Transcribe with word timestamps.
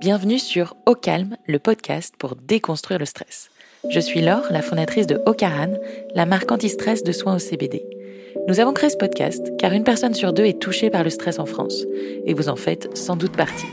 Bienvenue 0.00 0.38
sur 0.38 0.76
Au 0.86 0.94
Calme, 0.94 1.36
le 1.48 1.58
podcast 1.58 2.14
pour 2.16 2.36
déconstruire 2.36 3.00
le 3.00 3.04
stress. 3.04 3.50
Je 3.90 3.98
suis 3.98 4.20
Laure, 4.20 4.46
la 4.50 4.62
fondatrice 4.62 5.08
de 5.08 5.20
Ocaran, 5.26 5.72
la 6.14 6.24
marque 6.24 6.52
anti-stress 6.52 7.02
de 7.02 7.10
soins 7.10 7.34
au 7.34 7.40
CBD. 7.40 7.84
Nous 8.46 8.60
avons 8.60 8.72
créé 8.72 8.90
ce 8.90 8.96
podcast 8.96 9.50
car 9.58 9.72
une 9.72 9.82
personne 9.82 10.14
sur 10.14 10.32
deux 10.32 10.44
est 10.44 10.60
touchée 10.60 10.88
par 10.88 11.02
le 11.02 11.10
stress 11.10 11.40
en 11.40 11.46
France, 11.46 11.84
et 12.24 12.32
vous 12.32 12.48
en 12.48 12.54
faites 12.54 12.96
sans 12.96 13.16
doute 13.16 13.36
partie. 13.36 13.66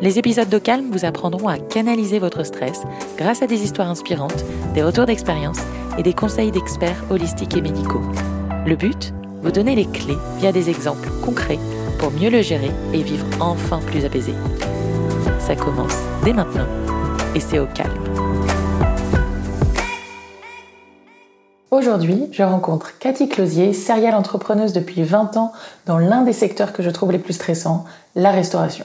Les 0.00 0.18
épisodes 0.18 0.48
de 0.48 0.58
Calme 0.58 0.90
vous 0.90 1.04
apprendront 1.04 1.46
à 1.46 1.58
canaliser 1.58 2.18
votre 2.18 2.44
stress 2.44 2.80
grâce 3.16 3.42
à 3.42 3.46
des 3.46 3.62
histoires 3.62 3.88
inspirantes, 3.88 4.44
des 4.74 4.82
retours 4.82 5.06
d'expérience 5.06 5.60
et 5.96 6.02
des 6.02 6.12
conseils 6.12 6.50
d'experts 6.50 7.04
holistiques 7.08 7.56
et 7.56 7.62
médicaux. 7.62 8.02
Le 8.66 8.74
but? 8.74 9.14
Vous 9.42 9.52
donner 9.52 9.76
les 9.76 9.86
clés 9.86 10.18
via 10.38 10.50
des 10.50 10.70
exemples 10.70 11.08
concrets 11.24 11.58
pour 12.00 12.10
mieux 12.10 12.30
le 12.30 12.42
gérer 12.42 12.70
et 12.92 13.02
vivre 13.02 13.26
enfin 13.40 13.78
plus 13.78 14.04
apaisé. 14.04 14.32
Ça 15.46 15.56
commence 15.56 15.96
dès 16.24 16.32
maintenant 16.32 16.66
et 17.34 17.40
c'est 17.40 17.58
au 17.58 17.66
calme. 17.66 17.90
Aujourd'hui, 21.72 22.28
je 22.30 22.44
rencontre 22.44 22.96
Cathy 23.00 23.28
Closier, 23.28 23.72
serial 23.72 24.14
entrepreneuse 24.14 24.72
depuis 24.72 25.02
20 25.02 25.36
ans 25.36 25.50
dans 25.84 25.98
l'un 25.98 26.22
des 26.22 26.32
secteurs 26.32 26.72
que 26.72 26.84
je 26.84 26.90
trouve 26.90 27.10
les 27.10 27.18
plus 27.18 27.32
stressants, 27.32 27.84
la 28.14 28.30
restauration. 28.30 28.84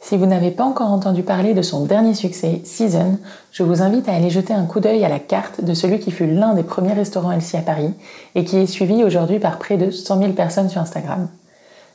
Si 0.00 0.16
vous 0.16 0.26
n'avez 0.26 0.50
pas 0.50 0.64
encore 0.64 0.90
entendu 0.90 1.22
parler 1.22 1.54
de 1.54 1.62
son 1.62 1.84
dernier 1.84 2.14
succès, 2.14 2.62
Season, 2.64 3.18
je 3.52 3.62
vous 3.62 3.80
invite 3.80 4.08
à 4.08 4.14
aller 4.14 4.30
jeter 4.30 4.52
un 4.52 4.64
coup 4.64 4.80
d'œil 4.80 5.04
à 5.04 5.08
la 5.08 5.20
carte 5.20 5.62
de 5.62 5.72
celui 5.72 6.00
qui 6.00 6.10
fut 6.10 6.26
l'un 6.26 6.54
des 6.54 6.64
premiers 6.64 6.94
restaurants 6.94 7.30
LC 7.30 7.54
à 7.54 7.62
Paris 7.62 7.94
et 8.34 8.44
qui 8.44 8.56
est 8.56 8.66
suivi 8.66 9.04
aujourd'hui 9.04 9.38
par 9.38 9.58
près 9.58 9.76
de 9.76 9.92
100 9.92 10.18
000 10.18 10.32
personnes 10.32 10.68
sur 10.68 10.80
Instagram. 10.80 11.28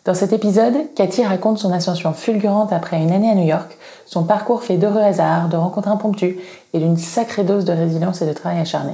Dans 0.08 0.14
cet 0.14 0.32
épisode, 0.32 0.74
Cathy 0.96 1.26
raconte 1.26 1.60
son 1.60 1.74
ascension 1.74 2.14
fulgurante 2.14 2.72
après 2.72 3.04
une 3.04 3.12
année 3.12 3.30
à 3.30 3.36
New 3.36 3.46
York, 3.46 3.78
son 4.06 4.24
parcours 4.24 4.64
fait 4.64 4.78
d'heureux 4.78 5.02
hasards, 5.02 5.50
de 5.50 5.58
rencontres 5.58 5.90
impromptues 5.90 6.40
et 6.72 6.80
d'une 6.80 6.96
sacrée 6.96 7.44
dose 7.44 7.66
de 7.66 7.74
résilience 7.74 8.22
et 8.22 8.26
de 8.26 8.32
travail 8.32 8.62
acharné. 8.62 8.94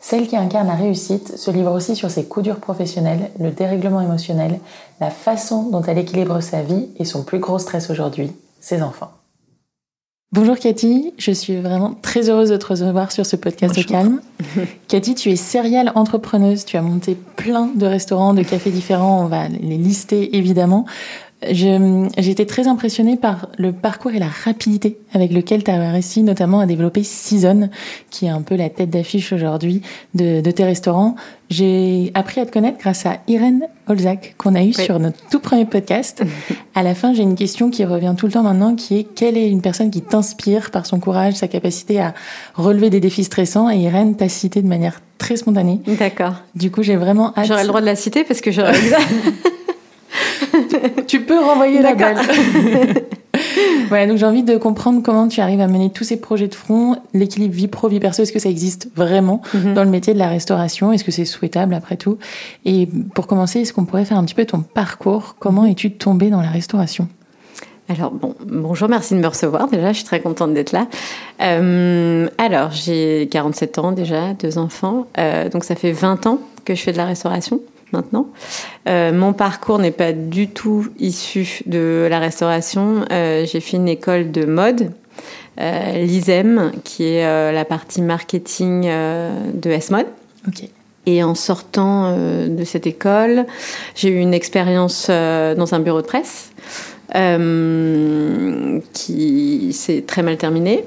Celle 0.00 0.26
qui 0.26 0.36
incarne 0.36 0.66
la 0.66 0.74
réussite 0.74 1.38
se 1.38 1.52
livre 1.52 1.72
aussi 1.72 1.94
sur 1.94 2.10
ses 2.10 2.24
coups 2.24 2.42
durs 2.42 2.58
professionnels, 2.58 3.30
le 3.38 3.52
dérèglement 3.52 4.00
émotionnel, 4.00 4.58
la 5.00 5.10
façon 5.10 5.70
dont 5.70 5.82
elle 5.82 5.98
équilibre 5.98 6.40
sa 6.40 6.62
vie 6.62 6.88
et 6.96 7.04
son 7.04 7.22
plus 7.22 7.38
gros 7.38 7.60
stress 7.60 7.88
aujourd'hui, 7.88 8.32
ses 8.58 8.82
enfants. 8.82 9.12
Bonjour 10.32 10.56
Cathy, 10.56 11.12
je 11.18 11.32
suis 11.32 11.56
vraiment 11.56 11.96
très 12.02 12.30
heureuse 12.30 12.50
de 12.50 12.56
te 12.56 12.66
recevoir 12.66 13.10
sur 13.10 13.26
ce 13.26 13.34
podcast 13.34 13.76
au 13.76 13.82
calme. 13.82 14.20
Cathy, 14.88 15.16
tu 15.16 15.28
es 15.30 15.34
serial 15.34 15.90
entrepreneuse, 15.96 16.64
tu 16.64 16.76
as 16.76 16.82
monté 16.82 17.16
plein 17.34 17.66
de 17.66 17.84
restaurants, 17.84 18.32
de 18.32 18.44
cafés 18.44 18.70
différents, 18.70 19.24
on 19.24 19.26
va 19.26 19.48
les 19.48 19.76
lister 19.76 20.36
évidemment. 20.36 20.86
Été 21.42 22.46
très 22.46 22.68
impressionnée 22.68 23.16
par 23.16 23.48
le 23.58 23.72
parcours 23.72 24.12
et 24.12 24.18
la 24.18 24.28
rapidité 24.28 24.98
avec 25.12 25.32
lequel 25.32 25.64
tu 25.64 25.70
as 25.70 25.92
réussi 25.92 26.22
notamment 26.22 26.60
à 26.60 26.66
développer 26.66 27.02
Season, 27.02 27.70
qui 28.10 28.26
est 28.26 28.30
un 28.30 28.42
peu 28.42 28.56
la 28.56 28.68
tête 28.68 28.90
d'affiche 28.90 29.32
aujourd'hui 29.32 29.82
de, 30.14 30.40
de, 30.40 30.50
tes 30.50 30.64
restaurants. 30.64 31.16
J'ai 31.48 32.12
appris 32.14 32.40
à 32.40 32.46
te 32.46 32.52
connaître 32.52 32.78
grâce 32.78 33.06
à 33.06 33.18
Irène 33.26 33.66
Olzac, 33.88 34.34
qu'on 34.38 34.54
a 34.54 34.62
eu 34.62 34.72
sur 34.72 34.98
notre 34.98 35.18
tout 35.30 35.40
premier 35.40 35.64
podcast. 35.64 36.22
à 36.74 36.82
la 36.82 36.94
fin, 36.94 37.14
j'ai 37.14 37.22
une 37.22 37.36
question 37.36 37.70
qui 37.70 37.84
revient 37.84 38.14
tout 38.16 38.26
le 38.26 38.32
temps 38.32 38.42
maintenant, 38.42 38.74
qui 38.74 38.98
est 38.98 39.04
quelle 39.04 39.36
est 39.36 39.50
une 39.50 39.62
personne 39.62 39.90
qui 39.90 40.02
t'inspire 40.02 40.70
par 40.70 40.86
son 40.86 41.00
courage, 41.00 41.34
sa 41.34 41.48
capacité 41.48 42.00
à 42.00 42.14
relever 42.54 42.90
des 42.90 43.00
défis 43.00 43.24
stressants? 43.24 43.70
Et 43.70 43.78
Irène 43.78 44.14
t'a 44.14 44.28
cité 44.28 44.62
de 44.62 44.68
manière 44.68 45.00
très 45.18 45.36
spontanée. 45.36 45.80
D'accord. 45.98 46.34
Du 46.54 46.70
coup, 46.70 46.82
j'ai 46.82 46.96
vraiment 46.96 47.32
hâte. 47.36 47.46
J'aurais 47.46 47.62
le 47.62 47.68
droit 47.68 47.80
de 47.80 47.86
la 47.86 47.96
citer 47.96 48.24
parce 48.24 48.40
que 48.40 48.50
j'aurais 48.50 48.74
tu 51.06 51.20
peux 51.22 51.38
renvoyer 51.38 51.82
la 51.82 51.94
balle. 51.94 52.16
ouais, 53.90 54.06
donc 54.06 54.16
j'ai 54.16 54.26
envie 54.26 54.42
de 54.42 54.56
comprendre 54.56 55.02
comment 55.02 55.28
tu 55.28 55.40
arrives 55.40 55.60
à 55.60 55.66
mener 55.66 55.90
tous 55.90 56.04
ces 56.04 56.18
projets 56.18 56.48
de 56.48 56.54
front, 56.54 56.96
l'équilibre 57.14 57.54
vie 57.54 57.68
pro 57.68 57.88
vie 57.88 58.00
perso, 58.00 58.22
est-ce 58.22 58.32
que 58.32 58.38
ça 58.38 58.48
existe 58.48 58.88
vraiment 58.94 59.42
mhm. 59.54 59.74
dans 59.74 59.84
le 59.84 59.90
métier 59.90 60.14
de 60.14 60.18
la 60.18 60.28
restauration? 60.28 60.92
Est-ce 60.92 61.04
que 61.04 61.10
c'est 61.10 61.24
souhaitable 61.24 61.74
après 61.74 61.96
tout? 61.96 62.18
Et 62.64 62.88
pour 63.14 63.26
commencer, 63.26 63.60
est-ce 63.60 63.72
qu'on 63.72 63.84
pourrait 63.84 64.04
faire 64.04 64.18
un 64.18 64.24
petit 64.24 64.34
peu 64.34 64.44
ton 64.44 64.60
parcours? 64.60 65.36
Comment 65.38 65.64
es-tu 65.64 65.92
tombée 65.92 66.30
dans 66.30 66.42
la 66.42 66.50
restauration? 66.50 67.08
Alors, 67.88 68.12
bon, 68.12 68.36
bonjour, 68.46 68.88
merci 68.88 69.14
de 69.14 69.18
me 69.18 69.26
recevoir. 69.26 69.66
Déjà, 69.66 69.88
je 69.88 69.96
suis 69.96 70.04
très 70.04 70.20
contente 70.20 70.54
d'être 70.54 70.70
là. 70.70 70.86
Euh, 71.42 72.28
alors, 72.38 72.70
j'ai 72.70 73.28
47 73.32 73.78
ans 73.80 73.90
déjà, 73.90 74.32
deux 74.34 74.58
enfants. 74.58 75.08
Euh, 75.18 75.48
donc, 75.48 75.64
ça 75.64 75.74
fait 75.74 75.90
20 75.90 76.26
ans 76.26 76.38
que 76.64 76.76
je 76.76 76.82
fais 76.82 76.92
de 76.92 76.98
la 76.98 77.06
restauration 77.06 77.60
maintenant. 77.92 78.28
Euh, 78.88 79.12
mon 79.12 79.32
parcours 79.32 79.78
n'est 79.78 79.90
pas 79.90 80.12
du 80.12 80.48
tout 80.48 80.88
issu 80.98 81.62
de 81.66 82.06
la 82.10 82.18
restauration. 82.18 83.04
Euh, 83.10 83.44
j'ai 83.46 83.60
fait 83.60 83.76
une 83.76 83.88
école 83.88 84.30
de 84.30 84.44
mode, 84.44 84.92
euh, 85.60 85.92
l'ISEM, 86.04 86.72
qui 86.84 87.04
est 87.04 87.24
euh, 87.24 87.52
la 87.52 87.64
partie 87.64 88.02
marketing 88.02 88.88
de 89.54 89.70
S-Mode. 89.70 90.06
Et 91.06 91.22
en 91.24 91.34
sortant 91.34 92.14
de 92.14 92.64
cette 92.64 92.86
école, 92.86 93.46
j'ai 93.94 94.10
eu 94.10 94.18
une 94.18 94.34
expérience 94.34 95.08
dans 95.08 95.74
un 95.74 95.80
bureau 95.80 96.02
de 96.02 96.06
presse 96.06 96.49
euh, 97.16 98.78
qui 98.92 99.72
s'est 99.72 100.04
très 100.06 100.22
mal 100.22 100.36
terminé. 100.36 100.84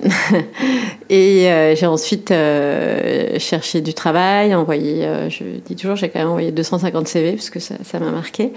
et 1.09 1.51
euh, 1.51 1.75
j'ai 1.75 1.85
ensuite 1.85 2.31
euh, 2.31 3.37
cherché 3.39 3.81
du 3.81 3.93
travail, 3.93 4.55
envoyé, 4.55 5.05
je 5.29 5.43
dis 5.65 5.75
toujours, 5.75 5.95
j'ai 5.95 6.09
quand 6.09 6.19
même 6.19 6.29
envoyé 6.29 6.51
250 6.51 7.07
CV 7.07 7.33
parce 7.33 7.49
que 7.49 7.59
ça, 7.59 7.75
ça 7.83 7.99
m'a 7.99 8.11
marqué. 8.11 8.53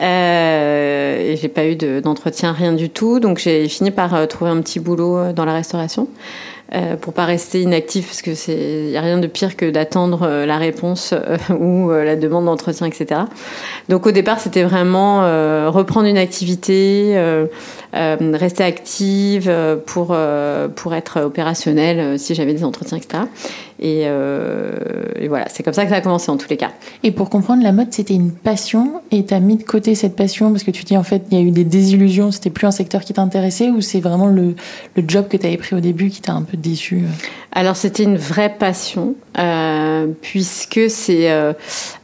et 0.00 1.36
j'ai 1.40 1.48
pas 1.48 1.66
eu 1.66 1.76
d'entretien, 1.76 2.52
rien 2.52 2.72
du 2.72 2.90
tout. 2.90 3.20
Donc 3.20 3.38
j'ai 3.38 3.68
fini 3.68 3.90
par 3.90 4.26
trouver 4.28 4.50
un 4.50 4.60
petit 4.60 4.80
boulot 4.80 5.32
dans 5.32 5.44
la 5.44 5.54
restauration. 5.54 6.08
Euh, 6.74 6.96
pour 6.96 7.12
pas 7.12 7.26
rester 7.26 7.62
inactif 7.62 8.06
parce 8.06 8.22
que 8.22 8.34
c'est 8.34 8.90
y 8.90 8.96
a 8.96 9.00
rien 9.00 9.18
de 9.18 9.28
pire 9.28 9.56
que 9.56 9.70
d'attendre 9.70 10.24
euh, 10.24 10.46
la 10.46 10.58
réponse 10.58 11.12
euh, 11.12 11.36
ou 11.60 11.92
la 11.92 12.16
demande 12.16 12.46
d'entretien 12.46 12.88
etc. 12.88 13.20
Donc 13.88 14.04
au 14.04 14.10
départ 14.10 14.40
c'était 14.40 14.64
vraiment 14.64 15.20
reprendre 15.70 16.08
une 16.08 16.18
activité, 16.18 17.16
rester 18.34 18.64
active 18.64 19.52
pour 19.86 20.16
pour 20.74 20.94
être 20.94 21.20
opérationnel 21.22 22.18
si 22.18 22.34
j'avais 22.34 22.54
des 22.54 22.64
entretiens 22.64 22.98
etc. 22.98 23.24
Et, 23.78 24.02
et 24.02 25.28
voilà 25.28 25.46
c'est 25.48 25.62
comme 25.62 25.74
ça 25.74 25.84
que 25.84 25.90
ça 25.90 25.96
a 25.96 26.00
commencé 26.00 26.30
en 26.30 26.36
tous 26.36 26.48
les 26.48 26.56
cas. 26.56 26.72
Et 27.02 27.10
pour 27.10 27.30
comprendre 27.30 27.62
la 27.62 27.72
mode 27.72 27.88
c'était 27.92 28.14
une 28.14 28.32
passion 28.32 29.00
et 29.10 29.24
tu 29.24 29.34
as 29.34 29.40
mis 29.40 29.56
de 29.56 29.62
côté 29.62 29.94
cette 29.94 30.16
passion 30.16 30.50
parce 30.50 30.64
que 30.64 30.70
tu 30.70 30.84
dis 30.84 30.96
en 30.96 31.02
fait 31.02 31.22
il 31.30 31.38
y 31.38 31.40
a 31.40 31.44
eu 31.44 31.50
des 31.50 31.64
désillusions 31.64 32.30
c'était 32.30 32.50
plus 32.50 32.66
un 32.66 32.72
secteur 32.72 33.02
qui 33.02 33.12
t'intéressait 33.12 33.70
ou 33.70 33.80
c'est 33.80 34.00
vraiment 34.00 34.26
le, 34.26 34.54
le 34.96 35.04
job 35.06 35.28
que 35.28 35.36
tu 35.36 35.46
avais 35.46 35.56
pris 35.56 35.76
au 35.76 35.80
début 35.80 36.10
qui 36.10 36.20
t'a 36.20 36.32
un 36.32 36.42
peu 36.42 36.56
déçu 36.56 36.96
euh? 36.96 37.26
Alors 37.56 37.76
c'était 37.76 38.02
une 38.02 38.18
vraie 38.18 38.54
passion, 38.54 39.14
euh, 39.38 40.08
puisque 40.20 40.90
c'est... 40.90 41.30
Euh, 41.30 41.54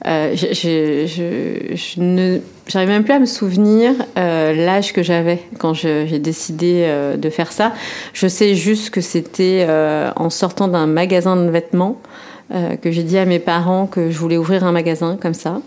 euh 0.07 0.35
je, 0.35 0.47
je, 0.55 1.77
je, 1.77 2.01
ne... 2.01 2.39
J'arrive 2.69 2.89
même 2.89 3.05
plus 3.05 3.13
à 3.13 3.19
me 3.19 3.27
souvenir 3.27 3.93
euh, 4.17 4.55
l'âge 4.55 4.93
que 4.93 5.03
j'avais 5.03 5.41
quand 5.59 5.75
j'ai 5.75 6.19
décidé 6.19 6.85
euh, 6.87 7.17
de 7.17 7.31
faire 7.31 7.53
ça. 7.53 7.73
Je 8.13 8.27
sais 8.29 8.55
juste 8.55 8.91
que 8.91 9.01
c'était 9.01 9.67
en 10.17 10.31
sortant 10.31 10.69
d'un 10.69 10.87
magasin 10.87 11.37
de 11.37 11.51
vêtements 11.51 11.99
que 12.83 12.91
j'ai 12.91 13.03
dit 13.03 13.17
à 13.17 13.25
mes 13.25 13.39
parents 13.39 13.87
que 13.87 14.11
je 14.11 14.19
voulais 14.19 14.37
ouvrir 14.37 14.65
un 14.65 14.73
magasin 14.73 15.17
comme 15.21 15.33
ça. 15.35 15.61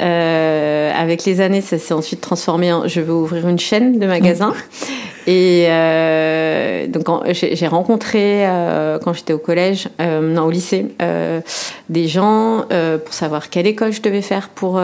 Euh, 0.00 0.92
avec 0.94 1.24
les 1.24 1.40
années, 1.40 1.60
ça 1.60 1.78
s'est 1.78 1.94
ensuite 1.94 2.20
transformé 2.20 2.72
en 2.72 2.88
je 2.88 3.00
veux 3.00 3.14
ouvrir 3.14 3.48
une 3.48 3.58
chaîne 3.58 3.98
de 3.98 4.06
magasins. 4.06 4.54
Et 5.26 5.66
euh, 5.68 6.86
donc 6.86 7.08
j'ai 7.30 7.66
rencontré 7.66 8.46
euh, 8.46 8.98
quand 8.98 9.14
j'étais 9.14 9.32
au 9.32 9.38
collège, 9.38 9.88
euh, 10.00 10.20
non 10.20 10.44
au 10.44 10.50
lycée, 10.50 10.88
euh, 11.00 11.40
des 11.88 12.08
gens 12.08 12.66
euh, 12.70 12.98
pour 12.98 13.14
savoir 13.14 13.48
quelle 13.48 13.66
école 13.66 13.92
je 13.92 14.02
devais 14.02 14.20
faire 14.20 14.50
pour 14.50 14.78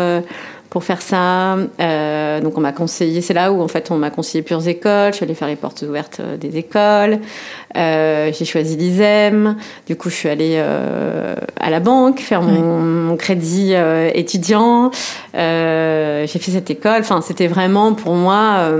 pour 0.71 0.85
faire 0.85 1.03
ça. 1.03 1.57
Euh, 1.81 2.41
donc 2.41 2.57
on 2.57 2.61
m'a 2.61 2.73
conseillé, 2.73 3.21
c'est 3.21 3.35
là 3.35 3.53
où 3.53 3.61
en 3.61 3.69
fait 3.69 3.91
on 3.91 3.97
m'a 3.97 4.11
conseillé 4.11 4.43
plusieurs 4.43 4.69
écoles. 4.69 5.11
Je 5.11 5.17
suis 5.17 5.25
allée 5.25 5.35
faire 5.35 5.49
les 5.49 5.57
portes 5.57 5.83
ouvertes 5.83 6.21
des 6.41 6.57
écoles. 6.57 7.19
Euh, 7.77 8.31
j'ai 8.33 8.45
choisi 8.45 8.77
l'ISEM. 8.77 9.57
Du 9.87 9.97
coup, 9.97 10.09
je 10.09 10.15
suis 10.15 10.29
allée 10.29 10.55
euh, 10.57 11.35
à 11.59 11.71
la 11.71 11.81
banque 11.81 12.21
faire 12.21 12.43
mon, 12.43 12.79
mon 12.79 13.17
crédit 13.17 13.75
étudiant. 14.15 14.93
j'ai 15.35 16.27
fait 16.27 16.51
cette 16.53 16.71
école. 16.71 17.01
Enfin, 17.01 17.21
c'était 17.21 17.49
vraiment 17.49 17.93
pour 17.93 18.15
moi 18.15 18.71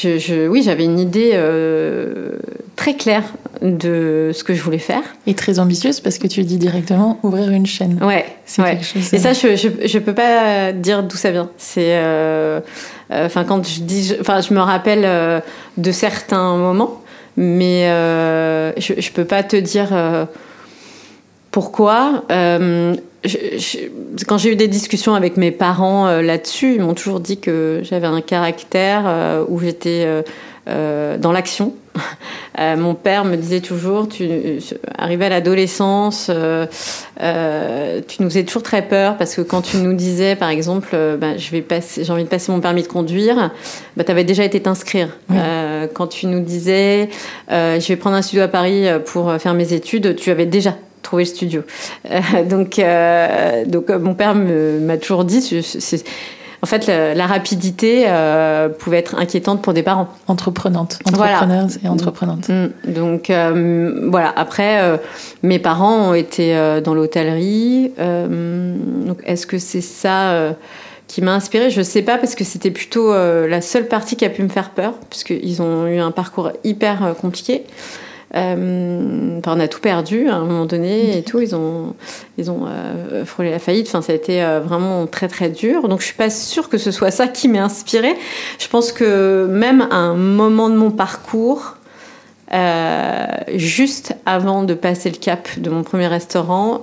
je, 0.00 0.18
je, 0.18 0.46
oui, 0.48 0.62
j'avais 0.62 0.84
une 0.84 0.98
idée 0.98 1.30
euh, 1.34 2.32
très 2.76 2.94
claire 2.94 3.24
de 3.62 4.30
ce 4.32 4.44
que 4.44 4.54
je 4.54 4.62
voulais 4.62 4.78
faire. 4.78 5.02
Et 5.26 5.34
très 5.34 5.58
ambitieuse 5.58 6.00
parce 6.00 6.18
que 6.18 6.26
tu 6.26 6.42
dis 6.44 6.58
directement 6.58 7.18
ouvrir 7.22 7.50
une 7.50 7.66
chaîne. 7.66 7.98
Ouais, 8.02 8.24
c'est 8.46 8.62
ouais. 8.62 8.80
chose. 8.82 9.12
Et 9.12 9.18
ça, 9.18 9.32
je, 9.32 9.56
je, 9.56 9.68
je, 9.86 9.98
peux 9.98 10.14
pas 10.14 10.72
dire 10.72 11.02
d'où 11.02 11.16
ça 11.16 11.30
vient. 11.30 11.50
C'est, 11.58 11.96
euh, 11.96 12.60
euh, 13.10 13.26
enfin, 13.26 13.44
quand 13.44 13.66
je 13.66 13.80
dis, 13.80 14.14
enfin, 14.20 14.40
je 14.40 14.54
me 14.54 14.60
rappelle 14.60 15.02
euh, 15.04 15.40
de 15.76 15.92
certains 15.92 16.56
moments, 16.56 17.02
mais 17.36 17.88
je, 18.76 18.94
je 18.98 19.12
peux 19.12 19.24
pas 19.24 19.42
te 19.42 19.56
dire 19.56 19.88
pourquoi. 21.50 22.24
Je, 23.28 23.58
je, 23.58 24.24
quand 24.26 24.38
j'ai 24.38 24.52
eu 24.52 24.56
des 24.56 24.68
discussions 24.68 25.14
avec 25.14 25.36
mes 25.36 25.50
parents 25.50 26.06
euh, 26.06 26.22
là-dessus, 26.22 26.74
ils 26.74 26.80
m'ont 26.80 26.94
toujours 26.94 27.20
dit 27.20 27.38
que 27.38 27.80
j'avais 27.82 28.06
un 28.06 28.20
caractère 28.20 29.04
euh, 29.06 29.44
où 29.48 29.60
j'étais 29.60 30.06
euh, 30.68 31.18
dans 31.18 31.32
l'action. 31.32 31.74
mon 32.58 32.94
père 32.94 33.24
me 33.24 33.36
disait 33.36 33.60
toujours, 33.60 34.08
tu 34.08 34.28
arrivé 34.96 35.26
à 35.26 35.28
l'adolescence, 35.28 36.30
tu 36.30 38.22
nous 38.22 38.28
faisais 38.28 38.44
toujours 38.44 38.62
très 38.62 38.82
peur 38.82 39.16
parce 39.16 39.34
que 39.34 39.40
quand 39.40 39.62
tu 39.62 39.78
nous 39.78 39.94
disais, 39.94 40.36
par 40.36 40.48
exemple, 40.48 40.96
bah, 41.18 41.36
je 41.36 41.50
vais 41.50 41.60
passer, 41.62 42.04
j'ai 42.04 42.12
envie 42.12 42.24
de 42.24 42.28
passer 42.28 42.52
mon 42.52 42.60
permis 42.60 42.82
de 42.82 42.88
conduire, 42.88 43.50
bah, 43.96 44.04
tu 44.04 44.12
avais 44.12 44.24
déjà 44.24 44.44
été 44.44 44.60
t'inscrire. 44.60 45.08
quand 45.94 46.06
tu 46.06 46.26
nous 46.26 46.40
disais, 46.40 47.08
je 47.50 47.86
vais 47.88 47.96
prendre 47.96 48.16
un 48.16 48.22
studio 48.22 48.44
à 48.44 48.48
Paris 48.48 48.86
pour 49.06 49.32
faire 49.40 49.54
mes 49.54 49.72
études, 49.72 50.14
tu 50.14 50.30
avais 50.30 50.46
déjà 50.46 50.74
trouver 51.02 51.24
le 51.24 51.28
studio. 51.28 51.62
Euh, 52.10 52.44
donc, 52.44 52.78
euh, 52.78 53.64
donc 53.64 53.90
euh, 53.90 53.98
mon 53.98 54.14
père 54.14 54.34
m'a 54.34 54.96
toujours 54.96 55.24
dit, 55.24 55.62
en 56.60 56.66
fait, 56.66 56.88
la, 56.88 57.26
rapidité 57.26 58.06
pouvait 58.78 58.98
être 58.98 59.14
inquiétante 59.14 59.62
pour 59.62 59.72
des 59.72 59.84
parents. 59.84 60.08
Entreprenantes, 60.26 60.98
entrepreneurs 61.04 61.68
et 61.84 61.88
entreprenantes. 61.88 62.48
Mm. 62.48 62.92
Donc 62.92 63.30
voilà. 64.10 64.32
Après, 64.34 64.98
mes 65.42 65.60
parents 65.60 66.10
ont 66.10 66.14
été 66.14 66.80
dans 66.82 66.94
l'hôtellerie. 66.94 67.92
donc 67.98 69.18
est-ce 69.24 69.46
que 69.46 69.58
c'est 69.58 69.80
ça 69.80 70.56
qui 71.06 71.22
m'a 71.22 71.32
inspirée? 71.34 71.70
Je 71.70 71.82
sais 71.82 72.02
pas 72.02 72.18
parce 72.18 72.34
que 72.34 72.42
c'était 72.42 72.72
plutôt 72.72 73.12
la 73.12 73.60
seule 73.60 73.86
partie 73.86 74.16
qui 74.16 74.24
a 74.24 74.30
pu 74.30 74.42
me 74.42 74.48
faire 74.48 74.70
peur, 74.70 74.94
parce 75.08 75.22
qu'ils 75.22 75.62
ont 75.62 75.86
eu 75.86 76.00
un 76.00 76.10
parcours 76.10 76.50
hyper 76.64 77.14
compliqué. 77.20 77.66
Euh, 78.34 79.40
on 79.46 79.60
a 79.60 79.68
tout 79.68 79.80
perdu 79.80 80.28
à 80.28 80.36
un 80.36 80.44
moment 80.44 80.66
donné 80.66 81.18
et 81.18 81.22
tout. 81.22 81.40
Ils 81.40 81.54
ont, 81.54 81.94
ils 82.36 82.50
ont 82.50 82.66
euh, 82.66 83.24
frôlé 83.24 83.50
la 83.50 83.58
faillite. 83.58 83.88
Enfin, 83.88 84.02
ça 84.02 84.12
a 84.12 84.16
été 84.16 84.42
euh, 84.42 84.60
vraiment 84.60 85.06
très 85.06 85.28
très 85.28 85.48
dur. 85.48 85.88
Donc, 85.88 86.00
je 86.00 86.06
suis 86.06 86.16
pas 86.16 86.30
sûre 86.30 86.68
que 86.68 86.78
ce 86.78 86.90
soit 86.90 87.10
ça 87.10 87.28
qui 87.28 87.48
m'ait 87.48 87.58
inspiré. 87.58 88.14
Je 88.58 88.68
pense 88.68 88.92
que 88.92 89.46
même 89.46 89.88
à 89.90 89.96
un 89.96 90.14
moment 90.14 90.68
de 90.68 90.76
mon 90.76 90.90
parcours, 90.90 91.76
juste 93.54 94.16
avant 94.24 94.62
de 94.62 94.72
passer 94.72 95.10
le 95.10 95.16
cap 95.16 95.48
de 95.58 95.68
mon 95.68 95.82
premier 95.82 96.06
restaurant, 96.06 96.82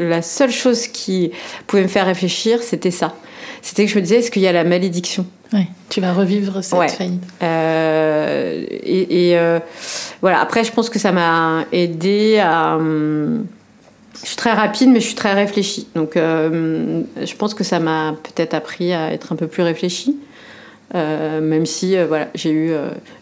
la 0.00 0.22
seule 0.22 0.50
chose 0.50 0.86
qui 0.86 1.32
pouvait 1.66 1.82
me 1.82 1.88
faire 1.88 2.06
réfléchir, 2.06 2.62
c'était 2.62 2.90
ça. 2.90 3.14
C'était 3.62 3.84
que 3.86 3.90
je 3.90 3.96
me 3.96 4.02
disais, 4.02 4.16
est-ce 4.16 4.30
qu'il 4.30 4.42
y 4.42 4.48
a 4.48 4.52
la 4.52 4.64
malédiction? 4.64 5.24
Oui, 5.52 5.66
tu 5.88 6.00
vas 6.00 6.12
revivre 6.12 6.64
cette 6.64 6.90
faillite. 6.90 7.22
Euh, 7.42 8.64
et, 8.68 9.36
euh, 9.36 9.60
voilà, 10.20 10.40
après, 10.40 10.64
je 10.64 10.72
pense 10.72 10.88
que 10.90 10.98
ça 10.98 11.12
m'a 11.12 11.64
aidé 11.72 12.38
à. 12.38 12.76
Hum, 12.76 13.46
je 14.22 14.28
suis 14.28 14.36
très 14.36 14.52
rapide, 14.52 14.88
mais 14.88 15.00
je 15.00 15.06
suis 15.06 15.14
très 15.14 15.32
réfléchie. 15.32 15.88
Donc, 15.94 16.16
euh, 16.16 17.02
je 17.22 17.34
pense 17.34 17.54
que 17.54 17.64
ça 17.64 17.80
m'a 17.80 18.14
peut-être 18.22 18.54
appris 18.54 18.92
à 18.92 19.12
être 19.12 19.32
un 19.32 19.36
peu 19.36 19.46
plus 19.46 19.62
réfléchie. 19.62 20.16
même 20.94 21.66
si 21.66 21.96
voilà, 22.04 22.28
j'ai 22.34 22.50
eu, 22.50 22.72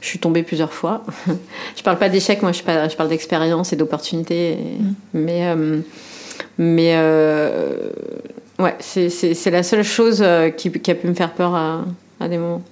je 0.00 0.06
suis 0.06 0.18
tombée 0.18 0.42
plusieurs 0.42 0.72
fois. 0.72 1.02
je 1.76 1.82
parle 1.82 1.98
pas 1.98 2.08
d'échec, 2.08 2.42
moi 2.42 2.52
je 2.52 2.62
parle, 2.62 2.90
je 2.90 2.96
parle 2.96 3.08
d'expérience 3.08 3.72
et 3.72 3.76
d'opportunité. 3.76 4.56
Mm. 4.78 4.94
Mais, 5.14 5.54
mais 6.60 6.94
ouais, 8.58 8.76
c'est 8.78 9.50
la 9.50 9.62
seule 9.62 9.82
chose 9.82 10.24
qui, 10.56 10.70
qui, 10.70 10.90
a 10.90 10.94
pu 10.94 11.08
me 11.08 11.14
faire 11.14 11.32
peur 11.32 11.54
à, 11.54 11.84
des 12.28 12.38
moments. 12.38 12.62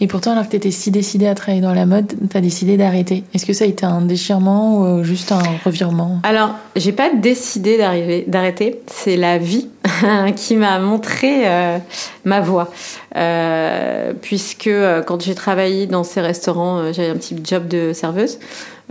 Et 0.00 0.06
pourtant, 0.06 0.32
alors 0.32 0.44
que 0.44 0.50
tu 0.50 0.56
étais 0.56 0.70
si 0.70 0.90
décidée 0.90 1.26
à 1.26 1.34
travailler 1.34 1.62
dans 1.62 1.74
la 1.74 1.86
mode, 1.86 2.12
tu 2.30 2.36
as 2.36 2.40
décidé 2.40 2.76
d'arrêter. 2.76 3.24
Est-ce 3.34 3.46
que 3.46 3.52
ça 3.52 3.64
a 3.64 3.68
été 3.68 3.86
un 3.86 4.02
déchirement 4.02 4.80
ou 4.80 5.04
juste 5.04 5.32
un 5.32 5.42
revirement? 5.64 6.20
Alors, 6.22 6.54
j'ai 6.74 6.92
pas 6.92 7.10
décidé 7.14 7.78
d'arrêter. 8.26 8.80
C'est 8.86 9.16
la 9.16 9.38
vie 9.38 9.68
qui 10.36 10.56
m'a 10.56 10.78
montré 10.78 11.42
euh, 11.46 11.78
ma 12.24 12.40
voie. 12.40 12.70
Euh, 13.16 14.12
puisque 14.20 14.66
euh, 14.66 15.02
quand 15.02 15.22
j'ai 15.22 15.34
travaillé 15.34 15.86
dans 15.86 16.04
ces 16.04 16.20
restaurants, 16.20 16.92
j'avais 16.92 17.10
un 17.10 17.16
petit 17.16 17.36
job 17.42 17.68
de 17.68 17.92
serveuse. 17.92 18.38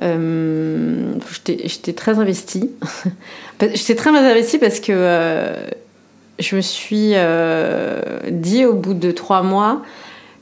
j'étais 0.01 1.93
très 1.93 2.19
investie. 2.19 2.71
j'étais 3.73 3.95
très 3.95 4.11
investie 4.11 4.57
parce 4.57 4.79
que 4.79 5.53
je 6.39 6.55
me 6.55 6.61
suis 6.61 7.13
dit 8.31 8.65
au 8.65 8.73
bout 8.73 8.93
de 8.93 9.11
trois 9.11 9.43
mois, 9.43 9.81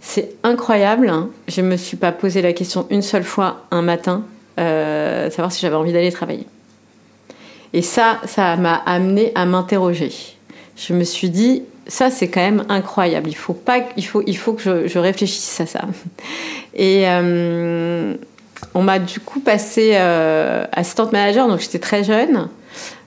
c'est 0.04 0.36
incroyable. 0.44 1.12
Je 1.48 1.62
ne 1.62 1.68
me 1.68 1.78
suis 1.78 1.98
pas 1.98 2.12
posé 2.12 2.42
la 2.42 2.54
question 2.54 2.86
une 2.90 3.02
seule 3.02 3.24
fois 3.24 3.64
un 3.72 3.82
matin, 3.82 4.24
euh, 4.60 5.32
savoir 5.32 5.52
si 5.52 5.62
j'avais 5.62 5.78
envie 5.78 5.94
d'aller 5.94 6.12
travailler. 6.12 6.46
Et 7.72 7.82
ça, 7.82 8.20
ça 8.26 8.56
m'a 8.58 8.76
amené 8.76 9.32
à 9.34 9.46
m'interroger. 9.46 10.12
Je 10.76 10.94
me 10.94 11.06
suis 11.06 11.30
dit, 11.30 11.64
ça 11.88 12.12
c'est 12.12 12.28
quand 12.28 12.42
même 12.42 12.66
incroyable. 12.68 13.30
Il 13.30 13.36
faut 13.36 13.54
pas, 13.54 13.80
il 13.96 14.06
faut, 14.06 14.22
il 14.28 14.38
faut 14.38 14.54
que 14.54 14.88
je, 14.88 15.00
réfléchisse 15.00 15.62
à 15.62 15.66
ça. 15.66 15.82
Et 16.76 17.04
euh, 17.08 18.14
on 18.74 18.84
m'a 18.84 19.00
du 19.00 19.22
coup 19.22 19.40
passé 19.40 19.92
euh, 19.94 20.66
assistante 20.74 21.14
manager, 21.14 21.48
donc 21.48 21.62
j'étais 21.62 21.80
très 21.80 22.04
jeune. 22.04 22.50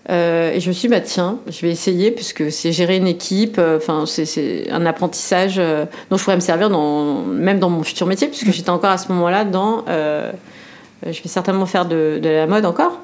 Euh, 0.09 0.53
et 0.53 0.61
je 0.61 0.69
me 0.69 0.73
suis 0.73 0.89
dit, 0.89 0.95
bah, 0.95 1.01
tiens, 1.01 1.39
je 1.49 1.61
vais 1.63 1.71
essayer, 1.71 2.11
puisque 2.11 2.53
c'est 2.53 2.73
gérer 2.73 2.97
une 2.97 3.09
équipe, 3.09 3.59
euh, 3.59 3.79
c'est 4.07 4.71
un 4.71 4.87
apprentissage 4.87 5.57
euh, 5.59 5.85
dont 6.11 6.17
je 6.17 6.23
pourrais 6.23 6.37
me 6.37 6.41
servir 6.41 6.71
même 6.71 7.59
dans 7.59 7.71
mon 7.71 7.83
futur 7.83 8.07
métier, 8.07 8.29
puisque 8.29 8.53
j'étais 8.53 8.71
encore 8.71 8.91
à 8.91 8.99
ce 8.99 9.09
moment-là 9.13 9.45
dans. 9.45 9.85
je 9.87 11.23
vais 11.23 11.29
certainement 11.29 11.67
faire 11.67 11.87
de, 11.87 12.21
la 12.23 12.47
mode 12.47 12.67
encore. 12.67 12.99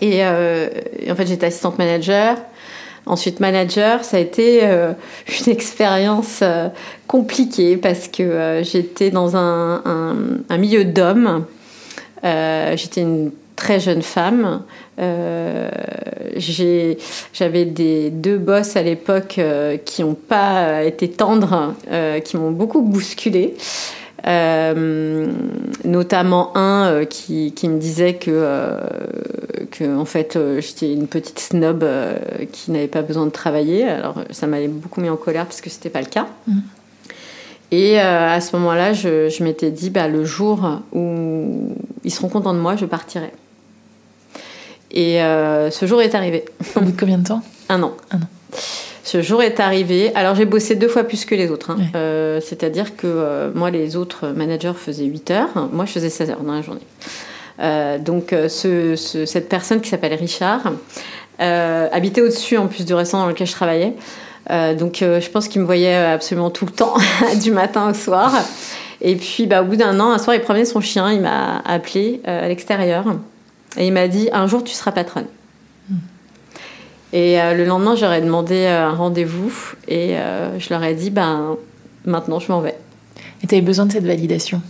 Et, 0.00 0.24
en 0.24 1.14
fait, 1.16 1.26
j'étais 1.26 1.46
assistante 1.46 1.78
manager. 1.78 2.36
Ensuite, 3.06 3.40
manager, 3.40 4.04
ça 4.04 4.18
a 4.18 4.20
été 4.20 4.64
une 4.64 4.94
expérience 5.52 6.44
compliquée 7.06 7.76
parce 7.76 8.06
que 8.06 8.60
j'étais 8.62 9.10
dans 9.10 9.36
un 9.36 10.32
milieu 10.58 10.84
d'hommes. 10.84 11.44
j'étais 12.22 13.00
une 13.00 13.32
très 13.56 13.80
jeune 13.80 14.02
femme. 14.02 14.62
Euh, 14.98 15.68
j'avais 17.32 17.64
des 17.64 18.10
deux 18.10 18.38
boss 18.38 18.76
à 18.76 18.82
l'époque 18.82 19.36
euh, 19.38 19.76
qui 19.76 20.02
n'ont 20.02 20.14
pas 20.14 20.82
été 20.84 21.08
tendres, 21.08 21.74
euh, 21.90 22.20
qui 22.20 22.36
m'ont 22.36 22.50
beaucoup 22.50 22.82
bousculé. 22.82 23.54
notamment 25.84 26.56
un 26.56 27.04
qui, 27.04 27.52
qui, 27.52 27.68
me 27.68 27.78
disait 27.78 28.14
que, 28.14 28.76
que 29.70 29.96
en 29.96 30.04
fait 30.04 30.38
j'étais 30.58 30.92
une 30.92 31.06
petite 31.06 31.38
snob 31.38 31.84
qui 32.52 32.72
n'avait 32.72 32.88
pas 32.88 33.02
besoin 33.02 33.26
de 33.26 33.30
travailler. 33.30 33.84
Alors 33.84 34.22
ça 34.30 34.46
m'avait 34.46 34.68
beaucoup 34.68 35.00
mis 35.00 35.08
en 35.08 35.16
colère 35.16 35.46
parce 35.46 35.60
que 35.60 35.70
c'était 35.70 35.90
pas 35.90 36.00
le 36.00 36.08
cas. 36.08 36.26
Mmh. 36.46 36.58
Et 37.70 38.00
à 38.00 38.40
ce 38.40 38.56
moment-là, 38.56 38.94
je, 38.94 39.28
je 39.28 39.44
m'étais 39.44 39.70
dit, 39.70 39.90
bah, 39.90 40.08
le 40.08 40.24
jour 40.24 40.80
où 40.92 41.74
ils 42.02 42.10
seront 42.10 42.28
contents 42.28 42.54
de 42.54 42.58
moi, 42.58 42.76
je 42.76 42.86
partirai. 42.86 43.30
Et 44.90 45.22
euh, 45.22 45.70
ce 45.70 45.86
jour 45.86 46.00
est 46.00 46.14
arrivé. 46.14 46.44
Au 46.76 46.80
bout 46.80 46.92
de 46.92 46.98
combien 46.98 47.18
de 47.18 47.26
temps? 47.26 47.42
Un 47.68 47.82
an. 47.82 47.96
Un 48.10 48.18
an. 48.18 48.28
Ce 49.04 49.22
jour 49.22 49.42
est 49.42 49.60
arrivé. 49.60 50.12
Alors 50.14 50.34
j'ai 50.34 50.44
bossé 50.44 50.74
deux 50.74 50.88
fois 50.88 51.04
plus 51.04 51.24
que 51.24 51.34
les 51.34 51.50
autres. 51.50 51.70
Hein. 51.70 51.78
Euh, 51.94 52.40
c'est-à-dire 52.40 52.96
que 52.96 53.06
euh, 53.06 53.50
moi, 53.54 53.70
les 53.70 53.96
autres 53.96 54.28
managers 54.28 54.74
faisaient 54.76 55.04
8 55.04 55.30
heures. 55.30 55.68
Moi, 55.72 55.84
je 55.84 55.92
faisais 55.92 56.10
16 56.10 56.30
heures 56.30 56.42
dans 56.42 56.54
la 56.54 56.62
journée. 56.62 58.00
donc 58.00 58.34
ce, 58.48 58.94
cette 58.96 59.48
personne 59.48 59.80
qui 59.80 59.88
s'appelle 59.88 60.14
Richard 60.14 60.72
habitait 61.38 62.20
au-dessus 62.20 62.56
en 62.56 62.66
plus 62.66 62.84
du 62.84 62.94
restaurant 62.94 63.24
dans 63.24 63.28
lequel 63.30 63.46
je 63.46 63.52
travaillais. 63.52 63.94
donc 64.78 64.98
je 65.00 65.30
pense 65.30 65.48
qu'il 65.48 65.60
me 65.60 65.66
voyait 65.66 65.94
absolument 65.94 66.50
tout 66.50 66.66
le 66.66 66.72
temps, 66.72 66.94
du 67.42 67.50
matin 67.50 67.90
au 67.90 67.94
soir. 67.94 68.32
Et 69.00 69.16
puis 69.16 69.46
bah, 69.46 69.62
au 69.62 69.64
bout 69.64 69.76
d'un 69.76 69.98
an, 70.00 70.10
un 70.12 70.18
soir, 70.18 70.34
il 70.34 70.42
promenait 70.42 70.64
son 70.64 70.80
chien. 70.80 71.12
Il 71.12 71.20
m'a 71.20 71.62
appelé 71.64 72.20
à 72.24 72.48
l'extérieur. 72.48 73.04
Et 73.76 73.86
il 73.86 73.92
m'a 73.92 74.08
dit 74.08 74.28
un 74.32 74.46
jour 74.46 74.64
tu 74.64 74.72
seras 74.72 74.92
patronne. 74.92 75.26
Hmm. 75.88 75.96
Et 77.12 77.40
euh, 77.40 77.54
le 77.54 77.64
lendemain, 77.64 77.96
j'aurais 77.96 78.20
demandé 78.20 78.54
euh, 78.54 78.86
un 78.86 78.94
rendez-vous 78.94 79.52
et 79.86 80.16
euh, 80.16 80.58
je 80.58 80.70
leur 80.70 80.82
ai 80.84 80.94
dit 80.94 81.10
ben 81.10 81.56
maintenant 82.04 82.38
je 82.38 82.50
m'en 82.50 82.60
vais. 82.60 82.76
Et 83.42 83.46
tu 83.46 83.54
avais 83.54 83.62
besoin 83.62 83.86
de 83.86 83.92
cette 83.92 84.04
validation? 84.04 84.62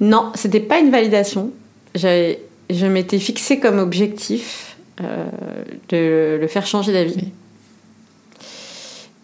Non, 0.00 0.30
c'était 0.34 0.60
pas 0.60 0.78
une 0.78 0.90
validation. 0.90 1.50
Je 1.94 2.86
m'étais 2.86 3.18
fixé 3.18 3.58
comme 3.58 3.78
objectif 3.78 4.76
de 5.00 6.38
le 6.40 6.46
faire 6.46 6.66
changer 6.66 6.92
d'avis. 6.92 7.32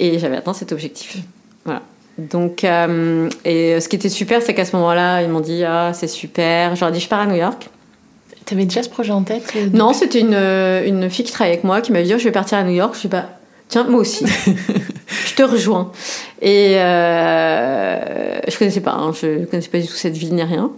Et 0.00 0.18
j'avais 0.18 0.36
atteint 0.36 0.54
cet 0.54 0.72
objectif. 0.72 1.18
Voilà. 1.64 1.82
Donc, 2.18 2.64
et 2.64 3.80
ce 3.80 3.88
qui 3.88 3.94
était 3.94 4.08
super, 4.08 4.42
c'est 4.42 4.54
qu'à 4.54 4.64
ce 4.64 4.74
moment-là, 4.74 5.22
ils 5.22 5.28
m'ont 5.28 5.40
dit 5.40 5.62
Ah, 5.62 5.92
c'est 5.94 6.08
super. 6.08 6.74
J'aurais 6.74 6.90
dit 6.90 7.00
Je 7.00 7.08
pars 7.08 7.20
à 7.20 7.26
New 7.26 7.36
York. 7.36 7.68
T'avais 8.46 8.64
déjà 8.64 8.82
ce 8.82 8.90
projet 8.90 9.12
en 9.12 9.22
tête 9.22 9.52
euh, 9.56 9.68
Non, 9.72 9.92
c'était 9.92 10.20
une, 10.20 10.34
euh, 10.34 10.86
une, 10.86 11.08
fille 11.08 11.24
qui 11.24 11.32
travaillait 11.32 11.54
avec 11.54 11.64
moi 11.64 11.80
qui 11.80 11.92
m'a 11.92 12.02
dit 12.02 12.12
oh, 12.14 12.18
Je 12.18 12.24
vais 12.24 12.32
partir 12.32 12.58
à 12.58 12.64
New 12.64 12.74
York. 12.74 12.94
Je 12.94 13.00
sais 13.00 13.08
pas, 13.08 13.26
tiens, 13.68 13.84
moi 13.84 14.00
aussi. 14.00 14.26
je 15.06 15.34
te 15.34 15.42
rejoins. 15.42 15.92
Et 16.42 16.76
euh, 16.76 18.38
je 18.46 18.58
connaissais 18.58 18.82
pas, 18.82 18.92
hein, 18.92 19.12
je 19.14 19.44
connaissais 19.46 19.70
pas 19.70 19.78
du 19.78 19.86
tout 19.86 19.94
cette 19.94 20.16
ville 20.16 20.34
ni 20.34 20.42
rien. 20.42 20.70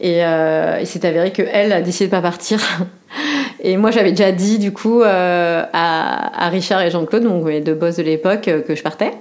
Et 0.00 0.24
euh, 0.24 0.78
il 0.80 0.86
s'est 0.88 1.06
avéré 1.06 1.30
qu'elle 1.30 1.72
a 1.72 1.82
décidé 1.82 2.06
de 2.06 2.10
pas 2.10 2.22
partir. 2.22 2.60
Et 3.66 3.76
moi, 3.78 3.92
j'avais 3.92 4.10
déjà 4.10 4.32
dit, 4.32 4.58
du 4.58 4.72
coup, 4.72 5.02
à, 5.02 5.68
à, 5.72 6.48
Richard 6.50 6.82
et 6.82 6.90
Jean-Claude, 6.90 7.22
donc 7.22 7.44
mes 7.44 7.62
deux 7.62 7.72
boss 7.72 7.96
de 7.96 8.02
l'époque, 8.02 8.50
que 8.66 8.74
je 8.74 8.82
partais. 8.82 9.12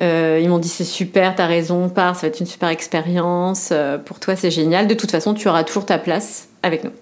ils 0.00 0.48
m'ont 0.48 0.58
dit 0.58 0.68
c'est 0.68 0.84
super, 0.84 1.34
t'as 1.34 1.46
raison, 1.46 1.90
pars, 1.90 2.14
ça 2.14 2.22
va 2.22 2.28
être 2.28 2.40
une 2.40 2.46
super 2.46 2.70
expérience. 2.70 3.70
pour 4.06 4.18
toi, 4.18 4.34
c'est 4.34 4.50
génial. 4.50 4.86
De 4.86 4.94
toute 4.94 5.10
façon, 5.10 5.34
tu 5.34 5.46
auras 5.46 5.64
toujours 5.64 5.84
ta 5.84 5.98
place 5.98 6.49
avec 6.62 6.84
nous. 6.84 6.92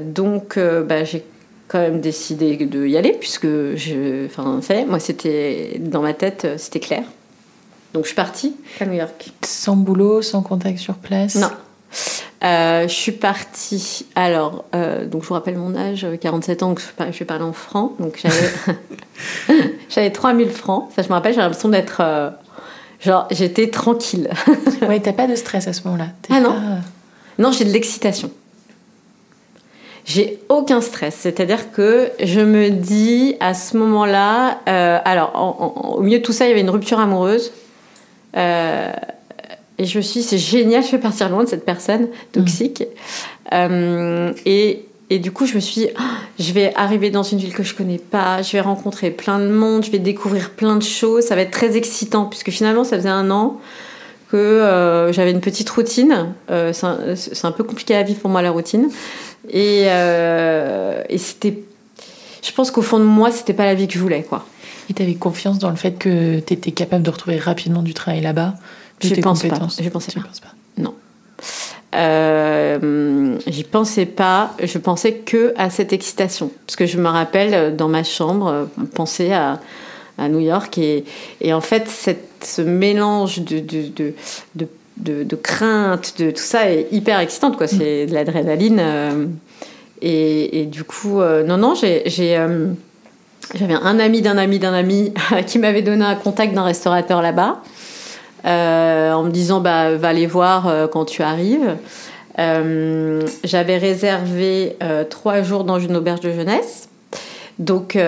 donc, 0.00 0.58
bah, 0.58 1.04
j'ai 1.04 1.24
quand 1.68 1.78
même 1.78 2.00
décidé 2.00 2.56
de 2.56 2.86
y 2.86 2.96
aller 2.96 3.12
puisque 3.12 3.46
je, 3.46 4.26
enfin, 4.26 4.60
ça 4.62 4.74
moi, 4.84 5.00
c'était 5.00 5.76
dans 5.80 6.02
ma 6.02 6.14
tête, 6.14 6.46
c'était 6.56 6.80
clair. 6.80 7.02
Donc, 7.92 8.04
je 8.04 8.08
suis 8.08 8.16
partie 8.16 8.54
à 8.80 8.86
New 8.86 8.94
York. 8.94 9.32
Sans 9.42 9.76
boulot, 9.76 10.22
sans 10.22 10.42
contact 10.42 10.78
sur 10.78 10.94
place? 10.94 11.36
Non, 11.36 11.50
euh, 12.44 12.82
je 12.86 12.92
suis 12.92 13.12
partie. 13.12 14.06
Alors, 14.14 14.64
euh, 14.74 15.06
donc 15.06 15.22
je 15.22 15.28
vous 15.28 15.34
rappelle 15.34 15.56
mon 15.56 15.74
âge, 15.74 16.06
47 16.20 16.62
ans, 16.62 16.74
je, 16.76 17.18
vais 17.18 17.24
parler 17.24 17.44
en 17.44 17.52
francs. 17.52 17.92
Donc 17.98 18.20
j'avais, 18.22 18.50
j'avais 19.88 20.10
3000 20.10 20.50
francs. 20.50 20.90
Ça, 20.94 21.02
je 21.02 21.08
me 21.08 21.14
rappelle, 21.14 21.34
j'ai 21.34 21.40
l'impression 21.40 21.68
d'être. 21.68 22.00
Euh, 22.00 22.30
genre, 23.00 23.26
j'étais 23.30 23.70
tranquille. 23.70 24.30
ouais, 24.88 25.00
t'as 25.00 25.12
pas 25.12 25.26
de 25.26 25.34
stress 25.34 25.66
à 25.66 25.72
ce 25.72 25.84
moment-là. 25.84 26.08
Ah 26.30 26.40
non 26.40 26.54
Non, 27.38 27.52
j'ai 27.52 27.64
de 27.64 27.70
l'excitation. 27.70 28.30
J'ai 30.04 30.38
aucun 30.48 30.80
stress. 30.80 31.16
C'est-à-dire 31.18 31.72
que 31.72 32.10
je 32.22 32.40
me 32.40 32.70
dis 32.70 33.36
à 33.40 33.54
ce 33.54 33.76
moment-là. 33.76 34.60
alors, 34.66 35.96
au 35.96 36.00
milieu 36.00 36.18
de 36.18 36.22
tout 36.24 36.32
ça, 36.32 36.46
il 36.46 36.48
y 36.48 36.52
avait 36.52 36.60
une 36.60 36.70
rupture 36.70 37.00
amoureuse. 37.00 37.52
Euh, 38.36 38.92
et 39.78 39.84
je 39.84 39.98
me 39.98 40.02
suis 40.02 40.20
dit, 40.20 40.26
c'est 40.26 40.38
génial, 40.38 40.82
je 40.84 40.90
vais 40.90 40.98
partir 40.98 41.28
loin 41.28 41.44
de 41.44 41.48
cette 41.48 41.64
personne 41.64 42.08
toxique. 42.32 42.84
Euh, 43.52 44.32
et, 44.44 44.86
du 45.10 45.30
coup, 45.30 45.46
je 45.46 45.54
me 45.54 45.60
suis 45.60 45.82
dit, 45.82 45.88
ah, 45.96 46.16
je 46.38 46.52
vais 46.52 46.72
arriver 46.76 47.10
dans 47.10 47.22
une 47.22 47.38
ville 47.38 47.54
que 47.54 47.62
je 47.62 47.74
connais 47.74 47.98
pas, 47.98 48.42
je 48.42 48.52
vais 48.52 48.60
rencontrer 48.60 49.10
plein 49.10 49.38
de 49.38 49.48
monde, 49.48 49.84
je 49.84 49.90
vais 49.90 49.98
découvrir 49.98 50.50
plein 50.50 50.76
de 50.76 50.82
choses, 50.82 51.24
ça 51.24 51.34
va 51.34 51.42
être 51.42 51.50
très 51.50 51.76
excitant, 51.76 52.24
puisque 52.24 52.50
finalement, 52.50 52.84
ça 52.84 52.96
faisait 52.96 53.08
un 53.08 53.30
an 53.30 53.60
que 54.30 54.36
euh, 54.36 55.12
j'avais 55.12 55.30
une 55.30 55.40
petite 55.40 55.68
routine. 55.70 56.34
Euh, 56.50 56.72
c'est 56.72 57.44
un, 57.46 57.52
peu 57.52 57.64
compliqué 57.64 57.94
à 57.94 58.02
vivre 58.02 58.20
pour 58.20 58.30
moi, 58.30 58.42
la 58.42 58.50
routine. 58.50 58.88
Et, 59.50 59.82
et 59.84 61.18
c'était. 61.18 61.62
Je 62.42 62.52
pense 62.52 62.70
qu'au 62.70 62.82
fond 62.82 62.98
de 62.98 63.04
moi, 63.04 63.30
c'était 63.30 63.54
pas 63.54 63.64
la 63.64 63.74
vie 63.74 63.88
que 63.88 63.94
je 63.94 63.98
voulais, 63.98 64.22
quoi. 64.22 64.46
Et 64.88 64.94
tu 64.94 65.02
avais 65.02 65.14
confiance 65.14 65.58
dans 65.58 65.70
le 65.70 65.76
fait 65.76 65.98
que 65.98 66.38
tu 66.40 66.54
étais 66.54 66.70
capable 66.70 67.02
de 67.02 67.10
retrouver 67.10 67.38
rapidement 67.38 67.82
du 67.82 67.92
travail 67.92 68.20
là-bas 68.20 68.54
je 69.02 69.14
pense 69.20 69.42
pas. 69.42 69.56
Je 69.80 69.88
pensais 69.88 70.12
pas. 70.12 70.20
pas. 70.20 70.54
Non. 70.78 70.94
Euh, 71.94 73.38
j'y 73.46 73.64
pensais 73.64 74.06
pas. 74.06 74.54
Je 74.62 74.78
pensais 74.78 75.14
que 75.14 75.54
à 75.56 75.70
cette 75.70 75.92
excitation, 75.92 76.50
parce 76.66 76.76
que 76.76 76.86
je 76.86 76.98
me 76.98 77.08
rappelle 77.08 77.54
euh, 77.54 77.70
dans 77.70 77.88
ma 77.88 78.04
chambre 78.04 78.46
euh, 78.48 78.64
penser 78.94 79.32
à, 79.32 79.60
à 80.18 80.28
New 80.28 80.40
York 80.40 80.76
et, 80.78 81.04
et 81.40 81.52
en 81.52 81.60
fait 81.60 81.88
cette, 81.88 82.25
ce 82.42 82.62
mélange 82.62 83.40
de 83.40 83.58
de, 83.60 83.88
de, 84.54 84.68
de, 84.96 85.22
de, 85.24 85.36
crainte, 85.36 86.14
de 86.18 86.30
tout 86.30 86.42
ça 86.42 86.70
est 86.70 86.88
hyper 86.92 87.20
excitante 87.20 87.56
quoi. 87.56 87.66
C'est 87.66 88.06
de 88.06 88.14
l'adrénaline 88.14 88.82
et, 90.02 90.60
et, 90.60 90.66
du 90.66 90.84
coup 90.84 91.20
non 91.20 91.56
non 91.56 91.74
j'ai 91.74 92.02
j'avais 93.54 93.74
un 93.74 93.98
ami 93.98 94.22
d'un 94.22 94.38
ami 94.38 94.58
d'un 94.58 94.72
ami 94.72 95.12
qui 95.46 95.58
m'avait 95.58 95.82
donné 95.82 96.04
un 96.04 96.16
contact 96.16 96.54
d'un 96.54 96.64
restaurateur 96.64 97.22
là-bas. 97.22 97.62
Euh, 98.46 99.12
en 99.12 99.24
me 99.24 99.30
disant 99.30 99.60
bah, 99.60 99.96
va 99.96 100.12
les 100.12 100.26
voir 100.26 100.68
euh, 100.68 100.86
quand 100.86 101.04
tu 101.04 101.22
arrives. 101.22 101.76
Euh, 102.38 103.26
j'avais 103.42 103.76
réservé 103.78 104.76
trois 105.10 105.42
jours 105.42 105.64
dans 105.64 105.78
une 105.78 105.96
auberge 105.96 106.20
de 106.20 106.32
jeunesse. 106.32 106.88
Donc, 107.58 107.98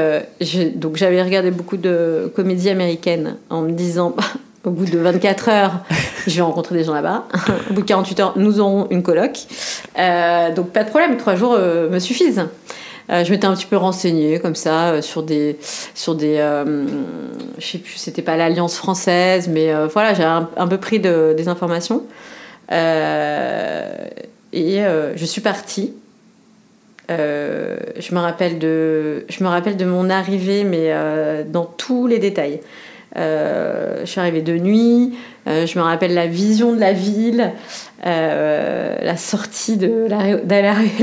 donc 0.75 0.97
j'avais 0.97 1.23
regardé 1.23 1.51
beaucoup 1.51 1.79
de 1.79 2.31
comédies 2.37 2.69
américaines 2.69 3.37
en 3.49 3.63
me 3.63 3.73
disant, 3.73 4.15
bah, 4.17 4.25
au 4.65 4.71
bout 4.71 4.85
de 4.85 4.99
24 4.99 5.49
heures, 5.49 5.81
je 6.27 6.37
vais 6.37 6.43
rencontrer 6.43 6.75
des 6.75 6.85
gens 6.85 6.95
là-bas. 6.95 7.25
au 7.71 7.75
bout 7.75 7.83
de 7.83 7.87
48 7.87 8.21
heures, 8.21 8.33
nous 8.37 8.61
aurons 8.61 8.87
une 8.91 9.03
coloc. 9.03 9.39
donc 9.97 10.71
pas 10.71 10.85
de 10.85 10.91
problème, 10.91 11.17
trois 11.17 11.35
jours 11.35 11.59
me 11.59 11.99
suffisent. 11.99 12.45
Euh, 13.11 13.25
je 13.25 13.31
m'étais 13.31 13.47
un 13.47 13.55
petit 13.55 13.67
peu 13.67 13.77
renseignée 13.77 14.39
comme 14.39 14.55
ça 14.55 14.91
euh, 14.91 15.03
sur 15.03 15.23
des, 15.23 15.59
sur 15.95 16.15
des, 16.15 16.37
euh, 16.39 16.87
je 17.59 17.67
sais 17.67 17.79
plus, 17.79 17.95
c'était 17.97 18.23
pas 18.23 18.37
l'Alliance 18.37 18.77
française, 18.77 19.49
mais 19.49 19.73
voilà, 19.87 20.13
j'ai 20.15 20.25
un, 20.25 20.69
peu 20.69 20.79
pris 20.79 21.01
de, 21.01 21.35
des 21.37 21.49
informations 21.49 22.05
et 22.71 22.77
je 24.53 25.25
suis 25.25 25.41
partie. 25.41 25.93
Je 27.09 28.15
me 28.15 28.19
rappelle 28.19 28.59
de, 28.59 29.25
je 29.29 29.43
me 29.43 29.49
rappelle 29.49 29.77
de 29.77 29.85
mon 29.85 30.11
arrivée, 30.11 30.65
mais 30.65 30.93
dans 31.47 31.65
tous 31.65 32.07
les 32.07 32.19
détails. 32.19 32.61
je 33.17 34.03
suis 34.05 34.21
arrivée 34.21 34.43
de 34.43 34.59
nuit. 34.59 35.15
je 35.47 35.79
me 35.79 35.83
rappelle 35.83 36.15
la 36.15 36.27
vision 36.27 36.73
de 36.73 36.81
la 36.81 36.93
ville. 36.93 37.53
Euh, 38.07 38.97
la 39.03 39.17
sortie 39.17 39.77
de 39.77 40.07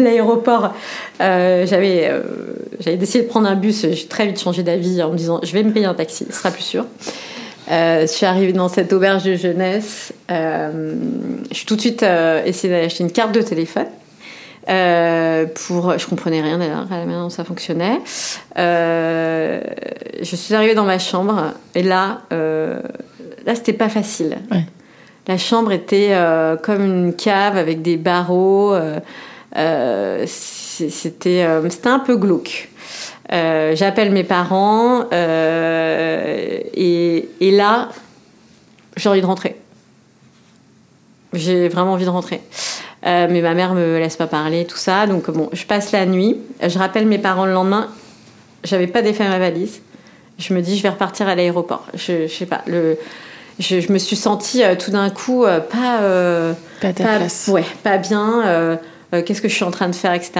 l'aéroport, 0.01 0.73
euh, 1.19 1.67
j'avais 1.67 2.07
euh, 2.09 2.95
décidé 2.95 3.25
de 3.25 3.27
prendre 3.27 3.49
un 3.49 3.55
bus. 3.55 3.85
J'ai 3.91 4.07
très 4.07 4.25
vite 4.27 4.39
changé 4.39 4.63
d'avis 4.63 5.03
en 5.03 5.11
me 5.11 5.17
disant 5.17 5.41
je 5.43 5.51
vais 5.51 5.63
me 5.63 5.73
payer 5.73 5.87
un 5.87 5.93
taxi, 5.93 6.25
ce 6.29 6.37
sera 6.37 6.51
plus 6.51 6.63
sûr. 6.63 6.85
je 7.69 8.05
suis 8.07 8.25
arrivée 8.25 8.53
dans 8.53 8.69
cette 8.69 8.93
auberge 8.93 9.23
de 9.23 9.35
jeunesse. 9.35 10.13
je 10.29 10.95
suis 11.51 11.65
tout 11.65 11.75
de 11.75 11.81
suite 11.81 12.05
essayé 12.45 12.73
d'acheter 12.73 13.03
une 13.03 13.11
carte 13.11 13.33
de 13.33 13.41
téléphone. 13.41 13.87
Pour, 14.65 15.97
je 15.97 16.07
comprenais 16.07 16.41
rien 16.41 16.57
d'ailleurs 16.57 16.91
à 16.91 16.97
la 16.97 17.05
manière 17.05 17.21
dont 17.21 17.29
ça 17.29 17.43
fonctionnait. 17.43 17.99
je 18.55 20.35
suis 20.35 20.53
arrivée 20.53 20.75
dans 20.75 20.85
ma 20.85 20.99
chambre 20.99 21.53
et 21.75 21.83
là, 21.83 22.21
là 22.31 23.55
c'était 23.55 23.73
pas 23.73 23.89
facile. 23.89 24.37
Ouais. 24.51 24.65
La 25.27 25.39
chambre 25.39 25.71
était 25.71 26.09
euh, 26.11 26.55
comme 26.55 26.85
une 26.85 27.15
cave 27.15 27.57
avec 27.57 27.81
des 27.81 27.97
barreaux. 27.97 28.73
Euh, 28.73 28.99
euh, 29.57 30.25
c'était 30.27 31.41
un 31.41 31.99
peu 31.99 32.17
glauque. 32.17 32.69
J'appelle 33.31 34.11
mes 34.11 34.23
parents 34.23 35.09
et, 35.11 37.29
et, 37.39 37.51
là, 37.51 37.89
j'ai 38.97 39.09
envie 39.09 39.21
de 39.21 39.25
rentrer. 39.25 39.55
J'ai 41.33 41.69
vraiment 41.69 41.93
envie 41.93 42.05
de 42.05 42.09
rentrer. 42.09 42.41
Mais 43.05 43.41
ma 43.41 43.53
mère 43.53 43.73
me 43.73 43.99
laisse 43.99 44.15
pas 44.15 44.27
parler, 44.27 44.65
tout 44.65 44.77
ça. 44.77 45.07
Donc 45.07 45.29
bon, 45.29 45.49
je 45.53 45.65
passe 45.65 45.91
la 45.91 46.05
nuit. 46.05 46.37
Je 46.65 46.77
rappelle 46.79 47.05
mes 47.05 47.19
parents 47.19 47.45
le 47.45 47.53
lendemain. 47.53 47.87
J'avais 48.63 48.87
pas 48.87 49.01
défait 49.01 49.27
ma 49.27 49.39
valise. 49.39 49.81
Je 50.39 50.53
me 50.53 50.61
dis, 50.61 50.75
je 50.75 50.83
vais 50.83 50.89
repartir 50.89 51.27
à 51.27 51.35
l'aéroport. 51.35 51.85
Je, 51.93 52.27
je 52.27 52.33
sais 52.33 52.47
pas. 52.47 52.61
Le, 52.65 52.97
je, 53.59 53.91
me 53.91 53.97
suis 53.97 54.15
sentie 54.15 54.63
euh, 54.63 54.75
tout 54.75 54.91
d'un 54.91 55.09
coup 55.09 55.45
euh, 55.45 55.59
pas, 55.59 55.99
euh, 56.01 56.53
pas, 56.81 56.91
place. 56.91 57.49
Ouais, 57.51 57.63
pas 57.83 57.97
bien. 57.97 58.79
Qu'est-ce 59.25 59.41
que 59.41 59.47
je 59.47 59.55
suis 59.55 59.63
en 59.63 59.71
train 59.71 59.87
de 59.87 59.95
faire, 59.95 60.13
etc. 60.13 60.31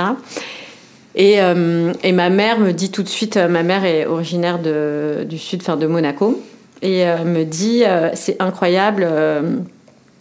Et, 1.16 1.36
et, 1.36 2.12
ma 2.12 2.30
mère 2.30 2.60
me 2.60 2.74
dit 2.74 2.92
tout 2.92 3.04
de 3.04 3.08
suite, 3.08 3.38
ma 3.38 3.64
mère 3.64 3.86
est 3.86 4.06
originaire 4.06 4.60
de, 4.60 5.24
du 5.24 5.38
sud, 5.38 5.62
enfin 5.62 5.78
de 5.78 5.88
Monaco, 5.88 6.44
et 6.82 7.06
me 7.06 7.44
dit 7.44 7.84
c'est 8.16 8.36
incroyable. 8.42 9.08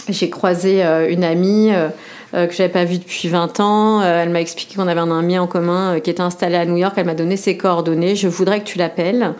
J'ai 0.09 0.31
croisé 0.31 0.85
une 0.85 1.25
amie 1.25 1.73
que 2.35 2.53
j'avais 2.53 2.69
pas 2.69 2.85
vue 2.85 2.99
depuis 2.99 3.29
20 3.29 3.61
ans. 3.61 4.03
elle 4.03 4.31
m'a 4.31 4.41
expliqué 4.41 4.75
qu'on 4.75 4.89
avait 4.89 5.01
un 5.01 5.17
ami 5.17 5.39
en 5.39 5.47
commun 5.47 6.01
qui 6.01 6.11
était 6.11 6.21
installé 6.21 6.57
à 6.57 6.65
New 6.65 6.77
York. 6.77 6.95
Elle 6.97 7.07
m'a 7.07 7.15
donné 7.15 7.37
ses 7.37 7.57
coordonnées. 7.57 8.17
Je 8.17 8.29
voudrais 8.29 8.61
que 8.61 8.65
tu 8.65 8.79
l'appelles. 8.79 9.35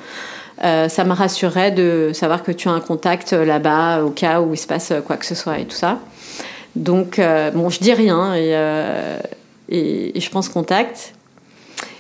Euh, 0.63 0.89
ça 0.89 1.05
me 1.05 1.13
rassurait 1.13 1.73
de 1.73 2.11
savoir 2.13 2.43
que 2.43 2.53
tu 2.53 2.69
as 2.69 2.73
un 2.73 2.81
contact 2.81 3.33
là-bas 3.33 4.03
au 4.03 4.11
cas 4.11 4.41
où 4.41 4.55
il 4.55 4.57
se 4.57 4.67
passe 4.67 4.93
quoi 5.05 5.17
que 5.17 5.27
ce 5.27 5.35
soit 5.35 5.59
et 5.59 5.65
tout 5.65 5.77
ça. 5.77 5.99
Donc, 6.77 7.19
euh, 7.19 7.51
bon, 7.51 7.71
je 7.71 7.81
dis 7.81 7.93
rien 7.93 8.35
et, 8.35 8.51
euh, 8.55 9.19
et, 9.69 10.19
je 10.19 10.31
pense 10.31 10.49
contact. 10.49 11.15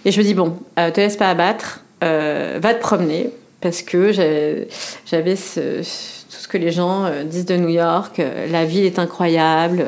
Et 0.05 0.13
je 0.13 0.19
me 0.19 0.25
dis, 0.25 0.35
bon, 0.35 0.57
te 0.77 1.01
laisse 1.01 1.17
pas 1.17 1.31
abattre, 1.31 1.81
va 2.03 2.75
te 2.75 2.81
promener, 2.81 3.31
parce 3.63 3.81
que 3.81 4.13
j'avais 4.13 5.35
tout 5.35 5.41
ce 5.85 6.49
que 6.49 6.59
les 6.59 6.71
gens 6.71 7.11
disent 7.25 7.47
de 7.47 7.57
New 7.57 7.71
York, 7.71 8.21
la 8.51 8.67
ville 8.67 8.85
est 8.85 8.99
incroyable, 8.99 9.87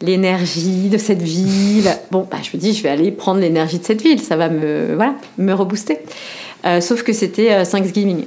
l'énergie 0.00 0.88
de 0.88 0.98
cette 0.98 1.22
ville. 1.22 1.90
Bon, 2.10 2.26
bah, 2.30 2.38
je 2.42 2.56
me 2.56 2.60
dis, 2.60 2.74
je 2.74 2.82
vais 2.82 2.88
aller 2.88 3.10
prendre 3.10 3.40
l'énergie 3.40 3.78
de 3.78 3.84
cette 3.84 4.02
ville, 4.02 4.20
ça 4.20 4.36
va 4.36 4.48
me, 4.48 4.94
voilà, 4.94 5.14
me 5.38 5.52
rebooster. 5.52 5.98
Euh, 6.64 6.80
sauf 6.80 7.02
que 7.02 7.12
c'était 7.12 7.52
euh, 7.52 7.64
Thanksgiving. 7.64 8.26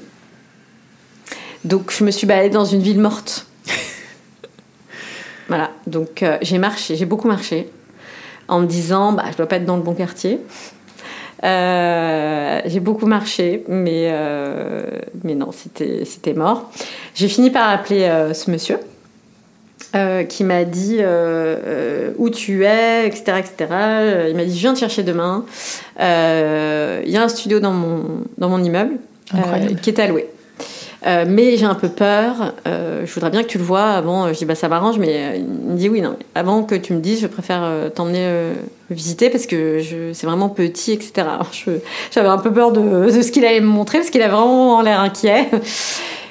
Donc 1.65 1.91
je 1.91 2.03
me 2.03 2.11
suis 2.11 2.25
baladée 2.25 2.49
dans 2.49 2.65
une 2.65 2.81
ville 2.81 2.99
morte. 2.99 3.47
voilà, 5.47 5.71
donc 5.87 6.23
euh, 6.23 6.37
j'ai 6.41 6.57
marché, 6.57 6.95
j'ai 6.95 7.05
beaucoup 7.05 7.27
marché 7.27 7.69
en 8.47 8.61
me 8.61 8.65
disant, 8.65 9.13
bah, 9.13 9.25
je 9.31 9.37
dois 9.37 9.45
pas 9.45 9.57
être 9.57 9.65
dans 9.65 9.77
le 9.77 9.83
bon 9.83 9.93
quartier. 9.93 10.39
j'ai 11.43 12.79
beaucoup 12.79 13.05
marché, 13.05 13.63
mais, 13.67 14.11
mais 15.23 15.35
non, 15.35 15.51
c'était 15.51 16.33
mort. 16.33 16.71
J'ai 17.13 17.27
fini 17.27 17.51
par 17.51 17.69
appeler 17.69 18.31
ce 18.33 18.49
monsieur 18.49 18.79
qui 20.27 20.43
m'a 20.43 20.63
dit 20.63 20.99
où 22.17 22.29
tu 22.29 22.65
es, 22.65 23.07
etc. 23.07 23.37
etc. 23.39 23.73
Il 24.29 24.35
m'a 24.35 24.45
dit, 24.45 24.55
je 24.55 24.61
viens 24.61 24.73
te 24.73 24.79
chercher 24.79 25.03
demain. 25.03 25.45
Il 25.99 27.11
y 27.11 27.17
a 27.17 27.23
un 27.23 27.27
studio 27.27 27.59
dans 27.59 27.71
mon, 27.71 28.03
dans 28.37 28.49
mon 28.49 28.63
immeuble 28.63 28.97
qui 29.81 29.89
est 29.89 29.99
alloué. 29.99 30.27
mais 31.05 31.57
j'ai 31.57 31.65
un 31.65 31.75
peu 31.75 31.89
peur. 31.89 32.53
je 32.65 33.11
voudrais 33.13 33.31
bien 33.31 33.43
que 33.43 33.47
tu 33.47 33.57
le 33.57 33.63
vois 33.63 33.91
avant. 33.91 34.31
Je 34.31 34.37
dis 34.37 34.45
bah 34.45 34.55
ça 34.55 34.67
m'arrange, 34.67 34.99
mais 34.99 35.39
il 35.39 35.71
me 35.71 35.77
dit 35.77 35.89
oui 35.89 36.01
non. 36.01 36.17
Avant 36.35 36.63
que 36.63 36.75
tu 36.75 36.93
me 36.93 36.99
dises, 36.99 37.21
je 37.21 37.27
préfère 37.27 37.91
t'emmener 37.95 38.53
visiter 38.89 39.29
parce 39.29 39.45
que 39.45 39.81
c'est 40.13 40.25
vraiment 40.25 40.49
petit, 40.49 40.93
etc. 40.93 41.27
J'avais 42.11 42.27
un 42.27 42.37
peu 42.37 42.51
peur 42.51 42.71
de, 42.71 43.11
de 43.11 43.21
ce 43.21 43.31
qu'il 43.31 43.45
allait 43.45 43.61
me 43.61 43.67
montrer 43.67 43.99
parce 43.99 44.09
qu'il 44.09 44.21
a 44.21 44.29
vraiment 44.29 44.81
l'air 44.81 44.99
inquiet. 44.99 45.47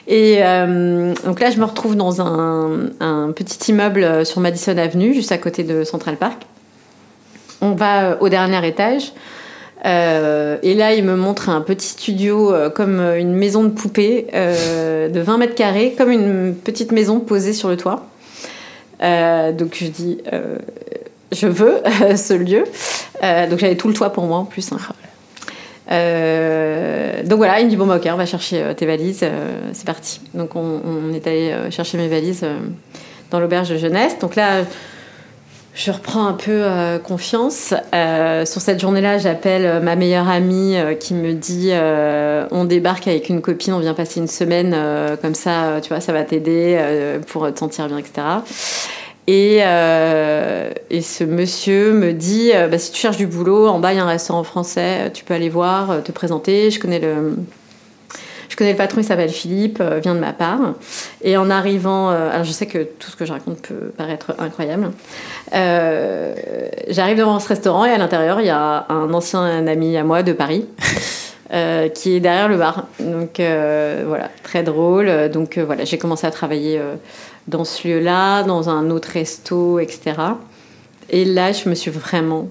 Et 0.09 0.39
euh, 0.41 1.15
donc 1.25 1.39
là, 1.39 1.51
je 1.51 1.59
me 1.59 1.65
retrouve 1.65 1.95
dans 1.95 2.21
un, 2.21 3.33
petit 3.33 3.71
immeuble 3.71 4.27
sur 4.27 4.41
Madison 4.41 4.77
Avenue, 4.77 5.15
juste 5.15 5.33
à 5.33 5.39
côté 5.39 5.63
de 5.63 5.85
Central 5.85 6.17
Park. 6.17 6.43
On 7.61 7.73
va 7.73 8.05
euh, 8.05 8.17
au 8.21 8.29
dernier 8.29 8.67
étage. 8.67 9.13
Euh, 9.85 10.59
et 10.63 10.75
là, 10.75 10.95
il 10.95 11.05
me 11.05 11.17
montre 11.17 11.49
un 11.49 11.61
petit 11.61 11.89
studio 11.89 12.53
euh, 12.53 12.71
comme 12.71 13.01
une 13.01 13.33
maison 13.35 13.63
de 13.63 13.69
poupée 13.69 14.27
euh, 14.35 15.09
de 15.09 15.21
20 15.21 15.39
mètres 15.39 15.55
carrés, 15.55 15.95
comme 15.97 16.11
une 16.11 16.55
petite 16.55 16.93
maison 16.93 17.21
posée 17.21 17.53
sur 17.53 17.69
le 17.69 17.77
toit. 17.77 18.07
donc 19.01 19.75
je 19.75 19.87
dis, 19.87 20.19
je 21.33 21.47
veux 21.47 21.77
ce 22.17 22.35
lieu. 22.35 22.65
donc 23.23 23.59
j'avais 23.59 23.77
tout 23.77 23.89
le 23.89 23.95
toit 23.95 24.11
pour 24.11 24.25
moi 24.25 24.39
en 24.39 24.45
plus. 24.45 24.73
Hein. 24.73 24.79
Euh, 25.91 27.23
donc 27.25 27.39
voilà, 27.39 27.61
il 27.61 27.67
me 27.67 27.71
dit 27.71 27.77
bon 27.77 27.91
ok, 27.91 28.07
on 28.13 28.17
va 28.17 28.27
chercher 28.27 28.63
euh, 28.63 28.75
tes 28.75 28.87
valises, 28.87 29.21
euh, 29.23 29.71
c'est 29.73 29.87
parti. 29.87 30.21
Donc 30.35 30.55
on, 30.55 30.81
on 30.85 31.13
est 31.15 31.27
allé 31.27 31.55
chercher 31.71 31.99
mes 31.99 32.09
valises 32.09 32.45
dans 33.31 33.41
l'auberge 33.41 33.71
de 33.71 33.77
jeunesse. 33.77 34.19
Donc 34.19 34.37
là, 34.37 34.65
je 35.75 35.93
reprends 35.93 36.27
un 36.27 36.33
peu 36.33 36.65
confiance. 37.05 37.73
sur 37.93 38.61
cette 38.61 38.81
journée-là, 38.81 39.19
j'appelle 39.19 39.81
ma 39.83 39.95
meilleure 39.95 40.29
amie 40.29 40.77
qui 40.99 41.15
me 41.15 41.35
dit 41.35 41.71
on 42.51 42.65
débarque 42.65 43.07
avec 43.07 43.29
une 43.29 43.41
copine, 43.41 43.75
on 43.75 43.79
vient 43.79 43.95
passer 43.95 44.19
une 44.19 44.29
semaine 44.29 44.77
comme 45.23 45.35
ça, 45.35 45.81
tu 45.83 45.89
vois, 45.91 46.01
ça 46.01 46.13
va 46.13 46.25
t'aider 46.25 46.79
pour 47.29 47.53
te 47.53 47.59
sentir 47.59 47.87
bien, 47.87 47.99
etc. 47.99 48.23
Et, 49.29 49.59
euh, 49.61 50.71
et, 50.89 51.03
ce 51.03 51.23
monsieur 51.23 51.93
me 51.93 52.15
dit 52.15 52.51
euh, 52.55 52.67
bah, 52.67 52.79
si 52.79 52.91
tu 52.91 52.99
cherches 52.99 53.19
du 53.19 53.27
boulot, 53.27 53.67
en 53.67 53.79
bas 53.79 53.93
il 53.93 53.97
y 53.97 54.01
a 54.01 54.05
un 54.05 54.09
restaurant 54.09 54.43
français, 54.43 55.11
tu 55.13 55.23
peux 55.23 55.35
aller 55.35 55.51
voir, 55.51 55.91
euh, 55.91 56.01
te 56.01 56.13
présenter. 56.13 56.71
Je 56.71 56.81
connais 56.81 56.99
le, 56.99 57.37
je 58.49 58.57
connais 58.57 58.71
le 58.71 58.79
patron, 58.79 59.03
il 59.03 59.05
s'appelle 59.05 59.29
Philippe, 59.29 59.83
vient 59.83 60.15
de 60.15 60.21
ma 60.21 60.33
part. 60.33 60.73
Et 61.21 61.37
en 61.37 61.51
arrivant, 61.51 62.09
alors 62.09 62.45
je 62.45 62.53
sais 62.53 62.65
que 62.65 62.79
tout 62.79 63.11
ce 63.11 63.17
que 63.17 63.27
je 63.27 63.33
raconte 63.33 63.61
peut 63.61 63.93
paraître 63.95 64.35
incroyable. 64.39 64.93
J'arrive 65.53 67.19
devant 67.19 67.39
ce 67.39 67.49
restaurant 67.49 67.85
et 67.85 67.91
à 67.91 67.99
l'intérieur 67.99 68.41
il 68.41 68.47
y 68.47 68.51
a 68.51 68.87
un 68.89 69.13
ancien 69.13 69.67
ami 69.67 69.95
à 69.99 70.05
moi 70.05 70.23
de 70.23 70.33
Paris. 70.33 70.65
qui 71.95 72.15
est 72.15 72.21
derrière 72.21 72.49
le 72.49 72.59
bar. 72.59 72.87
Donc 72.99 73.41
voilà, 73.41 74.31
très 74.43 74.63
drôle. 74.63 75.29
Donc 75.29 75.59
voilà, 75.59 75.85
j'ai 75.85 75.99
commencé 75.99 76.27
à 76.27 76.31
travailler 76.31 76.81
dans 77.49 77.65
ce 77.65 77.89
lieu-là, 77.89 78.43
dans 78.43 78.69
un 78.69 78.91
autre 78.91 79.09
resto, 79.09 79.81
etc. 79.81 80.13
Et 81.11 81.25
là, 81.25 81.53
je 81.53 81.69
me 81.69 81.75
suis 81.75 81.91
vraiment, 81.91 82.49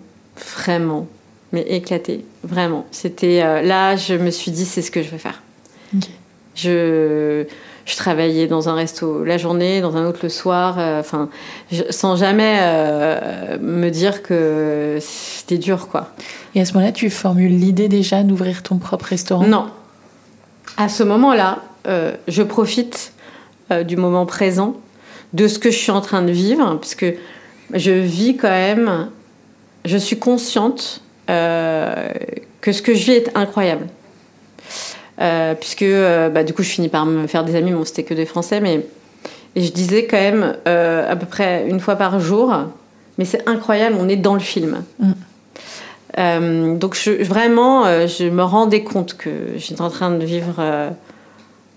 vraiment, 0.58 1.08
mais 1.54 1.62
éclatée, 1.62 2.26
vraiment. 2.44 2.86
C'était 2.92 3.42
euh, 3.44 3.62
là, 3.62 3.96
je 3.96 4.16
me 4.16 4.32
suis 4.32 4.52
dit, 4.52 4.66
c'est 4.66 4.82
ce 4.82 4.92
que 4.92 5.04
je 5.04 5.10
veux 5.10 5.20
faire. 5.20 5.42
Je, 6.56 7.46
je 7.86 7.96
travaillais 7.96 8.48
dans 8.48 8.68
un 8.68 8.74
resto 8.74 9.24
la 9.24 9.38
journée, 9.38 9.80
dans 9.80 9.96
un 9.96 10.08
autre 10.08 10.22
le 10.24 10.30
soir, 10.30 10.80
euh, 10.80 11.00
enfin, 11.00 11.30
sans 11.92 12.16
jamais 12.16 12.58
euh, 12.60 13.60
me 13.62 13.90
dire 13.90 14.24
que 14.24 14.98
c'était 15.00 15.60
dur, 15.60 15.88
quoi. 15.88 16.10
Et 16.56 16.62
à 16.62 16.66
ce 16.66 16.74
moment-là, 16.74 16.92
tu 16.92 17.12
formules 17.12 17.56
l'idée 17.56 17.88
déjà 17.88 18.24
d'ouvrir 18.24 18.64
ton 18.64 18.78
propre 18.78 19.06
restaurant? 19.06 19.46
Non. 19.46 19.68
À 20.78 20.90
ce 20.90 21.04
moment-là, 21.04 21.60
je 22.28 22.44
profite 22.44 23.14
du 23.86 23.96
moment 23.96 24.26
présent 24.26 24.76
de 25.38 25.48
ce 25.48 25.60
que 25.60 25.70
je 25.70 25.78
suis 25.78 25.92
en 25.92 26.02
train 26.02 26.24
de 26.24 26.32
vivre, 26.32 26.76
parce 26.78 26.96
que 26.96 27.14
je 27.74 27.92
vis 27.92 28.38
quand 28.38 28.50
même, 28.50 29.10
je 29.86 29.98
suis 29.98 30.18
consciente 30.18 31.02
euh, 31.30 32.10
que 32.60 32.72
ce 32.72 32.82
que 32.82 32.96
je 32.96 33.06
vis 33.06 33.12
est 33.12 33.38
incroyable. 33.38 33.88
Euh, 35.20 35.56
puisque 35.56 35.84
euh, 35.84 36.30
bah, 36.30 36.44
du 36.44 36.54
coup 36.54 36.62
je 36.62 36.70
finis 36.70 36.90
par 36.90 37.06
me 37.06 37.28
faire 37.28 37.44
des 37.44 37.56
amis, 37.56 37.72
bon 37.72 37.86
c'était 37.86 38.04
que 38.04 38.14
des 38.14 38.26
Français, 38.26 38.60
mais 38.62 38.86
et 39.56 39.62
je 39.62 39.72
disais 39.72 40.06
quand 40.06 40.18
même 40.18 40.56
à 40.66 41.16
peu 41.16 41.26
près 41.26 41.68
une 41.68 41.80
fois 41.80 41.96
par 41.96 42.20
jour, 42.20 42.54
mais 43.18 43.26
c'est 43.26 43.48
incroyable, 43.48 43.96
on 44.00 44.10
est 44.10 44.16
dans 44.16 44.34
le 44.34 44.40
film. 44.40 44.84
Mm. 45.00 46.78
donc 46.78 46.96
je, 46.96 47.24
vraiment, 47.24 47.86
je 48.08 48.30
me 48.30 48.44
rendais 48.44 48.84
compte 48.84 49.18
que 49.18 49.30
j'étais 49.58 49.82
en 49.82 49.90
train 49.90 50.12
de 50.12 50.24
vivre 50.24 50.62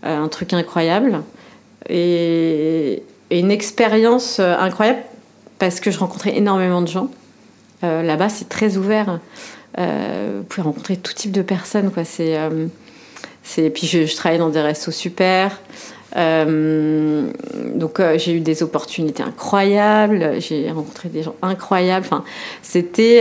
un 0.03 0.29
truc 0.29 0.53
incroyable. 0.53 1.23
Et 1.89 3.03
une 3.31 3.51
expérience 3.51 4.39
euh, 4.41 4.57
incroyable 4.59 5.01
parce 5.59 5.81
que 5.81 5.91
je 5.91 5.99
rencontrais 5.99 6.37
énormément 6.37 6.83
de 6.83 6.89
gens. 6.89 7.11
Euh, 7.85 8.03
là-bas, 8.03 8.29
c'est 8.29 8.49
très 8.49 8.77
ouvert. 8.77 9.21
Euh, 9.79 10.39
vous 10.39 10.45
pouvez 10.45 10.63
rencontrer 10.63 10.97
tout 10.97 11.13
type 11.13 11.33
de 11.33 11.43
personnes. 11.43 11.91
Quoi. 11.91 12.05
C'est, 12.05 12.37
c'est... 13.43 13.71
Puis 13.71 13.87
je, 13.87 14.07
je 14.07 14.17
travaillais 14.17 14.41
dans 14.41 14.49
des 14.49 14.61
restos 14.61 14.91
super. 14.91 15.61
donc 16.17 18.01
j'ai 18.17 18.33
eu 18.33 18.41
des 18.41 18.63
opportunités 18.63 19.23
incroyables, 19.23 20.41
j'ai 20.41 20.71
rencontré 20.71 21.09
des 21.09 21.23
gens 21.23 21.37
incroyables. 21.43 22.07
Enfin, 22.07 22.25
c'était 22.63 23.21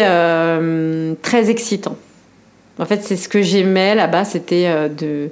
très 1.22 1.50
excitant. 1.50 1.98
En 2.80 2.86
fait, 2.86 3.04
c'est 3.04 3.18
ce 3.18 3.28
que 3.28 3.42
j'aimais 3.42 3.96
là-bas, 3.96 4.24
c'était 4.24 4.90
de, 4.90 5.30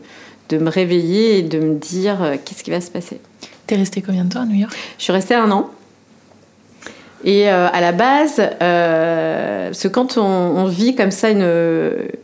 de 0.49 0.57
me 0.57 0.69
réveiller 0.69 1.39
et 1.39 1.41
de 1.41 1.59
me 1.59 1.75
dire 1.75 2.17
qu'est-ce 2.45 2.63
qui 2.63 2.71
va 2.71 2.81
se 2.81 2.91
passer. 2.91 3.19
T'es 3.67 3.75
resté 3.75 4.01
combien 4.01 4.23
de 4.23 4.30
temps 4.34 4.41
à 4.41 4.45
New 4.45 4.56
York? 4.56 4.73
Je 4.97 5.03
suis 5.03 5.13
restée 5.13 5.36
un 5.36 5.51
an. 5.51 5.69
Et 7.25 7.49
euh, 7.49 7.67
à 7.67 7.82
la 7.82 7.91
base, 7.91 8.39
euh, 8.62 9.67
parce 9.67 9.84
que 9.84 9.88
quand 9.89 10.17
on, 10.17 10.65
vit 10.65 10.95
comme 10.95 11.12
ça 11.12 11.30
une, 11.30 11.49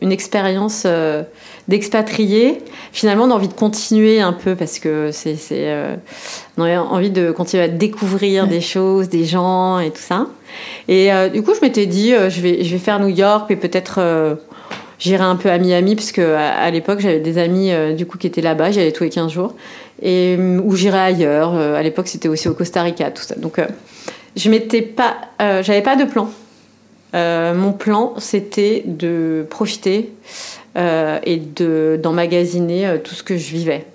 une 0.00 0.12
expérience 0.12 0.84
euh, 0.86 1.22
d'expatrié, 1.68 2.62
finalement 2.92 3.24
on 3.24 3.30
a 3.30 3.34
envie 3.34 3.48
de 3.48 3.54
continuer 3.54 4.20
un 4.20 4.32
peu 4.32 4.54
parce 4.54 4.78
que 4.78 5.10
c'est, 5.12 5.36
on 6.56 6.62
a 6.62 6.78
envie 6.78 7.10
de 7.10 7.32
continuer 7.32 7.64
à 7.64 7.68
découvrir 7.68 8.46
des 8.46 8.60
choses, 8.60 9.08
des 9.10 9.24
gens 9.24 9.80
et 9.80 9.90
tout 9.90 10.00
ça. 10.00 10.28
Et 10.88 11.10
du 11.32 11.42
coup, 11.42 11.52
je 11.54 11.60
m'étais 11.60 11.86
dit, 11.86 12.10
je 12.10 12.40
vais, 12.40 12.62
je 12.62 12.70
vais 12.70 12.78
faire 12.78 13.00
New 13.00 13.08
York, 13.08 13.50
et 13.50 13.56
peut-être 13.56 14.38
j'irai 15.00 15.24
un 15.24 15.36
peu 15.36 15.50
à 15.50 15.58
Miami, 15.58 15.96
puisque 15.96 16.20
à, 16.20 16.52
à 16.52 16.70
l'époque 16.70 17.00
j'avais 17.00 17.18
des 17.18 17.38
amis 17.38 17.72
du 17.96 18.06
coup 18.06 18.16
qui 18.16 18.28
étaient 18.28 18.42
là-bas, 18.42 18.70
j'y 18.70 18.80
allais 18.80 18.92
tous 18.92 19.04
les 19.04 19.10
15 19.10 19.32
jours 19.32 19.54
et 20.04 20.36
euh, 20.38 20.60
où 20.62 20.76
j'irais 20.76 21.00
ailleurs. 21.00 21.54
Euh, 21.54 21.74
à 21.74 21.82
l'époque, 21.82 22.06
c'était 22.06 22.28
aussi 22.28 22.48
au 22.48 22.54
Costa 22.54 22.82
Rica, 22.82 23.10
tout 23.10 23.22
ça. 23.22 23.34
Donc, 23.34 23.58
euh, 23.58 23.66
je 24.36 24.50
m'étais 24.50 24.82
pas, 24.82 25.16
j'avais 25.62 25.82
pas 25.82 25.96
de 25.96 26.04
plan. 26.04 26.28
mon 27.14 27.72
plan, 27.72 28.14
c'était 28.18 28.82
de 28.84 29.46
profiter 29.48 30.12
et 30.76 31.36
de 31.36 32.00
d'emmagasiner 32.02 32.96
tout 33.04 33.14
ce 33.14 33.22
que 33.22 33.36
je 33.36 33.50
vivais. 33.50 33.86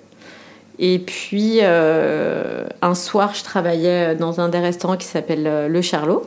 Et 0.80 1.00
puis, 1.00 1.60
un 1.62 2.95
soir, 2.95 3.34
je 3.34 3.43
travaillais 3.43 4.15
dans 4.15 4.39
un 4.39 4.48
des 4.48 4.60
restaurants 4.60 4.95
qui 4.95 5.08
s'appelle 5.08 5.67
Le 5.69 5.82
Charlot. 5.82 6.24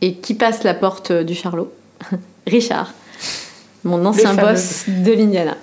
Et 0.00 0.14
qui 0.14 0.34
passe 0.34 0.64
la 0.64 0.74
porte 0.74 1.12
du 1.12 1.36
Charlot? 1.36 1.72
Richard, 2.48 2.92
mon 3.84 4.04
ancien 4.04 4.34
boss 4.34 4.86
de 4.88 5.12
l'Indiana. 5.12 5.56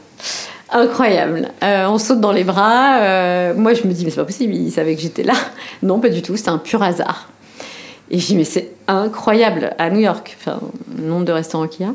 Incroyable. 0.71 1.49
Euh, 1.63 1.85
on 1.87 1.97
saute 1.97 2.21
dans 2.21 2.31
les 2.31 2.45
bras. 2.45 3.01
Euh, 3.01 3.53
moi, 3.53 3.73
je 3.73 3.85
me 3.85 3.91
dis, 3.91 4.05
mais 4.05 4.09
c'est 4.09 4.21
pas 4.21 4.25
possible, 4.25 4.53
il 4.55 4.71
savait 4.71 4.95
que 4.95 5.01
j'étais 5.01 5.23
là. 5.23 5.33
Non, 5.83 5.99
pas 5.99 6.09
du 6.09 6.21
tout, 6.21 6.37
c'était 6.37 6.49
un 6.49 6.57
pur 6.57 6.81
hasard. 6.81 7.29
Et 8.09 8.19
je 8.19 8.25
dis, 8.25 8.35
mais 8.35 8.43
c'est 8.43 8.71
incroyable 8.87 9.73
à 9.77 9.89
New 9.89 9.99
York, 9.99 10.37
enfin, 10.39 10.59
le 10.97 11.05
nombre 11.05 11.25
de 11.25 11.31
restaurants 11.31 11.67
qu'il 11.67 11.85
y 11.85 11.89
a. 11.89 11.93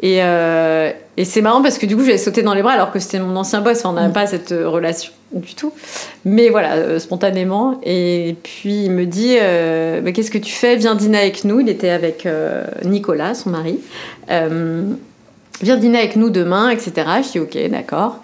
Et, 0.00 0.22
euh, 0.22 0.90
et 1.16 1.24
c'est 1.24 1.42
marrant 1.42 1.62
parce 1.62 1.78
que 1.78 1.86
du 1.86 1.96
coup, 1.96 2.04
j'avais 2.04 2.18
sauté 2.18 2.42
dans 2.42 2.54
les 2.54 2.62
bras 2.62 2.72
alors 2.72 2.90
que 2.92 2.98
c'était 2.98 3.18
mon 3.18 3.36
ancien 3.36 3.60
boss. 3.60 3.84
on 3.84 3.92
n'avait 3.92 4.08
mm. 4.08 4.12
pas 4.12 4.26
cette 4.26 4.50
relation 4.50 5.12
du 5.32 5.54
tout. 5.54 5.72
Mais 6.24 6.48
voilà, 6.48 6.98
spontanément. 6.98 7.78
Et 7.84 8.36
puis, 8.42 8.84
il 8.84 8.90
me 8.90 9.04
dit 9.06 9.36
bah, 10.02 10.12
Qu'est-ce 10.12 10.30
que 10.30 10.38
tu 10.38 10.52
fais? 10.52 10.76
Viens 10.76 10.94
dîner 10.94 11.18
avec 11.18 11.44
nous. 11.44 11.60
Il 11.60 11.68
était 11.68 11.90
avec 11.90 12.26
Nicolas, 12.84 13.34
son 13.34 13.50
mari 13.50 13.78
viens 15.60 15.76
dîner 15.76 15.98
avec 15.98 16.16
nous 16.16 16.30
demain, 16.30 16.70
etc. 16.70 16.92
Je 17.22 17.32
dis 17.32 17.38
ok, 17.40 17.70
d'accord. 17.70 18.20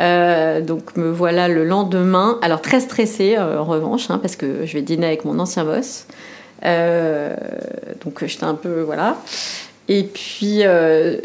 Euh, 0.00 0.60
donc 0.60 0.96
me 0.96 1.10
voilà 1.10 1.48
le 1.48 1.64
lendemain, 1.64 2.38
alors 2.42 2.62
très 2.62 2.80
stressée 2.80 3.36
euh, 3.36 3.60
en 3.60 3.64
revanche, 3.64 4.10
hein, 4.10 4.18
parce 4.18 4.36
que 4.36 4.64
je 4.64 4.72
vais 4.74 4.82
dîner 4.82 5.06
avec 5.06 5.24
mon 5.24 5.38
ancien 5.38 5.64
boss. 5.64 6.06
Euh, 6.64 7.34
donc 8.04 8.24
j'étais 8.24 8.44
un 8.44 8.54
peu 8.54 8.82
voilà. 8.82 9.16
Et 9.90 10.02
puis 10.02 10.60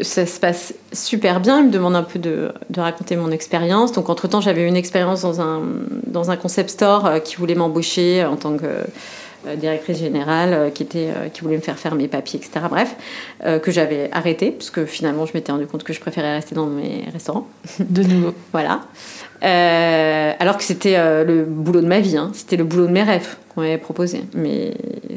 ça 0.00 0.24
se 0.24 0.40
passe 0.40 0.72
super 0.90 1.38
bien. 1.40 1.60
Il 1.60 1.66
me 1.66 1.70
demande 1.70 1.94
un 1.94 2.02
peu 2.02 2.18
de, 2.18 2.50
raconter 2.74 3.14
mon 3.14 3.30
expérience. 3.30 3.92
Donc 3.92 4.08
entre 4.08 4.26
temps 4.26 4.40
j'avais 4.40 4.66
une 4.66 4.76
expérience 4.76 5.20
dans 5.20 5.42
un 5.42 5.60
dans 6.06 6.30
un 6.30 6.36
concept 6.36 6.70
store 6.70 7.22
qui 7.22 7.36
voulait 7.36 7.54
m'embaucher 7.54 8.24
en 8.24 8.36
tant 8.36 8.56
que 8.56 8.84
directrice 9.56 9.98
générale 9.98 10.72
qui, 10.74 10.82
était, 10.82 11.08
qui 11.32 11.42
voulait 11.42 11.56
me 11.56 11.62
faire 11.62 11.78
faire 11.78 11.94
mes 11.94 12.08
papiers, 12.08 12.38
etc. 12.38 12.66
Bref, 12.68 12.96
que 13.62 13.70
j'avais 13.70 14.08
arrêté, 14.12 14.50
parce 14.50 14.70
que 14.70 14.86
finalement, 14.86 15.26
je 15.26 15.32
m'étais 15.34 15.52
rendu 15.52 15.66
compte 15.66 15.84
que 15.84 15.92
je 15.92 16.00
préférais 16.00 16.34
rester 16.34 16.54
dans 16.54 16.66
mes 16.66 17.04
restaurants. 17.12 17.46
De 17.80 18.02
nouveau. 18.02 18.34
voilà. 18.52 18.80
alors 19.42 20.56
que 20.56 20.64
c'était 20.64 20.96
le 21.24 21.44
boulot 21.44 21.80
de 21.80 21.86
ma 21.86 22.00
vie, 22.00 22.16
hein. 22.16 22.30
c'était 22.34 22.56
le 22.56 22.64
boulot 22.64 22.86
de 22.86 22.92
mes 22.92 23.02
rêves 23.02 23.36
qu'on 23.54 23.62
m'avait 23.62 23.78
proposé. 23.78 24.24
Mais 24.34 24.74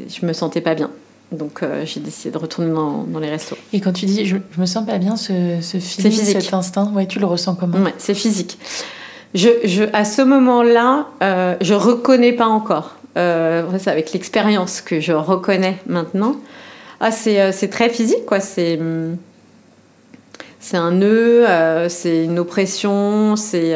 je 0.09 0.25
me 0.25 0.33
sentais 0.33 0.61
pas 0.61 0.75
bien. 0.75 0.89
Donc 1.31 1.61
j'ai 1.83 1.99
décidé 1.99 2.31
de 2.31 2.37
retourner 2.37 2.71
dans, 2.71 3.19
les 3.19 3.29
restos. 3.29 3.57
Et 3.73 3.81
quand 3.81 3.93
tu 3.93 4.05
dis 4.05 4.25
je, 4.25 4.37
je 4.51 4.61
me 4.61 4.65
sens 4.65 4.85
pas 4.85 4.97
bien, 4.97 5.17
ce, 5.17 5.57
ce 5.61 5.77
feeling, 5.77 6.11
cet 6.11 6.53
instinct, 6.53 6.91
ouais, 6.93 7.05
tu 7.05 7.19
le 7.19 7.25
ressens 7.25 7.55
comment? 7.55 7.77
Ouais, 7.79 7.93
c'est 7.97 8.13
physique 8.13 8.57
je, 9.33 9.89
à 9.93 10.05
ce 10.05 10.21
moment-là, 10.21 11.07
euh, 11.21 11.55
je 11.61 11.73
reconnais 11.73 12.33
pas 12.33 12.47
encore. 12.47 12.96
Euh, 13.17 13.63
avec 13.87 14.13
l'expérience 14.13 14.79
que 14.81 14.99
je 14.99 15.11
reconnais 15.11 15.77
maintenant. 15.87 16.35
Ah, 16.99 17.09
c'est, 17.11 17.41
euh, 17.41 17.67
très 17.69 17.89
physique, 17.89 18.25
quoi. 18.27 18.39
C'est, 18.39 18.79
c'est 20.59 20.77
un 20.77 20.91
nœud, 20.91 21.49
euh, 21.49 21.89
c'est 21.89 22.25
une 22.25 22.37
oppression, 22.37 23.35
c'est, 23.35 23.75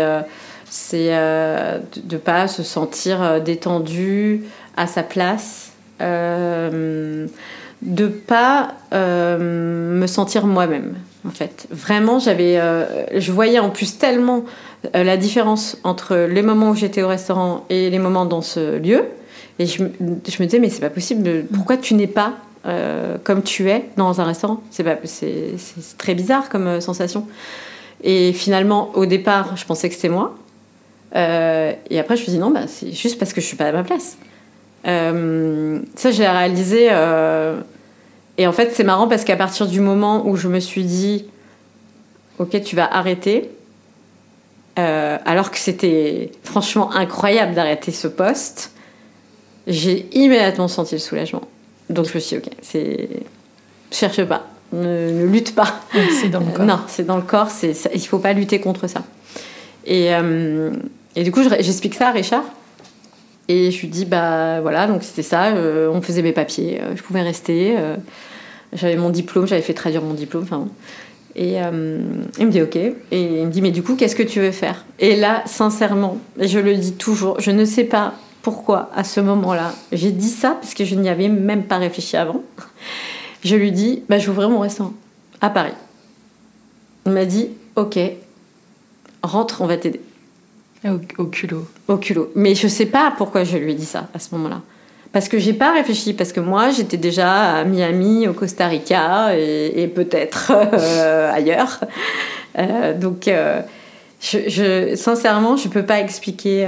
c'est 0.69 1.09
de 1.09 1.81
ne 2.11 2.17
pas 2.17 2.47
se 2.47 2.61
sentir 2.61 3.41
détendu, 3.41 4.43
à 4.77 4.85
sa 4.85 5.01
place, 5.01 5.71
de 5.99 7.27
ne 7.81 8.07
pas 8.07 8.75
me 8.91 10.05
sentir 10.07 10.45
moi-même, 10.45 10.95
en 11.27 11.31
fait. 11.31 11.67
Vraiment, 11.71 12.19
j'avais, 12.19 12.59
je 13.15 13.31
voyais 13.31 13.59
en 13.59 13.69
plus 13.69 13.97
tellement 13.97 14.45
euh, 14.95 15.03
la 15.03 15.17
différence 15.17 15.77
entre 15.83 16.15
les 16.15 16.41
moments 16.41 16.71
où 16.71 16.75
j'étais 16.75 17.03
au 17.03 17.07
restaurant 17.07 17.65
et 17.69 17.89
les 17.89 17.99
moments 17.99 18.25
dans 18.25 18.41
ce 18.41 18.77
lieu. 18.77 19.03
Et 19.59 19.65
je, 19.65 19.83
me 19.83 20.45
disais, 20.45 20.59
mais 20.59 20.69
c'est 20.69 20.81
pas 20.81 20.89
possible, 20.89 21.45
pourquoi 21.53 21.77
tu 21.77 21.93
n'es 21.93 22.07
pas 22.07 22.33
euh, 22.65 23.17
comme 23.23 23.43
tu 23.43 23.69
es 23.69 23.85
dans 23.97 24.21
un 24.21 24.23
restaurant? 24.23 24.61
C'est 24.71 25.55
très 25.97 26.15
bizarre 26.15 26.49
comme 26.49 26.67
euh, 26.67 26.81
sensation. 26.81 27.27
Et 28.03 28.33
finalement, 28.33 28.91
au 28.95 29.05
départ, 29.05 29.55
je 29.57 29.65
pensais 29.65 29.89
que 29.89 29.95
c'était 29.95 30.09
moi. 30.09 30.35
et 31.13 31.99
après, 31.99 32.15
je 32.15 32.21
me 32.21 32.23
suis 32.23 32.31
dit, 32.31 32.39
non, 32.39 32.51
bah, 32.51 32.67
c'est 32.67 32.91
juste 32.91 33.19
parce 33.19 33.33
que 33.33 33.41
je 33.41 33.45
suis 33.45 33.57
pas 33.57 33.67
à 33.67 33.71
ma 33.71 33.83
place. 33.83 34.17
ça, 34.83 36.11
j'ai 36.11 36.27
réalisé. 36.27 36.85
et 38.37 38.47
en 38.47 38.51
fait, 38.51 38.71
c'est 38.73 38.83
marrant 38.83 39.07
parce 39.07 39.23
qu'à 39.23 39.35
partir 39.35 39.67
du 39.67 39.81
moment 39.81 40.27
où 40.27 40.35
je 40.35 40.47
me 40.47 40.59
suis 40.59 40.83
dit, 40.83 41.25
ok, 42.39 42.61
tu 42.63 42.75
vas 42.75 42.91
arrêter, 42.91 43.51
euh, 44.79 45.17
alors 45.25 45.51
que 45.51 45.57
c'était 45.57 46.31
franchement 46.43 46.93
incroyable 46.93 47.53
d'arrêter 47.53 47.91
ce 47.91 48.07
poste, 48.07 48.71
j'ai 49.67 50.07
immédiatement 50.13 50.67
senti 50.67 50.95
le 50.95 50.99
soulagement. 50.99 51.43
Donc 51.89 52.07
je 52.07 52.15
me 52.15 52.19
suis 52.19 52.37
dit, 52.37 52.43
ok, 52.45 52.53
c'est. 52.61 53.09
Cherche 53.91 54.23
pas, 54.23 54.47
ne, 54.71 55.25
lutte 55.25 55.53
pas. 55.53 55.81
C'est 56.21 56.29
dans 56.29 56.39
le 56.39 56.51
corps. 56.51 56.65
non, 56.65 56.79
c'est 56.87 57.05
dans 57.05 57.17
le 57.17 57.23
corps, 57.23 57.49
c'est, 57.49 57.73
il 57.93 58.07
faut 58.07 58.19
pas 58.19 58.33
lutter 58.33 58.59
contre 58.59 58.87
ça. 58.87 59.03
Et, 59.85 60.13
euh, 60.13 60.71
et 61.15 61.23
du 61.23 61.31
coup, 61.31 61.41
j'explique 61.43 61.95
ça 61.95 62.09
à 62.09 62.11
Richard. 62.11 62.43
Et 63.49 63.71
je 63.71 63.81
lui 63.81 63.89
dis, 63.89 64.05
bah 64.05 64.61
voilà, 64.61 64.87
donc 64.87 65.03
c'était 65.03 65.23
ça, 65.23 65.47
euh, 65.47 65.89
on 65.89 66.01
faisait 66.01 66.21
mes 66.21 66.31
papiers, 66.31 66.79
je 66.95 67.01
pouvais 67.01 67.21
rester. 67.21 67.75
j'avais 68.71 68.95
mon 68.95 69.09
diplôme, 69.09 69.45
j'avais 69.45 69.61
fait 69.61 69.73
traduire 69.73 70.03
mon 70.03 70.13
diplôme. 70.13 70.43
Enfin, 70.43 70.69
et 71.35 71.61
euh, 71.61 71.99
il 72.39 72.47
me 72.47 72.51
dit 72.51 72.61
ok. 72.61 72.75
Et 72.75 72.93
il 73.11 73.45
me 73.45 73.51
dit 73.51 73.61
mais 73.61 73.71
du 73.71 73.83
coup 73.83 73.95
qu'est-ce 73.95 74.15
que 74.15 74.23
tu 74.23 74.39
veux 74.39 74.51
faire? 74.51 74.85
Et 74.99 75.15
là 75.15 75.43
sincèrement, 75.45 76.17
je 76.39 76.59
le 76.59 76.75
dis 76.75 76.93
toujours, 76.93 77.39
je 77.39 77.51
ne 77.51 77.65
sais 77.65 77.83
pas 77.83 78.13
pourquoi 78.41 78.89
à 78.95 79.03
ce 79.03 79.19
moment-là 79.19 79.73
j'ai 79.91 80.11
dit 80.11 80.29
ça 80.29 80.57
parce 80.61 80.73
que 80.73 80.85
je 80.85 80.95
n'y 80.95 81.09
avais 81.09 81.27
même 81.27 81.63
pas 81.63 81.77
réfléchi 81.77 82.17
avant. 82.17 82.41
Je 83.43 83.55
lui 83.55 83.71
dis 83.71 84.03
bah 84.09 84.19
je 84.19 84.29
ouvrir 84.29 84.49
mon 84.49 84.59
restaurant 84.59 84.93
à 85.41 85.49
Paris. 85.49 85.73
Il 87.05 87.11
m'a 87.11 87.25
dit 87.25 87.49
ok, 87.75 87.99
rentre, 89.23 89.61
on 89.61 89.65
va 89.65 89.77
t'aider. 89.77 90.01
Au, 90.83 90.99
au, 91.19 91.25
culot. 91.25 91.67
Au 91.87 91.97
culot. 91.97 92.31
Mais 92.35 92.55
je 92.55 92.67
sais 92.67 92.87
pas 92.87 93.13
pourquoi 93.15 93.43
je 93.43 93.57
lui 93.57 93.71
ai 93.71 93.75
dit 93.75 93.85
ça 93.85 94.07
à 94.13 94.19
ce 94.19 94.33
moment-là. 94.35 94.61
Parce 95.11 95.27
que 95.27 95.39
j'ai 95.39 95.53
pas 95.53 95.73
réfléchi, 95.73 96.13
parce 96.13 96.31
que 96.31 96.39
moi 96.39 96.71
j'étais 96.71 96.97
déjà 96.97 97.57
à 97.57 97.63
Miami, 97.65 98.27
au 98.27 98.33
Costa 98.33 98.67
Rica 98.67 99.35
et, 99.37 99.87
peut-être 99.93 100.53
euh, 100.53 101.31
ailleurs. 101.33 101.81
Euh, 102.57 102.97
donc, 102.97 103.27
euh, 103.27 103.61
je, 104.21 104.95
sincèrement, 104.95 105.57
je 105.57 105.67
peux 105.67 105.83
pas 105.83 105.99
expliquer. 105.99 106.67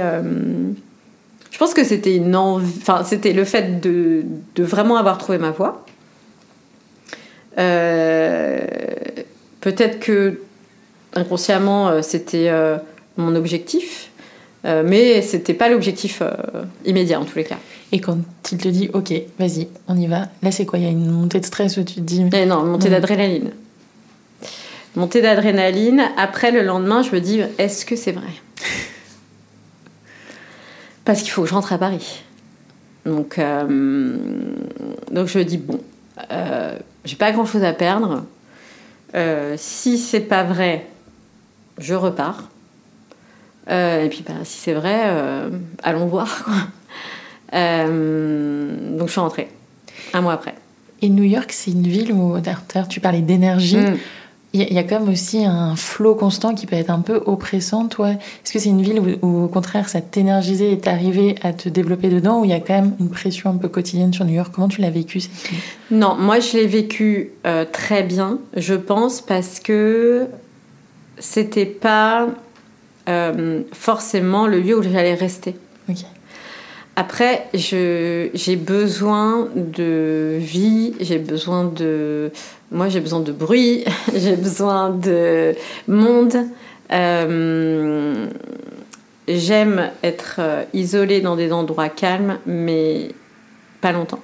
Je 1.54 1.58
pense 1.60 1.72
que 1.72 1.84
c'était 1.84 2.16
une 2.16 2.34
enfin, 2.34 3.04
c'était 3.04 3.32
le 3.32 3.44
fait 3.44 3.80
de, 3.80 4.24
de, 4.56 4.64
vraiment 4.64 4.96
avoir 4.96 5.18
trouvé 5.18 5.38
ma 5.38 5.52
voie. 5.52 5.86
peut-être 9.60 10.00
que 10.00 10.40
inconsciemment 11.14 12.02
c'était 12.02 12.50
mon 13.16 13.36
objectif, 13.36 14.10
mais 14.64 15.22
c'était 15.22 15.54
pas 15.54 15.68
l'objectif 15.68 16.24
immédiat 16.84 17.20
en 17.20 17.24
tous 17.24 17.38
les 17.38 17.44
cas. 17.44 17.58
Et 17.92 18.00
quand 18.00 18.18
il 18.50 18.58
te 18.58 18.66
dit, 18.66 18.90
ok, 18.92 19.12
vas-y, 19.38 19.68
on 19.86 19.96
y 19.96 20.08
va, 20.08 20.26
là 20.42 20.50
c'est 20.50 20.66
quoi? 20.66 20.80
Il 20.80 20.84
y 20.84 20.88
a 20.88 20.90
une 20.90 21.08
montée 21.08 21.38
de 21.38 21.46
stress 21.46 21.76
où 21.76 21.84
tu 21.84 21.94
te 21.94 22.00
dis. 22.00 22.24
Eh 22.32 22.46
non, 22.46 22.64
montée 22.64 22.90
d'adrénaline. 22.90 23.52
Montée 24.96 25.22
d'adrénaline. 25.22 26.02
Après, 26.16 26.50
le 26.50 26.62
lendemain, 26.62 27.02
je 27.02 27.12
me 27.12 27.20
dis, 27.20 27.42
est-ce 27.58 27.86
que 27.86 27.94
c'est 27.94 28.10
vrai? 28.10 28.32
Parce 31.04 31.22
qu'il 31.22 31.30
faut 31.30 31.42
que 31.42 31.48
je 31.48 31.54
rentre 31.54 31.72
à 31.72 31.78
Paris. 31.78 32.22
Donc, 33.04 33.38
euh, 33.38 34.16
donc 35.10 35.26
je 35.26 35.38
me 35.38 35.44
dis, 35.44 35.58
bon, 35.58 35.80
euh, 36.30 36.78
j'ai 37.04 37.16
pas 37.16 37.32
grand 37.32 37.44
chose 37.44 37.64
à 37.64 37.72
perdre. 37.72 38.24
Euh, 39.14 39.54
si 39.58 39.98
c'est 39.98 40.20
pas 40.20 40.42
vrai, 40.42 40.86
je 41.78 41.94
repars. 41.94 42.44
et 43.68 44.08
puis, 44.10 44.24
bah, 44.26 44.34
si 44.44 44.58
c'est 44.58 44.72
vrai, 44.72 45.02
allons 45.82 46.06
voir. 46.06 46.44
Quoi. 46.44 46.54
Donc 47.52 49.06
je 49.06 49.12
suis 49.12 49.20
rentrée 49.20 49.48
un 50.12 50.22
mois 50.22 50.32
après. 50.32 50.54
Et 51.02 51.08
New 51.08 51.24
York, 51.24 51.52
c'est 51.52 51.70
une 51.70 51.86
ville 51.86 52.12
où, 52.12 52.36
tu 52.88 53.00
parlais 53.00 53.20
d'énergie. 53.20 53.76
Mm. 53.76 53.98
Il 54.56 54.72
y, 54.72 54.78
a 54.78 54.84
comme 54.84 55.08
aussi 55.08 55.44
un 55.44 55.74
flot 55.74 56.14
constant 56.14 56.54
qui 56.54 56.66
peut 56.66 56.76
être 56.76 56.90
un 56.90 57.00
peu 57.00 57.20
oppressant, 57.26 57.88
toi. 57.88 58.10
Est-ce 58.10 58.52
que 58.52 58.60
c'est 58.60 58.68
une 58.68 58.82
ville 58.82 59.18
où, 59.20 59.42
au 59.42 59.48
contraire, 59.48 59.88
ça 59.88 60.00
t'énergisait 60.00 60.70
et 60.70 60.78
t'arrivais 60.78 61.34
à 61.42 61.52
te 61.52 61.68
développer 61.68 62.08
dedans, 62.08 62.40
ou 62.40 62.44
il 62.44 62.52
y 62.52 62.54
a 62.54 62.60
quand 62.60 62.74
même 62.74 62.94
une 63.00 63.10
pression 63.10 63.50
un 63.50 63.56
peu 63.56 63.66
quotidienne 63.66 64.12
sur 64.12 64.24
New 64.24 64.34
York? 64.34 64.52
Comment 64.54 64.68
tu 64.68 64.80
l'as 64.80 64.90
vécu 64.90 65.20
Non, 65.90 66.14
moi 66.14 66.38
je 66.38 66.56
l'ai 66.56 66.68
vécu 66.68 67.32
euh, 67.46 67.64
très 67.64 68.04
bien, 68.04 68.38
je 68.56 68.74
pense, 68.74 69.20
parce 69.20 69.58
que 69.58 70.28
c'était 71.18 71.66
pas 71.66 72.28
euh, 73.08 73.62
forcément 73.72 74.46
le 74.46 74.60
lieu 74.60 74.78
où 74.78 74.84
j'allais 74.84 75.14
rester. 75.14 75.56
Après, 76.96 77.48
j'ai 77.54 78.56
besoin 78.56 79.48
de 79.56 80.36
vie, 80.38 80.94
j'ai 81.00 81.18
besoin 81.18 81.64
de. 81.64 82.30
Moi, 82.70 82.88
j'ai 82.88 83.00
besoin 83.00 83.20
de 83.20 83.32
bruit, 83.32 83.84
j'ai 84.14 84.36
besoin 84.36 84.90
de 84.90 85.54
monde. 85.88 86.36
Euh, 86.92 88.26
j'aime 89.26 89.90
être 90.04 90.36
euh, 90.38 90.64
isolée 90.72 91.20
dans 91.20 91.34
des 91.34 91.52
endroits 91.52 91.88
calmes, 91.88 92.38
mais 92.46 93.10
pas 93.80 93.90
longtemps. 93.90 94.20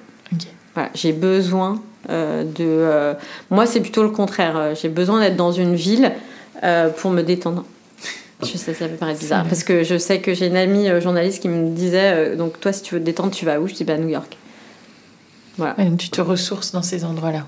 Voilà, 0.73 0.89
j'ai 0.93 1.11
besoin 1.11 1.81
euh, 2.09 2.45
de. 2.45 3.17
moi, 3.49 3.65
c'est 3.65 3.81
plutôt 3.81 4.03
le 4.03 4.11
contraire. 4.11 4.73
J'ai 4.75 4.87
besoin 4.87 5.19
d'être 5.19 5.35
dans 5.35 5.51
une 5.51 5.75
ville 5.75 6.13
pour 6.97 7.11
me 7.11 7.21
détendre. 7.21 7.65
Je 8.43 8.57
sais, 8.57 8.73
ça 8.73 8.87
peut 8.87 8.95
paraître 8.95 9.19
bizarre. 9.19 9.45
Parce 9.45 9.63
que 9.63 9.83
je 9.83 9.97
sais 9.97 10.19
que 10.19 10.33
j'ai 10.33 10.47
une 10.47 10.57
amie 10.57 10.89
euh, 10.89 11.01
journaliste 11.01 11.41
qui 11.41 11.49
me 11.49 11.69
disait 11.69 12.13
euh, 12.13 12.35
Donc, 12.35 12.59
toi, 12.59 12.73
si 12.73 12.81
tu 12.81 12.95
veux 12.95 12.99
te 12.99 13.05
détendre, 13.05 13.31
tu 13.31 13.45
vas 13.45 13.59
où? 13.59 13.67
Je 13.67 13.73
dis 13.73 13.83
Bah, 13.83 13.97
New 13.97 14.09
York. 14.09 14.37
Voilà. 15.57 15.75
tu 15.97 16.09
te 16.09 16.21
ressources 16.21 16.71
dans 16.71 16.81
ces 16.81 17.03
endroits-là. 17.03 17.45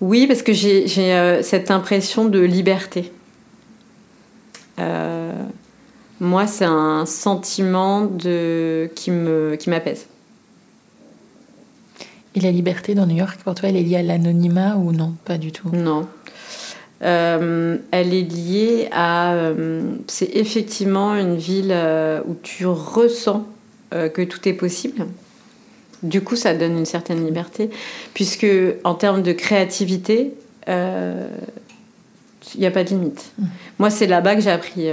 Oui, 0.00 0.26
parce 0.26 0.42
que 0.42 0.52
j'ai 0.52 0.86
euh, 0.98 1.42
cette 1.42 1.70
impression 1.70 2.26
de 2.26 2.38
liberté. 2.40 3.12
moi, 6.20 6.46
c'est 6.46 6.66
un 6.66 7.06
sentiment 7.06 8.02
de... 8.02 8.90
qui 8.94 9.10
m'apaise. 9.10 10.06
Qui 11.98 12.38
Et 12.38 12.40
la 12.40 12.50
liberté 12.50 12.94
dans 12.94 13.06
New 13.06 13.16
York, 13.16 13.40
pour 13.42 13.54
toi, 13.54 13.68
elle 13.68 13.76
est 13.76 13.82
liée 13.82 13.96
à 13.96 14.02
l'anonymat 14.02 14.76
ou 14.76 14.92
non? 14.92 15.14
Pas 15.24 15.38
du 15.38 15.50
tout. 15.50 15.70
Non. 15.72 16.06
Euh, 17.04 17.76
elle 17.90 18.14
est 18.14 18.22
liée 18.22 18.88
à. 18.90 19.34
Euh, 19.34 19.82
c'est 20.06 20.34
effectivement 20.36 21.14
une 21.14 21.36
ville 21.36 21.72
euh, 21.72 22.20
où 22.26 22.34
tu 22.42 22.66
ressens 22.66 23.46
que 24.12 24.22
tout 24.22 24.48
est 24.48 24.54
possible. 24.54 25.06
Du 26.02 26.20
coup, 26.20 26.34
ça 26.34 26.52
donne 26.52 26.76
une 26.76 26.84
certaine 26.84 27.24
liberté, 27.24 27.70
puisque 28.12 28.44
en 28.82 28.94
termes 28.94 29.22
de 29.22 29.30
créativité, 29.30 30.32
il 30.66 30.72
n'y 32.58 32.66
a 32.66 32.72
pas 32.72 32.82
de 32.82 32.88
limite. 32.88 33.30
Mmh. 33.38 33.44
Moi, 33.78 33.90
c'est 33.90 34.08
là-bas 34.08 34.34
que 34.34 34.40
j'ai 34.40 34.50
appris 34.50 34.88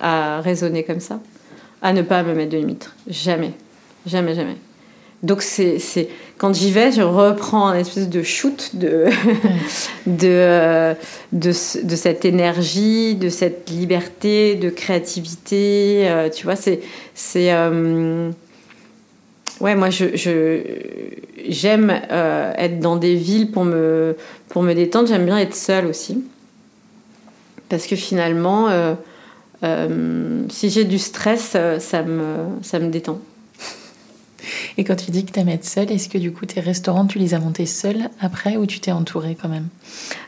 à 0.00 0.40
raisonner 0.40 0.84
comme 0.84 1.00
ça, 1.00 1.20
à 1.82 1.92
ne 1.92 2.00
pas 2.00 2.22
me 2.22 2.32
mettre 2.32 2.52
de 2.52 2.56
limites. 2.56 2.90
Jamais. 3.08 3.52
Jamais, 4.06 4.34
jamais. 4.34 4.56
Donc 5.22 5.42
c'est, 5.42 5.78
quand 6.38 6.54
j'y 6.54 6.70
vais, 6.72 6.92
je 6.92 7.02
reprends 7.02 7.66
un 7.66 7.74
espèce 7.74 8.08
de 8.08 8.22
shoot 8.22 8.70
de, 8.74 9.04
de, 10.06 10.94
de, 11.32 11.50
de, 11.84 11.96
cette 11.96 12.24
énergie, 12.24 13.16
de 13.16 13.28
cette 13.28 13.68
liberté, 13.68 14.54
de 14.54 14.70
créativité. 14.70 16.08
Euh, 16.08 16.30
tu 16.30 16.44
vois, 16.44 16.56
c'est. 16.56 16.80
c'est 17.14 17.52
euh, 17.52 18.30
ouais, 19.60 19.74
moi, 19.74 19.90
je, 19.90 20.16
je, 20.16 20.60
j'aime 21.48 21.92
euh, 22.10 22.52
être 22.56 22.80
dans 22.80 22.96
des 22.96 23.14
villes 23.14 23.50
pour 23.50 23.66
me, 23.66 24.16
pour 24.48 24.62
me 24.62 24.72
détendre. 24.72 25.06
J'aime 25.06 25.26
bien 25.26 25.38
être 25.38 25.54
seule 25.54 25.84
aussi. 25.84 26.24
Parce 27.68 27.86
que 27.86 27.94
finalement, 27.94 28.68
si 30.48 30.70
j'ai 30.70 30.84
du 30.84 30.98
stress, 30.98 31.56
ça 31.78 32.02
me, 32.02 32.36
ça 32.62 32.78
me 32.78 32.88
détend. 32.88 33.20
Et 34.78 34.84
quand 34.84 34.96
tu 34.96 35.10
dis 35.10 35.24
que 35.24 35.32
tu 35.32 35.40
aimes 35.40 35.48
être 35.48 35.64
seule, 35.64 35.90
est-ce 35.90 36.08
que 36.08 36.18
du 36.18 36.32
coup 36.32 36.46
tes 36.46 36.60
restaurants, 36.60 37.06
tu 37.06 37.18
les 37.18 37.34
as 37.34 37.38
montés 37.38 37.66
seule 37.66 38.10
après 38.20 38.56
ou 38.56 38.66
tu 38.66 38.80
t'es 38.80 38.92
entourée 38.92 39.36
quand 39.40 39.48
même? 39.48 39.68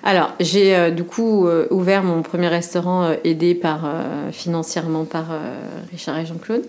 Alors, 0.03 0.33
j'ai 0.40 0.75
euh, 0.75 0.90
du 0.90 1.05
coup 1.05 1.46
euh, 1.46 1.66
ouvert 1.70 2.03
mon 2.03 2.22
premier 2.22 2.48
restaurant 2.48 3.05
euh, 3.05 3.14
aidé 3.25 3.55
par, 3.55 3.81
financièrement 4.33 5.05
par 5.05 5.27
Richard 5.90 6.18
et 6.18 6.27
Jean-Claude. 6.27 6.64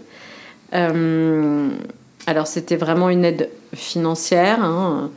alors, 0.71 2.47
c'était 2.47 2.75
vraiment 2.75 3.10
une 3.10 3.25
aide 3.25 3.49
financière. 3.73 4.63
Hein. 4.63 5.10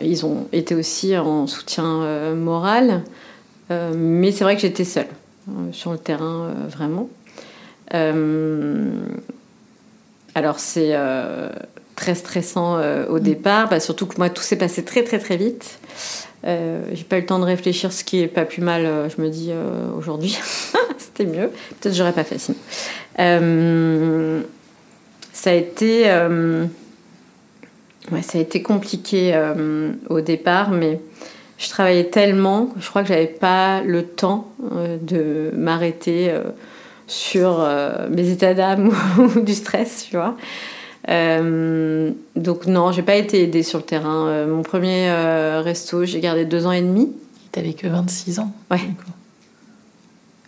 ils 0.00 0.24
ont 0.26 0.46
été 0.52 0.74
aussi 0.74 1.16
en 1.16 1.46
soutien 1.46 2.34
moral. 2.34 3.02
mais 3.70 4.32
c'est 4.32 4.44
vrai 4.44 4.56
que 4.56 4.62
j'étais 4.62 4.84
seule 4.84 5.08
sur 5.72 5.92
le 5.92 5.98
terrain, 5.98 6.52
vraiment. 6.68 7.08
Alors 10.36 10.60
c'est 10.60 10.90
euh, 10.92 11.48
très 11.96 12.14
stressant 12.14 12.76
euh, 12.76 13.06
au 13.08 13.16
mm. 13.16 13.20
départ, 13.20 13.70
bah, 13.70 13.80
surtout 13.80 14.04
que 14.04 14.18
moi 14.18 14.28
tout 14.28 14.42
s'est 14.42 14.56
passé 14.56 14.84
très 14.84 15.02
très 15.02 15.18
très 15.18 15.38
vite. 15.38 15.78
Euh, 16.44 16.82
j'ai 16.92 17.04
pas 17.04 17.16
eu 17.16 17.22
le 17.22 17.26
temps 17.26 17.38
de 17.38 17.44
réfléchir, 17.44 17.90
ce 17.90 18.04
qui 18.04 18.20
est 18.20 18.28
pas 18.28 18.44
plus 18.44 18.60
mal, 18.60 19.08
je 19.16 19.22
me 19.22 19.30
dis 19.30 19.50
aujourd'hui. 19.96 20.38
C'était 20.98 21.24
mieux. 21.24 21.50
Peut-être 21.80 21.94
j'aurais 21.94 22.12
pas 22.12 22.22
fait 22.22 22.38
sinon. 22.38 22.58
ça 25.32 25.50
a 25.50 25.54
été, 25.54 26.02
ouais, 28.12 28.22
ça 28.22 28.36
a 28.36 28.40
été 28.42 28.62
compliqué 28.62 29.34
au 30.10 30.20
départ, 30.20 30.70
mais 30.70 31.00
je 31.56 31.70
travaillais 31.70 32.10
tellement 32.10 32.66
que 32.66 32.80
je 32.80 32.90
crois 32.90 33.00
que 33.02 33.08
j'avais 33.08 33.26
pas 33.26 33.80
le 33.80 34.02
temps 34.04 34.52
de 35.00 35.50
m'arrêter 35.56 36.30
sur 37.06 37.60
euh, 37.60 38.08
mes 38.10 38.30
états 38.30 38.54
d'âme 38.54 38.92
ou 39.18 39.40
du 39.40 39.54
stress, 39.54 40.06
tu 40.08 40.16
vois. 40.16 40.36
Euh, 41.08 42.10
donc 42.34 42.66
non, 42.66 42.90
j'ai 42.90 43.02
pas 43.02 43.14
été 43.14 43.42
aidée 43.42 43.62
sur 43.62 43.78
le 43.78 43.84
terrain. 43.84 44.26
Euh, 44.26 44.46
mon 44.52 44.62
premier 44.62 45.10
resto, 45.60 46.04
j'ai 46.04 46.20
gardé 46.20 46.44
deux 46.44 46.66
ans 46.66 46.72
et 46.72 46.82
demi. 46.82 47.12
T'avais 47.52 47.74
que 47.74 47.86
26 47.86 48.40
ans. 48.40 48.50
Ouais. 48.70 48.80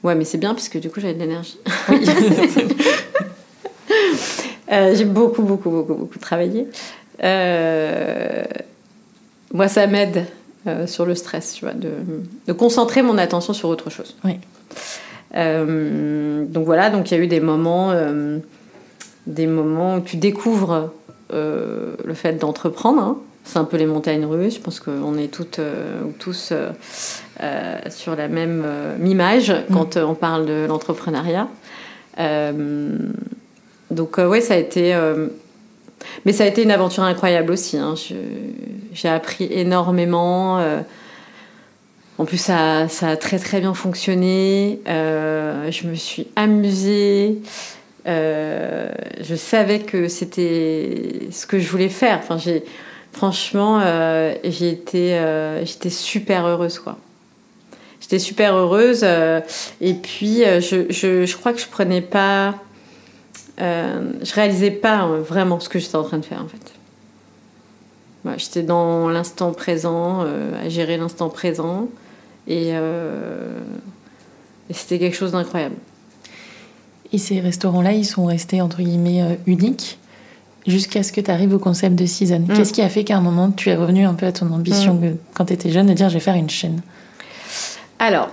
Ouais, 0.03 0.15
mais 0.15 0.25
c'est 0.25 0.39
bien 0.39 0.55
puisque 0.55 0.79
du 0.79 0.91
coup 0.91 1.01
j'avais 1.01 1.15
de 1.15 1.21
l'énergie. 1.21 1.59
j'ai 4.95 5.05
beaucoup, 5.05 5.43
beaucoup, 5.43 5.71
beaucoup, 5.71 5.95
beaucoup 5.95 6.19
travaillé. 6.19 6.67
moi, 9.53 9.69
ça 9.69 9.87
m'aide 9.87 10.27
sur 10.87 11.07
le 11.07 11.15
stress, 11.15 11.55
tu 11.55 11.65
vois, 11.65 11.73
de, 11.73 11.91
de, 12.47 12.53
concentrer 12.53 13.01
mon 13.01 13.17
attention 13.17 13.55
sur 13.55 13.71
autre 13.71 13.89
chose. 13.89 14.17
Oui. 14.23 14.35
Euh, 15.35 16.45
donc 16.45 16.65
voilà, 16.65 16.91
donc 16.91 17.11
il 17.11 17.17
y 17.17 17.21
a 17.21 17.23
eu 17.23 17.27
des 17.27 17.41
moments, 17.41 17.91
euh, 17.91 18.39
des 19.27 19.47
moments 19.47 19.97
où 19.97 20.01
tu 20.01 20.17
découvres 20.17 20.91
euh, 21.33 21.95
le 22.05 22.15
fait 22.15 22.35
d'entreprendre. 22.35 23.01
Hein. 23.01 23.19
C'est 23.45 23.59
un 23.59 23.65
peu 23.65 23.77
les 23.77 23.87
montagnes 23.87 24.27
russes. 24.27 24.57
Je 24.57 24.61
pense 24.61 24.81
qu'on 24.81 25.17
est 25.17 25.29
toutes 25.29 25.61
tous 26.19 26.53
sur 27.89 28.17
la 28.17 28.29
même 28.29 28.67
image 29.03 29.51
mm. 29.51 29.73
quand 29.73 29.97
on 29.97 30.15
parle 30.15 30.45
de 30.45 30.67
l'entrepreneuriat. 30.69 31.49
donc 33.91 34.19
oui, 34.19 34.43
ça 34.43 34.55
a 34.55 34.57
été 34.59 34.95
mais 36.27 36.33
ça 36.33 36.45
a 36.45 36.47
été 36.47 36.63
une 36.63 36.71
aventure 36.71 37.05
incroyable 37.05 37.51
aussi. 37.53 37.79
Hein. 37.79 37.95
J'ai 38.93 39.09
appris 39.09 39.49
énormément. 39.51 40.61
En 42.19 42.25
plus, 42.25 42.39
ça, 42.39 42.89
a 43.03 43.17
très 43.17 43.39
très 43.39 43.61
bien 43.61 43.75
fonctionné. 43.75 44.81
Euh, 44.89 45.71
je 45.71 45.87
me 45.87 45.95
suis 45.95 46.27
amusée. 46.35 47.39
Euh, 48.09 48.91
je 49.21 49.37
savais 49.37 49.79
que 49.81 50.09
c'était 50.09 51.29
ce 51.31 51.47
que 51.47 51.61
je 51.61 51.69
voulais 51.71 51.89
faire. 51.89 52.23
Franchement, 53.13 53.81
euh, 53.81 54.35
j'étais 54.43 55.91
super 55.91 56.45
heureuse, 56.45 56.81
quoi. 56.81 56.99
J'étais 58.01 58.19
super 58.19 58.57
heureuse. 58.57 59.05
et 59.81 59.95
puis, 59.95 60.43
je, 60.43 61.37
crois 61.37 61.53
que 61.53 61.61
je 61.61 61.69
prenais 61.69 62.01
pas, 62.01 62.57
je 63.59 64.35
réalisais 64.35 64.73
pas 64.73 65.07
vraiment 65.07 65.61
ce 65.61 65.69
que 65.69 65.79
j'étais 65.79 65.97
en 65.97 66.05
train 66.05 66.19
de 66.19 66.25
faire, 66.25 66.43
en 66.43 66.49
fait. 66.49 66.73
j'étais 68.39 68.63
dans 68.63 69.09
l'instant 69.09 69.53
présent, 69.53 70.23
à 70.65 70.69
gérer 70.69 70.97
l'instant 70.97 71.29
présent. 71.29 71.89
Euh, 72.51 73.59
et, 74.71 74.75
c'était 74.75 74.99
quelque 74.99 75.17
chose 75.17 75.33
d'incroyable. 75.33 75.77
Et 77.13 77.19
ces 77.19 77.41
restaurants-là, 77.41 77.93
ils 77.93 78.05
sont 78.05 78.27
restés 78.27 78.61
entre 78.61 78.79
guillemets 78.79 79.23
euh, 79.23 79.35
uniques 79.47 79.99
jusqu'à 80.67 81.03
ce 81.03 81.13
que 81.13 81.21
tu 81.21 81.31
arrives 81.31 81.55
au 81.55 81.59
concept 81.59 81.95
de 81.95 82.05
season. 82.05 82.41
Mm. 82.41 82.55
Qu'est-ce 82.55 82.73
qui 82.73 82.83
a 82.83 82.89
fait 82.89 83.05
qu'à 83.05 83.17
un 83.17 83.21
moment, 83.21 83.51
tu 83.51 83.71
es 83.71 83.75
revenu 83.75 84.05
un 84.05 84.15
peu 84.15 84.27
à 84.27 84.33
ton 84.33 84.51
ambition 84.53 84.95
mm. 84.95 85.17
quand 85.35 85.47
tu 85.47 85.55
étais 85.55 85.71
jeune 85.71 85.87
de 85.87 85.95
dire 85.95 86.09
je 86.09 86.15
vais 86.15 86.21
faire 86.21 86.35
une 86.35 86.51
chaîne? 86.51 86.81
Alors, 87.99 88.29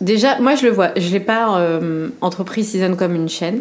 déjà, 0.00 0.38
moi 0.40 0.54
je 0.54 0.66
le 0.66 0.72
vois, 0.72 0.90
je 0.96 1.10
n'ai 1.10 1.20
pas 1.20 1.58
euh, 1.58 2.10
entrepris 2.20 2.64
season 2.64 2.96
comme 2.96 3.14
une 3.14 3.28
chaîne. 3.28 3.60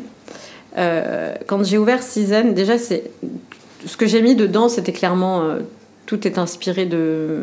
quand 0.75 1.63
j'ai 1.63 1.77
ouvert 1.77 2.03
season, 2.03 2.51
déjà, 2.51 2.77
c'est 2.77 3.03
ce 3.85 3.97
que 3.97 4.05
j'ai 4.05 4.21
mis 4.21 4.35
dedans, 4.35 4.69
c'était 4.69 4.93
clairement 4.93 5.43
tout 6.05 6.27
est 6.27 6.37
inspiré 6.37 6.85
de, 6.85 7.39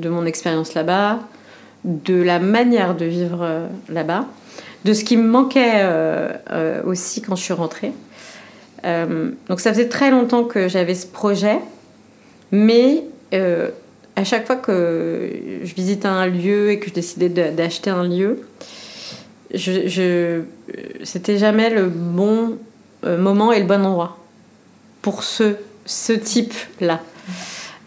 de 0.00 0.08
mon 0.08 0.24
expérience 0.24 0.72
là-bas, 0.72 1.20
de 1.84 2.14
la 2.14 2.38
manière 2.38 2.94
de 2.94 3.04
vivre 3.04 3.40
euh, 3.42 3.66
là-bas, 3.88 4.26
de 4.84 4.92
ce 4.92 5.04
qui 5.04 5.16
me 5.16 5.28
manquait 5.28 5.80
euh, 5.82 6.30
euh, 6.50 6.82
aussi 6.84 7.22
quand 7.22 7.36
je 7.36 7.42
suis 7.42 7.54
rentrée. 7.54 7.92
donc 8.82 9.60
ça 9.60 9.72
faisait 9.72 9.88
très 9.88 10.10
longtemps 10.10 10.44
que 10.44 10.68
j'avais 10.68 10.94
ce 10.94 11.06
projet, 11.06 11.58
mais 12.50 13.04
à 14.16 14.24
chaque 14.24 14.46
fois 14.46 14.56
que 14.56 15.30
je 15.62 15.74
visitais 15.74 16.08
un 16.08 16.26
lieu 16.26 16.70
et 16.70 16.78
que 16.78 16.88
je 16.88 16.94
décidais 16.94 17.28
d'acheter 17.28 17.90
un 17.90 18.04
lieu, 18.08 18.40
c'était 19.54 21.36
jamais 21.36 21.68
le 21.68 21.88
bon 21.88 22.56
moment 23.04 23.52
et 23.52 23.60
le 23.60 23.66
bon 23.66 23.84
endroit 23.84 24.18
pour 25.02 25.24
ce, 25.24 25.56
ce 25.84 26.14
type-là. 26.14 27.00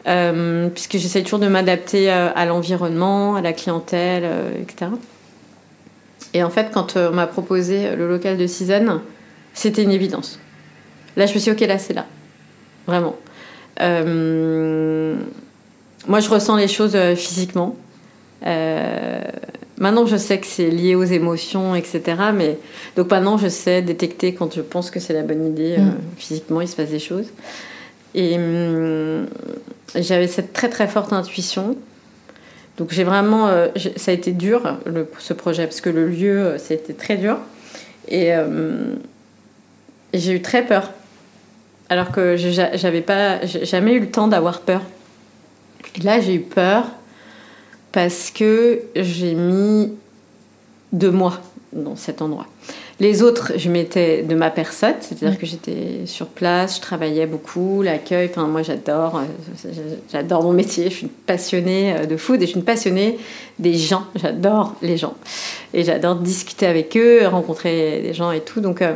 Euh, 0.05 0.67
puisque 0.69 0.97
j'essaie 0.97 1.23
toujours 1.23 1.39
de 1.39 1.47
m'adapter 1.47 2.11
euh, 2.11 2.29
à 2.35 2.45
l'environnement, 2.45 3.35
à 3.35 3.41
la 3.41 3.53
clientèle, 3.53 4.23
euh, 4.25 4.61
etc. 4.61 4.91
Et 6.33 6.43
en 6.43 6.49
fait, 6.49 6.71
quand 6.73 6.97
on 6.97 7.11
m'a 7.11 7.27
proposé 7.27 7.95
le 7.95 8.09
local 8.09 8.37
de 8.37 8.47
Season, 8.47 9.01
c'était 9.53 9.83
une 9.83 9.91
évidence. 9.91 10.39
Là, 11.15 11.25
je 11.25 11.33
me 11.33 11.39
suis 11.39 11.51
dit, 11.53 11.63
ok, 11.63 11.67
là, 11.67 11.77
c'est 11.77 11.93
là. 11.93 12.05
Vraiment. 12.85 13.15
moi, 16.07 16.19
je 16.19 16.29
ressens 16.29 16.57
les 16.57 16.67
choses 16.67 16.97
physiquement. 17.15 17.77
maintenant, 18.41 20.05
je 20.05 20.17
sais 20.17 20.39
que 20.39 20.47
c'est 20.47 20.69
lié 20.69 20.95
aux 20.95 21.03
émotions, 21.03 21.75
etc. 21.75 22.01
Mais 22.33 22.57
donc 22.97 23.09
maintenant, 23.11 23.37
je 23.37 23.47
sais 23.47 23.81
détecter 23.83 24.33
quand 24.33 24.53
je 24.53 24.61
pense 24.61 24.89
que 24.91 24.99
c'est 24.99 25.13
la 25.13 25.21
bonne 25.21 25.45
idée. 25.45 25.77
Mm. 25.77 25.97
physiquement, 26.17 26.59
il 26.61 26.67
se 26.67 26.75
passe 26.75 26.89
des 26.89 26.99
choses. 26.99 27.27
Et 28.15 28.35
hum, 28.35 29.27
j'avais 29.95 30.27
cette 30.27 30.53
très 30.53 30.69
très 30.69 30.87
forte 30.87 31.13
intuition. 31.13 31.77
Donc 32.77 32.91
j'ai 32.91 33.03
vraiment, 33.03 33.47
euh, 33.47 33.67
ça 33.95 34.11
a 34.11 34.13
été 34.13 34.31
dur 34.31 34.79
ce 35.19 35.33
projet 35.33 35.65
parce 35.65 35.81
que 35.81 35.89
le 35.89 36.07
lieu, 36.07 36.39
euh, 36.39 36.57
c'était 36.57 36.93
très 36.93 37.17
dur. 37.17 37.37
Et, 38.07 38.35
hum, 38.35 38.97
j'ai 40.13 40.33
eu 40.33 40.41
très 40.41 40.65
peur. 40.65 40.91
Alors 41.89 42.11
que 42.11 42.35
j'avais 42.37 43.01
pas, 43.01 43.45
jamais 43.45 43.93
eu 43.93 43.99
le 43.99 44.09
temps 44.09 44.27
d'avoir 44.27 44.61
peur. 44.61 44.81
Et 45.95 46.01
là 46.01 46.19
j'ai 46.19 46.35
eu 46.35 46.39
peur 46.39 46.85
parce 47.91 48.31
que 48.31 48.81
j'ai 48.95 49.35
mis 49.35 49.93
deux 50.91 51.11
mois 51.11 51.39
dans 51.73 51.95
cet 51.95 52.21
endroit. 52.21 52.47
Les 52.99 53.23
autres, 53.23 53.53
je 53.57 53.69
mettais 53.69 54.21
de 54.21 54.35
ma 54.35 54.51
personne, 54.51 54.93
c'est-à-dire 55.01 55.31
mm. 55.31 55.37
que 55.37 55.45
j'étais 55.45 56.05
sur 56.05 56.27
place, 56.27 56.77
je 56.77 56.81
travaillais 56.81 57.25
beaucoup, 57.25 57.81
l'accueil. 57.81 58.29
Enfin, 58.29 58.45
moi, 58.45 58.61
j'adore, 58.61 59.17
euh, 59.17 59.71
j'adore 60.11 60.43
mon 60.43 60.53
métier. 60.53 60.85
Je 60.85 60.95
suis 60.95 61.03
une 61.03 61.09
passionnée 61.09 61.95
euh, 61.95 62.05
de 62.05 62.17
food 62.17 62.41
et 62.41 62.45
je 62.45 62.51
suis 62.51 62.59
une 62.59 62.65
passionnée 62.65 63.17
des 63.57 63.73
gens. 63.73 64.03
J'adore 64.15 64.75
les 64.81 64.97
gens 64.97 65.15
et 65.73 65.83
j'adore 65.83 66.15
discuter 66.15 66.67
avec 66.67 66.95
eux, 66.95 67.27
rencontrer 67.27 68.01
des 68.03 68.13
gens 68.13 68.31
et 68.31 68.41
tout. 68.41 68.61
Donc, 68.61 68.81
euh, 68.81 68.93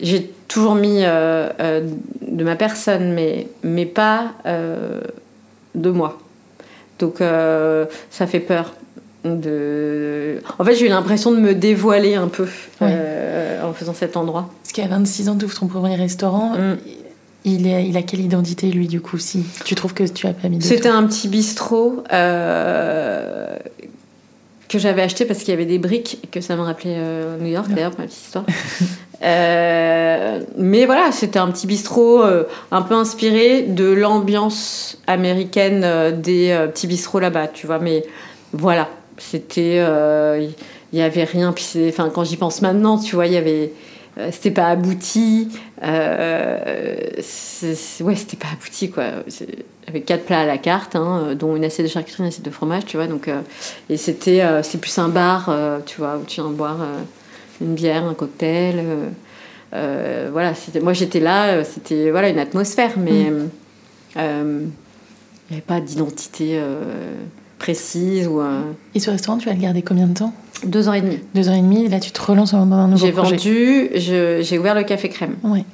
j'ai 0.00 0.30
toujours 0.46 0.76
mis 0.76 1.00
de 1.00 2.44
ma 2.44 2.54
personne, 2.54 3.14
mais, 3.14 3.48
mais 3.64 3.86
pas 3.86 4.34
de 4.44 5.90
moi. 5.90 6.18
Donc 6.98 7.16
ça 8.10 8.26
fait 8.26 8.40
peur. 8.40 8.74
De... 9.26 10.40
En 10.58 10.64
fait, 10.64 10.74
j'ai 10.74 10.86
eu 10.86 10.88
l'impression 10.88 11.32
de 11.32 11.38
me 11.38 11.54
dévoiler 11.54 12.14
un 12.14 12.28
peu 12.28 12.46
en 13.66 13.72
faisant 13.72 13.94
cet 13.94 14.16
endroit. 14.16 14.50
Parce 14.62 14.72
qu'à 14.72 14.86
26 14.86 15.28
ans, 15.28 15.36
tu 15.36 15.44
ouvres 15.44 15.58
ton 15.58 15.66
premier 15.66 15.94
restaurant. 15.96 16.54
Mm. 16.56 16.76
Il, 17.44 17.66
est, 17.68 17.86
il 17.88 17.96
a 17.96 18.02
quelle 18.02 18.20
identité, 18.20 18.70
lui, 18.70 18.88
du 18.88 19.00
coup, 19.00 19.18
si 19.18 19.44
tu 19.64 19.76
trouves 19.76 19.94
que 19.94 20.02
tu 20.02 20.26
as 20.26 20.32
pas 20.32 20.48
mis 20.48 20.58
de 20.58 20.64
C'était 20.64 20.88
un 20.88 21.04
petit 21.06 21.28
bistrot 21.28 22.02
euh, 22.12 23.56
que 24.68 24.80
j'avais 24.80 25.02
acheté 25.02 25.24
parce 25.26 25.40
qu'il 25.40 25.50
y 25.50 25.52
avait 25.52 25.64
des 25.64 25.78
briques 25.78 26.18
et 26.24 26.26
que 26.26 26.40
ça 26.40 26.56
me 26.56 26.62
rappelait 26.62 26.96
euh, 26.96 27.38
New 27.38 27.46
York, 27.46 27.68
d'ailleurs, 27.68 27.92
ma 27.98 28.04
petite 28.04 28.22
histoire. 28.22 28.44
Euh, 29.22 30.40
mais 30.58 30.84
voilà, 30.84 31.10
c'était 31.10 31.38
un 31.38 31.50
petit 31.50 31.66
bistrot 31.66 32.22
un 32.70 32.82
peu 32.82 32.94
inspiré 32.94 33.62
de 33.62 33.90
l'ambiance 33.90 34.98
américaine 35.06 36.20
des 36.20 36.54
petits 36.74 36.86
bistrots 36.86 37.20
là-bas, 37.20 37.48
tu 37.48 37.66
vois. 37.66 37.78
Mais 37.78 38.04
voilà, 38.52 38.90
c'était. 39.18 39.76
Il 40.92 40.98
n'y 40.98 41.02
avait 41.02 41.24
rien. 41.24 41.52
Puis 41.52 41.66
enfin, 41.88 42.10
quand 42.10 42.24
j'y 42.24 42.36
pense 42.36 42.62
maintenant, 42.62 42.98
tu 42.98 43.16
vois, 43.16 43.26
il 43.26 43.32
y 43.32 43.36
avait 43.36 43.72
euh, 44.18 44.30
c'était 44.32 44.50
pas 44.50 44.68
abouti. 44.68 45.48
Euh, 45.82 46.58
ouais, 48.00 48.14
c'était 48.14 48.36
pas 48.36 48.48
abouti 48.52 48.90
quoi. 48.90 49.04
Avec 49.88 50.06
quatre 50.06 50.24
plats 50.24 50.40
à 50.40 50.46
la 50.46 50.58
carte, 50.58 50.96
hein, 50.96 51.34
dont 51.38 51.54
une 51.54 51.64
assiette 51.64 51.86
de 51.86 51.92
charcuterie, 51.92 52.22
une 52.22 52.28
assiette 52.28 52.44
de 52.44 52.50
fromage, 52.50 52.86
tu 52.86 52.96
vois. 52.96 53.06
Donc, 53.06 53.28
euh, 53.28 53.40
et 53.88 53.96
c'était, 53.96 54.42
c'est 54.62 54.80
plus 54.80 54.98
un 54.98 55.08
bar, 55.08 55.54
tu 55.84 55.98
vois, 55.98 56.16
où 56.16 56.24
tu 56.24 56.40
viens 56.40 56.50
boire 56.50 56.78
une 57.60 57.74
bière, 57.74 58.04
un 58.04 58.14
cocktail. 58.14 58.84
voilà, 59.72 60.52
moi 60.82 60.92
j'étais 60.92 61.20
là, 61.20 61.62
c'était 61.62 62.10
voilà 62.10 62.30
une 62.30 62.38
atmosphère, 62.38 62.92
mais 62.96 63.30
mm. 63.30 63.48
il 64.16 64.22
n'y 65.50 65.52
avait 65.52 65.60
pas 65.60 65.80
d'identité 65.80 66.60
précise 67.58 68.26
ou. 68.26 68.42
Et 68.94 69.00
ce 69.00 69.10
restaurant, 69.10 69.38
tu 69.38 69.48
vas 69.48 69.54
le 69.54 69.60
garder 69.60 69.82
combien 69.82 70.06
de 70.06 70.14
temps? 70.14 70.32
Deux 70.64 70.88
ans 70.88 70.92
et 70.92 71.00
demi. 71.00 71.20
Deux 71.34 71.48
ans 71.48 71.54
et 71.54 71.60
demi, 71.60 71.88
là 71.88 72.00
tu 72.00 72.10
te 72.10 72.20
relances 72.20 72.52
dans 72.52 72.72
un 72.72 72.88
nouveau 72.88 73.10
projet. 73.12 73.38
J'ai 73.38 73.88
vendu, 74.32 74.42
j'ai 74.42 74.58
ouvert 74.58 74.74
le 74.74 74.84
café 74.84 75.08
crème. 75.08 75.36
Ouais. 75.42 75.64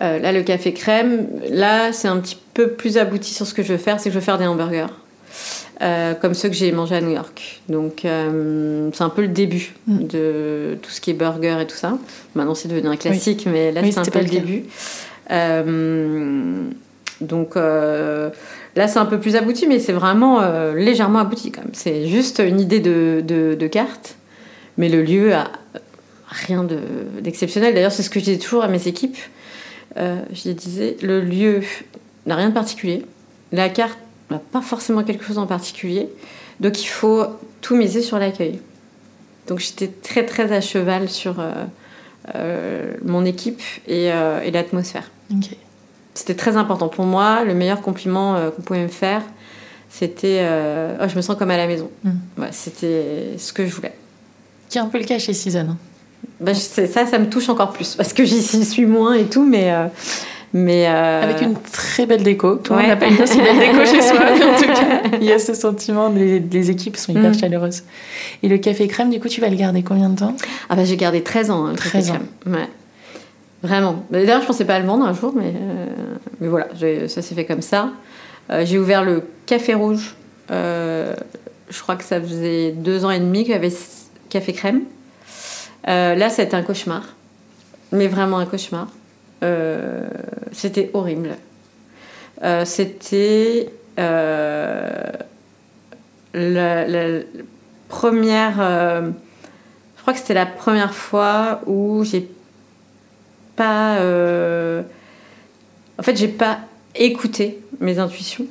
Euh, 0.00 0.18
là, 0.18 0.32
le 0.32 0.42
café 0.42 0.72
crème, 0.72 1.26
là 1.50 1.92
c'est 1.92 2.08
un 2.08 2.18
petit 2.18 2.38
peu 2.54 2.68
plus 2.70 2.98
abouti 2.98 3.34
sur 3.34 3.46
ce 3.46 3.54
que 3.54 3.62
je 3.62 3.72
veux 3.72 3.78
faire, 3.78 3.98
c'est 3.98 4.10
que 4.10 4.14
je 4.14 4.18
veux 4.18 4.24
faire 4.24 4.38
des 4.38 4.46
hamburgers. 4.46 4.86
Euh, 5.80 6.14
comme 6.14 6.34
ceux 6.34 6.48
que 6.48 6.56
j'ai 6.56 6.72
mangés 6.72 6.96
à 6.96 7.00
New 7.00 7.12
York. 7.12 7.60
Donc 7.68 8.04
euh, 8.04 8.90
c'est 8.92 9.04
un 9.04 9.10
peu 9.10 9.22
le 9.22 9.28
début 9.28 9.74
mm. 9.86 10.06
de 10.08 10.78
tout 10.82 10.90
ce 10.90 11.00
qui 11.00 11.10
est 11.10 11.14
burger 11.14 11.58
et 11.60 11.66
tout 11.66 11.76
ça. 11.76 11.96
Maintenant 12.34 12.56
c'est 12.56 12.66
devenu 12.66 12.88
un 12.88 12.96
classique, 12.96 13.46
mais 13.50 13.70
là 13.70 13.82
c'est 13.84 13.98
un 13.98 14.04
peu 14.04 14.18
le, 14.18 14.24
début. 14.24 14.64
donc 17.20 17.54
Là, 18.78 18.86
c'est 18.86 19.00
un 19.00 19.06
peu 19.06 19.18
plus 19.18 19.34
abouti, 19.34 19.66
mais 19.66 19.80
c'est 19.80 19.92
vraiment 19.92 20.40
euh, 20.40 20.72
légèrement 20.72 21.18
abouti 21.18 21.50
quand 21.50 21.62
même. 21.62 21.74
C'est 21.74 22.06
juste 22.06 22.38
une 22.38 22.60
idée 22.60 22.78
de, 22.78 23.66
carte, 23.66 24.14
mais 24.76 24.88
le 24.88 25.02
lieu 25.02 25.34
a 25.34 25.50
rien 26.28 26.64
d'exceptionnel. 27.20 27.74
D'ailleurs, 27.74 27.90
c'est 27.90 28.04
ce 28.04 28.10
que 28.10 28.20
je 28.20 28.26
dis 28.26 28.38
toujours 28.38 28.62
à 28.62 28.68
mes 28.68 28.86
équipes. 28.86 29.16
Euh, 29.96 30.22
je 30.32 30.50
disais, 30.50 30.96
le 31.02 31.20
lieu 31.20 31.62
n'a 32.26 32.36
rien 32.36 32.50
de 32.50 32.54
particulier. 32.54 33.04
La 33.50 33.68
carte 33.68 33.98
n'a 34.30 34.38
pas 34.38 34.60
forcément 34.60 35.02
quelque 35.02 35.24
chose 35.24 35.38
en 35.38 35.48
particulier. 35.48 36.08
Donc, 36.60 36.80
il 36.80 36.86
faut 36.86 37.24
tout 37.60 37.74
miser 37.74 38.00
sur 38.00 38.20
l'accueil. 38.20 38.60
Donc, 39.48 39.58
j'étais 39.58 39.88
très, 39.88 40.24
très 40.24 40.52
à 40.52 40.60
cheval 40.60 41.08
sur 41.08 41.42
euh, 42.36 42.94
mon 43.04 43.24
équipe 43.24 43.60
et, 43.88 44.08
l'atmosphère. 44.52 45.10
C'était 46.18 46.34
très 46.34 46.56
important 46.56 46.88
pour 46.88 47.04
moi. 47.04 47.44
Le 47.44 47.54
meilleur 47.54 47.80
compliment 47.80 48.34
euh, 48.34 48.50
qu'on 48.50 48.62
pouvait 48.62 48.82
me 48.82 48.88
faire, 48.88 49.22
c'était 49.88 50.40
euh, 50.40 50.96
oh, 51.00 51.04
je 51.08 51.14
me 51.14 51.22
sens 51.22 51.36
comme 51.36 51.52
à 51.52 51.56
la 51.56 51.68
maison. 51.68 51.90
Mm. 52.02 52.10
c'était 52.50 53.34
ce 53.38 53.52
que 53.52 53.64
je 53.64 53.72
voulais. 53.72 53.94
Qui 54.68 54.78
est 54.78 54.80
un 54.80 54.88
peu 54.88 54.98
le 54.98 55.04
cas 55.04 55.20
chez 55.20 55.32
Season. 55.32 55.60
Hein. 55.60 55.76
Bah, 56.40 56.54
ça, 56.54 57.06
ça 57.06 57.18
me 57.20 57.30
touche 57.30 57.48
encore 57.48 57.72
plus 57.72 57.94
parce 57.94 58.12
que 58.12 58.24
j'y 58.24 58.42
suis 58.42 58.84
moins 58.84 59.14
et 59.14 59.26
tout, 59.26 59.44
mais. 59.44 59.72
Euh, 59.72 59.86
mais 60.52 60.86
Avec 60.86 61.40
une 61.40 61.54
très 61.54 62.04
belle 62.04 62.24
déco. 62.24 62.56
Tout 62.56 62.72
le 62.72 62.80
monde 62.80 62.88
n'a 62.88 62.96
pas 62.96 63.06
une 63.06 63.22
aussi 63.22 63.38
belle 63.40 63.58
déco 63.58 63.84
chez 63.84 64.02
soi, 64.02 64.18
mais 64.18 64.44
en 64.44 64.56
tout 64.56 64.64
cas, 64.64 65.02
il 65.20 65.24
y 65.24 65.32
a 65.32 65.38
ce 65.38 65.54
sentiment, 65.54 66.08
les, 66.08 66.40
les 66.40 66.70
équipes 66.70 66.96
sont 66.96 67.12
hyper 67.12 67.30
mm. 67.30 67.38
chaleureuses. 67.38 67.84
Et 68.42 68.48
le 68.48 68.58
café 68.58 68.88
crème, 68.88 69.10
du 69.10 69.20
coup, 69.20 69.28
tu 69.28 69.40
vas 69.40 69.50
le 69.50 69.56
garder 69.56 69.84
combien 69.84 70.08
de 70.08 70.18
temps? 70.18 70.34
Ah 70.68 70.74
bah 70.74 70.84
j'ai 70.84 70.96
gardé 70.96 71.22
13 71.22 71.50
ans, 71.50 71.66
hein, 71.66 71.72
le 71.72 71.76
13 71.76 71.92
café 71.92 72.10
ans. 72.10 72.22
crème. 72.42 72.54
Ouais. 72.56 72.68
Vraiment. 73.62 74.04
D'ailleurs, 74.10 74.40
je 74.42 74.46
pensais 74.46 74.64
pas 74.64 74.78
le 74.78 74.86
vendre 74.86 75.04
un 75.04 75.12
jour, 75.12 75.32
mais, 75.34 75.52
euh, 75.54 75.86
voilà, 76.40 76.68
ça 77.08 77.22
s'est 77.22 77.34
fait 77.34 77.44
comme 77.44 77.62
ça. 77.62 77.90
Euh, 78.50 78.64
j'ai 78.64 78.78
ouvert 78.78 79.04
le 79.04 79.24
Café 79.46 79.74
Rouge. 79.74 80.14
Euh, 80.50 81.14
je 81.68 81.82
crois 81.82 81.96
que 81.96 82.04
ça 82.04 82.20
faisait 82.20 82.70
deux 82.72 83.04
ans 83.04 83.10
et 83.10 83.18
demi 83.18 83.42
qu'il 83.42 83.52
y 83.52 83.56
avait 83.56 83.72
Café 84.30 84.52
Crème. 84.52 84.82
là, 85.86 86.30
c'était 86.30 86.54
un 86.54 86.62
cauchemar. 86.62 87.02
Mais 87.90 88.06
vraiment 88.06 88.38
un 88.38 88.46
cauchemar. 88.46 88.88
c'était 90.52 90.90
horrible. 90.94 91.30
c'était 92.64 93.70
la, 93.96 95.12
première. 97.88 98.54
je 99.96 100.02
crois 100.02 100.12
que 100.12 100.20
c'était 100.20 100.34
la 100.34 100.46
première 100.46 100.94
fois 100.94 101.60
où 101.66 102.04
j'ai 102.04 102.28
pas. 103.58 103.98
Euh, 103.98 104.82
en 105.98 106.02
fait, 106.02 106.16
j'ai 106.16 106.28
pas 106.28 106.60
écouté 106.94 107.58
mes 107.80 107.98
intuitions. 107.98 108.46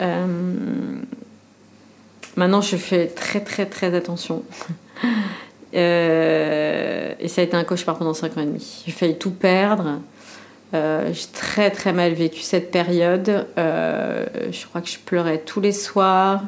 Euh, 0.00 0.26
maintenant, 2.36 2.62
je 2.62 2.76
fais 2.76 3.06
très, 3.08 3.40
très, 3.40 3.66
très 3.66 3.94
attention. 3.94 4.42
Euh, 5.74 7.12
et 7.20 7.28
ça 7.28 7.42
a 7.42 7.44
été 7.44 7.54
un 7.54 7.62
cauchemar 7.62 7.98
pendant 7.98 8.14
5 8.14 8.38
ans 8.38 8.40
et 8.40 8.46
demi. 8.46 8.84
J'ai 8.86 8.90
failli 8.90 9.18
tout 9.18 9.30
perdre. 9.30 10.00
j'ai 10.72 11.26
très 11.34 11.70
très 11.70 11.92
mal 11.92 12.14
vécu 12.14 12.40
cette 12.40 12.70
période. 12.70 13.46
je 13.58 14.66
crois 14.66 14.80
que 14.80 14.88
je 14.88 14.96
pleurais 14.98 15.42
tous 15.44 15.60
les 15.60 15.72
soirs. 15.72 16.42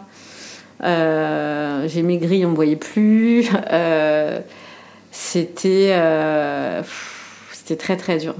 j'ai 0.83 2.03
maigri, 2.03 2.47
on 2.47 2.53
me 2.53 2.57
voyait 2.57 2.77
plus. 2.77 3.51
C'était 5.13 5.93
c'était 7.71 7.81
très 7.81 7.97
très 7.97 8.19
dur, 8.19 8.35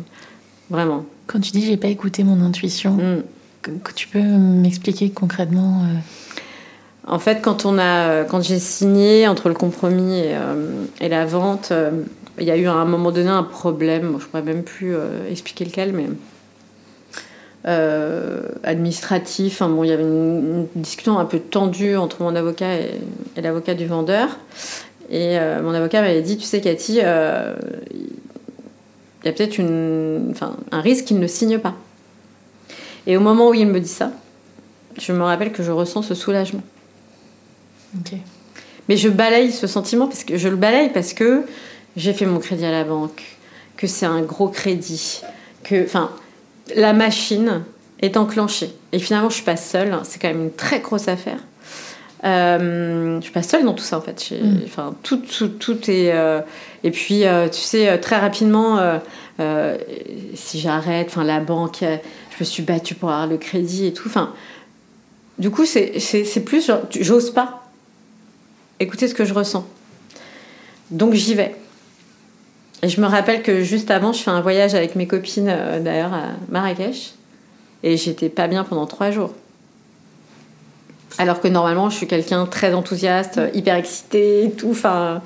vraiment. 0.71 1.07
Quand 1.29 1.39
tu 1.39 1.53
dis 1.53 1.65
j'ai 1.65 1.77
pas 1.77 1.87
écouté 1.87 2.25
mon 2.25 2.45
intuition, 2.45 2.95
mm. 2.95 3.23
que, 3.63 3.93
tu 3.95 4.09
peux 4.09 4.21
m'expliquer 4.21 5.11
concrètement 5.11 5.85
euh 5.85 5.99
En 7.07 7.21
fait, 7.21 7.41
quand 7.41 7.65
on 7.65 7.79
a, 7.79 8.09
euh, 8.09 8.25
quand 8.25 8.43
j'ai 8.43 8.59
signé 8.59 9.29
entre 9.29 9.49
le 9.49 9.55
compromis 9.55 10.19
et, 10.19 10.35
euh, 10.35 11.09
la 11.09 11.27
vente, 11.27 11.73
il 12.41 12.45
y 12.45 12.51
a 12.51 12.57
eu 12.57 12.67
à 12.67 12.73
un 12.73 12.85
moment 12.85 13.13
donné 13.13 13.29
un 13.29 13.45
problème. 13.45 14.17
je 14.19 14.27
pourrais 14.27 14.43
même 14.43 14.65
plus 14.65 14.97
expliquer 15.31 15.65
lequel, 15.65 15.93
mais 15.93 16.09
administratif. 18.65 19.63
bon, 19.63 19.85
il 19.85 19.91
y 19.91 19.93
avait 19.93 20.03
une, 20.03 20.67
discussion 20.75 21.21
un 21.21 21.25
peu 21.25 21.39
tendue 21.39 21.95
entre 21.95 22.21
mon 22.25 22.35
avocat 22.35 22.75
et, 22.75 23.01
et 23.37 23.43
l'avocat 23.43 23.75
du 23.75 23.87
vendeur. 23.87 24.29
Et 25.09 25.39
mon 25.63 25.73
avocat 25.73 26.03
m'avait 26.03 26.23
dit, 26.23 26.37
tu 26.37 26.45
sais, 26.45 26.61
Cathy, 26.61 27.01
il 29.23 29.27
y 29.27 29.29
a 29.29 29.33
peut-être 29.33 29.61
un 29.61 30.81
risque 30.81 31.05
qu'il 31.07 31.19
ne 31.19 31.27
signe 31.27 31.59
pas. 31.59 31.75
Et 33.07 33.17
au 33.17 33.21
moment 33.21 33.51
où 33.51 33.55
il 33.55 33.67
me 33.67 33.81
dit 33.81 33.89
ça, 33.89 34.13
je 34.99 35.13
me 35.13 35.23
rappelle 35.23 35.53
que 35.53 35.63
je 35.63 35.71
ressens 35.71 36.03
ce 36.03 36.15
soulagement. 36.15 36.63
Mais 38.89 38.97
je 38.97 39.09
balaye 39.09 39.53
ce 39.53 39.67
sentiment 39.67 40.07
parce 40.07 40.25
que 40.25 40.37
je 40.37 40.49
le 40.49 40.57
balaye 40.57 40.91
parce 40.91 41.13
que 41.13 41.45
j'ai 41.97 42.13
fait 42.13 42.27
mon 42.27 42.39
crédit 42.39 42.65
à 42.65 42.71
la 42.71 42.85
banque, 42.85 43.23
que 43.77 43.87
c'est 43.87 44.07
un 44.07 44.23
gros 44.23 44.49
crédit, 44.49 45.23
que 45.65 45.85
enfin 45.85 46.11
la 46.77 46.93
machine 46.93 47.63
est 48.01 48.17
enclenchée. 48.17 48.71
Et 48.93 48.99
finalement, 48.99 49.29
je 49.29 49.35
suis 49.37 49.45
pas 49.45 49.57
seule. 49.57 49.97
C'est 50.05 50.21
quand 50.21 50.29
même 50.29 50.43
une 50.43 50.53
très 50.53 50.81
grosse 50.81 51.09
affaire. 51.09 51.39
Euh, 52.25 53.17
je 53.19 53.23
suis 53.23 53.33
pas 53.33 53.43
seule 53.43 53.65
dans 53.65 53.73
tout 53.73 53.85
ça 53.85 53.99
en 53.99 54.01
fait. 54.01 54.31
Mm. 54.31 54.59
Enfin, 54.65 54.95
tout, 55.03 55.19
tout, 55.19 55.49
tout 55.49 55.91
est. 55.91 56.13
Euh, 56.13 56.41
et 56.83 56.91
puis, 56.91 57.27
euh, 57.27 57.49
tu 57.49 57.61
sais, 57.61 57.89
euh, 57.89 57.99
très 57.99 58.19
rapidement, 58.19 58.79
si 60.35 60.61
j'arrête, 60.61 61.09
enfin, 61.09 61.25
la 61.25 61.41
banque, 61.41 61.81
je 61.81 62.37
me 62.41 62.45
suis 62.45 62.63
battue 62.63 62.95
pour 62.95 63.11
avoir 63.11 63.27
le 63.27 63.39
crédit 63.39 63.87
et 63.87 63.93
tout. 63.93 64.07
Enfin, 64.07 64.35
du 65.39 65.51
coup, 65.51 65.65
c'est 65.65 66.45
plus 66.45 66.67
genre, 66.67 66.83
j'ose 66.99 67.31
pas 67.31 67.65
écouter 68.81 69.09
ce 69.09 69.15
que 69.15 69.25
je 69.25 69.33
ressens. 69.33 69.67
Donc, 70.91 71.15
j'y 71.15 71.35
vais. 71.35 71.55
Et 72.83 72.89
je 72.89 73.01
me 73.01 73.07
rappelle 73.07 73.43
que 73.43 73.63
juste 73.63 73.91
avant, 73.91 74.13
je 74.13 74.23
fais 74.23 74.31
un 74.31 74.41
voyage 74.41 74.75
avec 74.75 74.95
mes 74.95 75.07
copines, 75.07 75.55
d'ailleurs, 75.83 76.13
à 76.13 76.25
Marrakech. 76.51 77.13
Et 77.83 77.97
j'étais 77.97 78.29
pas 78.29 78.47
bien 78.47 78.65
pendant 78.65 78.87
trois 78.87 79.11
jours. 79.11 79.33
Alors 81.19 81.41
que 81.41 81.49
normalement, 81.49 81.91
je 81.91 81.97
suis 81.97 82.07
quelqu'un 82.07 82.47
très 82.47 82.73
enthousiaste, 82.73 83.41
hyper 83.55 83.75
excité 83.75 84.45
et 84.45 84.51
tout. 84.51 84.71
Enfin, 84.71 84.97
euh, 84.97 85.19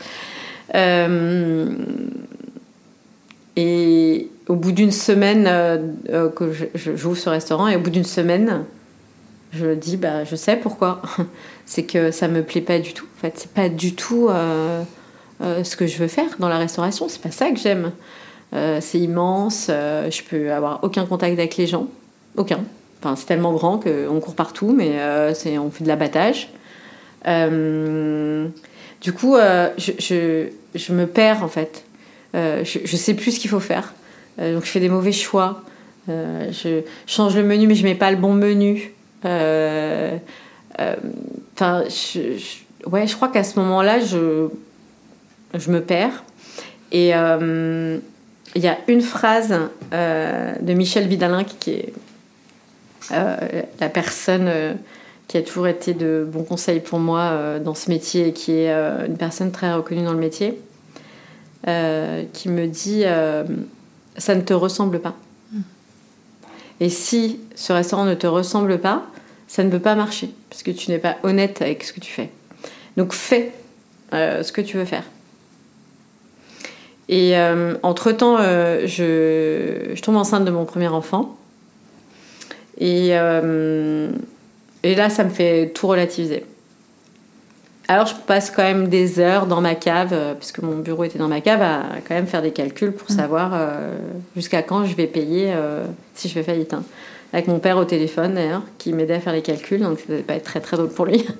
et 3.56 4.28
au 4.48 4.54
bout 4.56 4.72
d'une 4.72 4.90
semaine 4.90 5.44
que 6.34 6.52
je, 6.74 6.96
joue 6.96 7.14
ce 7.14 7.28
restaurant, 7.28 7.68
et 7.68 7.76
au 7.76 7.80
bout 7.80 7.90
d'une 7.90 8.04
semaine, 8.04 8.64
je 9.52 9.74
dis 9.74 9.96
bah 9.96 10.24
je 10.24 10.36
sais 10.36 10.56
pourquoi. 10.56 11.02
c'est 11.66 11.84
que 11.84 12.10
ça 12.10 12.28
me 12.28 12.42
plaît 12.42 12.60
pas 12.60 12.78
du 12.78 12.92
tout. 12.92 13.06
En 13.18 13.20
fait, 13.20 13.34
c'est 13.36 13.52
pas 13.52 13.68
du 13.68 13.94
tout 13.94 14.28
ce 15.40 15.76
que 15.76 15.86
je 15.86 15.98
veux 15.98 16.08
faire 16.08 16.30
dans 16.38 16.48
la 16.48 16.58
restauration. 16.58 17.08
C'est 17.08 17.22
pas 17.22 17.30
ça 17.30 17.50
que 17.50 17.58
j'aime. 17.58 17.92
c'est 18.52 18.98
immense. 18.98 19.66
je 19.68 20.22
peux 20.28 20.52
avoir 20.52 20.80
aucun 20.82 21.06
contact 21.06 21.38
avec 21.38 21.56
les 21.56 21.66
gens, 21.66 21.88
aucun. 22.36 22.60
Enfin, 23.00 23.16
c'est 23.16 23.26
tellement 23.26 23.52
grand 23.52 23.78
qu'on 23.78 24.20
court 24.20 24.34
partout, 24.34 24.74
mais 24.76 24.98
on 25.58 25.70
fait 25.70 25.84
de 25.84 25.88
l'abattage. 25.88 26.48
Du 29.04 29.12
coup, 29.12 29.36
je, 29.36 29.92
je, 30.00 30.48
je, 30.74 30.92
me 30.92 31.06
perds 31.06 31.44
en 31.44 31.48
fait. 31.48 31.84
je, 32.34 32.78
je 32.84 32.96
sais 32.96 33.14
plus 33.14 33.32
ce 33.32 33.40
qu'il 33.40 33.50
faut 33.50 33.60
faire. 33.60 33.94
donc 34.38 34.64
je 34.64 34.70
fais 34.70 34.80
des 34.80 34.88
mauvais 34.88 35.12
choix. 35.12 35.62
je 36.08 36.82
change 37.06 37.36
le 37.36 37.44
menu, 37.44 37.68
mais 37.68 37.76
je 37.76 37.84
mets 37.84 37.94
pas 37.94 38.10
le 38.10 38.16
bon 38.16 38.32
menu. 38.32 38.94
Euh, 39.24 40.16
euh, 40.80 40.96
enfin, 41.56 41.84
ouais, 42.86 43.06
je 43.06 43.14
crois 43.14 43.28
qu'à 43.28 43.44
ce 43.44 43.58
moment-là, 43.60 44.00
je, 44.00 44.48
je 45.54 45.70
me 45.70 45.80
perds. 45.80 46.24
Et 46.92 47.14
euh, 47.14 47.98
il 48.54 48.62
y 48.62 48.68
a 48.68 48.78
une 48.88 49.00
phrase 49.00 49.54
de 49.92 50.72
Michel 50.72 51.06
Vidalin 51.08 51.44
qui, 51.44 51.70
est 51.70 51.92
la 53.10 53.88
personne 53.88 54.78
qui 55.28 55.36
a 55.36 55.42
toujours 55.42 55.66
été 55.66 55.94
de 55.94 56.26
bons 56.30 56.44
conseils 56.44 56.80
pour 56.80 56.98
moi 56.98 57.58
dans 57.58 57.74
ce 57.74 57.90
métier 57.90 58.28
et 58.28 58.32
qui 58.32 58.52
est 58.52 58.70
une 58.70 59.16
personne 59.16 59.52
très 59.52 59.72
reconnue 59.72 60.04
dans 60.04 60.12
le 60.12 60.18
métier, 60.18 60.58
qui 61.64 62.48
me 62.48 62.66
dit 62.66 63.04
ça 64.16 64.34
ne 64.34 64.40
te 64.42 64.52
ressemble 64.52 65.00
pas. 65.00 65.14
Mm. 65.52 65.60
Et 66.80 66.88
si 66.88 67.40
ce 67.54 67.72
restaurant 67.72 68.04
ne 68.04 68.14
te 68.14 68.26
ressemble 68.26 68.78
pas, 68.78 69.06
ça 69.48 69.62
ne 69.64 69.70
peut 69.70 69.80
pas 69.80 69.94
marcher 69.94 70.30
parce 70.50 70.62
que 70.62 70.70
tu 70.70 70.90
n'es 70.90 70.98
pas 70.98 71.16
honnête 71.22 71.62
avec 71.62 71.84
ce 71.84 71.92
que 71.92 72.00
tu 72.00 72.12
fais. 72.12 72.30
Donc 72.96 73.12
fais 73.12 73.52
euh, 74.12 74.42
ce 74.42 74.52
que 74.52 74.60
tu 74.60 74.76
veux 74.76 74.84
faire. 74.84 75.04
Et 77.08 77.36
euh, 77.36 77.74
entre-temps, 77.82 78.36
euh, 78.38 78.86
je, 78.86 80.00
tombe 80.00 80.16
enceinte 80.16 80.44
de 80.44 80.50
mon 80.50 80.64
premier 80.64 80.88
enfant. 80.88 81.36
Et, 82.78 83.10
et 84.84 84.94
là, 84.94 85.10
ça 85.10 85.24
me 85.24 85.30
fait 85.30 85.72
tout 85.74 85.88
relativiser. 85.88 86.46
Alors 87.88 88.06
je 88.06 88.14
passe 88.14 88.50
quand 88.50 88.62
même 88.62 88.88
des 88.88 89.18
heures 89.18 89.46
dans 89.46 89.60
ma 89.60 89.74
cave, 89.74 90.16
puisque 90.38 90.60
mon 90.60 90.76
bureau 90.76 91.04
était 91.04 91.18
dans 91.18 91.28
ma 91.28 91.42
cave, 91.42 91.60
à 91.60 91.82
quand 92.06 92.14
même 92.14 92.26
faire 92.26 92.40
des 92.40 92.52
calculs 92.52 92.92
pour 92.92 93.10
mmh. 93.10 93.14
savoir 93.14 93.60
jusqu'à 94.34 94.62
quand 94.62 94.86
je 94.86 94.96
vais 94.96 95.06
payer 95.06 95.52
si 96.14 96.28
je 96.28 96.32
fais 96.32 96.42
faillite. 96.42 96.72
Hein 96.72 96.82
avec 97.34 97.48
mon 97.48 97.58
père 97.58 97.78
au 97.78 97.84
téléphone 97.84 98.34
d'ailleurs, 98.34 98.62
qui 98.78 98.92
m'aidait 98.92 99.14
à 99.14 99.20
faire 99.20 99.32
les 99.32 99.42
calculs, 99.42 99.80
donc 99.80 99.98
ça 99.98 100.04
devait 100.08 100.22
pas 100.22 100.34
être 100.34 100.44
très 100.44 100.60
très 100.60 100.76
drôle 100.76 100.90
pour 100.90 101.04
lui. 101.04 101.26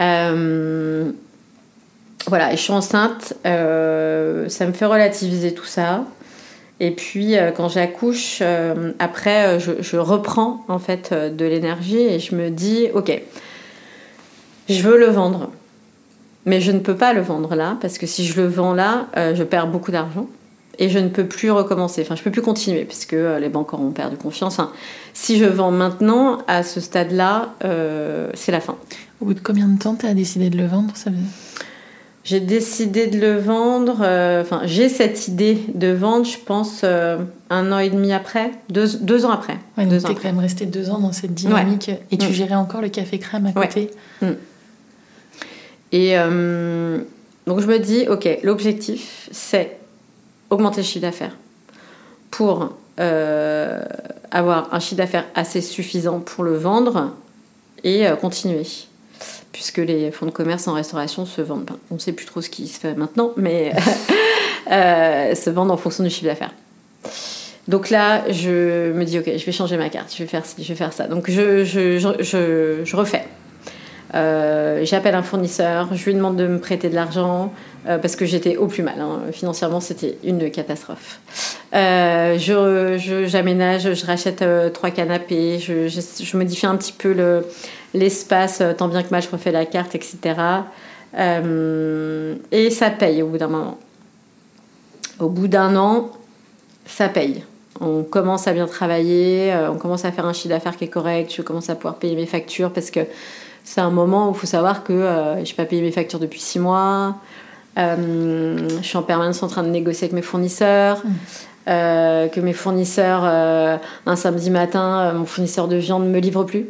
Euh, 0.00 1.12
voilà, 2.26 2.52
et 2.52 2.56
je 2.56 2.62
suis 2.62 2.72
enceinte, 2.72 3.34
euh, 3.44 4.48
ça 4.48 4.66
me 4.66 4.72
fait 4.72 4.86
relativiser 4.86 5.52
tout 5.52 5.66
ça. 5.66 6.06
Et 6.82 6.90
puis 6.90 7.38
euh, 7.38 7.50
quand 7.50 7.68
j'accouche, 7.68 8.42
après 8.98 9.58
je, 9.58 9.96
reprends 9.96 10.64
en 10.68 10.78
fait 10.78 11.14
de 11.14 11.44
l'énergie 11.46 12.00
et 12.00 12.18
je 12.18 12.34
me 12.34 12.50
dis, 12.50 12.88
ok, 12.92 13.22
je 14.68 14.82
veux 14.82 14.98
le 14.98 15.06
vendre, 15.06 15.50
mais 16.44 16.60
je 16.60 16.72
ne 16.72 16.80
peux 16.80 16.96
pas 16.96 17.14
le 17.14 17.22
vendre 17.22 17.54
là 17.54 17.78
parce 17.80 17.96
que 17.96 18.06
si 18.06 18.26
je 18.26 18.38
le 18.40 18.46
vends 18.46 18.74
là, 18.74 19.06
je 19.16 19.42
perds 19.44 19.68
beaucoup 19.68 19.92
d'argent 19.92 20.26
et 20.78 20.88
je 20.88 20.98
ne 20.98 21.08
peux 21.08 21.26
plus 21.26 21.50
recommencer. 21.50 22.02
Enfin, 22.02 22.16
je 22.16 22.22
peux 22.22 22.30
plus 22.30 22.42
continuer 22.42 22.84
puisque 22.84 23.14
euh, 23.14 23.38
les 23.38 23.48
banques 23.48 23.72
auront 23.72 23.90
perdu 23.90 24.16
confiance. 24.16 24.60
si 25.14 25.38
je 25.38 25.44
vends 25.44 25.70
maintenant, 25.70 26.38
à 26.48 26.62
ce 26.62 26.80
stade-là, 26.80 27.54
euh, 27.64 28.30
c'est 28.34 28.52
la 28.52 28.60
fin. 28.60 28.76
Au 29.20 29.26
bout 29.26 29.34
de 29.34 29.40
combien 29.40 29.68
de 29.68 29.78
temps 29.78 29.94
tu 29.94 30.06
as 30.06 30.14
décidé 30.14 30.50
de 30.50 30.56
le 30.56 30.66
vendre 30.66 30.96
ça 30.96 31.10
J'ai 32.24 32.40
décidé 32.40 33.08
de 33.08 33.18
le 33.18 33.38
vendre. 33.38 33.98
Euh, 34.02 34.42
enfin, 34.42 34.62
j'ai 34.64 34.88
cette 34.88 35.26
idée 35.26 35.58
de 35.74 35.88
vendre, 35.88 36.24
je 36.24 36.38
pense, 36.38 36.84
un 36.84 37.72
an 37.72 37.78
et 37.78 37.90
demi 37.90 38.12
après, 38.12 38.52
deux, 38.68 39.24
ans 39.26 39.30
après. 39.30 39.58
Ouais, 39.76 39.86
donc 39.86 40.04
tu 40.04 40.12
es 40.12 40.14
quand 40.14 40.24
même 40.24 40.38
resté 40.38 40.66
deux 40.66 40.90
ans 40.90 40.98
dans 40.98 41.12
cette 41.12 41.34
dynamique 41.34 41.90
et 42.10 42.16
tu 42.16 42.28
mm. 42.28 42.32
gérais 42.32 42.54
encore 42.54 42.80
le 42.80 42.88
café 42.88 43.18
crème 43.18 43.46
à 43.46 43.52
côté. 43.52 43.90
Mm. 44.20 44.26
Et 45.92 46.14
donc 47.46 47.60
je 47.60 47.66
me 47.66 47.78
dis, 47.78 48.06
ok, 48.08 48.38
l'objectif, 48.42 49.28
c'est 49.32 49.78
augmenter 50.50 50.82
le 50.82 50.86
chiffre 50.86 51.02
d'affaires 51.02 51.36
pour 52.30 52.70
euh, 53.00 53.84
avoir 54.30 54.72
un 54.72 54.80
chiffre 54.80 54.96
d'affaires 54.96 55.26
assez 55.34 55.60
suffisant 55.60 56.20
pour 56.20 56.44
le 56.44 56.56
vendre 56.56 57.12
et 57.84 58.06
euh, 58.06 58.16
continuer. 58.16 58.66
Puisque 59.52 59.78
les 59.78 60.10
fonds 60.10 60.26
de 60.26 60.30
commerce 60.30 60.66
en 60.68 60.74
restauration 60.74 61.26
se 61.26 61.42
vendent, 61.42 61.70
on 61.90 61.94
ne 61.94 62.00
sait 62.00 62.12
plus 62.12 62.26
trop 62.26 62.40
ce 62.40 62.50
qui 62.50 62.68
se 62.68 62.80
fait 62.80 62.94
maintenant, 62.94 63.32
mais 63.36 63.72
euh, 64.70 65.34
se 65.34 65.50
vendent 65.50 65.70
en 65.70 65.76
fonction 65.76 66.04
du 66.04 66.10
chiffre 66.10 66.26
d'affaires. 66.26 66.54
Donc 67.68 67.90
là, 67.90 68.24
je 68.30 68.92
me 68.92 69.04
dis, 69.04 69.18
ok, 69.18 69.30
je 69.36 69.44
vais 69.44 69.52
changer 69.52 69.76
ma 69.76 69.88
carte, 69.88 70.12
je 70.12 70.24
vais 70.24 70.74
faire 70.74 70.92
ça. 70.92 71.06
Donc 71.06 71.30
je 71.30 72.96
refais. 72.96 73.24
J'appelle 74.12 75.14
un 75.14 75.22
fournisseur, 75.22 75.88
je 75.94 76.04
lui 76.04 76.14
demande 76.14 76.36
de 76.36 76.46
me 76.46 76.58
prêter 76.58 76.88
de 76.88 76.94
l'argent, 76.94 77.52
euh, 77.88 77.98
parce 77.98 78.14
que 78.14 78.24
j'étais 78.24 78.56
au 78.56 78.68
plus 78.68 78.84
mal. 78.84 79.00
Hein. 79.00 79.22
Financièrement, 79.32 79.80
c'était 79.80 80.16
une 80.22 80.50
catastrophe. 80.52 81.18
Euh, 81.74 82.38
je, 82.38 83.26
j'aménage, 83.26 83.94
je 83.94 84.06
rachète 84.06 84.42
euh, 84.42 84.70
trois 84.70 84.90
canapés, 84.90 85.58
je, 85.58 85.88
je, 85.88 86.36
modifie 86.36 86.66
un 86.66 86.76
petit 86.76 86.92
peu 86.92 87.12
le, 87.12 87.44
l'espace, 87.92 88.62
tant 88.78 88.86
bien 88.86 89.02
que 89.02 89.10
mal, 89.10 89.20
je 89.20 89.28
refais 89.28 89.50
la 89.50 89.66
carte, 89.66 89.96
etc. 89.96 90.36
et 91.18 92.70
ça 92.70 92.90
paye 92.90 93.22
au 93.22 93.26
bout 93.26 93.38
d'un 93.38 93.48
moment. 93.48 93.78
Au 95.18 95.28
bout 95.28 95.48
d'un 95.48 95.74
an, 95.74 96.10
ça 96.86 97.08
paye. 97.08 97.42
On 97.80 98.04
commence 98.04 98.46
à 98.46 98.52
bien 98.52 98.66
travailler, 98.66 99.52
on 99.68 99.76
commence 99.76 100.04
à 100.04 100.12
faire 100.12 100.26
un 100.26 100.32
chiffre 100.32 100.50
d'affaires 100.50 100.76
qui 100.76 100.84
est 100.84 100.88
correct, 100.88 101.32
je 101.36 101.42
commence 101.42 101.68
à 101.68 101.74
pouvoir 101.74 101.96
payer 101.96 102.14
mes 102.14 102.26
factures 102.26 102.72
parce 102.72 102.92
que 102.92 103.00
c'est 103.64 103.80
un 103.80 103.90
moment 103.90 104.28
où 104.28 104.32
il 104.32 104.38
faut 104.38 104.46
savoir 104.46 104.84
que 104.84 104.92
je 104.92 105.40
n'ai 105.40 105.54
pas 105.56 105.64
payé 105.64 105.82
mes 105.82 105.92
factures 105.92 106.18
depuis 106.18 106.40
six 106.40 106.58
mois. 106.58 107.16
Euh, 107.78 108.68
je 108.80 108.86
suis 108.86 108.98
en 108.98 109.02
permanence 109.02 109.42
en 109.42 109.48
train 109.48 109.62
de 109.62 109.68
négocier 109.68 110.04
avec 110.04 110.14
mes 110.14 110.22
fournisseurs. 110.22 110.98
Mmh. 110.98 111.10
Euh, 111.68 112.26
que 112.26 112.40
mes 112.40 112.54
fournisseurs, 112.54 113.22
euh, 113.24 113.76
un 114.04 114.16
samedi 114.16 114.50
matin, 114.50 115.12
mon 115.12 115.24
fournisseur 115.24 115.68
de 115.68 115.76
viande 115.76 116.02
ne 116.02 116.08
me 116.08 116.18
livre 116.18 116.42
plus, 116.42 116.66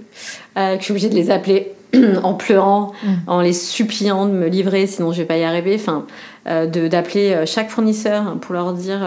que 0.54 0.76
je 0.78 0.82
suis 0.82 0.92
obligée 0.92 1.08
de 1.08 1.14
les 1.14 1.30
appeler 1.30 1.72
en 2.22 2.34
pleurant, 2.34 2.92
mmh. 3.02 3.08
en 3.26 3.40
les 3.40 3.54
suppliant 3.54 4.26
de 4.26 4.32
me 4.32 4.48
livrer, 4.48 4.86
sinon 4.86 5.12
je 5.12 5.22
vais 5.22 5.26
pas 5.26 5.38
y 5.38 5.44
arriver. 5.44 5.76
Enfin, 5.76 6.04
d'appeler 6.44 7.44
chaque 7.46 7.70
fournisseur 7.70 8.36
pour 8.40 8.52
leur 8.52 8.74
dire 8.74 9.00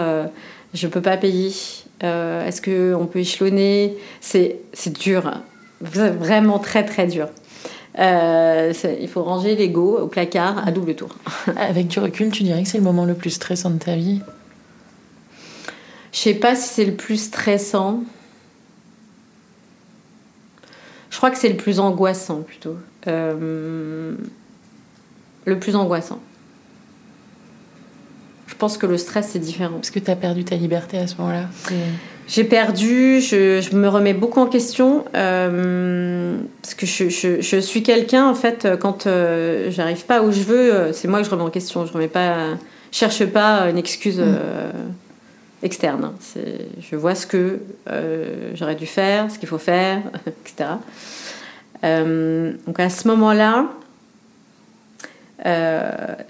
je 0.74 0.88
peux 0.88 1.00
pas 1.00 1.16
payer. 1.16 1.52
Est-ce 2.00 2.60
qu'on 2.60 3.06
peut 3.06 3.20
échelonner? 3.20 3.96
C'est 4.20 4.58
dur, 4.92 5.30
vraiment 5.80 6.58
très 6.58 6.84
très 6.84 7.06
dur. 7.06 7.28
Euh, 7.98 8.72
il 9.00 9.08
faut 9.08 9.22
ranger 9.22 9.56
l'ego 9.56 9.98
au 9.98 10.06
placard 10.06 10.66
à 10.66 10.70
double 10.70 10.94
tour. 10.94 11.16
Avec 11.56 11.88
du 11.88 11.98
recul, 11.98 12.30
tu 12.30 12.42
dirais 12.42 12.62
que 12.62 12.68
c'est 12.68 12.78
le 12.78 12.84
moment 12.84 13.04
le 13.04 13.14
plus 13.14 13.30
stressant 13.30 13.70
de 13.70 13.78
ta 13.78 13.96
vie? 13.96 14.20
Je 16.12 16.18
sais 16.18 16.34
pas 16.34 16.54
si 16.54 16.68
c'est 16.68 16.84
le 16.84 16.94
plus 16.94 17.16
stressant. 17.16 18.02
Je 21.10 21.16
crois 21.16 21.30
que 21.30 21.38
c'est 21.38 21.48
le 21.48 21.56
plus 21.56 21.80
angoissant 21.80 22.42
plutôt. 22.42 22.76
Euh, 23.06 24.14
le 25.44 25.58
plus 25.58 25.76
angoissant. 25.76 26.20
Je 28.46 28.54
pense 28.54 28.78
que 28.78 28.86
le 28.86 28.98
stress 28.98 29.28
c'est 29.32 29.38
différent. 29.38 29.74
Parce 29.74 29.90
que 29.90 29.98
tu 29.98 30.10
as 30.10 30.16
perdu 30.16 30.44
ta 30.44 30.56
liberté 30.56 30.98
à 30.98 31.06
ce 31.06 31.16
moment-là. 31.16 31.48
J'ai 32.28 32.42
perdu, 32.42 33.20
je, 33.20 33.74
me 33.76 33.88
remets 33.88 34.12
beaucoup 34.12 34.40
en 34.40 34.46
question 34.46 35.04
euh, 35.14 36.36
parce 36.60 36.74
que 36.74 36.84
je, 36.84 37.60
suis 37.60 37.82
quelqu'un 37.84 38.26
en 38.26 38.34
fait 38.34 38.66
quand 38.80 39.06
euh, 39.06 39.70
j'arrive 39.70 40.04
pas 40.06 40.22
où 40.22 40.32
je 40.32 40.40
veux, 40.40 40.74
euh, 40.74 40.92
c'est 40.92 41.06
moi 41.06 41.20
que 41.20 41.26
je 41.26 41.30
remets 41.30 41.44
en 41.44 41.50
question. 41.50 41.86
Je 41.86 41.92
remets 41.92 42.08
pas, 42.08 42.56
cherche 42.90 43.24
pas 43.26 43.70
une 43.70 43.78
excuse 43.78 44.18
mm. 44.18 44.38
externe. 45.62 46.12
Je 46.80 46.96
vois 46.96 47.14
ce 47.14 47.28
que 47.28 47.60
j'aurais 48.54 48.74
dû 48.74 48.86
faire, 48.86 49.30
ce 49.30 49.38
qu'il 49.38 49.48
faut 49.48 49.58
faire, 49.58 50.02
etc. 50.26 50.70
donc 51.84 52.80
à 52.80 52.90
ce 52.90 53.06
moment-là, 53.06 53.66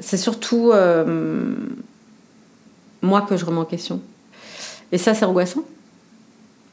c'est 0.01 0.19
surtout 0.19 0.75
moi 3.01 3.23
que 3.23 3.39
je 3.39 3.47
remets 3.47 3.61
en 3.61 3.65
question. 3.65 4.03
Et 4.93 4.99
ça, 4.99 5.15
c'est 5.15 5.25
angoissant. 5.25 5.65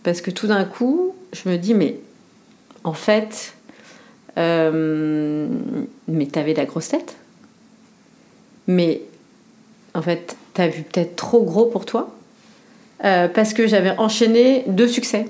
Parce 0.04 0.22
que 0.22 0.32
tout 0.32 0.47
d'un 0.47 0.66
coup, 0.66 1.16
je 1.32 1.49
me 1.49 1.58
dis, 1.58 1.74
mais 1.74 1.97
en 2.84 2.93
fait, 2.93 3.54
euh, 4.38 5.47
mais 6.08 6.26
t'avais 6.26 6.54
la 6.54 6.66
grosse 6.66 6.89
tête. 6.89 7.16
Mais 8.68 9.01
en 9.93 10.01
fait, 10.01 10.36
t'as 10.54 10.68
vu 10.68 10.84
peut-être 10.84 11.16
trop 11.16 11.43
gros 11.43 11.66
pour 11.66 11.86
toi. 11.86 12.16
euh, 13.04 13.28
parce 13.28 13.54
que 13.54 13.68
j'avais 13.68 13.97
enchaîné 13.97 14.64
deux 14.68 14.88
succès. 14.88 15.26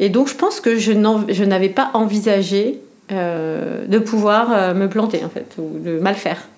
Et 0.00 0.08
donc 0.08 0.28
je 0.28 0.34
pense 0.34 0.60
que 0.60 0.78
je 0.78 1.44
n'avais 1.44 1.68
pas 1.68 1.90
envisagé 1.92 2.80
euh, 3.10 3.86
de 3.86 3.98
pouvoir 3.98 4.74
me 4.74 4.88
planter 4.88 5.22
en 5.24 5.28
fait, 5.28 5.54
ou 5.58 5.78
de 5.78 5.98
mal 5.98 6.14
faire. 6.14 6.48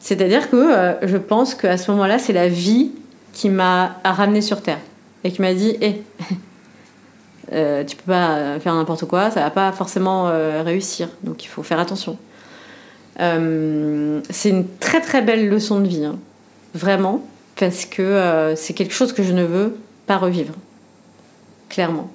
C'est-à-dire 0.00 0.50
que 0.50 0.96
je 1.02 1.16
pense 1.16 1.54
qu'à 1.54 1.76
ce 1.76 1.90
moment-là, 1.92 2.18
c'est 2.18 2.32
la 2.32 2.48
vie 2.48 2.90
qui 3.32 3.48
m'a 3.48 3.96
ramené 4.04 4.40
sur 4.40 4.60
Terre 4.60 4.80
et 5.26 5.32
qui 5.32 5.42
m'a 5.42 5.54
dit 5.54 5.76
hé, 5.80 6.02
euh, 7.52 7.84
tu 7.84 7.96
peux 7.96 8.12
pas 8.12 8.60
faire 8.60 8.74
n'importe 8.74 9.06
quoi, 9.06 9.30
ça 9.30 9.40
va 9.40 9.50
pas 9.50 9.72
forcément 9.72 10.28
euh, 10.28 10.62
réussir. 10.62 11.08
Donc 11.24 11.44
il 11.44 11.48
faut 11.48 11.64
faire 11.64 11.80
attention. 11.80 12.16
Euh, 13.20 14.20
c'est 14.30 14.50
une 14.50 14.68
très 14.78 15.00
très 15.00 15.22
belle 15.22 15.48
leçon 15.48 15.80
de 15.80 15.88
vie, 15.88 16.04
hein. 16.04 16.16
vraiment, 16.74 17.26
parce 17.58 17.86
que 17.86 18.54
c'est 18.56 18.74
quelque 18.74 18.94
chose 18.94 19.12
que 19.12 19.24
je 19.24 19.32
ne 19.32 19.42
veux 19.42 19.76
pas 20.06 20.18
revivre, 20.18 20.54
clairement. 21.68 22.08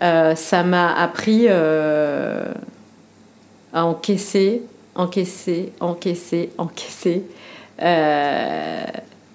ça 0.00 0.62
m'a 0.62 0.94
appris 0.94 1.48
à 1.48 2.52
encaisser, 3.72 4.62
encaisser, 4.94 5.72
encaisser, 5.80 6.50
encaisser 6.58 7.22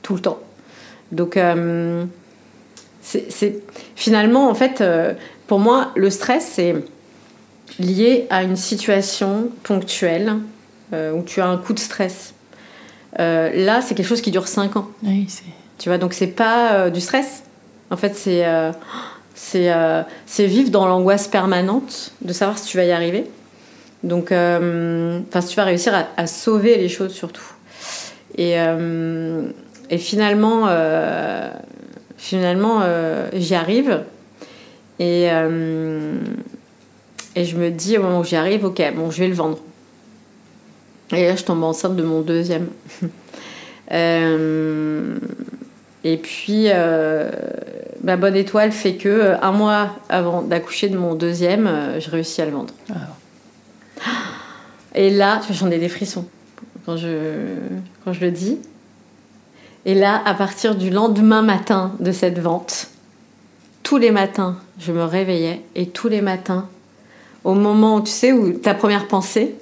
tout 0.04 0.14
le 0.14 0.22
temps. 0.22 0.40
Donc 1.12 1.36
c'est 3.02 3.64
finalement 3.96 4.50
en 4.50 4.56
fait 4.56 4.82
euh, 4.82 5.14
pour 5.48 5.60
moi 5.60 5.92
le 5.96 6.10
stress 6.10 6.46
c'est 6.54 6.76
lié 7.80 8.28
à 8.30 8.44
une 8.44 8.56
situation 8.56 9.50
ponctuelle 9.64 10.38
euh, 10.94 11.14
où 11.14 11.24
tu 11.24 11.42
as 11.42 11.48
un 11.48 11.58
coup 11.58 11.74
de 11.74 11.80
stress. 11.80 12.34
Euh, 13.20 13.50
là, 13.66 13.82
c'est 13.82 13.96
quelque 13.96 14.08
chose 14.08 14.22
qui 14.22 14.32
dure 14.32 14.48
5 14.48 14.76
ans. 14.76 14.90
Oui, 15.04 15.26
tu 15.78 15.90
vois, 15.90 15.98
donc 15.98 16.14
c'est 16.14 16.28
pas 16.28 16.90
du 16.90 17.00
stress. 17.00 17.44
En 17.90 17.98
fait, 17.98 18.16
c'est 18.16 18.46
c'est 19.34 20.46
vivre 20.46 20.70
dans 20.70 20.86
l'angoisse 20.86 21.28
permanente 21.28 22.12
de 22.22 22.34
savoir 22.34 22.58
si 22.58 22.68
tu 22.68 22.78
vas 22.78 22.84
y 22.84 22.92
arriver. 22.92 23.26
Donc, 24.04 24.28
enfin, 24.28 25.42
si 25.42 25.48
tu 25.48 25.56
vas 25.56 25.64
réussir 25.64 25.94
à, 25.96 26.08
à, 26.18 26.28
sauver 26.28 26.78
les 26.78 26.90
choses 26.90 27.14
surtout. 27.14 27.50
Et, 28.38 28.56
et 29.90 29.98
finalement, 29.98 30.68
finalement, 32.22 32.82
euh, 32.84 33.30
j'y 33.34 33.56
arrive. 33.56 34.04
Et, 35.00 35.28
euh, 35.32 36.20
et 37.36 37.46
je 37.46 37.58
me 37.58 37.72
dis 37.72 37.98
au 37.98 38.04
moment 38.04 38.20
où 38.20 38.24
j'y 38.24 38.36
arrive, 38.36 38.64
ok, 38.64 38.82
bon, 38.96 39.10
je 39.10 39.20
vais 39.20 39.28
le 39.28 39.34
vendre. 39.34 39.58
Et 41.12 41.26
là, 41.26 41.36
je 41.36 41.44
tombe 41.44 41.64
enceinte 41.64 41.96
de 41.98 42.04
mon 42.04 42.22
deuxième. 42.22 42.70
Euh, 43.94 45.18
et 46.06 46.16
puis, 46.16 46.68
ma 48.06 48.16
bonne 48.16 48.38
étoile 48.38 48.72
fait 48.72 48.94
que 48.96 49.36
un 49.42 49.52
mois 49.52 49.98
avant 50.08 50.44
d'accoucher 50.44 50.88
de 50.88 50.98
mon 50.98 51.14
deuxième, 51.14 51.70
je 52.00 52.10
réussis 52.10 52.42
à 52.42 52.46
le 52.46 52.52
vendre. 52.52 52.74
Ah. 52.90 54.06
Et 54.96 55.10
là, 55.10 55.42
j'en 55.52 55.70
ai 55.70 55.78
des 55.78 55.90
frissons 55.90 56.26
quand 56.86 56.96
je, 56.96 57.58
quand 58.06 58.14
je 58.14 58.22
le 58.22 58.32
dis. 58.32 58.60
Et 59.86 59.96
là, 59.96 60.22
à 60.26 60.34
partir 60.34 60.76
du 60.76 60.90
lendemain 60.90 61.42
matin 61.42 61.94
de 62.00 62.12
cette 62.12 62.40
vente, 62.40 62.88
tous 63.84 63.98
les 63.98 64.12
matins, 64.12 64.58
je 64.80 64.92
me 64.92 65.04
réveillais 65.04 65.62
et 65.76 65.88
tous 65.88 66.08
les 66.08 66.22
matins, 66.22 66.68
au 67.44 67.56
moment 67.56 67.98
où 67.98 68.02
tu 68.02 68.12
sais, 68.12 68.32
où 68.32 68.54
ta 68.54 68.76
première 68.76 69.08
pensée, 69.08 69.56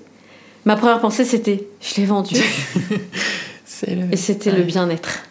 ma 0.65 0.76
première 0.76 0.99
pensée 0.99 1.24
c'était 1.24 1.67
je 1.82 1.95
l'ai 1.95 2.05
vendu. 2.05 2.36
Et 4.11 4.17
c'était 4.17 4.51
le 4.51 4.63
bien-être. 4.63 5.22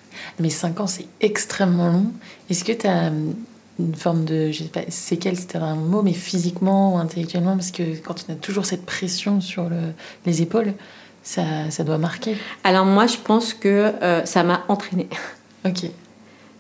Mais 0.41 0.49
5 0.49 0.80
ans, 0.80 0.86
c'est 0.86 1.07
extrêmement 1.20 1.93
long. 1.93 2.07
Est-ce 2.49 2.64
que 2.64 2.72
tu 2.72 2.86
as 2.86 3.09
hum, 3.09 3.34
une 3.78 3.95
forme 3.95 4.24
de, 4.24 4.51
je 4.51 4.62
sais 4.62 4.70
pas, 4.70 4.80
séquelle, 4.89 5.36
c'était 5.36 5.59
un 5.59 5.74
mot, 5.74 6.03
mais 6.03 6.12
physiquement 6.12 6.95
ou 6.95 6.99
intellectuellement 6.99 7.57
Parce 7.57 7.70
que 7.70 7.97
quand 7.99 8.24
on 8.28 8.32
a 8.32 8.36
toujours 8.36 8.64
cette 8.64 8.86
pression 8.86 9.41
sur 9.41 9.68
les 10.24 10.43
épaules, 10.43 10.72
ça, 11.23 11.85
doit 11.85 11.99
marquer. 11.99 12.37
Alors 12.64 12.87
moi, 12.87 13.07
je 13.07 13.19
pense 13.19 13.55
que 13.55 13.69
euh, 13.69 14.25
ça 14.25 14.43
m'a 14.43 14.64
entraînée. 14.69 15.09
Ok. 15.66 15.91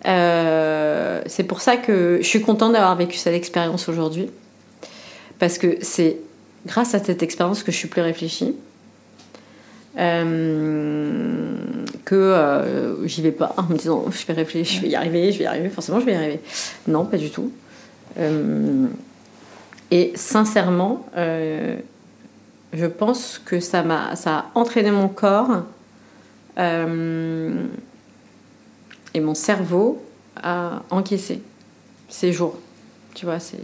Euh, 0.06 1.22
c'est 1.26 1.44
pour 1.44 1.60
ça 1.60 1.76
que 1.76 2.18
je 2.20 2.26
suis 2.26 2.40
contente 2.40 2.72
d'avoir 2.72 2.94
vécu 2.96 3.16
cette 3.16 3.34
expérience 3.34 3.88
aujourd'hui. 3.88 4.30
Parce 5.38 5.58
que 5.58 5.78
c'est 5.80 6.16
grâce 6.66 6.94
à 6.94 6.98
cette 6.98 7.22
expérience 7.22 7.62
que 7.62 7.72
je 7.72 7.76
suis 7.76 7.88
plus 7.88 8.02
réfléchie. 8.02 8.54
Euh, 9.96 11.54
que 12.04 12.96
j'y 13.04 13.22
vais 13.22 13.32
pas 13.32 13.54
en 13.56 13.64
me 13.64 13.76
disant 13.76 14.04
je 14.10 14.26
vais 14.26 14.34
réfléchir, 14.34 14.76
je 14.76 14.82
vais 14.82 14.92
y 14.92 14.96
arriver, 14.96 15.32
je 15.32 15.38
vais 15.38 15.44
y 15.44 15.46
arriver, 15.48 15.68
forcément 15.68 16.00
je 16.00 16.06
vais 16.06 16.12
y 16.12 16.16
arriver. 16.16 16.40
Non, 16.86 17.04
pas 17.04 17.16
du 17.16 17.30
tout. 17.30 17.52
et 19.90 20.12
sincèrement, 20.14 21.06
je 22.72 22.86
pense 22.86 23.40
que 23.44 23.60
ça 23.60 23.82
m'a 23.82 24.14
ça 24.16 24.38
a 24.38 24.44
entraîné 24.54 24.90
mon 24.90 25.08
corps 25.08 25.62
euh, 26.58 27.64
et 29.14 29.20
mon 29.20 29.34
cerveau 29.34 30.02
à 30.42 30.82
encaisser 30.90 31.40
ces 32.08 32.32
jours. 32.32 32.58
Tu 33.14 33.26
vois, 33.26 33.38
c'est. 33.38 33.58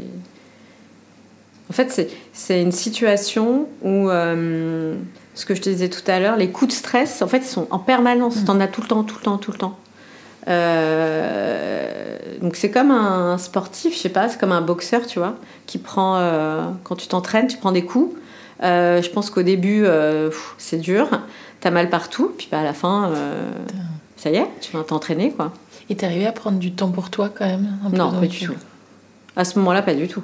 En 1.71 1.73
fait, 1.73 2.11
c'est 2.33 2.61
une 2.61 2.73
situation 2.73 3.67
où, 3.83 4.11
euh, 4.11 4.97
ce 5.35 5.47
que 5.47 5.55
je 5.55 5.63
te 5.63 5.71
disais 5.71 5.89
tout 5.89 6.09
à 6.09 6.21
l'heure, 6.21 6.37
les 6.37 6.51
coups 6.51 6.73
de 6.73 6.77
stress, 6.77 7.23
en 7.23 7.27
fait, 7.27 7.39
ils 7.39 7.45
sont 7.45 7.67
en 7.71 7.79
permanence. 7.79 8.37
Mm. 8.37 8.45
Tu 8.45 8.51
en 8.51 8.61
as 8.61 8.69
tout 8.69 8.83
le 8.83 8.87
temps, 8.87 9.03
tout 9.03 9.17
le 9.17 9.23
temps, 9.23 9.39
tout 9.39 9.53
le 9.53 9.59
temps. 9.59 9.79
Euh, 10.47 12.19
donc 12.43 12.57
c'est 12.57 12.71
comme 12.71 12.91
un 12.91 13.39
sportif, 13.39 13.95
je 13.95 13.99
sais 13.99 14.11
pas, 14.11 14.29
c'est 14.29 14.39
comme 14.39 14.53
un 14.53 14.61
boxeur, 14.61 15.07
tu 15.07 15.19
vois, 15.19 15.37
qui 15.67 15.79
prend, 15.79 16.21
quand 16.85 16.97
tu 16.97 17.09
t'entraînes, 17.09 17.47
tu 17.47 17.57
prends 17.57 17.73
des 17.73 17.85
coups 17.85 18.15
euh, 18.63 19.03
je 19.03 19.11
pense 19.11 19.31
qu'au 19.31 19.43
début, 19.43 19.85
euh, 19.85 20.31
c'est 20.59 20.79
dur, 20.79 21.09
t'as 21.61 21.71
mal 21.71 21.91
partout, 21.91 22.33
puis 22.37 22.49
bah, 22.51 22.61
à 22.61 22.65
la 22.65 22.73
fin, 22.73 23.11
euh, 23.11 23.53
ça 24.17 24.31
y 24.31 24.37
est, 24.37 24.47
tu 24.61 24.77
vas 24.77 24.85
t'entraîner. 24.85 25.33
quoi. 25.33 25.53
Et 25.91 25.97
t'es 25.97 26.07
arrivé 26.07 26.27
à 26.27 26.33
prendre 26.33 26.59
du 26.59 26.73
temps 26.73 26.91
pour 26.91 27.11
toi 27.11 27.31
quand 27.35 27.47
même 27.47 27.67
Non, 27.93 28.13
pas 28.13 28.27
du 28.27 28.47
tout. 28.47 28.55
À 29.37 29.45
ce 29.45 29.59
moment-là, 29.59 29.83
pas 29.83 29.95
du 29.95 30.09
tout. 30.09 30.23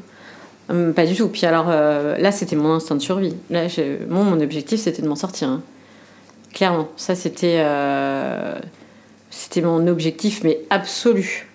Hum, 0.68 0.94
pas 0.94 1.06
du 1.06 1.14
tout. 1.14 1.28
Puis 1.28 1.44
alors, 1.46 1.66
là, 1.68 2.32
c'était 2.32 2.56
mon 2.56 2.74
instinct 2.74 2.94
de 2.94 3.02
survie. 3.02 3.34
Là, 3.50 3.66
mon, 4.08 4.24
mon 4.24 4.40
objectif, 4.40 4.80
c'était 4.80 5.02
de 5.02 5.08
m'en 5.08 5.16
sortir. 5.16 5.48
Hein. 5.48 5.62
Clairement, 6.54 6.88
ça, 6.96 7.14
c'était, 7.14 7.64
c'était 9.30 9.60
mon 9.62 9.86
objectif, 9.86 10.42
mais 10.44 10.60
absolu. 10.70 11.48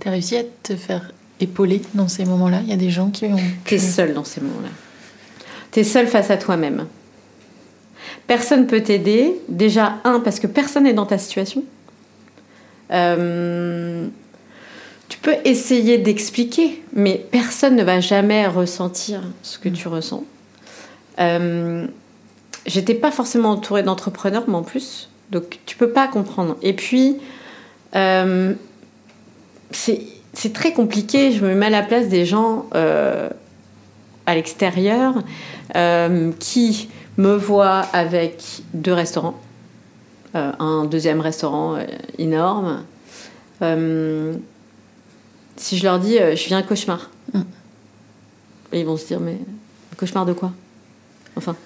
T'as 0.00 0.10
réussi 0.10 0.36
à 0.36 0.42
te 0.62 0.76
faire 0.76 1.12
épauler 1.40 1.82
dans 1.94 2.08
ces 2.08 2.24
moments-là? 2.24 2.60
Il 2.62 2.70
y 2.70 2.72
a 2.72 2.76
des 2.76 2.90
gens 2.90 3.10
qui 3.10 3.26
ont... 3.26 3.36
T'es 3.64 3.78
seule 3.78 4.12
dans 4.12 4.24
ces 4.24 4.40
moments-là. 4.40 4.68
Tu 5.72 5.80
es 5.80 5.84
seul 5.84 6.06
face 6.06 6.30
à 6.30 6.36
toi-même. 6.36 6.86
Personne 8.26 8.66
peut 8.66 8.82
t'aider. 8.82 9.34
Déjà, 9.48 9.98
un, 10.04 10.20
parce 10.20 10.40
que 10.40 10.46
personne 10.46 10.84
n'est 10.84 10.92
dans 10.92 11.06
ta 11.06 11.18
situation. 11.18 11.64
Euh, 12.92 14.06
tu 15.08 15.18
peux 15.18 15.36
essayer 15.44 15.98
d'expliquer, 15.98 16.82
mais 16.92 17.24
personne 17.30 17.76
ne 17.76 17.84
va 17.84 18.00
jamais 18.00 18.46
ressentir 18.46 19.22
ce 19.42 19.58
que 19.58 19.68
tu 19.68 19.88
ressens. 19.88 20.24
Euh, 21.20 21.86
J'étais 22.66 22.94
pas 22.94 23.10
forcément 23.10 23.50
entourée 23.50 23.82
d'entrepreneurs, 23.82 24.44
mais 24.46 24.54
en 24.54 24.62
plus, 24.62 25.08
donc 25.30 25.58
tu 25.64 25.76
peux 25.76 25.90
pas 25.90 26.08
comprendre. 26.08 26.56
Et 26.62 26.74
puis, 26.74 27.16
euh, 27.96 28.54
c'est 29.72 30.52
très 30.52 30.72
compliqué. 30.72 31.32
Je 31.32 31.44
me 31.44 31.54
mets 31.54 31.66
à 31.66 31.70
la 31.70 31.82
place 31.82 32.08
des 32.08 32.26
gens 32.26 32.66
euh, 32.74 33.30
à 34.26 34.34
l'extérieur 34.34 35.14
euh, 35.76 36.32
qui 36.38 36.88
me 37.16 37.34
voit 37.36 37.80
avec 37.92 38.42
deux 38.74 38.92
restaurants, 38.92 39.38
euh, 40.34 40.52
un 40.58 40.84
deuxième 40.84 41.20
restaurant 41.20 41.76
euh, 41.76 41.84
énorme. 42.18 42.84
si 45.56 45.76
je 45.76 45.84
leur 45.84 45.98
dis 45.98 46.16
je 46.16 46.46
viens 46.46 46.58
un 46.58 46.62
cauchemar, 46.62 47.10
mm. 47.34 47.40
ils 48.72 48.86
vont 48.86 48.96
se 48.96 49.06
dire 49.06 49.20
mais 49.20 49.38
un 49.92 49.96
cauchemar 49.96 50.26
de 50.26 50.32
quoi? 50.32 50.52
Enfin. 51.36 51.56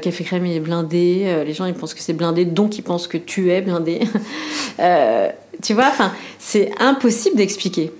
Café 0.00 0.24
Crème 0.24 0.46
il 0.46 0.56
est 0.56 0.60
blindé, 0.60 1.44
les 1.44 1.52
gens 1.52 1.66
ils 1.66 1.74
pensent 1.74 1.92
que 1.92 2.00
c'est 2.00 2.14
blindé, 2.14 2.46
donc 2.46 2.78
ils 2.78 2.82
pensent 2.82 3.06
que 3.06 3.18
tu 3.18 3.50
es 3.50 3.60
blindé. 3.60 4.00
tu 5.62 5.74
vois, 5.74 5.88
enfin, 5.88 6.10
c'est 6.38 6.72
impossible 6.80 7.36
d'expliquer. 7.36 7.92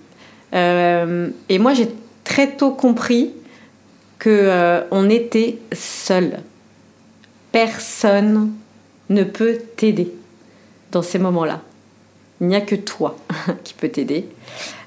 et 0.54 1.58
moi 1.58 1.74
j'ai 1.74 1.90
très 2.24 2.56
tôt 2.56 2.70
compris 2.70 3.34
que 4.18 4.30
euh, 4.30 4.82
on 4.90 5.10
était 5.10 5.58
seul. 5.72 6.40
Personne 7.52 8.52
ne 9.10 9.24
peut 9.24 9.58
t'aider 9.76 10.12
dans 10.92 11.02
ces 11.02 11.18
moments-là. 11.18 11.60
Il 12.40 12.48
n'y 12.48 12.56
a 12.56 12.60
que 12.60 12.74
toi 12.74 13.16
qui 13.64 13.74
peut 13.74 13.88
t'aider. 13.88 14.26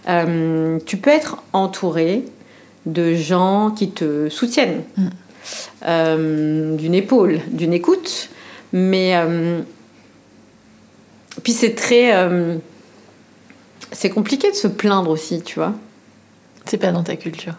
Euh, 0.10 0.80
tu 0.86 0.98
peux 0.98 1.10
être 1.10 1.44
entouré 1.54 2.24
de 2.86 3.14
gens 3.16 3.72
qui 3.72 3.92
te 3.92 4.30
soutiennent, 4.30 4.84
mm. 4.96 5.08
euh, 5.86 6.76
d'une 6.76 6.94
épaule, 6.94 7.42
d'une 7.52 7.74
écoute, 7.74 8.30
mais 8.72 9.16
puis 11.44 11.54
c'est 11.54 11.76
très 11.76 12.12
c'est 13.92 14.10
compliqué 14.10 14.52
de 14.52 14.56
se 14.56 14.68
plaindre 14.68 15.10
aussi, 15.10 15.42
tu 15.42 15.56
vois. 15.56 15.74
C'est 16.66 16.78
pas 16.78 16.92
dans 16.92 17.04
ta 17.04 17.16
culture. 17.16 17.56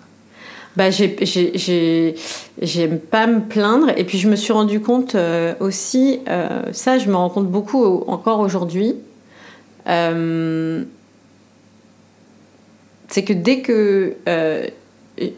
Bah, 0.78 0.90
j'ai- 0.90 1.16
j'ai- 1.22 1.58
j'ai- 1.58 2.14
j'aime 2.62 3.00
pas 3.00 3.26
me 3.26 3.40
plaindre. 3.40 3.88
Et 3.96 4.04
puis 4.04 4.16
je 4.16 4.28
me 4.28 4.36
suis 4.36 4.52
rendu 4.52 4.78
compte 4.78 5.16
euh, 5.16 5.54
aussi, 5.58 6.20
euh, 6.28 6.62
ça 6.70 6.98
je 6.98 7.08
me 7.08 7.16
rends 7.16 7.30
compte 7.30 7.48
beaucoup 7.48 7.82
au- 7.82 8.04
encore 8.06 8.38
aujourd'hui, 8.38 8.94
euh, 9.88 10.84
c'est 13.08 13.24
que 13.24 13.32
dès 13.32 13.60
que 13.62 14.14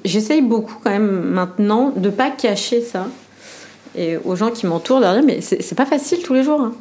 j'essaye 0.05 0.43
beaucoup 0.43 0.75
quand 0.85 0.91
même 0.91 1.23
maintenant 1.23 1.91
de 1.97 2.11
pas 2.11 2.29
cacher 2.31 2.83
ça 2.83 3.07
et 3.97 4.19
aux 4.19 4.37
gens 4.37 4.51
qui 4.51 4.67
m'entourent 4.67 5.01
de 5.01 5.07
dire 5.07 5.23
mais 5.25 5.41
c'est 5.41 5.75
pas 5.75 5.87
facile 5.87 6.19
tous 6.23 6.35
les 6.35 6.43
jours 6.43 6.61
hein. 6.61 6.75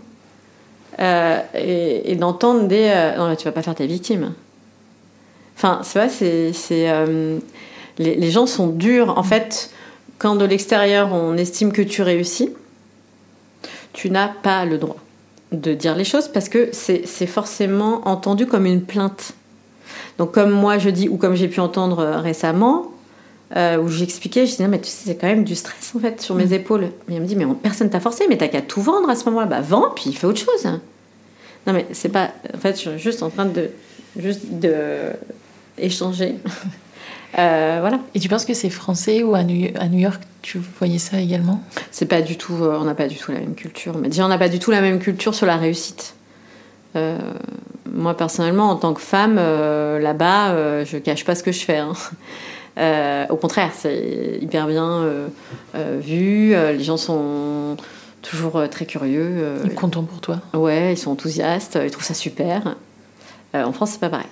Et, 1.56 2.14
d'entendre 2.18 2.68
des 2.68 2.92
non 3.18 3.30
mais 3.30 3.38
tu 3.38 3.46
vas 3.46 3.54
pas 3.54 3.62
faire 3.62 3.76
ta 3.76 3.86
victime 3.86 4.34
enfin 5.56 5.80
c'est 5.84 6.00
vrai 6.00 6.10
c'est 6.52 6.52
les, 8.00 8.16
les 8.16 8.32
gens 8.32 8.46
sont 8.48 8.68
durs 8.68 9.18
en 9.18 9.24
fait 9.24 9.70
quand 10.18 10.36
de 10.36 10.46
l'extérieur 10.46 11.14
on 11.14 11.38
estime 11.38 11.72
que 11.72 11.82
tu 11.84 12.02
réussis 12.02 12.50
tu 13.94 14.10
n'as 14.10 14.28
pas 14.30 14.66
le 14.66 14.78
droit 14.78 14.98
de 15.52 15.74
dire 15.74 15.96
les 15.96 16.04
choses 16.04 16.28
parce 16.28 16.48
que 16.50 16.70
c'est 16.74 17.28
forcément 17.28 18.08
entendu 18.08 18.46
comme 18.46 18.66
une 18.66 18.82
plainte 18.84 19.34
donc 20.18 20.32
comme 20.32 20.52
moi 20.52 20.78
je 20.78 20.90
dis 20.90 21.10
ou 21.10 21.18
comme 21.18 21.36
j'ai 21.36 21.48
pu 21.48 21.60
entendre 21.60 22.00
euh, 22.00 22.18
récemment 22.20 22.92
euh, 23.56 23.78
où 23.80 23.88
j'expliquais, 23.88 24.46
je 24.46 24.52
disais 24.52 24.64
non 24.66 24.70
mais 24.70 24.80
tu 24.80 24.90
sais 24.90 25.08
c'est 25.08 25.16
quand 25.16 25.26
même 25.26 25.44
du 25.44 25.56
stress 25.56 25.94
en 25.96 26.00
fait 26.00 26.22
sur 26.22 26.36
mes 26.36 26.54
épaules. 26.54 26.90
Mais 27.08 27.16
elle 27.16 27.22
me 27.24 27.26
dit 27.26 27.36
mais 27.36 27.46
on- 27.46 27.56
personne 27.56 27.90
t'a 27.90 28.00
forcé, 28.00 28.26
mais 28.30 28.38
t'as 28.38 28.48
qu'à 28.48 28.62
tout 28.62 28.80
vendre 28.82 29.10
à 29.10 29.16
ce 29.16 29.26
moment-là. 29.26 29.48
Bah 29.48 29.62
vends 29.62 29.90
puis 29.96 30.14
fais 30.14 30.28
autre 30.28 30.38
chose. 30.40 30.66
Non 31.66 31.74
mais 31.74 31.88
c'est 31.92 32.10
pas, 32.10 32.30
en 32.54 32.60
fait 32.60 32.76
je 32.76 32.90
suis 32.92 33.00
juste 33.00 33.24
en 33.24 33.32
train 33.32 33.46
de 33.48 33.72
juste 34.18 34.42
de 34.52 34.78
échanger. 35.80 36.36
Euh, 37.38 37.78
voilà, 37.80 38.00
Et 38.16 38.20
tu 38.20 38.28
penses 38.28 38.46
que 38.46 38.56
c'est 38.56 38.70
français 38.72 39.22
ou 39.22 39.36
à 39.36 39.44
New, 39.44 39.70
à 39.80 39.88
New 39.88 40.00
York 40.00 40.22
tu 40.42 40.60
voyais 40.80 41.00
ça 41.00 41.20
également? 41.20 41.62
C'est 41.92 42.06
pas 42.06 42.22
du 42.22 42.38
tout, 42.38 42.56
euh, 42.62 42.78
on 42.80 42.86
n'a 42.86 42.96
pas 42.96 43.08
du 43.08 43.18
tout 43.18 43.32
la 43.32 43.40
même 43.40 43.56
culture. 43.56 43.98
Mais 43.98 44.08
déjà 44.08 44.26
on 44.26 44.30
n'a 44.30 44.38
pas 44.38 44.50
du 44.50 44.60
tout 44.60 44.72
la 44.72 44.82
même 44.82 45.00
culture 45.00 45.36
sur 45.36 45.46
la 45.46 45.58
réussite. 45.58 46.16
Euh, 46.96 47.18
moi 47.92 48.18
personnellement 48.18 48.70
en 48.70 48.76
tant 48.76 48.94
que 48.94 49.02
femme 49.02 49.38
euh, 49.38 50.00
là-bas, 50.00 50.52
euh, 50.52 50.86
je 50.86 50.98
cache 50.98 51.26
pas 51.26 51.36
ce 51.36 51.44
que 51.44 51.52
je 51.52 51.60
fais. 51.60 51.78
hein. 51.78 51.94
Au 53.30 53.36
contraire, 53.36 53.72
c'est 53.76 54.40
hyper 54.42 54.68
bien 54.68 55.06
vu. 56.00 56.56
les 56.56 56.84
gens 56.84 56.96
sont 56.96 57.76
toujours 58.22 58.70
très 58.72 58.86
curieux. 58.86 59.60
Ils 59.66 59.76
contents 59.76 60.04
pour 60.04 60.22
toi? 60.22 60.40
ouais, 60.54 60.94
ils 60.94 60.98
sont 60.98 61.12
enthousiastes. 61.12 61.78
Ils 61.84 61.92
trouvent 61.92 62.06
ça 62.06 62.14
super. 62.14 62.78
En 63.54 63.74
France, 63.74 63.92
c'est 63.92 64.00
pas 64.00 64.10
pareil. 64.10 64.28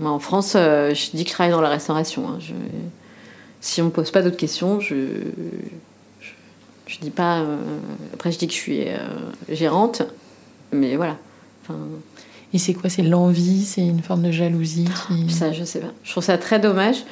Moi, 0.00 0.10
en 0.10 0.18
France, 0.18 0.54
euh, 0.56 0.92
je 0.94 1.10
dis 1.16 1.24
que 1.24 1.30
je 1.30 1.34
travaille 1.34 1.52
dans 1.52 1.60
la 1.60 1.68
restauration. 1.68 2.28
hein. 2.28 2.38
Je- 2.40 2.54
Si 3.60 3.82
on 3.82 3.86
me 3.86 3.90
pose 3.90 4.10
pas 4.10 4.22
d'autres 4.22 4.38
questions, 4.38 4.80
je 4.80 4.96
je, 6.20 6.30
je 6.86 6.98
dis 7.00 7.10
pas. 7.10 7.40
euh, 7.40 7.56
Après, 8.14 8.32
je 8.32 8.38
dis 8.38 8.46
que 8.46 8.54
je 8.54 8.58
suis 8.58 8.88
euh, 8.88 8.96
gérante, 9.50 10.02
mais 10.72 10.96
voilà. 10.96 11.18
Enfin, 11.62 11.78
Et 12.54 12.58
c'est 12.58 12.72
quoi? 12.72 12.88
C'est 12.88 13.02
l'envie? 13.02 13.64
C'est 13.66 13.82
une 13.82 14.02
forme 14.02 14.22
de 14.22 14.30
jalousie 14.32 14.88
qui... 15.06 15.30
Ça, 15.30 15.52
je 15.52 15.62
sais 15.64 15.80
pas. 15.80 15.92
Je 16.04 16.10
trouve 16.10 16.24
ça 16.24 16.38
très 16.38 16.58
dommage. 16.58 17.04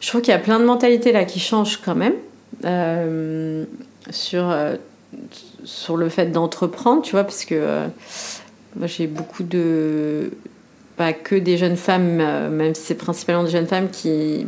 Je 0.00 0.08
trouve 0.08 0.20
qu'il 0.20 0.30
y 0.32 0.36
a 0.36 0.38
plein 0.38 0.60
de 0.60 0.64
mentalités 0.66 1.10
là 1.12 1.24
qui 1.24 1.40
changent 1.40 1.78
quand 1.82 1.94
même 1.96 2.12
sur, 4.10 4.54
sur 5.64 5.96
le 5.96 6.08
fait 6.10 6.26
d'entreprendre, 6.26 7.00
tu 7.02 7.12
vois, 7.12 7.24
parce 7.24 7.44
que 7.46 7.86
moi 8.76 8.86
j'ai 8.86 9.06
beaucoup 9.06 9.42
de. 9.42 10.30
Pas 10.96 11.12
que 11.12 11.34
des 11.34 11.56
jeunes 11.56 11.76
femmes, 11.76 12.20
euh, 12.20 12.50
même 12.50 12.74
si 12.74 12.82
c'est 12.82 12.94
principalement 12.94 13.44
des 13.44 13.50
jeunes 13.50 13.66
femmes 13.66 13.90
qui, 13.90 14.46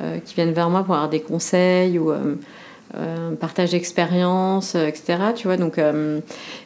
euh, 0.00 0.18
qui 0.24 0.36
viennent 0.36 0.52
vers 0.52 0.70
moi 0.70 0.84
pour 0.84 0.94
avoir 0.94 1.10
des 1.10 1.18
conseils 1.18 1.98
ou 1.98 2.12
euh, 2.12 2.36
euh, 2.96 3.34
partage 3.34 3.72
d'expérience, 3.72 4.76
etc. 4.76 5.18
Tu 5.34 5.48
vois, 5.48 5.56
donc, 5.56 5.80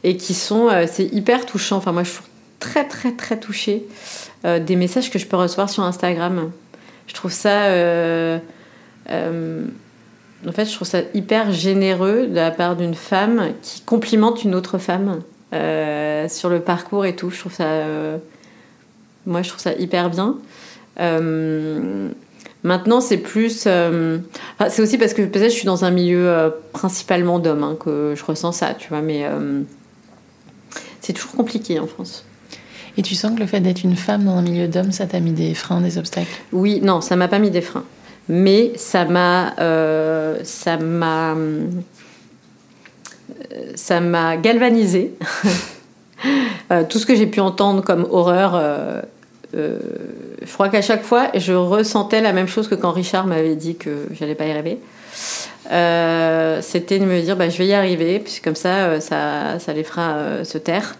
et 0.04 0.16
qui 0.18 0.34
sont. 0.34 0.68
c'est 0.86 1.06
hyper 1.06 1.46
touchant. 1.46 1.78
Enfin, 1.78 1.92
moi 1.92 2.02
je 2.02 2.10
suis 2.10 2.20
très, 2.58 2.86
très, 2.86 3.12
très 3.12 3.40
touchée 3.40 3.86
des 4.44 4.76
messages 4.76 5.10
que 5.10 5.18
je 5.18 5.26
peux 5.26 5.36
recevoir 5.36 5.70
sur 5.70 5.82
Instagram. 5.82 6.50
Je 7.06 7.14
trouve 7.14 7.32
ça. 7.32 7.68
en 9.08 10.52
fait, 10.52 10.66
je 10.66 10.74
trouve 10.74 10.88
ça 10.88 11.00
hyper 11.14 11.52
généreux 11.52 12.26
de 12.26 12.34
la 12.34 12.50
part 12.50 12.76
d'une 12.76 12.94
femme 12.94 13.52
qui 13.62 13.80
complimente 13.80 14.44
une 14.44 14.54
autre 14.54 14.76
femme 14.76 15.22
sur 16.28 16.50
le 16.50 16.60
parcours 16.60 17.06
et 17.06 17.16
tout. 17.16 17.30
Je 17.30 17.38
trouve 17.38 17.54
ça. 17.54 17.82
Moi, 19.26 19.42
je 19.42 19.48
trouve 19.48 19.60
ça 19.60 19.72
hyper 19.74 20.10
bien. 20.10 20.36
Euh, 21.00 22.08
maintenant, 22.62 23.00
c'est 23.00 23.18
plus. 23.18 23.64
euh, 23.66 24.18
enfin, 24.58 24.70
c'est 24.70 24.82
aussi 24.82 24.98
parce 24.98 25.14
que 25.14 25.22
peut-être 25.22 25.50
je 25.50 25.56
suis 25.56 25.66
dans 25.66 25.84
un 25.84 25.90
milieu 25.90 26.28
euh, 26.28 26.50
principalement 26.72 27.38
d'hommes 27.38 27.62
hein, 27.62 27.76
que 27.78 28.14
je 28.16 28.24
ressens 28.24 28.52
ça, 28.52 28.74
tu 28.74 28.88
vois, 28.88 29.00
mais. 29.00 29.26
c'est 31.00 31.12
toujours 31.12 31.32
compliqué 31.32 31.78
en 31.78 31.86
France. 31.86 32.24
Et 32.98 33.02
tu 33.02 33.14
sens 33.14 33.34
que 33.34 33.40
le 33.40 33.46
fait 33.46 33.60
d'être 33.60 33.84
une 33.84 33.96
femme 33.96 34.24
dans 34.24 34.36
un 34.36 34.42
milieu 34.42 34.68
d'hommes, 34.68 34.92
ça 34.92 35.06
t'a 35.06 35.18
mis 35.18 35.32
des 35.32 35.54
freins, 35.54 35.80
des 35.80 35.96
obstacles? 35.96 36.42
Oui, 36.52 36.80
non, 36.82 37.00
ça 37.00 37.16
m'a 37.16 37.28
pas 37.28 37.38
mis 37.38 37.50
des 37.50 37.62
freins. 37.62 37.84
Mais 38.28 38.72
ça 38.76 39.04
m'a. 39.04 39.54
ça 40.44 40.76
m'a. 40.76 41.36
Ça 43.74 44.00
m'a 44.00 44.36
galvanisé. 44.36 45.14
Euh, 46.70 46.84
tout 46.88 46.98
ce 46.98 47.06
que 47.06 47.14
j'ai 47.14 47.26
pu 47.26 47.40
entendre 47.40 47.82
comme 47.82 48.06
horreur, 48.10 48.54
euh, 48.54 49.02
euh, 49.54 49.78
je 50.42 50.52
crois 50.52 50.68
qu'à 50.68 50.82
chaque 50.82 51.02
fois, 51.02 51.28
je 51.34 51.52
ressentais 51.52 52.20
la 52.20 52.32
même 52.32 52.48
chose 52.48 52.68
que 52.68 52.74
quand 52.74 52.92
Richard 52.92 53.26
m'avait 53.26 53.56
dit 53.56 53.76
que 53.76 54.06
j'allais 54.12 54.34
pas 54.34 54.46
y 54.46 54.50
arriver. 54.50 54.78
C'était 56.62 56.98
de 56.98 57.04
me 57.04 57.20
dire, 57.20 57.36
bah, 57.36 57.48
je 57.48 57.58
vais 57.58 57.66
y 57.66 57.74
arriver, 57.74 58.18
puis 58.18 58.40
comme 58.42 58.54
ça, 58.54 59.00
ça, 59.00 59.58
ça 59.58 59.72
les 59.72 59.84
fera 59.84 60.44
se 60.44 60.58
taire. 60.58 60.96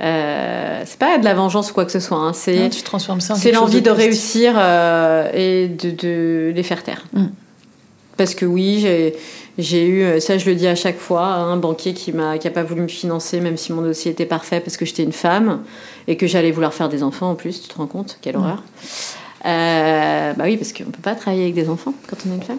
C'est 0.00 0.98
pas 0.98 1.18
de 1.18 1.24
la 1.24 1.34
vengeance 1.34 1.70
ou 1.70 1.74
quoi 1.74 1.84
que 1.84 1.92
ce 1.92 2.00
soit, 2.00 2.18
hein, 2.18 2.32
c'est 2.32 2.56
Non, 2.56 2.68
Tu 2.70 2.82
transformes 2.82 3.20
ça 3.20 3.34
en 3.34 3.36
c'est 3.36 3.52
l'envie 3.52 3.82
de 3.82 3.90
réussir 3.90 4.58
et 5.34 5.68
de, 5.68 5.90
de 5.90 6.52
les 6.54 6.62
faire 6.62 6.82
taire. 6.82 7.04
Mm. 7.12 7.26
Parce 8.16 8.34
que 8.34 8.44
oui, 8.44 8.80
j'ai, 8.80 9.14
j'ai 9.58 9.86
eu, 9.86 10.02
euh, 10.02 10.20
ça 10.20 10.38
je 10.38 10.48
le 10.48 10.54
dis 10.54 10.66
à 10.66 10.74
chaque 10.76 10.98
fois, 10.98 11.26
un 11.26 11.56
banquier 11.56 11.92
qui 11.92 12.12
m'a 12.12 12.38
qui 12.38 12.46
a 12.46 12.50
pas 12.50 12.62
voulu 12.62 12.82
me 12.82 12.88
financer 12.88 13.40
même 13.40 13.56
si 13.56 13.72
mon 13.72 13.82
dossier 13.82 14.12
était 14.12 14.24
parfait 14.26 14.60
parce 14.60 14.76
que 14.76 14.84
j'étais 14.86 15.02
une 15.02 15.12
femme 15.12 15.62
et 16.06 16.16
que 16.16 16.26
j'allais 16.26 16.52
vouloir 16.52 16.72
faire 16.72 16.88
des 16.88 17.02
enfants 17.02 17.30
en 17.30 17.34
plus, 17.34 17.60
tu 17.62 17.68
te 17.68 17.76
rends 17.76 17.86
compte? 17.86 18.18
Quelle 18.22 18.36
horreur. 18.36 18.62
Euh, 19.44 20.32
bah 20.32 20.44
oui, 20.46 20.56
parce 20.56 20.72
qu'on 20.72 20.84
peut 20.84 21.02
pas 21.02 21.14
travailler 21.14 21.42
avec 21.42 21.54
des 21.54 21.68
enfants 21.68 21.94
quand 22.08 22.16
on 22.26 22.32
est 22.32 22.36
une 22.36 22.42
femme. 22.42 22.58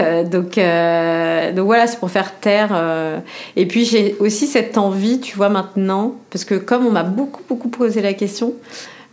Euh, 0.00 0.24
donc, 0.24 0.58
euh, 0.58 1.52
donc 1.52 1.66
voilà, 1.66 1.86
c'est 1.86 1.98
pour 2.00 2.10
faire 2.10 2.38
taire. 2.40 2.70
euh. 2.72 3.18
Et 3.54 3.66
puis 3.66 3.84
j'ai 3.84 4.16
aussi 4.18 4.46
cette 4.46 4.76
envie, 4.76 5.20
tu 5.20 5.36
vois, 5.36 5.48
maintenant, 5.48 6.16
parce 6.30 6.44
que 6.44 6.54
comme 6.56 6.86
on 6.86 6.90
m'a 6.90 7.04
beaucoup, 7.04 7.42
beaucoup 7.48 7.68
posé 7.68 8.02
la 8.02 8.14
question, 8.14 8.54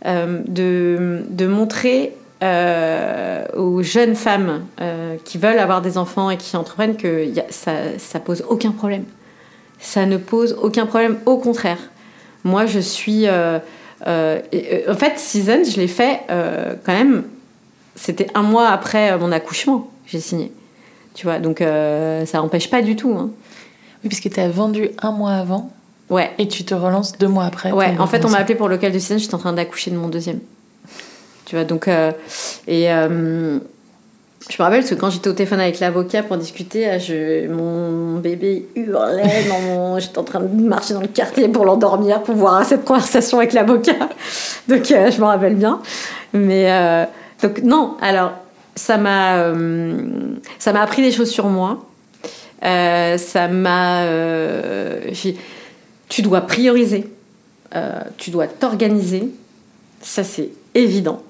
de, 0.04 1.24
de 1.28 1.46
montrer 1.48 2.12
euh, 2.42 3.46
aux 3.56 3.82
jeunes 3.82 4.14
femmes 4.14 4.64
euh, 4.80 5.16
qui 5.24 5.38
veulent 5.38 5.58
avoir 5.58 5.80
des 5.82 5.96
enfants 5.98 6.30
et 6.30 6.36
qui 6.36 6.56
entreprennent 6.56 6.96
que 6.96 7.24
y 7.26 7.40
a- 7.40 7.46
ça, 7.50 7.72
ça 7.98 8.20
pose 8.20 8.44
aucun 8.48 8.72
problème. 8.72 9.04
Ça 9.78 10.06
ne 10.06 10.16
pose 10.16 10.56
aucun 10.62 10.86
problème, 10.86 11.18
au 11.26 11.38
contraire. 11.38 11.78
Moi, 12.44 12.66
je 12.66 12.78
suis. 12.80 13.26
euh, 13.26 13.58
et, 14.52 14.84
en 14.88 14.94
fait, 14.94 15.18
Season, 15.18 15.62
je 15.64 15.76
l'ai 15.78 15.88
fait 15.88 16.20
quand 16.28 16.92
même. 16.92 17.24
C'était 17.94 18.26
un 18.34 18.42
mois 18.42 18.68
après 18.68 19.16
mon 19.18 19.32
accouchement, 19.32 19.90
j'ai 20.06 20.20
signé. 20.20 20.52
Tu 21.14 21.26
vois, 21.26 21.38
donc 21.38 21.58
ça 21.60 22.38
n'empêche 22.38 22.68
pas 22.70 22.82
du 22.82 22.94
tout. 22.96 23.14
hein. 23.18 23.30
Oui, 24.04 24.10
parce 24.10 24.20
que 24.20 24.28
tu 24.28 24.38
as 24.38 24.48
vendu 24.48 24.90
un 25.02 25.10
mois 25.12 25.32
avant 25.32 25.70
Ouais. 26.10 26.30
et 26.38 26.46
tu 26.46 26.64
te 26.64 26.74
relances 26.74 27.16
deux 27.18 27.26
mois 27.26 27.44
après. 27.46 27.72
Ouais, 27.72 27.94
en 27.98 28.06
fait, 28.06 28.24
on 28.24 28.28
m'a 28.30 28.38
appelé 28.38 28.54
pour 28.54 28.68
le 28.68 28.74
local 28.76 28.92
de 28.92 28.98
Season, 28.98 29.18
j'étais 29.18 29.34
en 29.34 29.38
train 29.38 29.52
d'accoucher 29.54 29.90
de 29.90 29.96
mon 29.96 30.08
deuxième. 30.08 30.40
Tu 31.46 31.54
vois, 31.54 31.64
donc. 31.64 31.88
euh, 31.88 32.12
et. 32.68 32.92
euh, 32.92 33.58
je 34.48 34.54
me 34.58 34.64
rappelle 34.64 34.80
parce 34.80 34.90
que 34.90 34.94
quand 34.94 35.10
j'étais 35.10 35.28
au 35.28 35.32
téléphone 35.32 35.58
avec 35.58 35.80
l'avocat 35.80 36.22
pour 36.22 36.36
discuter, 36.36 36.86
euh, 36.88 37.48
mon 37.52 38.18
bébé 38.20 38.68
hurlait. 38.76 39.44
Dans 39.48 39.60
mon, 39.60 39.98
j'étais 39.98 40.18
en 40.18 40.24
train 40.24 40.38
de 40.40 40.62
marcher 40.62 40.94
dans 40.94 41.00
le 41.00 41.08
quartier 41.08 41.48
pour 41.48 41.64
l'endormir, 41.64 42.22
pour 42.22 42.36
voir 42.36 42.64
cette 42.64 42.84
conversation 42.84 43.38
avec 43.38 43.54
l'avocat. 43.54 44.08
Donc 44.68 44.84
je 44.84 45.20
me 45.20 45.24
rappelle 45.24 45.56
bien. 45.56 45.80
Mais 46.32 47.08
donc 47.42 47.62
non, 47.62 47.96
alors 48.00 48.32
ça 48.74 48.98
m'a, 48.98 49.52
ça 50.58 50.72
m'a 50.72 50.82
appris 50.82 51.02
des 51.02 51.10
choses 51.12 51.30
sur 51.30 51.46
moi. 51.46 51.84
Ça 52.62 53.48
m'a, 53.48 54.04
tu 56.08 56.22
dois 56.22 56.42
prioriser, 56.42 57.08
tu 58.18 58.30
dois 58.30 58.46
t'organiser. 58.48 59.28
Ça 60.02 60.22
c'est 60.24 60.50
évident. 60.74 61.22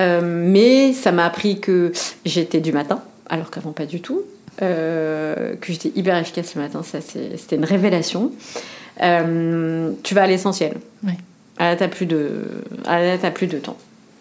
Euh, 0.00 0.20
mais 0.22 0.92
ça 0.92 1.12
m'a 1.12 1.24
appris 1.26 1.60
que 1.60 1.92
j'étais 2.24 2.60
du 2.60 2.72
matin, 2.72 3.00
alors 3.28 3.50
qu'avant 3.50 3.72
pas 3.72 3.86
du 3.86 4.00
tout. 4.00 4.22
Euh, 4.62 5.54
que 5.60 5.72
j'étais 5.72 5.92
hyper 5.94 6.16
efficace 6.18 6.54
le 6.54 6.62
matin, 6.62 6.82
ça 6.82 6.98
c'était 7.00 7.56
une 7.56 7.64
révélation. 7.64 8.32
Euh, 9.02 9.92
tu 10.02 10.14
vas 10.14 10.22
à 10.22 10.26
l'essentiel. 10.26 10.74
Ouais. 11.04 11.16
Ah, 11.58 11.70
là, 11.70 11.76
t'as 11.76 11.88
plus 11.88 12.06
de, 12.06 12.42
ah, 12.86 13.00
là, 13.00 13.30
plus 13.30 13.46
de 13.46 13.58
temps. 13.58 13.76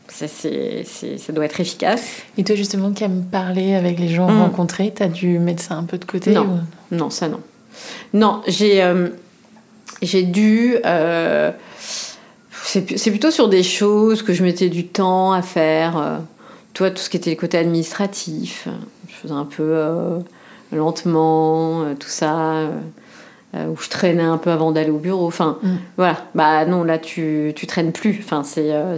Ça, 0.07 0.27
c'est, 0.27 0.83
c'est- 0.85 1.17
ça 1.17 1.33
doit 1.33 1.45
être 1.45 1.59
efficace. 1.59 2.23
Et 2.37 2.43
toi, 2.43 2.55
justement, 2.55 2.91
qui 2.91 3.03
aime 3.03 3.23
parler 3.31 3.75
avec 3.75 3.99
les 3.99 4.07
gens 4.09 4.29
Mm. 4.29 4.41
rencontrés, 4.41 4.91
t'as 4.95 5.07
dû 5.07 5.39
mettre 5.39 5.61
ça 5.63 5.75
un 5.75 5.83
peu 5.83 5.97
de 5.97 6.05
côté 6.05 6.31
Non. 6.31 6.59
ou- 6.91 6.95
Non, 6.95 7.09
ça 7.09 7.27
non. 7.29 7.41
Non, 8.13 8.41
j'ai 8.47 8.83
j'ai 10.01 10.23
dû. 10.23 10.75
Euh, 12.77 12.81
c'est 12.95 13.11
plutôt 13.11 13.31
sur 13.31 13.47
des 13.49 13.63
choses 13.63 14.21
que 14.23 14.33
je 14.33 14.43
mettais 14.43 14.69
du 14.69 14.85
temps 14.87 15.31
à 15.31 15.41
faire. 15.41 15.97
euh, 15.97 16.17
toi, 16.73 16.91
tout 16.91 16.97
ce 17.01 17.09
qui 17.09 17.17
était 17.17 17.31
le 17.31 17.35
côté 17.35 17.57
administratif, 17.57 18.65
euh, 18.67 18.71
je 19.07 19.15
faisais 19.15 19.33
un 19.33 19.45
peu 19.45 19.63
euh, 19.63 20.19
lentement, 20.71 21.81
euh, 21.83 21.93
tout 21.99 22.07
ça. 22.09 22.35
euh, 22.39 22.69
euh, 23.55 23.65
où 23.65 23.77
je 23.81 23.89
traînais 23.89 24.21
un 24.21 24.37
peu 24.37 24.51
avant 24.51 24.71
d'aller 24.71 24.91
au 24.91 24.99
bureau. 24.99 25.25
Enfin, 25.25 25.57
Mm. 25.63 25.67
voilà. 25.97 26.17
Bah 26.35 26.65
non, 26.65 26.83
là, 26.83 26.99
tu, 26.99 27.51
tu 27.55 27.65
traînes 27.65 27.91
plus. 27.91 28.19
Enfin, 28.23 28.43
c'est, 28.43 28.71
euh, 28.71 28.95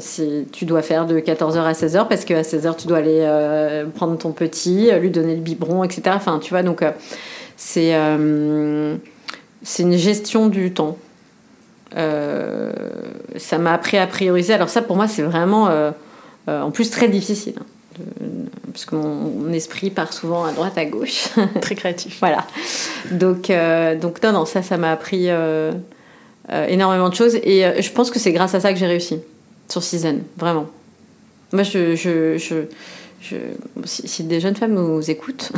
tu 0.52 0.66
dois 0.66 0.82
faire 0.82 1.06
de 1.06 1.20
14h 1.22 1.62
à 1.64 1.72
16h 1.72 2.10
parce 2.10 2.26
qu'à 2.26 2.42
16h, 2.44 2.76
tu 2.76 2.88
dois 2.88 2.98
aller 2.98 3.20
euh, 3.22 3.86
prendre 3.86 4.18
ton 4.18 4.34
petit, 4.34 4.92
euh, 4.92 5.00
lui 5.00 5.10
donner 5.10 5.36
le 5.36 5.42
biberon, 5.42 5.86
etc. 5.86 6.02
Enfin, 6.16 6.40
tu 6.40 6.50
vois, 6.50 6.64
donc, 6.64 6.82
euh, 6.82 6.92
c'est, 7.56 7.96
euh, 7.96 8.98
c'est 9.64 9.84
une 9.84 9.96
gestion 9.96 10.48
du 10.48 10.74
temps. 10.74 10.98
Euh, 11.98 12.72
ça 13.38 13.58
m'a 13.58 13.74
appris 13.74 13.98
à 13.98 14.08
prioriser. 14.08 14.54
Alors 14.54 14.70
ça, 14.70 14.82
pour 14.82 14.96
moi, 14.96 15.08
c'est 15.08 15.22
vraiment, 15.24 15.68
euh, 15.70 15.92
euh, 16.50 16.62
en 16.62 16.72
plus, 16.72 16.90
très 16.90 17.08
difficile. 17.10 17.54
hein, 17.60 17.66
de- 18.00 18.72
parce 18.72 18.86
que 18.86 18.96
mon, 18.96 19.10
mon 19.16 19.52
esprit 19.54 19.90
part 19.90 20.14
souvent 20.14 20.46
à 20.46 20.52
droite, 20.54 20.78
à 20.78 20.86
gauche. 20.86 21.28
Très 21.62 21.76
créatif. 21.76 22.18
Voilà. 22.22 22.46
Donc, 23.12 23.52
donc 24.02 24.24
non, 24.24 24.32
non, 24.32 24.46
ça, 24.46 24.62
ça 24.62 24.78
m'a 24.78 24.92
appris 24.94 25.28
énormément 26.70 27.10
de 27.10 27.16
choses. 27.16 27.36
Et 27.36 27.66
je 27.82 27.92
pense 27.92 28.10
que 28.12 28.18
c'est 28.20 28.32
grâce 28.32 28.56
à 28.56 28.62
ça 28.62 28.72
que 28.72 28.80
j'ai 28.80 28.88
réussi 28.88 29.20
sur 29.70 29.84
Season, 29.84 30.20
vraiment. 30.38 30.68
Moi, 31.52 31.64
je, 31.64 31.96
je, 31.98 32.38
je, 32.38 32.56
je- 33.22 33.36
si, 33.84 34.08
si 34.08 34.24
des 34.24 34.40
jeunes 34.40 34.56
femmes 34.56 34.74
nous 34.74 35.12
écoutent, 35.12 35.52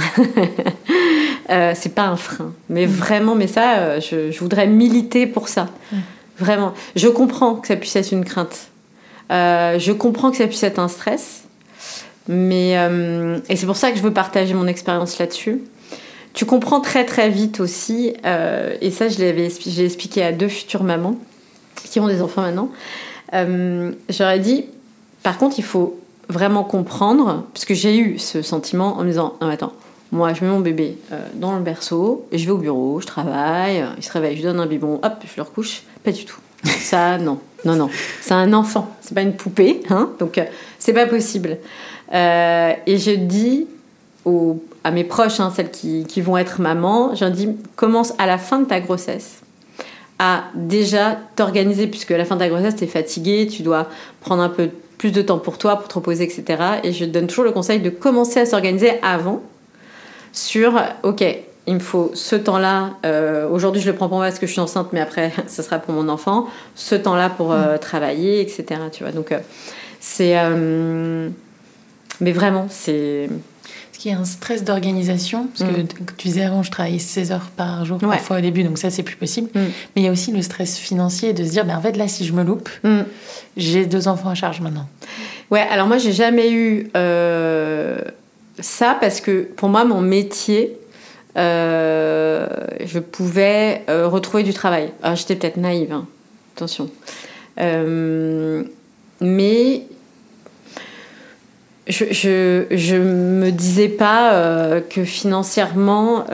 c'est 1.76 1.94
pas 1.94 2.04
un 2.06 2.16
frein. 2.16 2.52
Mais 2.70 2.86
vraiment, 2.88 3.36
mais 3.36 3.48
ça, 3.48 4.00
je, 4.00 4.36
voudrais 4.40 4.66
militer 4.68 5.28
pour 5.28 5.48
ça. 5.50 5.68
Vraiment. 6.40 6.74
Je 6.96 7.08
comprends 7.08 7.56
que 7.56 7.68
ça 7.68 7.76
puisse 7.76 7.96
être 7.96 8.12
une 8.12 8.26
crainte. 8.26 8.68
Euh, 9.32 9.80
je 9.80 9.92
comprends 9.92 10.32
que 10.32 10.38
ça 10.38 10.48
puisse 10.48 10.64
être 10.64 10.80
un 10.80 10.88
stress. 10.88 11.44
Mais, 12.28 12.78
euh, 12.78 13.40
et 13.50 13.56
c'est 13.56 13.66
pour 13.66 13.76
ça 13.76 13.92
que 13.92 13.98
je 13.98 14.04
veux 14.04 14.14
partager 14.14 14.54
mon 14.54 14.68
expérience 14.68 15.20
là-dessus. 15.20 15.62
Tu 16.34 16.46
comprends 16.46 16.80
très 16.80 17.06
très 17.06 17.30
vite 17.30 17.60
aussi, 17.60 18.14
euh, 18.26 18.76
et 18.82 18.90
ça 18.90 19.08
je 19.08 19.20
l'avais 19.20 19.50
l'ai 19.50 19.86
expliqué 19.86 20.24
à 20.24 20.32
deux 20.32 20.48
futures 20.48 20.84
mamans 20.84 21.16
qui 21.84 22.00
ont 22.00 22.08
des 22.08 22.22
enfants 22.22 22.42
maintenant. 22.42 22.70
J'aurais 24.10 24.40
dit, 24.40 24.66
par 25.22 25.38
contre, 25.38 25.60
il 25.60 25.64
faut 25.64 26.00
vraiment 26.30 26.64
comprendre, 26.64 27.46
parce 27.54 27.66
que 27.66 27.74
j'ai 27.74 27.98
eu 27.98 28.18
ce 28.18 28.42
sentiment 28.42 28.98
en 28.98 29.04
me 29.04 29.10
disant, 29.10 29.36
non, 29.42 29.50
attends, 29.50 29.74
moi 30.14 30.34
je 30.34 30.46
mets 30.46 30.52
mon 30.52 30.60
bébé 30.60 30.98
euh, 31.12 31.20
dans 31.34 31.58
le 31.58 31.64
berceau, 31.64 32.26
et 32.32 32.38
je 32.38 32.46
vais 32.46 32.52
au 32.52 32.58
bureau, 32.58 33.02
je 33.02 33.08
travaille, 33.08 33.82
euh, 33.82 33.88
il 33.98 34.04
se 34.04 34.12
réveille, 34.12 34.38
je 34.38 34.38
lui 34.38 34.44
donne 34.44 34.60
un 34.60 34.68
biberon, 34.68 35.00
hop, 35.04 35.14
je 35.26 35.36
le 35.36 35.42
recouche. 35.42 35.84
Pas 36.04 36.12
du 36.12 36.24
tout. 36.24 36.40
Ça, 36.64 37.18
non, 37.20 37.40
non, 37.66 37.76
non. 37.76 37.90
C'est 38.22 38.36
un 38.36 38.54
enfant, 38.54 38.96
c'est 39.02 39.16
pas 39.16 39.24
une 39.24 39.36
poupée, 39.36 39.82
hein, 39.90 40.12
donc 40.20 40.38
euh, 40.38 40.46
c'est 40.80 40.94
pas 40.94 41.08
possible. 41.08 41.58
Et 42.12 42.98
je 42.98 43.16
dis 43.16 43.66
aux, 44.24 44.64
à 44.84 44.92
mes 44.92 45.04
proches, 45.04 45.40
hein, 45.40 45.52
celles 45.54 45.72
qui, 45.72 46.06
qui 46.06 46.22
vont 46.22 46.38
être 46.38 46.62
mamans, 46.62 47.16
je 47.16 47.26
dis 47.26 47.50
commence 47.76 48.14
à 48.20 48.28
la 48.28 48.38
fin 48.38 48.60
de 48.60 48.66
ta 48.66 48.80
grossesse 48.80 49.40
à 50.20 50.44
déjà 50.54 51.18
t'organiser, 51.36 51.88
puisque 51.88 52.12
à 52.12 52.18
la 52.18 52.26
fin 52.26 52.36
de 52.36 52.42
ta 52.42 52.50
grossesse, 52.50 52.76
tu 52.76 52.84
es 52.84 52.88
fatiguée, 52.88 53.48
tu 53.48 53.64
dois 53.64 53.88
prendre 54.22 54.44
un 54.44 54.50
peu 54.50 54.70
plus 55.00 55.12
de 55.12 55.24
temps 55.24 55.40
pour 55.40 55.58
toi, 55.58 55.78
pour 55.78 55.88
te 55.88 55.96
reposer, 55.96 56.24
etc. 56.24 56.64
Et 56.84 56.94
je 56.94 57.04
donne 57.04 57.26
toujours 57.26 57.44
le 57.44 57.52
conseil 57.52 57.80
de 57.80 57.90
commencer 57.90 58.40
à 58.40 58.46
s'organiser 58.46 58.92
avant 59.02 59.42
sur, 60.34 60.82
ok, 61.04 61.24
il 61.66 61.76
me 61.76 61.80
faut 61.80 62.12
ce 62.14 62.36
temps-là, 62.36 62.90
euh, 63.06 63.48
aujourd'hui 63.50 63.82
je 63.82 63.90
le 63.90 63.96
prends 63.96 64.10
pour 64.10 64.18
moi 64.18 64.26
parce 64.28 64.40
que 64.40 64.48
je 64.48 64.52
suis 64.52 64.60
enceinte, 64.62 64.90
mais 64.92 65.00
après, 65.00 65.32
ce 65.48 65.62
sera 65.64 65.80
pour 65.80 65.94
mon 65.94 66.10
enfant, 66.10 66.48
ce 66.76 66.96
temps-là 66.96 67.30
pour 67.30 67.54
euh, 67.54 67.78
travailler, 67.78 68.42
etc. 68.42 68.66
Tu 68.92 69.04
vois, 69.04 69.14
donc 69.14 69.32
euh, 69.32 69.40
c'est... 70.02 70.36
mais 72.20 72.32
vraiment, 72.32 72.68
c'est... 72.70 73.30
Parce 73.92 74.02
qu'il 74.02 74.12
y 74.12 74.16
a 74.16 74.18
un 74.20 74.26
stress 74.26 74.64
d'organisation, 74.66 75.48
parce 75.48 75.70
que 75.72 75.80
Mm. 75.82 75.88
tu 76.18 76.28
disais 76.28 76.44
avant, 76.44 76.64
je 76.64 76.72
travaillais 76.72 77.00
16 77.00 77.32
heures 77.32 77.50
par 77.56 77.86
jour 77.86 78.00
Ouais. 78.04 78.10
parfois 78.10 78.38
au 78.40 78.42
début, 78.42 78.64
donc 78.64 78.78
ça 78.78 78.90
c'est 78.90 79.04
plus 79.04 79.16
possible. 79.16 79.48
Mm. 79.54 79.60
Mais 79.96 80.02
il 80.02 80.04
y 80.04 80.08
a 80.08 80.12
aussi 80.12 80.32
le 80.34 80.42
stress 80.42 80.78
financier 80.78 81.32
de 81.32 81.44
se 81.46 81.52
dire, 81.52 81.64
ben, 81.64 81.78
en 81.78 81.82
fait 81.82 81.96
là 81.96 82.08
si 82.10 82.26
je 82.26 82.34
me 82.34 82.44
loupe, 82.44 82.70
Mm. 82.84 83.02
j'ai 83.56 83.86
deux 83.86 84.08
enfants 84.10 84.30
à 84.30 84.36
charge 84.36 84.60
maintenant. 84.60 84.88
Ouais, 85.52 85.62
alors 85.72 85.88
moi, 85.88 86.00
j'ai 86.00 86.12
jamais 86.12 86.52
eu 86.52 86.90
ça 88.60 88.98
parce 89.00 89.22
que 89.22 89.42
pour 89.42 89.70
moi, 89.70 89.86
mon 89.86 90.02
métier, 90.02 90.78
euh, 91.38 92.48
je 92.86 93.00
pouvais 93.00 93.84
euh, 93.90 94.08
retrouver 94.08 94.44
du 94.44 94.54
travail. 94.54 94.92
Alors, 95.02 95.16
j'étais 95.16 95.36
peut-être 95.36 95.58
naïve, 95.58 95.92
hein, 95.92 96.06
attention. 96.56 96.90
Euh, 97.60 98.64
mais 99.20 99.84
je, 101.88 102.06
je, 102.12 102.66
je 102.72 102.96
me 102.96 103.50
disais 103.52 103.90
pas 103.90 104.80
que 104.90 105.04
financièrement, 105.04 106.26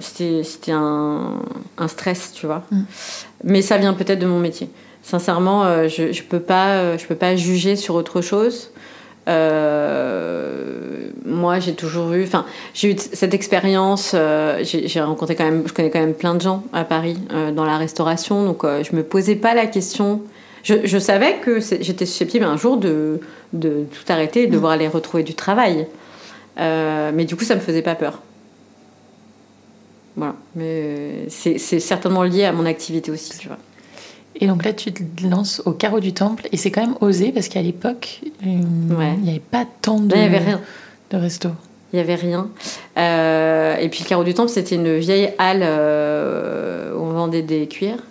c'était 0.00 0.72
un, 0.72 1.40
un 1.78 1.88
stress, 1.88 2.32
tu 2.34 2.46
vois. 2.46 2.62
Mm. 2.70 2.82
Mais 3.44 3.62
ça 3.62 3.78
vient 3.78 3.94
peut-être 3.94 4.18
de 4.18 4.26
mon 4.26 4.38
métier. 4.38 4.68
Sincèrement, 5.02 5.86
je 5.88 6.12
je 6.12 6.22
peux 6.24 6.40
pas 6.40 6.96
je 6.96 7.06
peux 7.06 7.14
pas 7.14 7.36
juger 7.36 7.76
sur 7.76 7.94
autre 7.94 8.22
chose. 8.22 8.70
Euh, 9.28 11.08
moi, 11.24 11.58
j'ai 11.58 11.74
toujours 11.74 12.12
eu, 12.12 12.24
enfin, 12.24 12.46
j'ai 12.74 12.92
eu 12.92 12.96
cette 12.98 13.34
expérience. 13.34 14.12
euh, 14.14 14.62
j'ai 14.62 15.00
rencontré 15.00 15.34
quand 15.34 15.44
même, 15.44 15.64
je 15.66 15.72
connais 15.72 15.90
quand 15.90 16.00
même 16.00 16.14
plein 16.14 16.34
de 16.34 16.40
gens 16.40 16.62
à 16.72 16.84
Paris 16.84 17.18
euh, 17.32 17.50
dans 17.50 17.64
la 17.64 17.76
restauration, 17.76 18.44
donc 18.44 18.64
je 18.64 18.94
me 18.94 19.02
posais 19.02 19.36
pas 19.36 19.54
la 19.54 19.66
question. 19.66 20.22
Je, 20.62 20.74
je 20.84 20.98
savais 20.98 21.36
que 21.44 21.60
j'étais 21.60 22.06
susceptible 22.06 22.44
un 22.44 22.56
jour 22.56 22.76
de, 22.76 23.20
de 23.52 23.84
tout 23.84 24.12
arrêter 24.12 24.44
et 24.44 24.46
de 24.46 24.52
devoir 24.52 24.72
aller 24.72 24.88
retrouver 24.88 25.22
du 25.22 25.34
travail, 25.34 25.86
mais 26.56 27.24
du 27.24 27.36
coup, 27.36 27.44
ça 27.44 27.54
me 27.54 27.60
faisait 27.60 27.82
pas 27.82 27.94
peur. 27.94 28.20
Voilà, 30.16 30.34
mais 30.54 31.26
c'est 31.28 31.58
certainement 31.58 32.22
lié 32.22 32.44
à 32.44 32.52
mon 32.52 32.64
activité 32.66 33.10
aussi, 33.10 33.38
tu 33.38 33.48
vois. 33.48 33.58
Et 34.40 34.46
donc 34.46 34.64
là 34.64 34.72
tu 34.72 34.92
te 34.92 35.26
lances 35.26 35.62
au 35.64 35.72
carreau 35.72 36.00
du 36.00 36.12
temple, 36.12 36.46
et 36.52 36.56
c'est 36.56 36.70
quand 36.70 36.82
même 36.82 36.96
osé, 37.00 37.32
parce 37.32 37.48
qu'à 37.48 37.62
l'époque, 37.62 38.20
euh, 38.46 38.94
Ouais. 38.94 39.14
il 39.16 39.22
n'y 39.22 39.30
avait 39.30 39.38
pas 39.40 39.64
tant 39.82 39.98
de, 40.00 40.14
Là, 40.14 40.18
il 40.18 40.22
y 40.24 40.26
avait 40.26 40.44
rien. 40.44 40.60
de 41.10 41.16
restos. 41.16 41.48
Il 41.92 41.96
n'y 41.96 42.00
avait 42.02 42.16
rien. 42.16 42.50
Euh, 42.98 43.76
et 43.76 43.88
puis 43.88 44.02
le 44.02 44.08
carreau 44.08 44.24
du 44.24 44.34
temple, 44.34 44.50
c'était 44.50 44.74
une 44.74 44.98
vieille 44.98 45.30
halle 45.38 45.62
euh, 45.62 46.92
où 46.94 46.98
on 47.02 47.12
vendait 47.12 47.42
des 47.42 47.66
cuirs. 47.68 48.02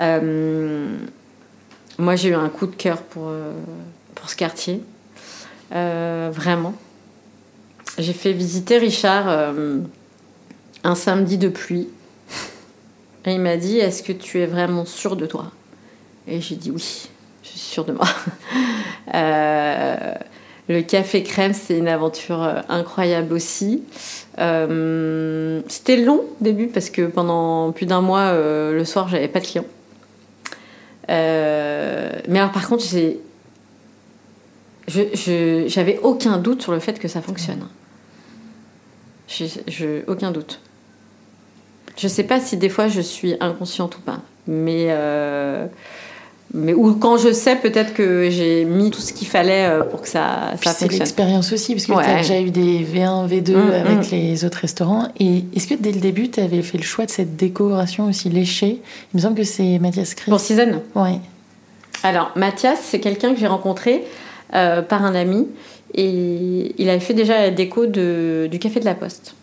Euh, 0.00 0.88
moi, 1.98 2.16
j'ai 2.16 2.30
eu 2.30 2.34
un 2.34 2.48
coup 2.48 2.66
de 2.66 2.74
cœur 2.74 2.98
pour, 3.02 3.30
pour 4.14 4.28
ce 4.28 4.36
quartier. 4.36 4.82
Vraiment. 5.70 6.74
J'ai 7.98 8.12
fait 8.12 8.32
visiter 8.32 8.76
Richard 8.78 9.28
un 10.84 10.94
samedi 10.94 11.38
de 11.38 11.48
pluie. 11.48 11.88
Et 13.26 13.32
il 13.32 13.40
m'a 13.40 13.56
dit 13.56 13.78
Est-ce 13.78 14.02
que 14.02 14.12
tu 14.12 14.40
es 14.40 14.46
vraiment 14.46 14.84
sûr 14.84 15.16
de 15.16 15.26
toi? 15.26 15.50
Et 16.28 16.40
j'ai 16.40 16.56
dit 16.56 16.70
Oui, 16.70 17.08
je 17.42 17.48
suis 17.48 17.58
sûre 17.58 17.84
de 17.84 17.92
moi. 17.92 18.06
Euh, 19.14 20.14
le 20.68 20.82
café 20.82 21.22
crème, 21.22 21.54
c'est 21.54 21.78
une 21.78 21.86
aventure 21.86 22.42
euh, 22.42 22.60
incroyable 22.68 23.32
aussi. 23.32 23.84
Euh, 24.40 25.60
C'était 25.68 25.96
long 25.96 26.16
au 26.22 26.36
début 26.40 26.66
parce 26.66 26.90
que 26.90 27.02
pendant 27.02 27.70
plus 27.70 27.86
d'un 27.86 28.00
mois, 28.00 28.32
euh, 28.32 28.72
le 28.72 28.84
soir, 28.84 29.08
j'avais 29.08 29.28
pas 29.28 29.38
de 29.38 29.46
clients. 29.46 29.64
Mais 31.08 32.38
alors, 32.38 32.50
par 32.50 32.68
contre, 32.68 32.84
j'ai, 32.84 33.20
je, 34.88 35.02
je- 35.14 35.64
j'avais 35.68 35.98
aucun 36.02 36.36
doute 36.38 36.62
sur 36.62 36.72
le 36.72 36.80
fait 36.80 36.98
que 36.98 37.06
ça 37.08 37.22
fonctionne. 37.22 37.66
J'ai, 39.28 39.48
je- 39.68 40.02
aucun 40.10 40.32
doute. 40.32 40.60
Je 41.96 42.08
sais 42.08 42.24
pas 42.24 42.40
si 42.40 42.56
des 42.56 42.68
fois 42.68 42.88
je 42.88 43.00
suis 43.00 43.36
inconsciente 43.40 43.96
ou 43.96 44.00
pas, 44.00 44.18
mais 44.46 44.86
euh, 44.90 45.66
mais 46.54 46.74
ou 46.74 46.94
quand 46.94 47.16
je 47.18 47.32
sais 47.32 47.56
peut-être 47.56 47.92
que 47.94 48.28
j'ai 48.30 48.64
mis 48.64 48.90
tout 48.90 49.00
ce 49.00 49.12
qu'il 49.12 49.26
fallait 49.26 49.66
euh, 49.66 49.82
pour 49.82 50.02
que 50.02 50.08
ça 50.08 50.52
Puis 50.60 50.68
ça 50.68 50.74
c'est 50.74 50.92
l'expérience 50.92 51.52
aussi, 51.52 51.74
parce 51.74 51.86
que 51.86 51.92
Ouais. 51.92 52.04
tu 52.04 52.10
as 52.10 52.16
déjà 52.18 52.40
eu 52.40 52.50
des 52.50 52.84
V1, 52.84 53.26
V2 53.28 53.52
Mm, 53.56 53.70
avec 53.72 53.98
mm. 54.12 54.14
les 54.14 54.44
autres 54.44 54.58
restaurants. 54.58 55.08
Et 55.18 55.44
est-ce 55.54 55.66
que 55.66 55.74
dès 55.74 55.90
le 55.92 56.00
début, 56.00 56.30
tu 56.30 56.40
avais 56.40 56.62
fait 56.62 56.78
le 56.78 56.84
choix 56.84 57.04
de 57.06 57.10
cette 57.10 57.36
décoration 57.36 58.06
aussi 58.06 58.28
léchée? 58.28 58.80
Il 59.12 59.16
me 59.16 59.22
semble 59.22 59.34
que 59.36 59.44
c'est 59.44 59.78
Mathias 59.78 60.14
Chris. 60.14 60.30
Pour 60.30 60.40
Season. 60.40 60.82
Ouais. 60.94 61.18
Alors, 62.02 62.30
Mathias, 62.36 62.78
c'est 62.82 63.00
quelqu'un 63.00 63.32
que 63.34 63.40
j'ai 63.40 63.46
rencontré 63.48 64.04
euh, 64.54 64.82
par 64.82 65.04
un 65.04 65.14
ami 65.14 65.48
et 65.94 66.74
il 66.78 66.88
avait 66.88 67.00
fait 67.00 67.14
déjà 67.14 67.38
la 67.40 67.50
déco 67.50 67.86
de, 67.86 68.48
du 68.50 68.58
Café 68.58 68.80
de 68.80 68.84
la 68.84 68.94
Poste. 68.94 69.34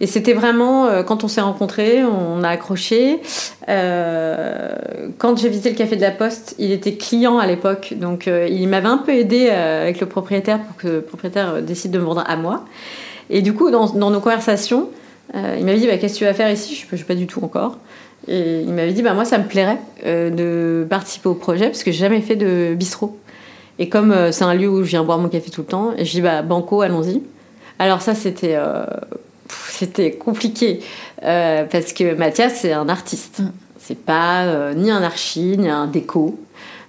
Et 0.00 0.06
c'était 0.06 0.32
vraiment, 0.32 0.86
euh, 0.86 1.02
quand 1.02 1.24
on 1.24 1.28
s'est 1.28 1.40
rencontrés, 1.40 2.02
on 2.04 2.42
a 2.42 2.48
accroché. 2.48 3.20
Euh, 3.68 4.74
quand 5.18 5.38
j'ai 5.38 5.48
visité 5.48 5.70
le 5.70 5.76
Café 5.76 5.96
de 5.96 6.00
la 6.00 6.10
Poste, 6.10 6.54
il 6.58 6.72
était 6.72 6.94
client 6.94 7.38
à 7.38 7.46
l'époque, 7.46 7.94
donc 7.96 8.26
euh, 8.26 8.48
il 8.50 8.68
m'avait 8.68 8.88
un 8.88 8.98
peu 8.98 9.12
aidé 9.12 9.48
avec 9.48 10.00
le 10.00 10.06
propriétaire 10.06 10.60
pour 10.60 10.76
que 10.76 10.88
le 10.88 11.00
propriétaire 11.00 11.62
décide 11.62 11.92
de 11.92 11.98
me 11.98 12.04
vendre 12.04 12.24
à 12.26 12.36
moi. 12.36 12.64
Et 13.30 13.40
du 13.40 13.54
coup, 13.54 13.70
dans, 13.70 13.88
nos 13.94 14.20
conversations, 14.20 14.88
il 15.34 15.64
m'avait 15.64 15.78
dit 15.78 15.86
bah, 15.86 15.96
Qu'est-ce 15.96 16.14
que 16.14 16.18
tu 16.18 16.24
vas 16.24 16.34
faire 16.34 16.50
ici? 16.50 16.74
Je 16.74 16.94
ne 16.94 16.98
sais 16.98 17.04
pas 17.04 17.14
du 17.14 17.26
tout 17.26 17.42
encore. 17.42 17.78
Et 18.28 18.60
il 18.60 18.72
m'avait 18.72 18.92
dit 18.92 19.02
bah, 19.02 19.14
Moi, 19.14 19.24
ça 19.24 19.38
me 19.38 19.44
plairait 19.44 19.78
de 20.04 20.86
participer 20.90 21.28
au 21.28 21.34
projet 21.34 21.66
parce 21.66 21.82
que 21.82 21.90
j'ai 21.90 22.00
jamais 22.00 22.20
fait 22.20 22.36
de 22.36 22.74
bistrot. 22.74 23.16
Et 23.78 23.88
comme 23.88 24.14
c'est 24.30 24.44
un 24.44 24.54
lieu 24.54 24.68
où 24.68 24.84
je 24.84 24.90
viens 24.90 25.02
boire 25.02 25.18
mon 25.18 25.28
café 25.28 25.50
tout 25.50 25.62
le 25.62 25.66
temps, 25.66 25.92
je 25.96 26.10
dis 26.10 26.20
bah, 26.20 26.42
Banco, 26.42 26.82
allons-y. 26.82 27.22
Alors, 27.78 28.02
ça, 28.02 28.14
c'était 28.14 28.56
c'était 29.48 30.12
compliqué 30.12 30.80
euh, 31.22 31.64
parce 31.64 31.92
que 31.92 32.14
Mathias 32.14 32.54
c'est 32.56 32.72
un 32.72 32.88
artiste. 32.88 33.40
Mm. 33.40 33.52
C'est 33.78 33.98
pas 33.98 34.44
euh, 34.44 34.74
ni 34.74 34.90
un 34.90 35.02
archi 35.02 35.58
ni 35.58 35.68
un 35.68 35.86
déco. 35.86 36.38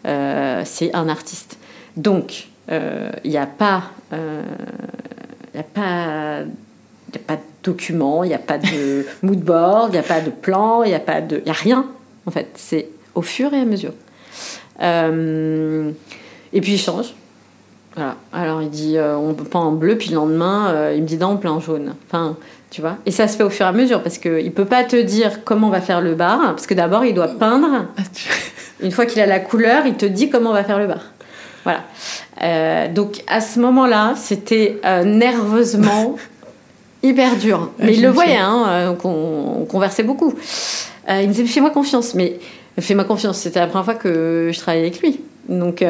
Euh, 0.05 0.61
c'est 0.65 0.93
un 0.95 1.09
artiste. 1.09 1.57
Donc 1.97 2.47
il 2.69 3.29
n'y 3.29 3.37
a 3.37 3.45
pas 3.45 3.83
il 4.11 5.59
a 5.59 5.63
pas 5.63 6.41
il 6.41 7.15
a 7.15 7.19
pas 7.19 7.35
de 7.35 7.41
document, 7.63 8.23
il 8.23 8.29
n'y 8.29 8.33
a 8.33 8.39
pas 8.39 8.57
de 8.57 9.05
mood 9.21 9.39
board, 9.39 9.89
il 9.89 9.93
n'y 9.93 9.99
a 9.99 10.03
pas 10.03 10.21
de 10.21 10.31
plan, 10.31 10.83
il 10.83 10.89
n'y 10.89 10.95
a 10.95 10.99
pas 10.99 11.21
de 11.21 11.43
a 11.47 11.53
rien 11.53 11.85
en 12.25 12.31
fait. 12.31 12.49
C'est 12.55 12.89
au 13.13 13.21
fur 13.21 13.53
et 13.53 13.59
à 13.59 13.65
mesure. 13.65 13.93
et 14.81 16.61
puis 16.61 16.73
il 16.73 16.79
change. 16.79 17.13
Voilà. 17.95 18.15
Alors 18.33 18.61
il 18.61 18.69
dit 18.69 18.97
on 18.99 19.33
peint 19.33 19.59
en 19.59 19.71
bleu, 19.71 19.97
puis 19.97 20.09
le 20.09 20.15
lendemain 20.15 20.91
il 20.93 21.01
me 21.01 21.07
dit 21.07 21.17
non 21.17 21.29
on 21.29 21.37
peint 21.37 21.51
en 21.51 21.59
jaune. 21.59 21.95
Enfin 22.07 22.35
tu 22.75 22.81
vois 22.81 22.97
Et 23.05 23.11
ça 23.11 23.29
se 23.29 23.37
fait 23.37 23.43
au 23.43 23.49
fur 23.49 23.65
et 23.65 23.69
à 23.69 23.71
mesure 23.71 24.03
parce 24.03 24.17
qu'il 24.17 24.43
ne 24.43 24.49
peut 24.49 24.65
pas 24.65 24.83
te 24.83 24.97
dire 24.97 25.45
comment 25.45 25.67
on 25.67 25.71
va 25.71 25.79
faire 25.79 26.01
le 26.01 26.13
bar, 26.13 26.39
parce 26.41 26.67
que 26.67 26.73
d'abord 26.73 27.05
il 27.05 27.13
doit 27.13 27.29
peindre. 27.29 27.85
Ah, 27.97 28.01
Une 28.81 28.91
fois 28.91 29.05
qu'il 29.05 29.21
a 29.21 29.25
la 29.25 29.39
couleur, 29.39 29.85
il 29.85 29.93
te 29.95 30.05
dit 30.05 30.29
comment 30.29 30.49
on 30.49 30.53
va 30.53 30.65
faire 30.65 30.79
le 30.79 30.87
bar. 30.87 30.99
Voilà. 31.63 31.83
Euh, 32.41 32.91
donc 32.91 33.23
à 33.27 33.39
ce 33.39 33.59
moment-là, 33.59 34.13
c'était 34.17 34.79
euh, 34.83 35.03
nerveusement 35.03 36.17
hyper 37.03 37.37
dur. 37.37 37.71
Mais 37.79 37.93
il 37.93 38.01
le 38.01 38.09
voyait, 38.09 38.35
hein, 38.35 38.65
euh, 38.67 38.87
donc 38.89 39.05
on, 39.05 39.65
conversait 39.65 40.03
beaucoup. 40.03 40.33
il 41.07 41.27
me 41.29 41.33
disait 41.33 41.45
Fais-moi 41.45 41.69
confiance. 41.69 42.13
Mais 42.13 42.39
fais-moi 42.77 43.05
confiance, 43.05 43.39
c'était 43.39 43.59
la 43.59 43.67
première 43.67 43.85
fois 43.85 43.95
que 43.95 44.49
je 44.53 44.59
travaillais 44.59 44.85
avec 44.85 45.01
lui. 45.01 45.21
Donc 45.47 45.83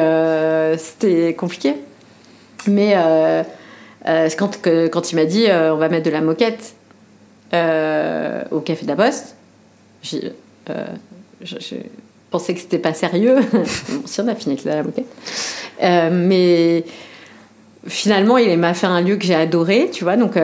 c'était 0.78 1.34
compliqué. 1.34 1.74
Mais 2.66 2.94
euh, 4.08 4.28
quand, 4.38 4.60
quand, 4.62 5.12
il 5.12 5.16
m'a 5.16 5.24
dit 5.24 5.46
euh, 5.48 5.74
on 5.74 5.78
va 5.78 5.88
mettre 5.88 6.04
de 6.04 6.10
la 6.10 6.20
moquette 6.20 6.74
euh, 7.54 8.42
au 8.50 8.60
café 8.60 8.84
de 8.84 8.90
la 8.90 8.96
Poste, 8.96 9.34
j'ai, 10.02 10.32
je, 11.42 11.76
pensais 12.30 12.54
que 12.54 12.60
c'était 12.60 12.78
pas 12.78 12.94
sérieux. 12.94 13.38
si 14.04 14.20
on 14.20 14.28
a 14.28 14.34
fini 14.34 14.54
avec 14.54 14.64
la 14.64 14.82
moquette. 14.82 16.12
mais 16.12 16.84
finalement, 17.86 18.38
il 18.38 18.56
m'a 18.58 18.74
fait 18.74 18.86
un 18.86 19.00
lieu 19.00 19.16
que 19.16 19.24
j'ai 19.24 19.34
adoré, 19.34 19.90
tu 19.92 20.04
vois, 20.04 20.16
donc 20.16 20.38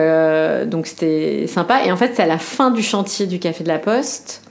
donc 0.69 0.87
c'était 0.87 1.45
sympa. 1.47 1.85
Et 1.85 1.91
en 1.91 1.97
fait, 1.97 2.13
c'est 2.15 2.23
à 2.23 2.27
la 2.27 2.39
fin 2.39 2.71
du 2.71 2.83
chantier 2.83 3.27
du 3.27 3.39
Café 3.39 3.63
de 3.63 3.69
la 3.69 3.79
Poste 3.79 4.41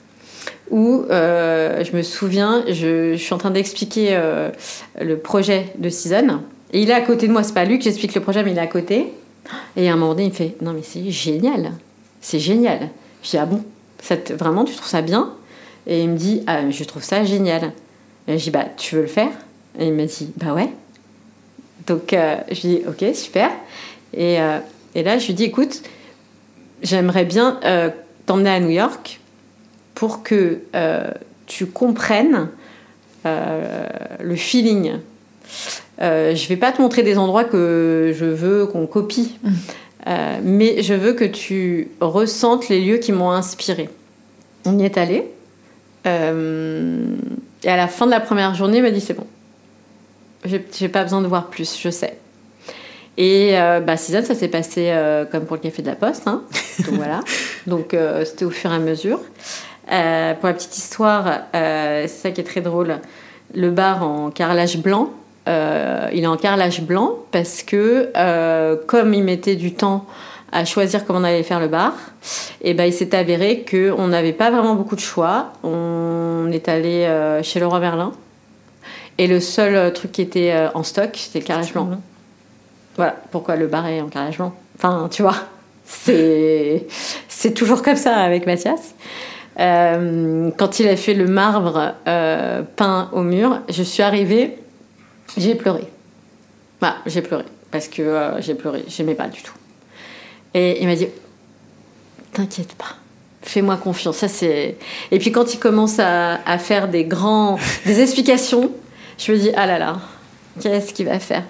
où 0.71 1.05
je 1.11 1.97
me 1.97 2.03
souviens, 2.03 2.65
je, 2.69 3.13
je 3.13 3.23
suis 3.23 3.35
en 3.35 3.39
train 3.39 3.51
d'expliquer 3.51 4.19
le 4.99 5.19
projet 5.19 5.67
de 5.77 5.91
Season. 5.91 6.41
Et 6.73 6.83
il 6.83 6.91
est 6.91 6.95
à 6.95 7.03
côté 7.03 7.29
de 7.29 7.33
moi, 7.33 7.43
c'est 7.43 7.55
pas 7.55 7.65
lui 7.65 7.79
que 7.79 7.85
j'explique 7.85 8.15
le 8.15 8.21
projet, 8.21 8.43
mais 8.43 8.53
il 8.53 8.59
est 8.59 8.63
à 8.63 8.67
côté. 8.67 9.13
Et 9.77 9.89
à 9.89 9.93
un 9.93 9.97
moment 9.97 10.13
donné, 10.13 10.25
il 10.25 10.31
me 10.31 10.35
fait 10.35 10.57
Non, 10.61 10.73
mais 10.73 10.83
c'est 10.83 11.11
génial, 11.11 11.73
c'est 12.21 12.39
génial. 12.39 12.89
Je 13.23 13.31
dis 13.31 13.39
Ah 13.39 13.47
bon, 13.47 13.63
vraiment, 14.37 14.65
tu 14.65 14.75
trouves 14.75 14.89
ça 14.89 15.03
bien? 15.03 15.35
Et 15.87 16.03
il 16.03 16.09
me 16.09 16.17
dit 16.17 16.43
Ah, 16.47 16.71
je 16.71 16.85
trouve 16.85 17.03
ça 17.03 17.25
génial. 17.25 17.73
Je 18.29 18.37
dis 18.37 18.51
Bah, 18.51 18.67
tu 18.77 18.97
veux 18.97 19.03
le 19.03 19.09
faire? 19.09 19.31
Et 19.79 19.87
il 19.87 19.93
m'a 19.93 20.05
dit 20.05 20.33
Bah 20.37 20.55
ouais. 20.55 20.71
Donc 21.87 22.13
euh, 22.13 22.37
je 22.51 22.61
dis 22.61 22.83
Ok, 22.87 23.05
super. 23.15 23.51
Et, 24.15 24.41
euh, 24.41 24.59
et, 24.95 25.03
là, 25.03 25.19
je 25.19 25.27
lui 25.27 25.35
dis 25.35 25.45
Écoute, 25.45 25.83
j'aimerais 26.83 27.25
bien 27.25 27.59
euh, 27.65 27.91
t'emmener 28.27 28.51
à 28.51 28.61
New 28.61 28.71
York 28.71 29.21
pour 29.95 30.23
que 30.23 30.61
tu 31.47 31.67
comprennes 31.67 32.49
le 33.25 34.37
feeling 34.37 34.95
euh, 36.03 36.35
je 36.35 36.49
vais 36.49 36.57
pas 36.57 36.73
te 36.73 36.83
montrer 36.83 37.03
des 37.03 37.17
endroits 37.17 37.45
que 37.45 38.13
je 38.15 38.25
veux 38.25 38.67
qu'on 38.67 38.87
copie, 38.87 39.39
mm. 39.43 39.51
euh, 40.09 40.39
mais 40.43 40.83
je 40.83 40.95
veux 40.95 41.13
que 41.13 41.25
tu 41.25 41.89
ressentes 42.01 42.69
les 42.69 42.81
lieux 42.81 42.97
qui 42.97 43.13
m'ont 43.13 43.31
inspiré. 43.31 43.89
On 44.65 44.79
y 44.79 44.85
est 44.85 44.99
allé. 44.99 45.31
Euh, 46.07 47.15
et 47.63 47.69
à 47.69 47.77
la 47.77 47.87
fin 47.87 48.07
de 48.07 48.11
la 48.11 48.21
première 48.21 48.55
journée, 48.55 48.79
il 48.79 48.83
m'a 48.83 48.91
dit 48.91 49.01
c'est 49.01 49.15
bon. 49.15 49.27
J'ai 50.45 50.89
pas 50.89 51.05
besoin 51.05 51.21
de 51.21 51.29
voir 51.29 51.47
plus, 51.47 51.79
je 51.81 51.89
sais. 51.89 52.19
Et 53.17 53.53
bah, 53.87 53.97
ça 53.97 54.23
s'est 54.23 54.49
passé 54.49 54.93
comme 55.31 55.45
pour 55.45 55.55
le 55.55 55.63
café 55.63 55.83
de 55.83 55.87
la 55.87 55.95
Poste. 55.95 56.27
Hein. 56.27 56.43
Donc 56.85 56.97
voilà. 56.97 57.21
Donc 57.69 57.97
c'était 58.25 58.45
au 58.45 58.51
fur 58.51 58.73
et 58.73 58.75
à 58.75 58.81
mesure. 58.81 59.19
pour 59.19 60.49
la 60.49 60.55
petite 60.55 60.77
histoire, 60.77 61.43
c'est 61.53 62.09
ça 62.09 62.33
qui 62.33 62.41
est 62.41 62.45
très 62.45 62.61
drôle. 62.61 62.99
Le 63.55 63.71
bar 63.71 64.03
en 64.03 64.33
carrelage 64.33 64.79
blanc, 64.79 65.13
euh, 65.49 66.09
il 66.13 66.23
est 66.23 66.29
en 66.29 66.37
carrelage 66.37 66.83
blanc 66.83 67.17
parce 67.33 67.63
que 67.63 68.11
euh, 68.17 68.77
comme 68.87 69.13
il 69.13 69.25
mettait 69.25 69.57
du 69.57 69.75
temps 69.75 70.07
à 70.53 70.65
choisir 70.65 71.05
comment 71.05 71.21
on 71.21 71.25
allait 71.25 71.43
faire 71.43 71.61
le 71.61 71.69
bar, 71.69 71.95
et 72.61 72.71
eh 72.71 72.75
ben 72.75 72.85
il 72.85 72.93
s'est 72.93 73.15
avéré 73.15 73.65
qu'on 73.69 74.09
n'avait 74.09 74.35
pas 74.35 74.51
vraiment 74.51 74.75
beaucoup 74.75 74.97
de 74.97 75.01
choix. 75.01 75.55
On 75.65 76.49
est 76.53 76.69
allé 76.69 77.05
euh, 77.05 77.43
chez 77.43 77.59
Leroy 77.59 77.81
Merlin 77.81 78.13
et 79.19 79.27
le 79.27 79.41
seul 79.41 79.93
truc 79.93 80.13
qui 80.13 80.23
était 80.23 80.55
en 80.75 80.83
stock 80.83 81.11
c'était 81.15 81.41
le 81.41 81.45
carrelage 81.45 81.73
blanc. 81.73 81.89
Voilà 82.97 83.17
pourquoi 83.31 83.57
le 83.57 83.67
bar 83.67 83.87
est 83.87 84.01
en 84.01 84.09
carrelage 84.09 84.37
blanc. 84.37 84.55
Enfin, 84.77 85.09
tu 85.11 85.23
vois, 85.23 85.37
c'est 85.85 86.87
c'est 87.29 87.55
toujours 87.55 87.83
comme 87.83 87.97
ça 87.97 88.17
avec 88.17 88.47
Mathias. 88.47 88.95
quand 89.57 90.79
il 90.79 90.89
a 90.89 90.97
fait 90.97 91.15
le 91.15 91.27
marbre 91.27 91.95
peint 92.05 93.09
au 93.13 93.23
mur, 93.23 93.61
je 93.71 93.83
suis 93.83 94.03
arrivée 94.03 94.59
j'ai 95.37 95.55
pleuré. 95.55 95.85
Bah, 96.81 96.97
j'ai 97.07 97.23
pleuré. 97.23 97.45
Parce 97.71 97.89
que 97.89 98.03
euh, 98.03 98.41
j'ai 98.41 98.55
pleuré. 98.55 98.85
J'aimais 98.89 99.15
pas 99.15 99.29
du 99.29 99.43
tout. 99.43 99.55
Et 100.53 100.83
il 100.83 100.87
m'a 100.87 100.97
dit 100.97 101.09
T'inquiète 102.33 102.75
pas. 102.75 102.97
Fais-moi 103.43 103.77
confiance. 103.77 104.19
Ça, 104.19 104.29
c'est... 104.29 104.77
Et 105.11 105.19
puis 105.19 105.33
quand 105.33 105.55
il 105.55 105.59
commence 105.59 105.99
à, 105.99 106.59
faire 106.59 106.89
des 106.89 107.05
grands, 107.05 107.59
des 107.87 108.01
explications, 108.01 108.71
je 109.19 109.33
me 109.33 109.39
dis 109.39 109.51
ah 109.57 109.67
là 109.67 109.79
là, 109.79 110.01
qu'est-ce 110.61 110.93
qu'il 110.93 111.07
va 111.07 111.19
faire? 111.19 111.45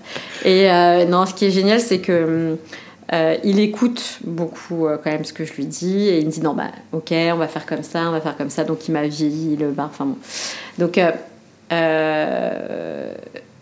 Et 0.45 0.71
euh, 0.71 1.05
non, 1.07 1.27
ce 1.27 1.35
qui 1.35 1.47
est 1.47 1.51
génial, 1.51 1.81
c'est 1.81 2.01
que 2.01 2.57
euh, 3.13 3.37
il 3.45 3.59
écoute 3.61 4.21
beaucoup 4.25 4.87
quand 5.03 5.11
même 5.11 5.25
ce 5.25 5.33
que 5.33 5.45
je 5.45 5.53
lui 5.55 5.67
dis 5.67 6.09
et 6.09 6.19
il 6.19 6.27
me 6.27 6.31
dit 6.31 6.41
non 6.41 6.55
bah 6.55 6.71
ok, 6.93 7.13
on 7.13 7.37
va 7.37 7.47
faire 7.47 7.67
comme 7.67 7.83
ça, 7.83 8.09
on 8.09 8.13
va 8.13 8.21
faire 8.21 8.37
comme 8.37 8.51
ça. 8.51 8.65
Donc 8.65 8.89
il 8.89 8.93
m'a 8.93 9.07
vieilli 9.07 9.57
le 9.57 9.71
bar. 9.71 9.91
Enfin 9.93 10.07
bon. 10.07 10.17
Donc 10.79 10.99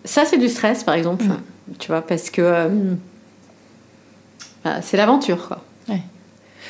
ça, 0.05 0.25
c'est 0.25 0.39
du 0.39 0.49
stress, 0.49 0.85
par 0.85 0.95
exemple. 0.95 1.25
Tu 1.79 1.89
vois, 1.89 2.03
parce 2.03 2.31
que 2.31 2.43
euh, 2.43 2.69
bah, 4.65 4.83
c'est 4.83 4.97
l'aventure, 4.97 5.49
quoi. 5.49 5.63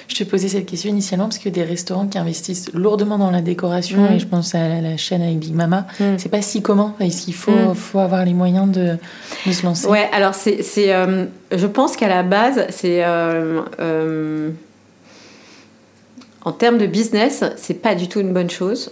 Je 0.08 0.16
te 0.16 0.24
posais 0.24 0.48
cette 0.48 0.66
question 0.66 0.90
initialement 0.90 1.26
parce 1.26 1.38
que 1.38 1.48
des 1.48 1.62
restaurants 1.62 2.08
qui 2.08 2.18
investissent 2.18 2.72
lourdement 2.74 3.16
dans 3.16 3.30
la 3.30 3.42
décoration, 3.42 4.02
mm. 4.02 4.12
et 4.14 4.18
je 4.18 4.26
pense 4.26 4.56
à 4.56 4.80
la, 4.80 4.96
chaîne 4.96 5.22
avec 5.22 5.38
Big 5.38 5.54
Mama, 5.54 5.86
mm. 6.00 6.16
c'est 6.18 6.28
pas 6.28 6.42
si 6.42 6.62
commun. 6.62 6.94
Il 7.00 7.34
faut, 7.34 7.52
mm. 7.52 7.74
faut 7.76 8.00
avoir 8.00 8.24
les 8.24 8.34
moyens 8.34 8.68
de, 8.70 8.96
se 9.52 9.64
lancer. 9.64 9.86
Ouais, 9.86 10.08
alors 10.12 10.34
c'est. 10.34 10.64
Euh, 10.78 11.26
je 11.52 11.66
pense 11.66 11.96
qu'à 11.96 12.08
la 12.08 12.24
base, 12.24 12.66
c'est. 12.70 13.04
Euh, 13.04 14.50
en 16.42 16.52
termes 16.52 16.78
de 16.78 16.86
business, 16.86 17.44
c'est 17.56 17.74
pas 17.74 17.94
du 17.94 18.08
tout 18.08 18.18
une 18.18 18.32
bonne 18.32 18.50
chose. 18.50 18.90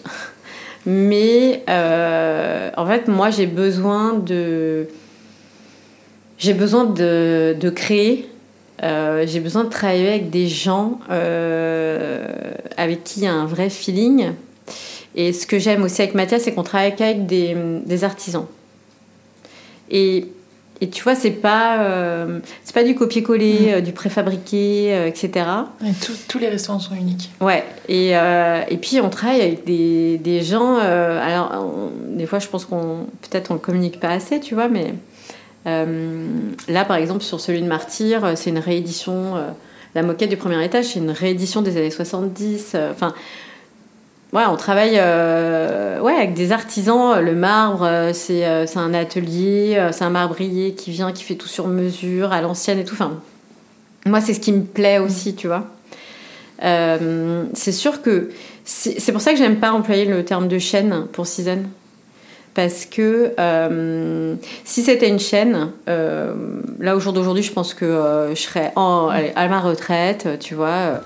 Mais 0.87 1.64
euh, 1.68 2.70
en 2.76 2.87
fait, 2.87 3.09
moi, 3.09 3.31
j'ai 3.31 3.47
besoin 3.47 4.14
de. 4.14 4.89
J'ai 6.39 6.55
besoin 6.55 6.85
de, 6.85 7.57
de 7.59 7.70
créer. 7.70 8.29
Euh, 8.83 9.24
j'ai 9.26 9.41
besoin 9.41 9.64
de 9.64 9.70
travailler 9.70 10.09
avec 10.09 10.31
des 10.31 10.47
gens 10.47 11.01
euh, 11.11 12.53
avec 12.76 13.03
qui 13.03 13.20
il 13.20 13.24
y 13.24 13.26
a 13.26 13.35
un 13.35 13.47
vrai 13.47 13.70
feeling. 13.70 14.33
Et 15.16 15.33
ce 15.33 15.47
que 15.47 15.59
j'aime 15.59 15.83
aussi 15.83 16.01
avec 16.01 16.14
Mathias, 16.14 16.43
c'est 16.43 16.55
qu'on 16.55 16.62
travaille 16.62 16.95
avec 17.01 17.26
des, 17.26 17.57
des 17.85 18.05
artisans. 18.05 18.47
Et 20.81 20.89
tu 20.89 21.03
vois, 21.03 21.14
c'est 21.14 21.33
pas, 21.33 21.83
euh, 21.83 22.39
c'est 22.62 22.74
pas 22.74 22.85
du 22.85 22.95
copier-coller, 22.95 23.59
mm. 23.61 23.68
euh, 23.68 23.81
du 23.81 23.93
préfabriqué, 23.93 24.95
euh, 24.95 25.07
etc. 25.09 25.47
tous 26.29 26.39
les 26.39 26.49
restaurants 26.49 26.79
sont 26.79 26.95
uniques. 26.95 27.31
Ouais. 27.41 27.64
Et, 27.89 28.11
et 28.11 28.76
puis 28.76 29.01
on 29.01 29.11
travaille 29.11 29.41
avec 29.41 29.64
des, 29.64 30.18
des 30.18 30.43
gens. 30.43 30.76
alors, 30.76 31.53
des 32.09 32.26
fois, 32.26 32.39
je 32.39 32.49
pense 32.49 32.64
qu'on 32.64 33.07
peut-être 33.22 33.51
on 33.51 33.55
le 33.55 33.61
communique 33.61 33.99
pas 33.99 34.11
assez, 34.11 34.41
tu 34.41 34.55
vois, 34.55 34.68
mais 34.68 34.95
là, 35.64 36.85
par 36.85 36.97
exemple, 36.97 37.22
sur 37.22 37.41
celui 37.41 37.62
de 37.62 37.66
Martyr, 37.66 38.33
c'est 38.37 38.51
une 38.51 38.59
réédition 38.59 39.35
la 39.95 40.03
moquette 40.03 40.29
du 40.29 40.37
premier 40.37 40.62
étage, 40.62 40.85
c'est 40.85 40.99
une 40.99 41.11
réédition 41.11 41.62
des 41.62 41.76
années 41.76 41.91
70. 41.91 42.76
Enfin, 42.93 43.14
ouais, 44.33 44.43
on 44.49 44.57
travaille 44.57 44.93
ouais, 44.93 46.14
avec 46.14 46.35
des 46.35 46.53
artisans. 46.53 47.20
Le 47.20 47.35
marbre, 47.35 48.11
c'est 48.12 48.45
un 48.45 48.95
atelier, 48.95 49.89
c'est 49.93 50.05
un 50.05 50.11
marbrier 50.11 50.74
qui 50.74 50.91
vient, 50.91 51.12
qui 51.12 51.24
fait 51.24 51.35
tout 51.35 51.49
sur 51.49 51.68
mesure, 51.68 52.33
à 52.33 52.41
l'ancienne 52.41 52.79
et 52.79 52.85
tout. 52.85 52.95
Enfin, 52.95 53.20
moi, 54.07 54.20
c'est 54.20 54.35
ce 54.35 54.41
qui 54.41 54.53
me 54.53 54.62
plaît 54.62 54.99
aussi, 54.99 55.35
tu 55.35 55.47
vois. 55.49 55.66
c'est 56.61 57.72
sûr 57.72 58.03
que 58.03 58.31
c'est 58.64 59.12
pour 59.12 59.20
ça 59.20 59.33
que 59.33 59.39
j'aime 59.39 59.61
pas 59.61 59.72
employer 59.72 60.05
le 60.05 60.24
terme 60.24 60.49
de 60.49 60.59
chaîne 60.59 61.07
pour 61.12 61.26
Season 61.26 61.62
parce 62.59 62.87
que 62.87 63.35
euh, 63.39 64.35
si 64.64 64.83
c'était 64.83 65.09
une 65.09 65.20
chaîne, 65.20 65.70
euh, 65.89 66.35
là 66.81 66.97
au 66.97 66.99
jour 66.99 67.12
d'aujourd'hui, 67.12 67.45
je 67.45 67.53
pense 67.53 67.72
que 67.72 67.85
euh, 67.85 68.35
je 68.35 68.41
serais 68.41 68.72
en, 68.74 69.11
à 69.11 69.47
ma 69.47 69.61
retraite, 69.61 70.26
tu 70.41 70.57
vois. 70.57 71.01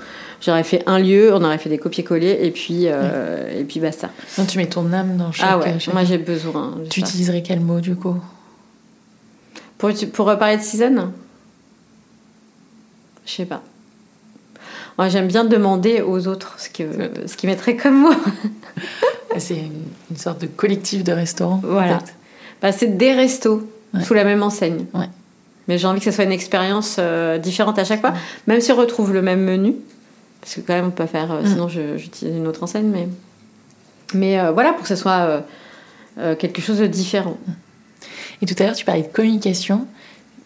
J'aurais 0.45 0.65
fait 0.65 0.83
un 0.87 0.99
lieu, 0.99 1.33
on 1.33 1.43
aurait 1.45 1.59
fait 1.59 1.71
des 1.71 1.79
copier-coller 1.79 2.39
et 2.43 2.51
puis 2.51 2.87
et 2.87 3.65
puis 3.65 3.81
basta. 3.81 4.11
Donc 4.37 4.49
tu 4.49 4.59
mets 4.59 4.67
ton 4.67 4.93
âme 4.93 5.17
dans 5.17 5.31
chaque. 5.31 5.49
Ah 5.49 5.59
ouais. 5.59 5.77
Moi 5.93 6.05
j'ai 6.05 6.19
besoin. 6.19 6.75
Tu 6.91 7.01
utiliserais 7.01 7.43
quel 7.43 7.61
mot 7.61 7.81
du 7.81 7.95
coup? 7.95 8.17
Pour 9.79 9.91
pour 10.13 10.27
parler 10.39 10.57
de 10.57 10.63
season? 10.63 11.13
Je 13.25 13.33
sais 13.33 13.45
pas. 13.45 13.63
Moi 14.99 15.09
j'aime 15.09 15.29
bien 15.29 15.45
demander 15.45 16.03
aux 16.03 16.27
autres 16.27 16.57
ce 16.59 16.69
que 16.69 16.83
ce 17.27 17.37
qu'ils 17.37 17.49
mettraient 17.49 17.77
comme 17.77 18.01
moi. 18.01 18.17
C'est 19.39 19.57
une, 19.57 20.17
sorte 20.17 20.43
de 20.43 20.47
collectif 20.47 21.05
de 21.05 21.13
restaurants. 21.13 21.61
Voilà. 21.65 22.01
Bah, 22.61 22.71
c'est 22.73 22.99
des 22.99 23.13
restos 23.13 23.67
sous 24.05 24.15
la 24.15 24.25
même 24.25 24.43
enseigne. 24.43 24.85
Mais 25.69 25.79
j'ai 25.79 25.87
envie 25.87 26.01
que 26.01 26.05
ce 26.05 26.11
soit 26.11 26.25
une 26.25 26.33
expérience 26.33 26.97
euh, 26.99 27.39
différente 27.39 27.79
à 27.79 27.85
chaque 27.85 28.01
fois, 28.01 28.13
même 28.47 28.61
si 28.61 28.73
on 28.73 28.77
retrouve 28.77 29.13
le 29.13 29.23
même 29.23 29.43
menu. 29.43 29.75
Parce 30.43 30.57
que 30.57 30.61
quand 30.61 30.75
même, 30.75 30.89
on 30.89 30.91
peut 30.91 31.07
faire. 31.07 31.33
Euh, 31.33 31.43
mm. 31.43 31.47
Sinon, 31.47 31.69
j'utilise 31.69 32.37
une 32.37 32.47
autre 32.47 32.63
enseigne. 32.63 32.89
Mais, 32.89 33.09
mais 34.13 34.39
euh, 34.39 34.53
voilà, 34.53 34.75
pour 34.75 34.83
que 34.83 34.89
ce 34.89 34.97
soit 34.97 35.43
quelque 36.39 36.61
chose 36.61 36.79
de 36.79 36.87
différent. 36.87 37.39
Et 38.43 38.47
tout 38.47 38.55
à 38.59 38.65
l'heure, 38.67 38.75
tu 38.75 38.85
parlais 38.85 39.03
de 39.03 39.09
communication. 39.09 39.87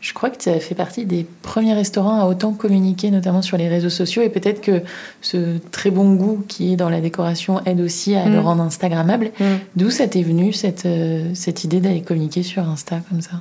Je 0.01 0.13
crois 0.13 0.31
que 0.31 0.39
tu 0.39 0.49
as 0.49 0.61
fait 0.61 0.77
partie 0.77 1.05
des 1.05 1.27
premiers 1.43 1.75
restaurants 1.75 2.21
à 2.21 2.27
autant 2.27 2.53
communiquer, 2.53 3.11
notamment 3.11 3.43
sur 3.43 3.57
les 3.57 3.67
réseaux 3.67 3.91
sociaux. 3.91 4.23
Et 4.23 4.29
peut-être 4.29 4.61
que 4.61 4.83
ce 5.21 5.59
très 5.73 5.91
bon 5.91 6.15
goût 6.15 6.45
qui 6.47 6.73
est 6.73 6.77
dans 6.77 6.91
la 6.91 7.01
décoration 7.01 7.61
aide 7.65 7.81
aussi 7.81 8.15
à 8.15 8.29
le 8.29 8.37
mm. 8.37 8.45
rendre 8.45 8.63
Instagrammable. 8.63 9.31
Mm. 9.41 9.45
D'où 9.75 9.91
ça 9.91 10.07
t'est 10.07 10.23
venu, 10.23 10.53
cette, 10.53 10.87
euh, 10.87 11.31
cette 11.35 11.65
idée 11.65 11.81
d'aller 11.81 12.03
communiquer 12.03 12.43
sur 12.43 12.69
Insta 12.69 13.01
comme 13.09 13.21
ça? 13.21 13.41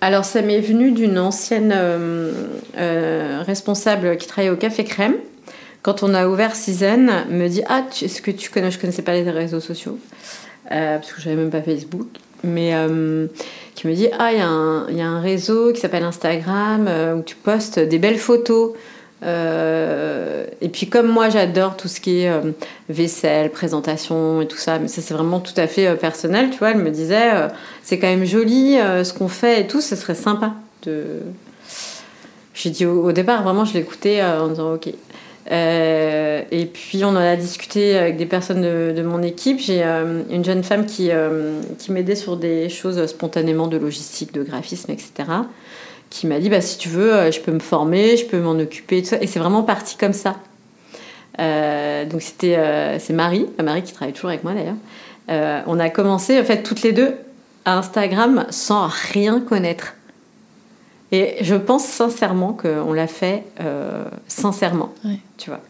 Alors, 0.00 0.24
ça 0.24 0.42
m'est 0.42 0.60
venu 0.60 0.92
d'une 0.92 1.18
ancienne 1.18 1.72
euh, 1.74 2.32
euh, 2.76 3.42
responsable 3.44 4.16
qui 4.18 4.26
travaillait 4.26 4.52
au 4.52 4.56
Café 4.56 4.84
Crème. 4.84 5.14
Quand 5.82 6.02
on 6.02 6.14
a 6.14 6.28
ouvert 6.28 6.54
Season, 6.54 7.08
me 7.28 7.48
dit 7.48 7.62
Ah, 7.68 7.84
est-ce 8.00 8.22
que 8.22 8.30
tu 8.30 8.50
connais 8.50 8.70
Je 8.70 8.78
connaissais 8.78 9.02
pas 9.02 9.14
les 9.14 9.28
réseaux 9.28 9.60
sociaux, 9.60 9.98
parce 10.68 11.12
que 11.12 11.20
j'avais 11.20 11.36
même 11.36 11.50
pas 11.50 11.62
Facebook 11.62 12.06
mais 12.44 12.74
euh, 12.74 13.26
qui 13.74 13.86
me 13.86 13.94
dit 13.94 14.08
Ah, 14.18 14.32
il 14.32 14.38
y, 14.38 15.00
a 15.00 15.06
un 15.06 15.20
réseau 15.20 15.72
qui 15.72 15.80
s'appelle 15.80 16.04
Instagram 16.04 16.86
euh, 16.88 17.14
où 17.14 17.22
tu 17.22 17.36
postes 17.36 17.78
des 17.78 17.98
belles 17.98 18.18
photos. 18.18 18.72
Euh, 19.24 20.46
et 20.60 20.68
puis, 20.68 20.88
comme 20.88 21.06
moi, 21.06 21.28
j'adore 21.28 21.76
tout 21.76 21.86
ce 21.86 22.00
qui 22.00 22.22
est 22.22 22.32
vaisselle, 22.88 23.50
présentation 23.50 24.40
et 24.40 24.48
tout 24.48 24.56
ça, 24.56 24.78
mais 24.80 24.88
ça, 24.88 25.00
c'est 25.00 25.14
vraiment 25.14 25.38
tout 25.38 25.54
à 25.56 25.68
fait 25.68 25.94
personnel, 25.96 26.50
tu 26.50 26.58
vois. 26.58 26.70
Elle 26.70 26.78
me 26.78 26.90
disait 26.90 27.30
C'est 27.82 27.98
quand 27.98 28.08
même 28.08 28.24
joli 28.24 28.76
ce 28.76 29.12
qu'on 29.12 29.28
fait 29.28 29.60
et 29.60 29.66
tout, 29.66 29.80
ce 29.80 29.94
serait 29.94 30.16
sympa 30.16 30.54
de. 30.84 31.20
J'ai 32.54 32.70
dit 32.70 32.84
au, 32.84 33.12
départ, 33.12 33.44
vraiment, 33.44 33.64
je 33.64 33.74
l'écoutais 33.74 34.22
en 34.22 34.48
disant 34.48 34.74
Ok. 34.74 34.92
Euh, 35.50 36.42
et 36.50 36.66
puis 36.66 37.04
on 37.04 37.08
en 37.08 37.16
a 37.16 37.34
discuté 37.36 37.98
avec 37.98 38.16
des 38.16 38.26
personnes 38.26 38.62
de, 38.62 39.02
mon 39.02 39.22
équipe. 39.22 39.58
J'ai 39.58 39.82
euh, 39.82 40.22
une 40.30 40.44
jeune 40.44 40.62
femme 40.62 40.86
qui, 40.86 41.10
euh, 41.10 41.60
qui 41.78 41.92
m'aidait 41.92 42.14
sur 42.14 42.36
des 42.36 42.68
choses 42.68 43.04
spontanément 43.06 43.66
de 43.66 43.76
logistique, 43.76 44.32
de 44.32 44.42
graphisme, 44.42 44.92
etc. 44.92 45.12
Qui 46.10 46.26
m'a 46.26 46.38
dit 46.38 46.48
bah, 46.48 46.60
si 46.60 46.78
tu 46.78 46.88
veux, 46.88 47.30
je 47.30 47.40
peux 47.40 47.52
me 47.52 47.60
former, 47.60 48.16
je 48.16 48.26
peux 48.26 48.38
m'en 48.38 48.52
occuper. 48.52 48.98
Et, 48.98 49.26
c'est 49.26 49.38
vraiment 49.38 49.62
parti 49.62 49.96
comme 49.96 50.12
ça. 50.12 50.36
donc 51.38 52.22
c'était 52.22 52.98
c'est 52.98 53.12
Marie, 53.12 53.46
Marie 53.62 53.82
qui 53.82 53.92
travaille 53.92 54.12
toujours 54.12 54.30
avec 54.30 54.44
moi 54.44 54.52
d'ailleurs. 54.52 55.64
on 55.66 55.80
a 55.80 55.88
commencé 55.88 56.38
en 56.38 56.44
fait 56.44 56.62
toutes 56.62 56.82
les 56.82 56.92
deux 56.92 57.14
à 57.64 57.78
Instagram 57.78 58.46
sans 58.50 58.88
rien 59.12 59.40
connaître. 59.40 59.94
Et 61.12 61.36
je 61.42 61.54
pense 61.54 61.84
sincèrement 61.84 62.54
qu'on 62.54 62.92
l'a 62.94 63.06
fait 63.06 63.44
euh, 63.60 64.04
sincèrement, 64.26 64.92
tu 65.36 65.50
vois. 65.50 65.60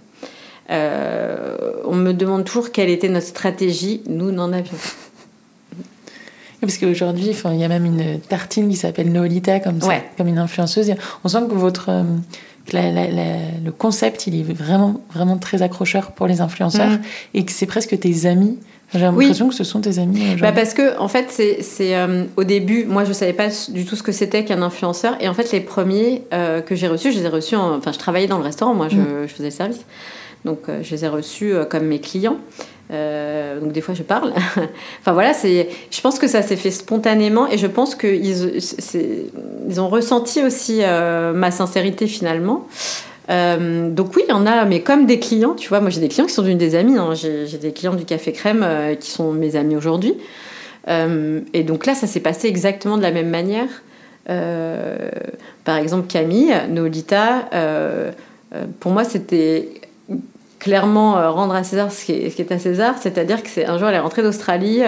Euh, 0.70 1.72
on 1.84 1.96
me 1.96 2.12
demande 2.12 2.44
toujours 2.44 2.70
quelle 2.70 2.88
était 2.88 3.08
notre 3.08 3.26
stratégie. 3.26 4.02
Nous 4.08 4.30
n'en 4.30 4.52
avions 4.52 4.76
pas. 4.76 5.76
Parce 6.60 6.78
qu'aujourd'hui, 6.78 7.34
il 7.44 7.56
y 7.56 7.64
a 7.64 7.68
même 7.68 7.84
une 7.84 8.20
tartine 8.20 8.68
qui 8.68 8.76
s'appelle 8.76 9.10
Nolita, 9.10 9.58
comme, 9.58 9.80
ça, 9.80 9.94
comme 10.16 10.28
une 10.28 10.38
influenceuse. 10.38 10.94
On 11.24 11.28
sent 11.28 11.42
que 11.48 11.54
votre, 11.54 11.88
euh, 11.88 12.04
le 12.72 13.70
concept, 13.70 14.28
il 14.28 14.38
est 14.38 14.44
vraiment, 14.44 15.00
vraiment 15.12 15.38
très 15.38 15.62
accrocheur 15.62 16.12
pour 16.12 16.28
les 16.28 16.40
influenceurs 16.40 16.92
mm. 16.92 17.02
et 17.34 17.44
que 17.44 17.50
c'est 17.50 17.66
presque 17.66 17.98
tes 17.98 18.26
amis 18.26 18.60
j'ai 18.94 19.00
l'impression 19.00 19.48
que 19.48 19.54
ce 19.54 19.64
sont 19.64 19.80
tes 19.80 19.98
amis. 19.98 20.36
Bah 20.40 20.52
parce 20.52 20.74
que, 20.74 20.98
en 20.98 21.08
fait, 21.08 21.30
c'est 21.30 21.96
euh, 21.96 22.24
au 22.36 22.44
début, 22.44 22.84
moi, 22.84 23.04
je 23.04 23.12
savais 23.12 23.32
pas 23.32 23.48
du 23.68 23.84
tout 23.84 23.96
ce 23.96 24.02
que 24.02 24.12
c'était 24.12 24.44
qu'un 24.44 24.60
influenceur. 24.60 25.16
Et 25.20 25.28
en 25.28 25.34
fait, 25.34 25.50
les 25.52 25.60
premiers 25.60 26.24
euh, 26.34 26.60
que 26.60 26.74
j'ai 26.74 26.88
reçus, 26.88 27.12
je 27.12 27.18
les 27.18 27.24
ai 27.24 27.28
reçus. 27.28 27.56
Enfin, 27.56 27.92
je 27.92 27.98
travaillais 27.98 28.26
dans 28.26 28.38
le 28.38 28.44
restaurant, 28.44 28.74
moi, 28.74 28.88
je, 28.88 28.96
mm. 28.96 29.26
je 29.26 29.32
faisais 29.32 29.44
le 29.44 29.50
service. 29.50 29.84
Donc, 30.44 30.68
euh, 30.68 30.80
je 30.82 30.90
les 30.90 31.04
ai 31.04 31.08
reçus 31.08 31.54
comme 31.70 31.86
mes 31.86 32.00
clients. 32.00 32.36
donc, 32.90 33.72
des 33.72 33.80
fois, 33.80 33.94
je 33.94 34.02
parle. 34.02 34.32
enfin, 35.00 35.12
voilà. 35.12 35.32
Je 35.32 36.00
pense 36.02 36.18
que 36.18 36.28
ça 36.28 36.42
s'est 36.42 36.56
fait 36.56 36.70
spontanément. 36.70 37.48
Et 37.48 37.56
je 37.56 37.66
pense 37.66 37.94
qu'ils 37.94 38.60
ils 39.68 39.80
ont 39.80 39.88
ressenti 39.88 40.42
aussi 40.42 40.80
ma 41.34 41.50
sincérité 41.50 42.06
finalement. 42.06 42.66
Euh, 43.32 43.88
donc 43.90 44.14
oui, 44.16 44.22
il 44.26 44.30
y 44.30 44.34
en 44.34 44.46
a, 44.46 44.64
mais 44.64 44.80
comme 44.80 45.06
des 45.06 45.18
clients, 45.18 45.54
tu 45.54 45.68
vois, 45.68 45.80
moi 45.80 45.90
j'ai 45.90 46.00
des 46.00 46.08
clients 46.08 46.26
qui 46.26 46.34
sont 46.34 46.42
devenus 46.42 46.58
des 46.58 46.74
amis. 46.74 46.98
Hein. 46.98 47.14
J'ai 47.14 47.58
des 47.58 47.72
clients 47.72 47.94
du 47.94 48.04
Café 48.04 48.32
Crème 48.32 48.62
euh, 48.62 48.94
qui 48.94 49.10
sont 49.10 49.32
mes 49.32 49.56
amis 49.56 49.76
aujourd'hui. 49.76 50.14
Euh, 50.88 51.40
et 51.54 51.62
donc 51.62 51.86
là, 51.86 51.94
ça 51.94 52.06
s'est 52.06 52.20
passé 52.20 52.48
exactement 52.48 52.96
de 52.96 53.02
la 53.02 53.12
même 53.12 53.30
manière. 53.30 53.68
par 55.64 55.76
exemple, 55.76 56.08
Camille, 56.08 56.54
Nolita, 56.68 57.48
pour 58.80 58.92
moi, 58.92 59.04
c'était 59.04 59.68
clairement 60.58 61.32
rendre 61.32 61.54
à 61.54 61.64
César 61.64 61.90
ce 61.90 62.04
qui 62.04 62.12
est, 62.12 62.52
à 62.52 62.58
César. 62.58 62.96
C'est-à-dire 63.00 63.42
que 63.42 63.48
c'est 63.48 63.66
un 63.66 63.78
jour, 63.78 63.88
elle 63.88 63.94
est 63.94 64.00
rentrée 64.00 64.22
d'Australie. 64.22 64.82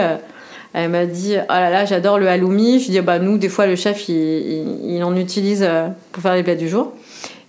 elle 0.74 0.90
m'a 0.90 1.06
dit 1.06 1.36
Oh 1.38 1.52
là 1.52 1.70
là, 1.70 1.84
j'adore 1.84 2.18
le 2.18 2.28
halloumi. 2.28 2.80
Je 2.80 2.86
lui 2.86 2.90
dit 2.92 3.00
Bah, 3.00 3.20
nous, 3.20 3.38
des 3.38 3.48
fois, 3.48 3.66
le 3.66 3.76
chef, 3.76 4.08
il, 4.08 4.16
il, 4.16 4.96
il 4.96 5.04
en 5.04 5.16
utilise 5.16 5.66
pour 6.12 6.22
faire 6.22 6.34
les 6.34 6.42
plats 6.42 6.56
du 6.56 6.68
jour. 6.68 6.92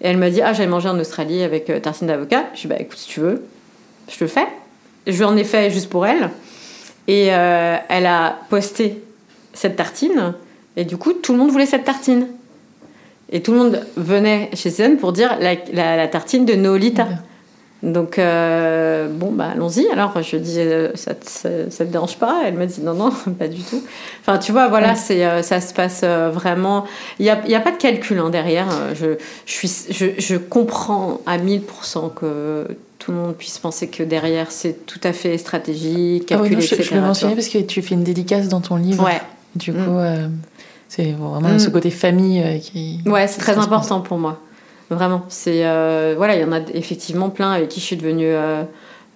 Et 0.01 0.07
elle 0.07 0.17
m'a 0.17 0.29
dit 0.29 0.41
Ah, 0.41 0.53
j'allais 0.53 0.69
manger 0.69 0.89
en 0.89 0.99
Australie 0.99 1.43
avec 1.43 1.69
euh, 1.69 1.79
tartine 1.79 2.07
d'avocat. 2.07 2.45
Je 2.53 2.61
lui 2.61 2.65
ai 2.65 2.67
dit 2.67 2.67
Bah 2.67 2.75
écoute, 2.79 2.97
si 2.97 3.07
tu 3.07 3.19
veux, 3.19 3.45
je 4.09 4.17
le 4.19 4.27
fais. 4.27 4.47
Je 5.07 5.17
lui 5.17 5.23
en 5.23 5.37
ai 5.37 5.43
fait 5.43 5.69
juste 5.71 5.89
pour 5.89 6.05
elle. 6.05 6.29
Et 7.07 7.27
euh, 7.31 7.77
elle 7.89 8.05
a 8.05 8.39
posté 8.49 9.01
cette 9.53 9.75
tartine. 9.75 10.33
Et 10.75 10.85
du 10.85 10.97
coup, 10.97 11.13
tout 11.13 11.31
le 11.31 11.37
monde 11.37 11.51
voulait 11.51 11.65
cette 11.65 11.85
tartine. 11.85 12.27
Et 13.31 13.41
tout 13.41 13.51
le 13.53 13.57
monde 13.57 13.85
venait 13.95 14.49
chez 14.53 14.69
Zen 14.69 14.97
pour 14.97 15.13
dire 15.13 15.37
la, 15.39 15.55
la, 15.73 16.07
tartine 16.07 16.45
de 16.45 16.53
Nolita. 16.53 17.07
Donc, 17.83 18.17
euh, 18.17 19.07
bon, 19.09 19.31
bah, 19.31 19.49
allons-y. 19.53 19.87
Alors, 19.91 20.21
je 20.21 20.37
dis, 20.37 20.59
euh, 20.59 20.91
ça, 20.95 21.11
ça, 21.21 21.49
te 21.49 21.91
dérange 21.91 22.17
pas? 22.17 22.41
Elle 22.45 22.55
me 22.55 22.65
dit, 22.65 22.81
non, 22.81 22.93
non, 22.93 23.11
pas 23.39 23.47
du 23.47 23.61
tout. 23.61 23.81
Enfin, 24.21 24.37
tu 24.37 24.51
vois, 24.51 24.67
voilà, 24.69 24.95
c'est, 24.95 25.25
euh, 25.25 25.41
ça 25.41 25.61
se 25.61 25.73
passe 25.73 26.03
vraiment. 26.03 26.85
Il 27.19 27.23
n'y 27.23 27.29
a, 27.29 27.47
y 27.47 27.55
a, 27.55 27.59
pas 27.59 27.71
de 27.71 27.77
calcul 27.77 28.17
hein, 28.19 28.29
derrière. 28.29 28.67
Je, 28.95 29.17
je, 29.45 29.53
suis, 29.53 29.71
je, 29.91 30.05
je, 30.17 30.35
comprends 30.35 31.21
à 31.25 31.37
1000% 31.37 32.13
que 32.13 32.67
tout 32.97 33.11
le 33.11 33.17
monde 33.17 33.35
puisse 33.35 33.59
penser 33.59 33.87
que 33.87 34.03
derrière, 34.03 34.51
c'est 34.51 34.85
tout 34.85 35.01
à 35.03 35.13
fait 35.13 35.37
stratégique, 35.37 36.27
calculé, 36.27 36.55
ah 36.55 36.59
oui, 36.59 36.67
je, 36.67 36.81
Je 36.81 36.95
le 36.95 37.01
mentionnais 37.01 37.35
parce 37.35 37.49
que 37.49 37.59
tu 37.59 37.81
fais 37.81 37.93
une 37.93 38.03
dédicace 38.03 38.47
dans 38.47 38.61
ton 38.61 38.77
livre. 38.77 39.03
Ouais. 39.05 39.21
Du 39.55 39.73
coup, 39.73 39.79
mm. 39.79 40.31
c'est 40.87 41.11
vraiment 41.11 41.49
mm. 41.49 41.59
ce 41.59 41.69
côté 41.69 41.91
famille 41.91 42.59
qui. 42.61 43.01
Ouais, 43.05 43.27
c'est 43.27 43.39
très 43.39 43.57
important 43.57 44.01
pour 44.01 44.17
moi. 44.17 44.39
Vraiment, 44.89 45.25
c'est 45.29 45.65
euh, 45.65 46.13
voilà, 46.15 46.35
il 46.35 46.41
y 46.41 46.43
en 46.43 46.51
a 46.51 46.59
effectivement 46.73 47.29
plein 47.29 47.51
avec 47.51 47.69
qui 47.69 47.79
je 47.79 47.85
suis 47.85 47.97
devenue 47.97 48.27
euh, 48.27 48.63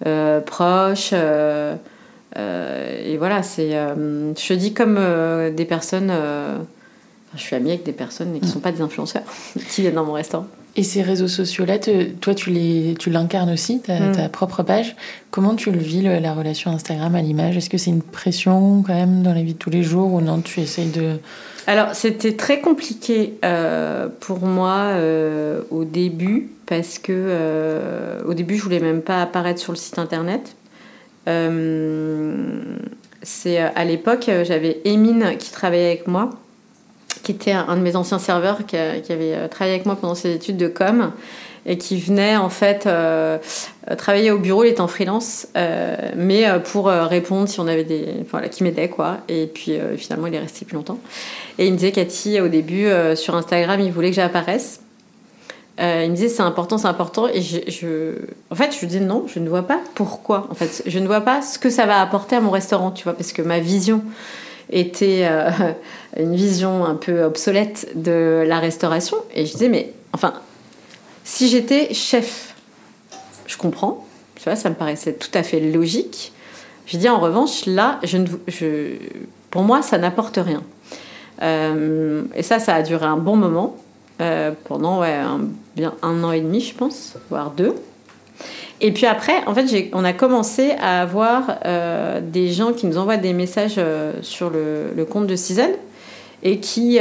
euh, 0.06 0.40
proche. 0.40 1.12
et 1.12 3.16
voilà, 3.18 3.42
c'est, 3.42 3.70
je 3.70 4.54
dis 4.54 4.74
comme 4.74 4.98
des 5.54 5.64
personnes 5.64 6.12
je 7.36 7.40
suis 7.40 7.54
amie 7.54 7.70
avec 7.70 7.84
des 7.84 7.92
personnes 7.92 8.36
qui 8.40 8.44
ne 8.44 8.50
sont 8.50 8.58
pas 8.58 8.72
des 8.72 8.80
influenceurs 8.80 9.22
qui 9.70 9.82
viennent 9.82 9.94
dans 9.94 10.04
mon 10.04 10.14
restaurant. 10.14 10.46
Et 10.76 10.82
ces 10.82 11.02
réseaux 11.02 11.28
sociaux-là, 11.28 11.78
toi, 12.20 12.34
tu 12.34 12.50
les, 12.50 12.94
tu 12.98 13.10
l'incarnes 13.10 13.50
aussi, 13.50 13.80
ta, 13.80 13.98
mm. 13.98 14.12
ta, 14.12 14.28
propre 14.28 14.62
page. 14.62 14.94
Comment 15.30 15.56
tu 15.56 15.72
le 15.72 15.78
vis, 15.78 16.02
la 16.02 16.32
relation 16.32 16.70
Instagram 16.70 17.14
à 17.16 17.22
l'image? 17.22 17.56
Est-ce 17.56 17.70
que 17.70 17.78
c'est 17.78 17.90
une 17.90 18.02
pression 18.02 18.82
quand 18.82 18.94
même 18.94 19.22
dans 19.22 19.34
la 19.34 19.42
vie 19.42 19.54
de 19.54 19.58
tous 19.58 19.70
les 19.70 19.82
jours 19.82 20.12
ou 20.12 20.20
non? 20.20 20.40
Tu 20.40 20.60
essayes 20.60 20.90
de... 20.90 21.18
Alors, 21.70 21.94
c'était 21.94 22.34
très 22.34 22.60
compliqué 22.60 23.34
euh, 23.44 24.08
pour 24.18 24.40
moi 24.40 24.88
euh, 24.88 25.62
au 25.70 25.84
début 25.84 26.50
parce 26.66 26.98
que 26.98 27.12
euh, 27.14 28.20
au 28.26 28.34
début, 28.34 28.56
je 28.56 28.64
voulais 28.64 28.80
même 28.80 29.02
pas 29.02 29.22
apparaître 29.22 29.60
sur 29.60 29.70
le 29.70 29.78
site 29.78 29.96
internet. 30.00 30.56
c'est 33.22 33.58
à 33.58 33.84
l'époque, 33.84 34.28
j'avais 34.42 34.80
Emine 34.84 35.36
qui 35.38 35.52
travaillait 35.52 35.86
avec 35.86 36.08
moi 36.08 36.30
qui 37.22 37.30
était 37.30 37.52
un 37.52 37.76
de 37.76 37.82
mes 37.82 37.94
anciens 37.94 38.18
serveurs 38.18 38.66
qui, 38.66 38.76
avait 38.76 39.48
travaillé 39.48 39.74
avec 39.74 39.86
moi 39.86 39.94
pendant 39.94 40.16
ses 40.16 40.34
études 40.34 40.56
de 40.56 40.66
com 40.66 41.12
et 41.66 41.78
qui 41.78 41.98
venait 41.98 42.36
en 42.36 42.48
fait 42.48 42.86
euh, 42.86 43.38
travailler 43.98 44.30
au 44.30 44.38
bureau, 44.38 44.64
il 44.64 44.68
était 44.68 44.80
en 44.80 44.88
freelance, 44.88 45.48
euh, 45.56 45.96
mais 46.16 46.46
pour 46.64 46.86
répondre 46.86 47.48
si 47.48 47.60
on 47.60 47.66
avait 47.66 47.84
des. 47.84 48.06
Voilà, 48.30 48.48
qui 48.48 48.62
m'aidait 48.62 48.88
quoi. 48.88 49.18
Et 49.28 49.46
puis 49.46 49.78
finalement, 49.96 50.26
il 50.26 50.34
est 50.34 50.40
resté 50.40 50.64
plus 50.64 50.76
longtemps. 50.76 50.98
Et 51.58 51.66
il 51.66 51.72
me 51.72 51.76
disait, 51.76 51.92
Cathy, 51.92 52.40
au 52.40 52.48
début, 52.48 52.88
sur 53.14 53.34
Instagram, 53.36 53.80
il 53.80 53.92
voulait 53.92 54.10
que 54.10 54.16
j'apparaisse. 54.16 54.80
il 55.78 55.84
me 55.84 56.14
disait, 56.14 56.28
c'est 56.28 56.42
important, 56.42 56.78
c'est 56.78 56.86
important. 56.86 57.28
Et 57.28 57.42
je, 57.42 58.14
En 58.50 58.54
fait, 58.54 58.72
je 58.74 58.80
lui 58.80 58.86
disais, 58.86 59.00
non, 59.00 59.24
je 59.26 59.38
ne 59.38 59.48
vois 59.48 59.64
pas 59.64 59.80
pourquoi. 59.94 60.46
En 60.50 60.54
fait, 60.54 60.82
je 60.86 60.98
ne 60.98 61.06
vois 61.06 61.20
pas 61.20 61.42
ce 61.42 61.58
que 61.58 61.68
ça 61.68 61.86
va 61.86 62.00
apporter 62.00 62.36
à 62.36 62.40
mon 62.40 62.50
restaurant, 62.50 62.90
tu 62.90 63.04
vois, 63.04 63.14
parce 63.14 63.32
que 63.32 63.42
ma 63.42 63.58
vision 63.58 64.02
était 64.72 65.26
euh, 65.28 65.50
une 66.16 66.34
vision 66.34 66.84
un 66.84 66.94
peu 66.94 67.22
obsolète 67.22 67.88
de 67.94 68.44
la 68.46 68.58
restauration. 68.58 69.16
Et 69.34 69.46
je 69.46 69.52
disais, 69.52 69.68
mais 69.68 69.92
enfin, 70.12 70.34
si 71.30 71.48
j'étais 71.48 71.94
chef, 71.94 72.56
je 73.46 73.56
comprends, 73.56 74.04
tu 74.34 74.50
ça 74.56 74.68
me 74.68 74.74
paraissait 74.74 75.12
tout 75.12 75.30
à 75.34 75.44
fait 75.44 75.60
logique. 75.60 76.32
Je 76.86 76.96
dis 76.96 77.08
en 77.08 77.20
revanche, 77.20 77.66
là, 77.66 78.00
pour 79.50 79.62
moi, 79.62 79.80
ça 79.80 79.96
n'apporte 79.96 80.38
rien. 80.38 80.62
Euh, 81.40 82.24
et 82.34 82.42
ça, 82.42 82.58
ça 82.58 82.74
a 82.74 82.82
duré 82.82 83.06
un 83.06 83.16
bon 83.16 83.36
moment, 83.36 83.76
euh, 84.20 84.50
pendant 84.64 85.02
un 85.02 86.24
an 86.24 86.32
et 86.32 86.40
demi, 86.40 86.60
je 86.62 86.74
pense, 86.74 87.14
voire 87.30 87.52
deux. 87.52 87.76
Et 88.80 88.90
puis 88.90 89.06
après, 89.06 89.46
en 89.46 89.54
fait, 89.54 89.88
on 89.92 90.04
a 90.04 90.12
commencé 90.12 90.72
à 90.80 91.00
avoir 91.00 91.58
euh, 91.64 92.20
des 92.20 92.48
gens 92.48 92.72
qui 92.72 92.86
nous 92.86 92.98
envoient 92.98 93.18
des 93.18 93.34
messages 93.34 93.80
sur 94.22 94.50
le, 94.50 95.04
compte 95.04 95.28
de 95.28 95.36
Season 95.36 95.70
et 96.42 96.58
qui, 96.58 96.98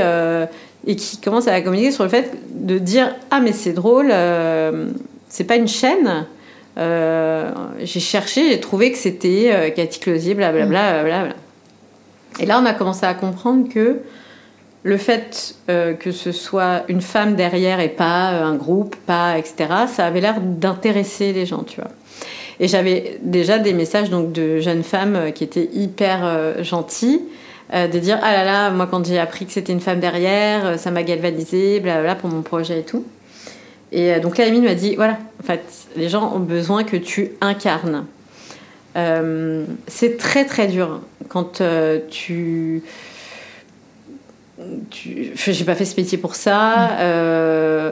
et 0.90 0.96
qui 0.96 1.18
commencent 1.18 1.48
à 1.48 1.62
communiquer 1.62 1.92
sur 1.92 2.04
le 2.04 2.10
fait 2.10 2.36
de 2.52 2.78
dire 2.78 3.16
Ah, 3.32 3.40
mais 3.40 3.54
c'est 3.54 3.74
drôle, 3.74 4.12
c'est 5.30 5.46
pas 5.46 5.56
une 5.56 5.68
chaîne. 5.68 6.26
j'ai 6.76 8.00
cherché, 8.00 8.50
j'ai 8.50 8.60
trouvé 8.60 8.92
que 8.92 8.98
c'était 8.98 9.72
Cathy 9.76 10.00
Closier, 10.00 10.34
blablabla. 10.34 11.04
Bla, 11.04 11.28
Et 12.40 12.46
là, 12.46 12.60
on 12.62 12.66
a 12.66 12.74
commencé 12.74 13.06
à 13.06 13.14
comprendre 13.14 13.70
que 13.70 14.02
le 14.84 14.98
fait 14.98 15.56
euh, 15.70 15.94
que 15.94 16.12
ce 16.12 16.32
soit 16.32 16.84
une 16.88 17.02
femme 17.02 17.36
derrière 17.36 17.80
et 17.80 17.90
pas 17.90 18.32
euh, 18.32 18.44
un 18.44 18.56
groupe, 18.56 18.96
pas 18.96 19.38
etc., 19.38 19.70
ça 19.88 20.06
avait 20.06 20.22
l'air 20.22 20.40
d'intéresser 20.42 21.34
les 21.34 21.46
gens, 21.46 21.64
tu 21.64 21.82
vois. 21.82 21.92
Et 22.62 22.68
j'avais 22.68 23.20
déjà 23.22 23.58
des 23.58 23.74
messages 23.74 24.10
donc 24.10 24.32
de 24.32 24.60
jeunes 24.60 24.84
femmes 24.84 25.16
euh, 25.16 25.32
qui 25.32 25.44
étaient 25.44 25.70
hyper 25.74 26.64
gentilles, 26.64 27.22
de 27.72 28.00
dire 28.00 28.20
ah 28.22 28.34
là 28.34 28.44
là, 28.44 28.70
moi 28.72 28.88
quand 28.90 29.06
j'ai 29.06 29.20
appris 29.20 29.46
que 29.46 29.52
c'était 29.52 29.74
une 29.74 29.80
femme 29.80 30.00
derrière, 30.00 30.80
ça 30.80 30.90
m'a 30.92 31.04
galvanisé, 31.04 31.80
blablabla 31.80 32.16
pour 32.16 32.30
mon 32.30 32.42
projet 32.42 32.80
et 32.80 32.84
tout. 32.84 33.06
Et 33.92 34.20
donc 34.20 34.38
là, 34.38 34.46
Amine 34.46 34.64
m'a 34.64 34.76
dit 34.76 34.96
voilà, 34.96 35.18
en 35.40 35.44
fait, 35.46 35.64
les 35.96 36.10
gens 36.10 36.34
ont 36.34 36.40
besoin 36.40 36.84
que 36.84 36.98
tu 36.98 37.32
incarnes. 37.42 38.06
c'est 39.88 40.18
très 40.18 40.46
très 40.46 40.68
dur 40.68 41.02
quand 41.28 41.62
tu 42.10 42.84
j'ai 44.92 45.64
pas 45.64 45.76
fait 45.76 45.86
ce 45.86 46.00
métier 46.00 46.18
pour 46.18 46.36
ça. 46.36 46.76
Mm. 46.76 46.98
Euh, 47.00 47.92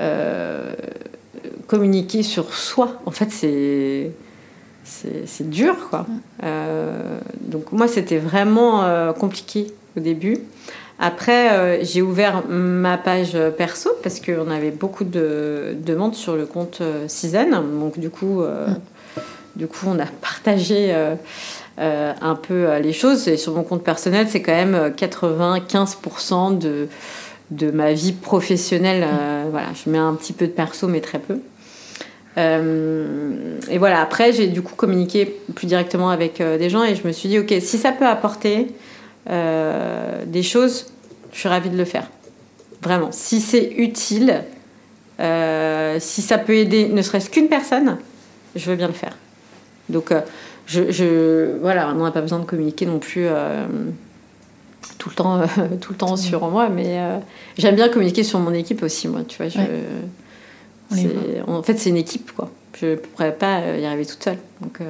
euh, 0.00 0.74
communiquer 1.66 2.22
sur 2.22 2.54
soi, 2.54 3.00
en 3.06 3.10
fait, 3.10 3.30
c'est 3.30 4.10
c'est 4.86 5.50
dur, 5.50 5.88
quoi. 5.90 6.00
Mm. 6.00 6.20
Euh, 6.44 7.18
donc 7.40 7.72
moi, 7.72 7.88
c'était 7.88 8.18
vraiment 8.18 9.12
compliqué 9.14 9.72
au 9.96 10.00
début. 10.00 10.38
Après, 10.98 11.84
j'ai 11.84 12.00
ouvert 12.00 12.44
ma 12.48 12.96
page 12.96 13.36
perso 13.58 13.90
parce 14.02 14.20
qu'on 14.20 14.50
avait 14.50 14.70
beaucoup 14.70 15.04
de 15.04 15.76
demandes 15.84 16.14
sur 16.14 16.36
le 16.36 16.46
compte 16.46 16.82
Season. 17.06 17.50
Donc 17.80 17.98
du 17.98 18.10
coup, 18.10 18.42
mm. 18.42 19.20
du 19.56 19.66
coup, 19.66 19.86
on 19.86 19.98
a 19.98 20.06
partagé 20.06 20.94
euh, 21.78 22.14
un 22.22 22.36
peu 22.36 22.70
euh, 22.70 22.78
les 22.78 22.94
choses. 22.94 23.28
Et 23.28 23.36
sur 23.36 23.54
mon 23.54 23.62
compte 23.62 23.84
personnel, 23.84 24.26
c'est 24.30 24.40
quand 24.40 24.52
même 24.52 24.94
95% 24.96 26.54
euh, 26.54 26.56
de, 26.56 26.88
de 27.50 27.70
ma 27.70 27.92
vie 27.92 28.12
professionnelle. 28.12 29.06
voilà, 29.50 29.68
je 29.74 29.90
mets 29.90 29.98
un 29.98 30.14
petit 30.14 30.32
peu 30.32 30.46
de 30.46 30.52
perso, 30.52 30.88
mais 30.88 31.00
très 31.00 31.18
peu. 31.18 31.38
Et 32.36 33.78
voilà, 33.78 34.00
après, 34.02 34.32
j'ai 34.32 34.48
du 34.48 34.62
coup 34.62 34.74
communiqué 34.74 35.40
plus 35.54 35.66
directement 35.66 36.10
avec 36.10 36.42
des 36.42 36.68
gens 36.68 36.84
et 36.84 36.94
je 36.94 37.06
me 37.06 37.12
suis 37.12 37.28
dit, 37.28 37.38
ok, 37.38 37.54
si 37.60 37.78
ça 37.78 37.92
peut 37.92 38.06
apporter 38.06 38.68
des 39.26 40.42
choses, 40.42 40.92
je 41.32 41.38
suis 41.38 41.48
ravie 41.48 41.70
de 41.70 41.78
le 41.78 41.86
faire. 41.86 42.10
Vraiment. 42.82 43.10
Si 43.10 43.40
c'est 43.40 43.72
utile, 43.78 44.42
si 45.18 46.22
ça 46.22 46.36
peut 46.36 46.56
aider 46.56 46.88
ne 46.88 47.00
serait-ce 47.00 47.30
qu'une 47.30 47.48
personne, 47.48 47.96
je 48.54 48.70
veux 48.70 48.76
bien 48.76 48.88
le 48.88 48.92
faire. 48.92 49.16
Donc, 49.88 50.12
je, 50.66 51.58
voilà, 51.60 51.90
on 51.90 52.04
n'a 52.04 52.10
pas 52.10 52.20
besoin 52.20 52.38
de 52.38 52.44
communiquer 52.44 52.86
non 52.86 52.98
plus 52.98 53.26
euh, 53.26 53.66
tout 54.98 55.08
le 55.08 55.14
temps, 55.14 55.40
euh, 55.40 55.46
tout 55.80 55.92
le 55.92 55.98
temps 55.98 56.16
sur 56.16 56.48
moi, 56.48 56.68
mais 56.68 56.98
euh, 56.98 57.18
j'aime 57.56 57.76
bien 57.76 57.88
communiquer 57.88 58.24
sur 58.24 58.40
mon 58.40 58.52
équipe 58.52 58.82
aussi, 58.82 59.08
moi. 59.08 59.20
Tu 59.26 59.36
vois, 59.36 59.48
je, 59.48 59.60
en 61.46 61.62
fait, 61.62 61.78
c'est 61.78 61.90
une 61.90 61.96
équipe, 61.96 62.32
quoi. 62.32 62.50
Je 62.80 62.86
ne 62.86 62.94
pourrais 62.96 63.34
pas 63.34 63.60
y 63.78 63.84
arriver 63.86 64.06
toute 64.06 64.22
seule. 64.22 64.38
Donc, 64.60 64.80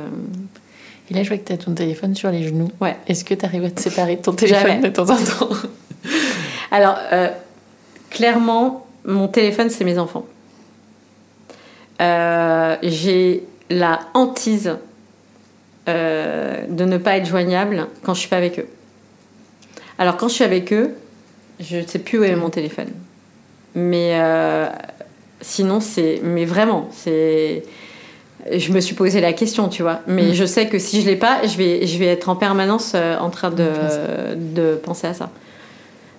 Et 1.11 1.15
là, 1.15 1.23
je 1.23 1.29
vois 1.29 1.39
que 1.39 1.47
tu 1.47 1.53
as 1.53 1.57
ton 1.57 1.73
téléphone 1.73 2.15
sur 2.15 2.31
les 2.31 2.43
genoux. 2.43 2.69
Ouais. 2.81 2.97
Est-ce 3.07 3.25
que 3.25 3.35
tu 3.35 3.45
arrives 3.45 3.65
à 3.65 3.71
te 3.71 3.81
séparer 3.81 4.17
de 4.17 4.23
ton 4.23 4.33
téléphone 4.35 4.81
de 4.81 4.89
temps 4.89 5.09
en 5.09 5.17
temps? 5.17 5.55
Alors, 6.71 6.99
clairement, 8.11 8.87
mon 9.05 9.29
téléphone, 9.29 9.71
c'est 9.71 9.85
mes 9.85 9.99
enfants. 9.99 10.27
J'ai 12.01 13.45
la 13.71 14.01
hantise 14.15 14.77
euh, 15.89 16.65
de 16.69 16.85
ne 16.85 16.99
pas 16.99 17.17
être 17.17 17.27
joignable 17.27 17.87
quand 18.03 18.13
je 18.13 18.21
suis 18.21 18.29
pas 18.29 18.39
avec 18.39 18.59
eux. 18.59 18.67
Alors 19.99 20.17
quand 20.17 20.27
je 20.27 20.35
suis 20.35 20.45
avec 20.45 20.73
eux, 20.73 20.97
je 21.61 21.77
ne 21.77 21.87
sais 21.87 22.01
plus 22.01 22.19
où 22.19 22.25
est 22.25 22.35
mon 22.35 22.51
téléphone. 22.51 22.91
Mais 23.77 24.19
euh, 24.21 24.69
sinon, 25.41 25.81
c'est. 25.81 26.21
Mais 26.23 26.45
vraiment, 26.45 26.89
c'est. 26.93 27.65
Je 28.51 28.71
me 28.73 28.81
suis 28.81 28.95
posé 28.95 29.21
la 29.21 29.33
question, 29.33 29.69
tu 29.69 29.83
vois. 29.83 30.01
Mais 30.07 30.29
mm. 30.29 30.35
je 30.35 30.45
sais 30.45 30.69
que 30.69 30.79
si 30.79 31.01
je 31.01 31.07
l'ai 31.07 31.17
pas, 31.17 31.47
je 31.47 31.57
vais, 31.57 31.87
je 31.87 31.99
vais 31.99 32.07
être 32.07 32.29
en 32.29 32.37
permanence 32.37 32.93
euh, 32.95 33.19
en 33.19 33.31
train 33.31 33.51
de, 33.51 33.65
de 34.37 34.77
penser 34.77 35.09
à 35.09 35.15
ça. 35.15 35.31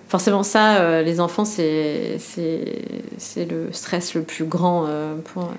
Forcément, 0.08 0.42
ça, 0.42 1.02
les 1.02 1.20
enfants, 1.20 1.44
c'est 1.44 2.18
le 3.36 3.72
stress 3.72 4.14
le 4.14 4.22
plus 4.22 4.46
grand 4.46 4.86
pour 5.24 5.50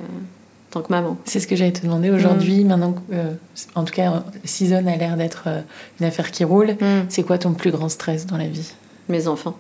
tant 0.70 0.82
que 0.82 0.92
maman. 0.92 1.18
C'est 1.26 1.40
ce 1.40 1.48
que 1.48 1.56
j'allais 1.56 1.72
te 1.72 1.82
demander 1.82 2.12
aujourd'hui. 2.12 2.64
Mm. 2.64 2.68
Maintenant, 2.68 2.96
euh, 3.14 3.32
en 3.76 3.84
tout 3.84 3.94
cas, 3.94 4.24
Season 4.44 4.86
a 4.88 4.96
l'air 4.96 5.18
d'être 5.18 5.44
euh, 5.48 5.62
une 6.00 6.06
affaire 6.06 6.32
qui 6.32 6.44
roule. 6.44 6.72
Mm. 6.80 7.06
C'est 7.10 7.24
quoi 7.24 7.38
ton 7.38 7.54
plus 7.54 7.72
grand 7.72 7.90
stress 7.90 8.26
dans 8.26 8.38
la 8.38 8.48
vie? 8.48 8.72
Mes 9.08 9.28
enfants. 9.28 9.58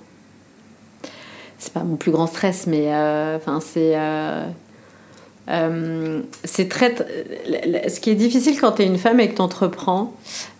C'est 1.59 1.73
pas 1.73 1.83
mon 1.83 1.95
plus 1.95 2.11
grand 2.11 2.27
stress, 2.27 2.67
mais 2.67 2.93
euh, 2.93 3.37
enfin 3.37 3.59
c'est 3.59 3.95
c'est 6.43 6.69
très. 6.69 6.95
Ce 7.89 7.99
qui 7.99 8.11
est 8.11 8.15
difficile 8.15 8.59
quand 8.59 8.73
tu 8.73 8.83
es 8.83 8.85
une 8.85 8.97
femme 8.97 9.19
et 9.19 9.29
que 9.29 9.35
tu 9.35 9.41
entreprends, 9.41 10.13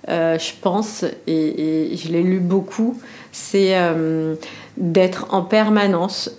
je 0.08 0.52
pense, 0.62 1.06
et 1.28 1.96
je 1.96 2.10
l'ai 2.10 2.24
lu 2.24 2.40
beaucoup, 2.40 3.00
c'est 3.32 3.76
d'être 4.78 5.28
en 5.30 5.44
permanence 5.44 6.32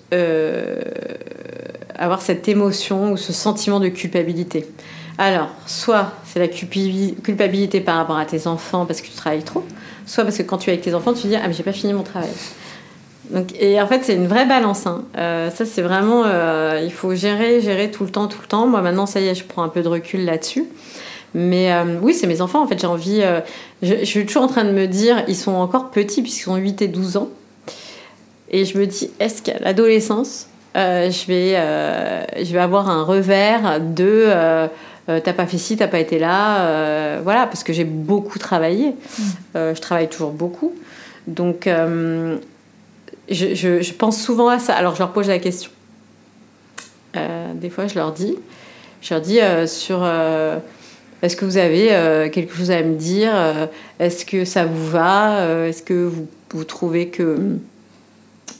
avoir 2.00 2.22
cette 2.22 2.48
émotion 2.48 3.12
ou 3.12 3.16
ce 3.16 3.32
sentiment 3.32 3.78
de 3.78 3.88
culpabilité. 3.88 4.66
Alors, 5.18 5.50
soit 5.66 6.12
c'est 6.24 6.38
la 6.38 6.48
culpabilité 6.48 7.82
par 7.82 7.96
rapport 7.96 8.16
à 8.16 8.24
tes 8.24 8.46
enfants 8.46 8.86
parce 8.86 9.02
que 9.02 9.06
tu 9.08 9.12
travailles 9.12 9.42
trop, 9.42 9.62
soit 10.06 10.24
parce 10.24 10.38
que 10.38 10.42
quand 10.42 10.56
tu 10.56 10.70
es 10.70 10.72
avec 10.72 10.82
tes 10.82 10.94
enfants, 10.94 11.12
tu 11.12 11.22
te 11.22 11.28
dis 11.28 11.36
Ah, 11.36 11.46
mais 11.46 11.52
j'ai 11.52 11.62
pas 11.62 11.74
fini 11.74 11.92
mon 11.92 12.02
travail. 12.02 12.30
Donc, 13.30 13.54
et 13.60 13.80
en 13.80 13.86
fait, 13.86 14.02
c'est 14.04 14.14
une 14.14 14.26
vraie 14.26 14.46
balance. 14.46 14.86
Hein. 14.86 15.04
Euh, 15.16 15.50
ça, 15.50 15.64
c'est 15.64 15.82
vraiment. 15.82 16.24
Euh, 16.26 16.80
il 16.82 16.92
faut 16.92 17.14
gérer, 17.14 17.60
gérer 17.60 17.90
tout 17.90 18.04
le 18.04 18.10
temps, 18.10 18.26
tout 18.26 18.40
le 18.42 18.48
temps. 18.48 18.66
Moi, 18.66 18.80
maintenant, 18.82 19.06
ça 19.06 19.20
y 19.20 19.28
est, 19.28 19.34
je 19.34 19.44
prends 19.44 19.62
un 19.62 19.68
peu 19.68 19.82
de 19.82 19.88
recul 19.88 20.24
là-dessus. 20.24 20.64
Mais 21.34 21.72
euh, 21.72 21.96
oui, 22.02 22.12
c'est 22.12 22.26
mes 22.26 22.40
enfants. 22.40 22.62
En 22.62 22.66
fait, 22.66 22.80
j'ai 22.80 22.88
envie. 22.88 23.22
Je, 23.82 23.98
je, 24.00 24.04
suis 24.04 24.26
toujours 24.26 24.42
en 24.42 24.48
train 24.48 24.64
de 24.64 24.72
me 24.72 24.86
dire 24.86 25.22
Ils 25.28 25.36
sont 25.36 25.52
encore 25.52 25.90
petits, 25.90 26.22
puisqu'ils 26.22 26.50
ont 26.50 26.56
8 26.56 26.82
et 26.82 26.88
12 26.88 27.16
ans. 27.16 27.28
Et 28.50 28.64
je 28.64 28.76
me 28.78 28.86
dis, 28.86 29.10
est-ce 29.20 29.42
qu'à 29.42 29.58
l'adolescence, 29.60 30.48
je, 30.74 31.26
vais, 31.28 31.54
je 32.44 32.52
vais 32.52 32.58
avoir 32.58 32.90
un 32.90 33.04
revers 33.04 33.78
de 33.78 34.28
t'as 35.06 35.32
pas 35.32 35.46
fait 35.46 35.56
ci, 35.56 35.76
t'as 35.76 35.86
pas 35.86 36.00
été 36.00 36.18
là, 36.18 37.20
voilà, 37.22 37.46
parce 37.46 37.62
que 37.62 37.72
j'ai 37.72 37.84
beaucoup 37.84 38.40
travaillé. 38.40 38.88
Mm. 38.88 39.22
je 39.54 39.80
travaille 39.80 40.08
toujours 40.08 40.32
beaucoup. 40.32 40.74
Donc, 41.28 41.68
je, 43.30 43.92
pense 43.92 44.20
souvent 44.20 44.48
à 44.48 44.58
ça. 44.58 44.74
Alors, 44.74 44.94
je 44.94 45.00
leur 45.00 45.12
pose 45.12 45.28
la 45.28 45.38
question. 45.38 45.70
des 47.14 47.70
fois, 47.70 47.86
je 47.86 47.94
leur 47.94 48.12
dis, 48.12 48.36
je 49.02 49.14
leur 49.14 49.22
dis 49.22 49.38
sur 49.66 50.04
est-ce 51.22 51.36
que 51.36 51.44
vous 51.44 51.58
avez 51.58 51.92
euh, 51.92 52.30
quelque 52.30 52.54
chose 52.54 52.70
à 52.70 52.82
me 52.82 52.94
dire 52.94 53.32
euh, 53.34 53.66
Est-ce 53.98 54.24
que 54.24 54.44
ça 54.44 54.64
vous 54.64 54.86
va 54.86 55.40
euh, 55.40 55.68
Est-ce 55.68 55.82
que 55.82 56.06
vous, 56.06 56.26
vous, 56.50 56.64
trouvez 56.64 57.08
que 57.08 57.36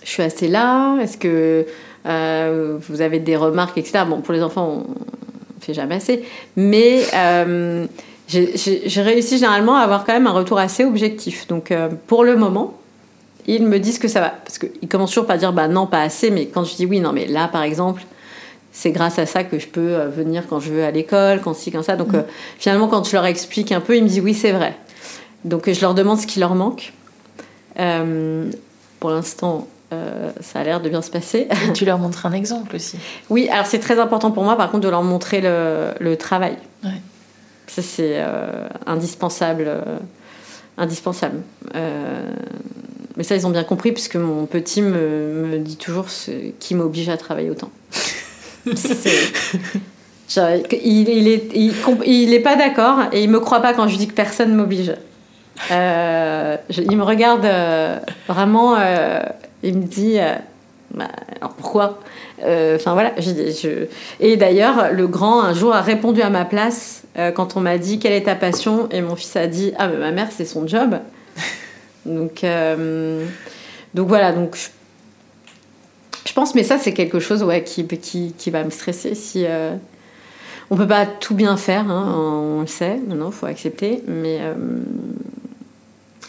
je 0.02 0.09
suis 0.09 0.22
assez 0.22 0.47
là 0.47 0.98
Est-ce 1.01 1.16
que 1.16 1.66
vous 2.05 3.01
avez 3.01 3.18
des 3.18 3.36
remarques, 3.36 3.78
etc. 3.78 4.05
Bon, 4.06 4.20
pour 4.20 4.34
les 4.34 4.42
enfants, 4.42 4.84
on 4.86 4.90
ne 4.90 5.64
fait 5.64 5.74
jamais 5.74 5.97
assez. 5.97 6.22
Mais 6.56 7.01
j'ai 8.28 9.02
réussi 9.02 9.36
généralement 9.36 9.76
à 9.76 9.80
avoir 9.80 10.05
quand 10.05 10.12
même 10.12 10.26
un 10.26 10.32
retour 10.32 10.59
assez 10.59 10.84
objectif. 10.84 11.47
Donc, 11.47 11.72
pour 12.06 12.24
le 12.24 12.36
moment, 12.36 12.80
ils 13.46 13.66
me 13.66 13.78
disent 13.78 13.98
que 13.98 14.08
ça 14.08 14.20
va. 14.20 14.30
Parce 14.30 14.58
qu'ils 14.58 14.88
commencent 14.88 15.10
toujours 15.10 15.26
par 15.26 15.38
dire 15.38 15.52
bah 15.52 15.68
non, 15.68 15.86
pas 15.86 16.02
assez. 16.02 16.30
Mais 16.30 16.46
quand 16.46 16.64
je 16.64 16.74
dis 16.76 16.86
oui, 16.86 17.00
non, 17.00 17.12
mais 17.12 17.26
là, 17.26 17.48
par 17.48 17.62
exemple, 17.62 18.02
c'est 18.72 18.92
grâce 18.92 19.18
à 19.18 19.26
ça 19.26 19.44
que 19.44 19.58
je 19.58 19.66
peux 19.66 19.94
euh, 19.94 20.08
venir 20.08 20.44
quand 20.48 20.60
je 20.60 20.70
veux 20.70 20.84
à 20.84 20.90
l'école, 20.90 21.40
quand 21.40 21.54
ci, 21.54 21.70
quand 21.70 21.82
ça. 21.82 21.96
Donc 21.96 22.12
mm. 22.12 22.16
euh, 22.16 22.22
finalement, 22.58 22.88
quand 22.88 23.06
je 23.08 23.12
leur 23.12 23.26
explique 23.26 23.72
un 23.72 23.80
peu, 23.80 23.96
ils 23.96 24.02
me 24.02 24.08
disent 24.08 24.20
oui, 24.20 24.34
c'est 24.34 24.52
vrai. 24.52 24.76
Donc 25.44 25.70
je 25.70 25.80
leur 25.80 25.94
demande 25.94 26.20
ce 26.20 26.26
qui 26.26 26.40
leur 26.40 26.54
manque. 26.54 26.92
Euh, 27.78 28.50
pour 28.98 29.10
l'instant, 29.10 29.66
ça 30.40 30.60
a 30.60 30.64
l'air 30.64 30.80
de 30.80 30.88
bien 30.88 31.02
se 31.02 31.10
passer. 31.10 31.48
Et 31.68 31.72
tu 31.72 31.84
leur 31.84 31.98
montres 31.98 32.26
un 32.26 32.32
exemple 32.34 32.76
aussi. 32.76 32.96
Oui, 33.28 33.48
alors 33.48 33.66
c'est 33.66 33.80
très 33.80 33.98
important 33.98 34.30
pour 34.30 34.44
moi, 34.44 34.56
par 34.56 34.70
contre, 34.70 34.84
de 34.84 34.88
leur 34.88 35.02
montrer 35.02 35.40
le, 35.40 36.14
travail. 36.16 36.56
Ça, 37.66 37.82
c'est 37.82 38.22
indispensable. 38.86 39.70
Indispensable. 40.78 41.40
mais 41.74 43.22
ça, 43.22 43.36
ils 43.36 43.47
ont 43.47 43.51
bien 43.51 43.64
compris, 43.64 43.92
puisque 43.92 44.16
mon 44.16 44.47
petit 44.47 44.82
me, 44.82 45.47
me 45.47 45.59
dit 45.59 45.76
toujours 45.76 46.10
ce 46.10 46.30
qui 46.59 46.74
m'oblige 46.74 47.09
à 47.09 47.16
travailler 47.16 47.51
autant. 47.51 47.70
il, 50.36 51.09
il, 51.09 51.28
est, 51.28 51.48
il, 52.06 52.34
est 52.34 52.40
pas 52.40 52.56
d'accord 52.56 52.98
et 53.12 53.22
il 53.22 53.30
me 53.30 53.40
croit 53.40 53.60
pas 53.60 53.74
quand 53.74 53.88
je 53.88 53.97
dis 53.97 54.06
que 54.06 54.14
personne 54.14 54.55
m'oblige. 54.55 54.94
Euh, 55.70 56.56
il 56.78 56.97
me 56.97 57.02
regarde 57.02 57.44
euh, 57.44 57.98
vraiment, 58.28 58.76
euh, 58.78 59.20
il 59.62 59.78
me 59.78 59.84
dit 59.84 60.18
bah, 60.94 61.09
alors 61.40 61.52
pourquoi? 61.55 61.98
Enfin 62.42 62.94
voilà, 62.94 63.12
je, 63.18 63.86
et 64.20 64.36
d'ailleurs, 64.36 64.92
le 64.92 65.06
grand 65.06 65.42
un 65.42 65.52
jour 65.52 65.74
a 65.74 65.82
répondu 65.82 66.22
à 66.22 66.30
ma 66.30 66.44
place 66.44 66.99
quand 67.16 67.56
on 67.56 67.60
m'a 67.60 67.78
dit 67.78 67.98
quelle 67.98 68.12
est 68.12 68.24
ta 68.24 68.34
passion? 68.34 68.88
Et 68.90 69.02
mon 69.02 69.16
fils 69.16 69.36
a 69.36 69.46
dit 69.46 69.72
ah 69.78 69.88
mais 69.88 69.96
ma 69.96 70.12
mère 70.12 70.28
c'est 70.30 70.44
son 70.44 70.66
job. 70.66 70.98
donc 72.06 72.44
donc 73.94 74.08
voilà 74.08 74.32
donc 74.32 74.56
je 74.56 74.68
je 76.30 76.32
pense, 76.32 76.54
mais 76.54 76.62
ça, 76.62 76.78
c'est 76.78 76.92
quelque 76.92 77.18
chose 77.18 77.42
ouais, 77.42 77.64
qui, 77.64 77.86
qui, 77.86 78.34
qui 78.36 78.50
va 78.50 78.62
me 78.62 78.70
stresser. 78.70 79.14
Si, 79.16 79.44
euh... 79.46 79.74
On 80.70 80.76
peut 80.76 80.86
pas 80.86 81.04
tout 81.04 81.34
bien 81.34 81.56
faire, 81.56 81.90
hein, 81.90 82.14
on 82.16 82.60
le 82.60 82.68
sait, 82.68 82.98
maintenant, 82.98 83.30
il 83.30 83.34
faut 83.34 83.46
accepter. 83.46 84.04
Mais, 84.06 84.38
euh, 84.40 84.54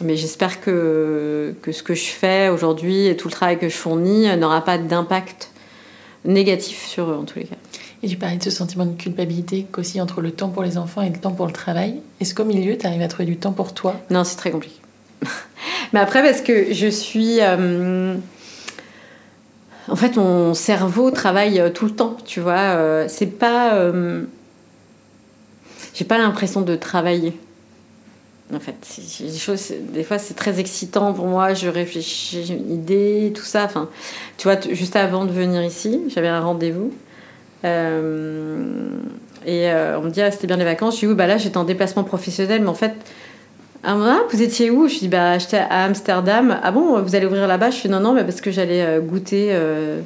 mais 0.01 0.15
j'espère 0.15 0.59
que, 0.59 1.53
que 1.61 1.71
ce 1.71 1.83
que 1.83 1.93
je 1.93 2.05
fais 2.05 2.49
aujourd'hui 2.49 3.05
et 3.05 3.15
tout 3.15 3.27
le 3.27 3.33
travail 3.33 3.59
que 3.59 3.69
je 3.69 3.75
fournis 3.75 4.35
n'aura 4.37 4.61
pas 4.61 4.79
d'impact 4.79 5.51
négatif 6.25 6.83
sur 6.87 7.11
eux, 7.11 7.15
en 7.15 7.25
tous 7.25 7.37
les 7.37 7.45
cas. 7.45 7.57
Et 8.03 8.07
tu 8.07 8.17
parlais 8.17 8.37
de 8.37 8.43
ce 8.43 8.49
sentiment 8.49 8.85
de 8.85 8.95
culpabilité 8.95 9.67
qu'aussi 9.71 10.01
entre 10.01 10.21
le 10.21 10.31
temps 10.31 10.49
pour 10.49 10.63
les 10.63 10.77
enfants 10.77 11.03
et 11.03 11.09
le 11.09 11.17
temps 11.17 11.33
pour 11.33 11.45
le 11.45 11.51
travail. 11.51 12.01
Est-ce 12.19 12.33
qu'au 12.33 12.45
milieu, 12.45 12.75
tu 12.77 12.87
arrives 12.87 13.01
à 13.01 13.07
trouver 13.07 13.25
du 13.25 13.37
temps 13.37 13.51
pour 13.51 13.73
toi? 13.73 13.95
Non, 14.09 14.23
c'est 14.23 14.37
très 14.37 14.49
compliqué. 14.49 14.79
mais 15.93 15.99
après, 15.99 16.23
parce 16.23 16.41
que 16.41 16.73
je 16.73 16.87
suis... 16.87 17.37
Euh, 17.41 18.15
en 19.87 19.95
fait, 19.95 20.15
mon 20.15 20.55
cerveau 20.55 21.11
travaille 21.11 21.59
euh, 21.59 21.69
tout 21.69 21.85
le 21.85 21.91
temps, 21.91 22.17
tu 22.25 22.39
vois. 22.39 22.53
Euh, 22.53 23.05
c'est 23.07 23.27
pas. 23.27 23.91
J'ai 25.93 26.05
pas 26.05 26.17
l'impression 26.17 26.61
de 26.61 26.75
travailler. 26.75 27.37
En 28.53 28.59
fait, 28.59 28.75
des 29.19 29.37
choses, 29.37 29.73
des 29.93 30.03
fois, 30.03 30.17
c'est 30.17 30.33
très 30.33 30.59
excitant 30.59 31.13
pour 31.13 31.27
moi. 31.27 31.53
Je 31.53 31.67
réfléchis, 31.67 32.43
j'ai 32.43 32.53
une 32.55 32.71
idée, 32.71 33.31
tout 33.35 33.43
ça. 33.43 33.65
Enfin, 33.65 33.89
tu 34.37 34.47
vois, 34.47 34.59
juste 34.71 34.95
avant 34.95 35.25
de 35.25 35.31
venir 35.31 35.63
ici, 35.63 36.01
j'avais 36.09 36.27
un 36.27 36.41
rendez-vous. 36.41 36.91
Et 37.63 37.67
on 39.95 40.01
me 40.01 40.09
dit, 40.09 40.21
ah, 40.21 40.31
c'était 40.31 40.47
bien 40.47 40.57
les 40.57 40.65
vacances. 40.65 40.95
Je 40.95 40.99
dis, 41.01 41.07
oui, 41.07 41.15
bah 41.15 41.27
là, 41.27 41.37
j'étais 41.37 41.57
en 41.57 41.63
déplacement 41.63 42.03
professionnel, 42.03 42.61
mais 42.61 42.69
en 42.69 42.73
fait, 42.73 42.93
ah, 43.83 44.19
vous 44.29 44.41
étiez 44.41 44.69
où? 44.69 44.87
Je 44.87 44.99
dis 44.99 45.07
bah 45.07 45.37
j'étais 45.39 45.57
à 45.57 45.85
Amsterdam. 45.85 46.59
Ah 46.61 46.71
bon, 46.71 47.01
vous 47.01 47.15
allez 47.15 47.25
ouvrir 47.25 47.47
là-bas? 47.47 47.71
Je 47.71 47.81
dis 47.81 47.89
non 47.89 47.99
non, 47.99 48.13
mais 48.13 48.23
parce 48.23 48.41
que 48.41 48.51
j'allais 48.51 48.81
euh, 48.81 48.99
goûter 48.99 49.47
euh, 49.51 50.01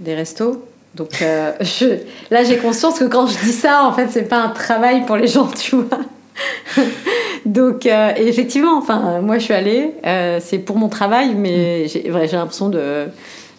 des 0.00 0.14
restos. 0.14 0.64
Donc 0.94 1.22
euh, 1.22 1.52
là 2.30 2.42
j'ai 2.42 2.56
conscience 2.56 2.98
que 2.98 3.04
quand 3.04 3.26
je 3.26 3.38
dis 3.38 3.52
ça, 3.52 3.84
en 3.84 3.92
fait 3.92 4.08
c'est 4.10 4.28
pas 4.28 4.42
un 4.42 4.48
travail 4.48 5.06
pour 5.06 5.16
les 5.16 5.28
gens, 5.28 5.46
tu 5.46 5.76
vois. 5.76 6.00
Donc 7.46 7.86
effectivement, 7.86 8.76
enfin 8.76 9.20
moi 9.20 9.38
je 9.38 9.44
suis 9.44 9.54
allée, 9.54 9.94
c'est 10.40 10.58
pour 10.58 10.76
mon 10.76 10.88
travail, 10.88 11.34
mais 11.36 11.84
mm. 11.84 11.88
j'ai 11.88 12.36
l'impression 12.36 12.68
de 12.68 13.06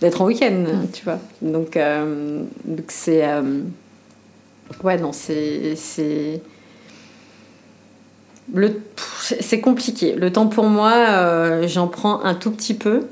d'être 0.02 0.22
en 0.22 0.26
week-end, 0.26 0.66
tu 0.94 1.04
vois. 1.04 1.20
Donc 1.42 1.78
donc 2.66 2.86
c'est 2.88 3.24
ouais 4.84 4.98
non 4.98 5.12
c'est 5.12 5.76
c'est 5.76 6.42
c'est 9.22 9.62
compliqué. 9.62 10.14
Le 10.16 10.32
temps 10.32 10.48
pour 10.48 10.66
moi, 10.66 10.94
euh, 10.94 11.68
j'en 11.68 11.88
prends 11.88 12.24
un 12.24 12.34
tout 12.34 12.52
petit 12.52 12.74
peu. 12.74 13.04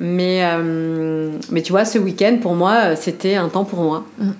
Mais, 0.00 0.40
euh, 0.42 1.30
mais 1.50 1.60
tu 1.60 1.72
vois, 1.72 1.84
ce 1.84 1.98
week-end, 1.98 2.38
pour 2.40 2.54
moi, 2.54 2.96
c'était 2.96 3.34
un 3.34 3.48
temps 3.48 3.64
pour 3.64 3.80
moi. 3.82 4.04
Mm. 4.18 4.30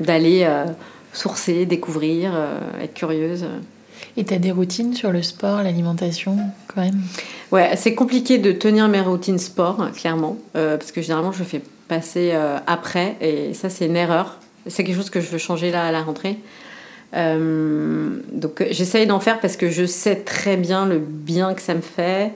D'aller 0.00 0.44
euh, 0.44 0.64
sourcer, 1.12 1.66
découvrir, 1.66 2.32
être 2.82 2.94
curieuse. 2.94 3.46
Et 4.16 4.24
tu 4.24 4.34
as 4.34 4.38
des 4.38 4.52
routines 4.52 4.94
sur 4.94 5.12
le 5.12 5.22
sport, 5.22 5.62
l'alimentation, 5.62 6.38
quand 6.68 6.80
même? 6.80 7.00
Ouais, 7.52 7.76
c'est 7.76 7.94
compliqué 7.94 8.38
de 8.38 8.52
tenir 8.52 8.88
mes 8.88 9.00
routines 9.00 9.38
sport, 9.38 9.90
clairement. 9.92 10.36
parce 10.52 10.90
que 10.90 11.02
généralement, 11.02 11.32
je 11.32 11.44
fais 11.44 11.60
passer 11.88 12.32
après. 12.66 13.16
Et 13.20 13.52
ça, 13.54 13.68
c'est 13.68 13.86
une 13.86 13.96
erreur. 13.96 14.38
C'est 14.66 14.84
quelque 14.84 14.96
chose 14.96 15.10
que 15.10 15.20
je 15.20 15.28
veux 15.28 15.38
changer 15.38 15.70
là 15.70 15.86
à 15.86 15.92
la 15.92 16.02
rentrée. 16.02 16.38
Euh, 17.14 18.18
donc 18.32 18.64
j'essaye 18.70 19.06
d'en 19.06 19.20
faire 19.20 19.40
parce 19.40 19.56
que 19.56 19.70
je 19.70 19.86
sais 19.86 20.16
très 20.16 20.56
bien 20.56 20.86
le 20.86 20.98
bien 20.98 21.54
que 21.54 21.62
ça 21.62 21.74
me 21.74 21.80
fait. 21.80 22.32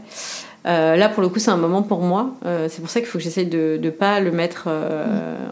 Euh, 0.67 0.97
là, 0.97 1.09
pour 1.09 1.23
le 1.23 1.29
coup, 1.29 1.39
c'est 1.39 1.51
un 1.51 1.57
moment 1.57 1.83
pour 1.83 2.01
moi. 2.01 2.35
Euh, 2.45 2.69
c'est 2.69 2.81
pour 2.81 2.91
ça 2.91 3.01
qu'il 3.01 3.09
faut 3.09 3.19
que 3.19 3.25
j'essaye 3.25 3.47
de 3.47 3.79
ne 3.83 3.91
pas 3.91 4.21
le 4.21 4.31
mettre 4.31 4.69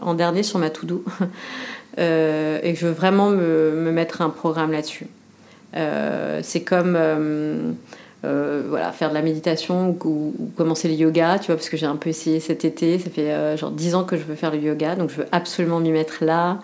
en 0.01 0.13
dernier 0.13 0.43
sur 0.43 0.59
ma 0.59 0.69
to-do. 0.69 1.03
et 1.97 2.73
que 2.73 2.79
je 2.79 2.87
veux 2.87 2.93
vraiment 2.93 3.29
me, 3.29 3.73
me 3.75 3.91
mettre 3.91 4.21
un 4.21 4.29
programme 4.29 4.71
là-dessus. 4.71 5.07
C'est 5.73 6.63
comme 6.63 6.97
voilà, 8.21 8.91
faire 8.91 9.09
de 9.09 9.13
la 9.13 9.21
méditation 9.21 9.97
ou, 10.03 10.33
ou, 10.37 10.51
commencer 10.57 10.87
le 10.87 10.95
yoga, 10.95 11.39
tu 11.39 11.47
vois, 11.47 11.55
parce 11.55 11.69
que 11.69 11.77
j'ai 11.77 11.85
un 11.85 11.95
peu 11.95 12.09
essayé 12.09 12.39
cet 12.39 12.65
été. 12.65 12.99
Ça 12.99 13.09
fait 13.09 13.57
genre 13.57 13.71
10 13.71 13.95
ans 13.95 14.03
que 14.03 14.17
je 14.17 14.23
veux 14.23 14.35
faire 14.35 14.51
le 14.51 14.59
yoga, 14.59 14.95
donc 14.95 15.09
je 15.09 15.17
veux 15.17 15.27
absolument 15.31 15.79
m'y 15.79 15.91
mettre 15.91 16.23
là. 16.23 16.59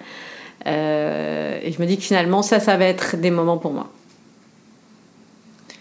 Euh, 0.68 1.60
et 1.62 1.72
je 1.72 1.82
me 1.82 1.88
dis 1.88 1.98
que 1.98 2.04
finalement, 2.04 2.42
ça, 2.42 2.60
ça 2.60 2.78
va 2.78 2.86
être 2.86 3.18
des 3.18 3.32
moments 3.32 3.58
pour 3.58 3.72
moi. 3.72 3.92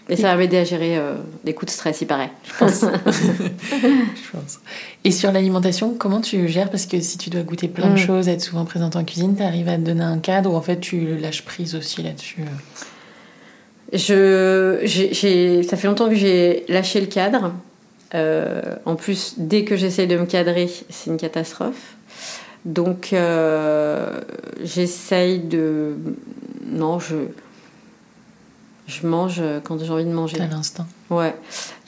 Et 0.07 0.15
ça 0.15 0.27
va 0.27 0.35
m'aider 0.35 0.57
à 0.57 0.63
gérer 0.63 0.97
euh, 0.97 1.15
des 1.43 1.55
coups 1.55 1.71
de 1.71 1.75
stress, 1.75 1.99
il 2.01 2.05
paraît, 2.05 2.29
je 2.43 2.53
pense. 2.59 2.81
je 3.05 4.31
pense. 4.31 4.59
Et 5.03 5.09
sur 5.09 5.31
l'alimentation, 5.31 5.95
comment 5.97 6.21
tu 6.21 6.47
gères? 6.47 6.69
Parce 6.69 6.85
que 6.85 6.99
si 6.99 7.17
tu 7.17 7.31
dois 7.31 7.41
goûter 7.41 7.67
plein 7.67 7.87
de 7.87 7.93
mm. 7.93 8.05
choses, 8.05 8.29
être 8.29 8.41
souvent 8.41 8.65
présente 8.65 8.95
en 8.95 9.03
cuisine, 9.03 9.35
tu 9.35 9.41
arrives 9.41 9.67
à 9.67 9.77
te 9.77 9.81
donner 9.81 10.03
un 10.03 10.19
cadre 10.19 10.53
ou 10.53 10.55
en 10.55 10.61
fait 10.61 10.79
tu 10.79 11.17
lâches 11.17 11.43
prise 11.43 11.73
aussi 11.73 12.03
là-dessus 12.03 12.41
je, 13.95 14.79
j'ai, 14.83 15.63
Ça 15.63 15.77
fait 15.77 15.87
longtemps 15.87 16.09
que 16.09 16.15
j'ai 16.15 16.65
lâché 16.67 16.99
le 17.01 17.07
cadre. 17.07 17.53
Euh, 18.13 18.61
en 18.85 18.95
plus, 18.95 19.35
dès 19.37 19.63
que 19.63 19.75
j'essaie 19.75 20.07
de 20.07 20.15
me 20.15 20.25
cadrer, 20.25 20.69
c'est 20.89 21.09
une 21.09 21.17
catastrophe. 21.17 21.95
Donc, 22.65 23.13
euh, 23.13 24.21
j'essaye 24.63 25.39
de. 25.39 25.95
Non, 26.65 26.99
je. 26.99 27.15
Je 28.87 29.07
mange 29.07 29.41
quand 29.63 29.83
j'ai 29.83 29.89
envie 29.89 30.05
de 30.05 30.11
manger. 30.11 30.39
À 30.39 30.45
l'instant. 30.45 30.85
Ouais. 31.09 31.33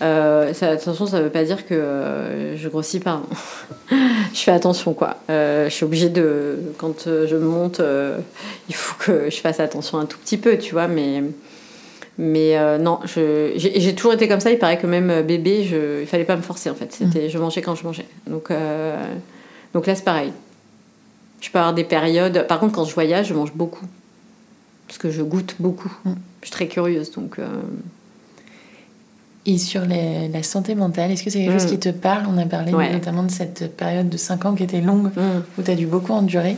Euh, 0.02 0.52
ça, 0.56 0.70
attention, 0.70 1.06
ça 1.06 1.22
veut 1.22 1.30
pas 1.30 1.44
dire 1.44 1.68
que 1.68 1.76
euh, 1.76 2.58
je 2.58 2.70
grossis 2.70 3.00
pas. 3.00 3.22
je 4.34 4.40
fais 4.40 4.52
attention, 4.52 4.94
quoi. 4.94 5.18
je 5.30 5.68
suis 5.70 5.84
obligée 5.84 6.10
de. 6.10 6.58
Quand 6.78 7.04
je 7.06 7.36
monte, 7.36 7.82
il 8.68 8.76
faut 8.76 8.96
que 8.98 9.30
je 9.30 9.38
fasse 9.38 9.60
attention 9.60 10.00
un 10.00 10.06
tout 10.06 10.18
petit 10.18 10.38
peu, 10.38 10.58
tu 10.58 10.74
vois, 10.74 10.88
mais. 10.88 11.24
Mais 12.20 12.58
euh, 12.58 12.78
non, 12.80 13.00
j'ai 13.06 13.94
toujours 13.96 14.14
été 14.14 14.28
comme 14.28 14.40
ça. 14.40 14.50
Il 14.52 14.58
paraît 14.58 14.80
que 14.80 14.88
même 14.88 15.10
euh, 15.12 15.22
bébé, 15.24 15.64
je, 15.64 16.02
il 16.02 16.08
fallait 16.08 16.24
pas 16.24 16.36
me 16.36 16.42
forcer 16.42 16.70
en 16.70 16.76
fait. 16.76 16.92
C'était, 16.92 17.30
je 17.30 17.38
mangeais 17.38 17.62
quand 17.62 17.76
je 17.76 17.84
mangeais. 17.84 18.08
Donc, 18.26 18.50
euh, 18.50 18.98
donc 19.74 19.86
là, 19.86 19.94
c'est 19.94 20.04
pareil. 20.04 20.32
Je 21.42 21.52
peux 21.52 21.60
avoir 21.60 21.76
des 21.76 21.84
périodes. 21.84 22.48
Par 22.48 22.60
contre, 22.60 22.74
quand 22.74 22.86
je 22.86 22.94
voyage, 22.96 23.28
je 23.28 23.36
mange 23.36 23.54
beaucoup. 23.54 23.86
Parce 24.88 24.98
que 24.98 25.12
je 25.12 25.22
goûte 25.22 25.56
beaucoup. 25.60 25.94
Mm. 26.06 26.14
Je 26.42 26.48
suis 26.48 26.52
très 26.52 26.68
curieuse. 26.68 27.12
Donc, 27.12 27.38
euh, 27.38 27.46
Et 29.46 29.58
sur 29.58 29.86
les- 29.86 30.28
la 30.28 30.44
santé 30.44 30.76
mentale, 30.76 31.12
est-ce 31.12 31.24
que 31.24 31.30
c'est 31.30 31.40
quelque 31.40 31.56
Mm. 31.56 31.60
chose 31.60 31.70
qui 31.70 31.80
te 31.80 31.90
parle? 31.90 32.26
On 32.30 32.38
a 32.38 32.46
parlé 32.46 32.74
Ouais. 32.74 32.92
notamment 32.92 33.24
de 33.24 33.32
cette 33.32 33.78
période 33.78 34.10
de 34.10 34.18
5 34.18 34.44
ans 34.46 34.56
qui 34.56 34.64
était 34.64 34.82
longue, 34.82 35.08
mm. 35.16 35.44
où 35.58 35.62
tu 35.62 35.72
as 35.72 35.76
dû 35.76 35.86
beaucoup 35.86 36.12
endurer. 36.14 36.58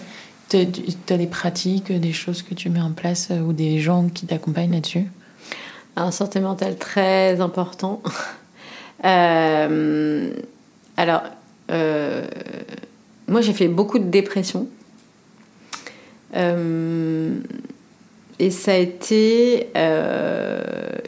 Tu 0.49 0.57
as 0.57 1.18
des 1.18 1.27
pratiques, 1.27 1.91
des 1.91 2.14
choses 2.14 2.41
que 2.41 2.56
tu 2.56 2.69
mets 2.72 2.81
en 2.81 2.91
place 2.91 3.30
ou 3.45 3.53
des 3.53 3.80
gens 3.80 4.07
qui 4.10 4.26
t'accompagnent 4.26 4.72
là-dessus? 4.72 5.06
Un 5.99 6.11
santé 6.11 6.39
mentale 6.39 6.77
très 6.77 7.41
important. 7.41 8.01
Euh, 9.05 10.31
alors, 10.97 11.21
euh, 11.71 12.27
moi 13.30 13.39
j'ai 13.39 13.53
fait 13.53 13.69
beaucoup 13.69 13.97
de 13.97 14.09
dépression. 14.09 14.67
Euh, 16.35 17.39
et 18.39 18.51
ça 18.51 18.73
a 18.73 18.76
été. 18.76 19.69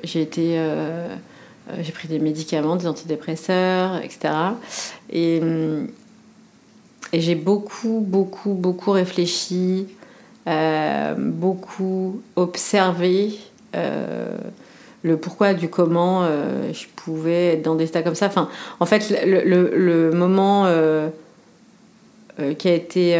j'ai 0.04 0.22
été. 0.22 0.58
j'ai 1.82 1.92
pris 1.92 2.08
des 2.08 2.20
médicaments, 2.20 2.78
des 2.78 2.88
antidépresseurs, 2.88 3.98
etc. 3.98 4.34
Et, 5.12 5.42
j'ai 7.12 7.36
beaucoup, 7.36 8.00
beaucoup, 8.08 8.54
beaucoup 8.54 8.92
réfléchi, 8.92 9.86
beaucoup 11.18 12.22
observé 12.38 13.38
le 15.04 15.18
pourquoi 15.18 15.54
du 15.54 15.70
comment 15.70 16.24
euh, 16.24 16.72
je 16.74 16.86
pouvais 16.96 17.54
être 17.54 17.64
dans 17.64 17.76
des 17.76 17.86
états 17.86 18.04
comme 18.04 18.16
ça. 18.16 18.28
Enfin, 18.28 18.50
en 18.80 18.86
fait, 18.86 19.14
le, 19.26 20.12
moment 20.12 20.66
euh, 20.66 21.10
euh, 22.40 22.54
qui 22.54 22.68
a 22.68 22.74
été 22.74 23.20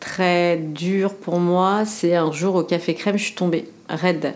très 0.00 0.56
dur 0.56 1.14
pour 1.14 1.38
moi, 1.38 1.84
c'est 1.84 2.14
un 2.14 2.32
jour 2.32 2.54
au 2.54 2.62
Café 2.62 2.94
Crème, 2.94 3.18
je 3.18 3.24
suis 3.24 3.34
tombée 3.34 3.66
raide 3.88 4.34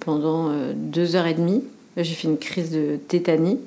pendant 0.00 0.52
deux 0.74 1.16
heures 1.16 1.26
et 1.26 1.34
demie. 1.34 1.62
J'ai 1.96 2.14
fait 2.14 2.28
une 2.28 2.38
crise 2.38 2.70
de 2.70 2.96
tétanie, 3.08 3.60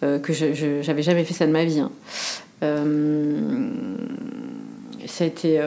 que 0.00 0.32
je 0.32 0.80
j'avais 0.82 1.02
jamais 1.02 1.24
fait 1.24 1.34
ça 1.34 1.46
de 1.46 1.52
ma 1.52 1.64
vie. 1.64 1.80
hein. 1.80 1.90
Ça 5.06 5.24
a 5.24 5.26
été 5.26 5.60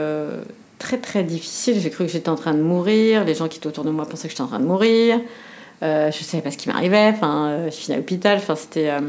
très 0.79 0.97
très 0.97 1.23
difficile. 1.23 1.79
J'ai 1.79 1.89
cru 1.89 2.05
que 2.05 2.11
j'étais 2.11 2.29
en 2.29 2.35
train 2.35 2.53
de 2.53 2.61
mourir. 2.61 3.25
Les 3.25 3.35
gens 3.35 3.47
qui 3.47 3.57
étaient 3.57 3.67
autour 3.67 3.83
de 3.83 3.91
moi 3.91 4.05
pensaient 4.07 4.27
que 4.27 4.31
j'étais 4.31 4.41
en 4.41 4.47
train 4.47 4.59
de 4.59 4.65
mourir. 4.65 5.19
Euh, 5.83 6.11
je 6.11 6.23
savais 6.23 6.41
pas 6.41 6.51
ce 6.51 6.57
qui 6.57 6.69
m'arrivait. 6.69 7.11
Enfin, 7.13 7.49
euh, 7.49 7.65
je 7.69 7.75
finis 7.75 7.95
à 7.95 7.97
l'hôpital. 7.97 8.37
Enfin, 8.37 8.55
c'était 8.55 8.89
euh, 8.89 9.01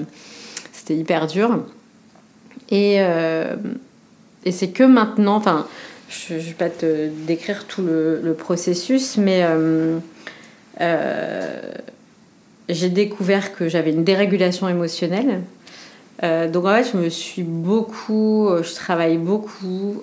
c'était 0.72 0.96
hyper 0.96 1.26
dur. 1.26 1.64
Et, 2.70 2.96
euh, 2.98 3.56
et 4.44 4.52
c'est 4.52 4.68
que 4.70 4.84
maintenant, 4.84 5.36
enfin, 5.36 5.66
je 6.08 6.34
ne 6.34 6.38
vais 6.38 6.52
pas 6.52 6.68
te 6.70 7.08
décrire 7.26 7.66
tout 7.66 7.82
le, 7.82 8.20
le 8.22 8.34
processus, 8.34 9.16
mais 9.16 9.44
euh, 9.44 9.98
j'ai 12.68 12.88
découvert 12.90 13.54
que 13.54 13.68
j'avais 13.68 13.90
une 13.90 14.04
dérégulation 14.04 14.68
émotionnelle. 14.68 15.40
Donc 16.22 16.66
en 16.66 16.74
fait, 16.74 16.90
je 16.92 16.98
me 16.98 17.08
suis 17.08 17.42
beaucoup, 17.42 18.50
je 18.62 18.74
travaille 18.74 19.16
beaucoup 19.16 20.02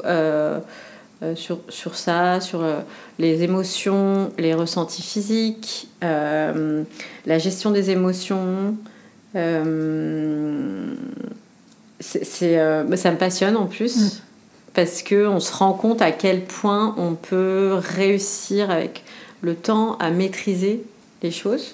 euh, 1.23 1.35
sur, 1.35 1.61
sur 1.69 1.95
ça, 1.95 2.39
sur 2.39 2.61
euh, 2.61 2.81
les 3.17 3.41
émotions, 3.41 4.31
les 4.37 4.53
ressentis 4.53 5.01
physiques, 5.01 5.87
euh, 6.03 6.83
la 7.25 7.39
gestion 7.39 7.71
des 7.71 7.89
émotions. 7.89 8.75
C'est, 11.99 12.23
c'est, 12.23 12.57
bah, 12.57 12.97
ça 12.97 13.09
me 13.11 13.17
passionne 13.17 13.57
en 13.57 13.65
plus. 13.65 13.97
Mm. 13.97 14.09
Parce 14.75 15.01
qu'on 15.01 15.39
se 15.39 15.51
rend 15.51 15.73
compte 15.73 16.03
à 16.03 16.11
quel 16.11 16.43
point 16.43 16.93
on 16.99 17.15
peut 17.15 17.73
réussir 17.79 18.69
avec 18.69 19.03
le 19.41 19.55
temps 19.55 19.97
à 19.97 20.11
maîtriser 20.11 20.83
les 21.23 21.31
choses. 21.31 21.73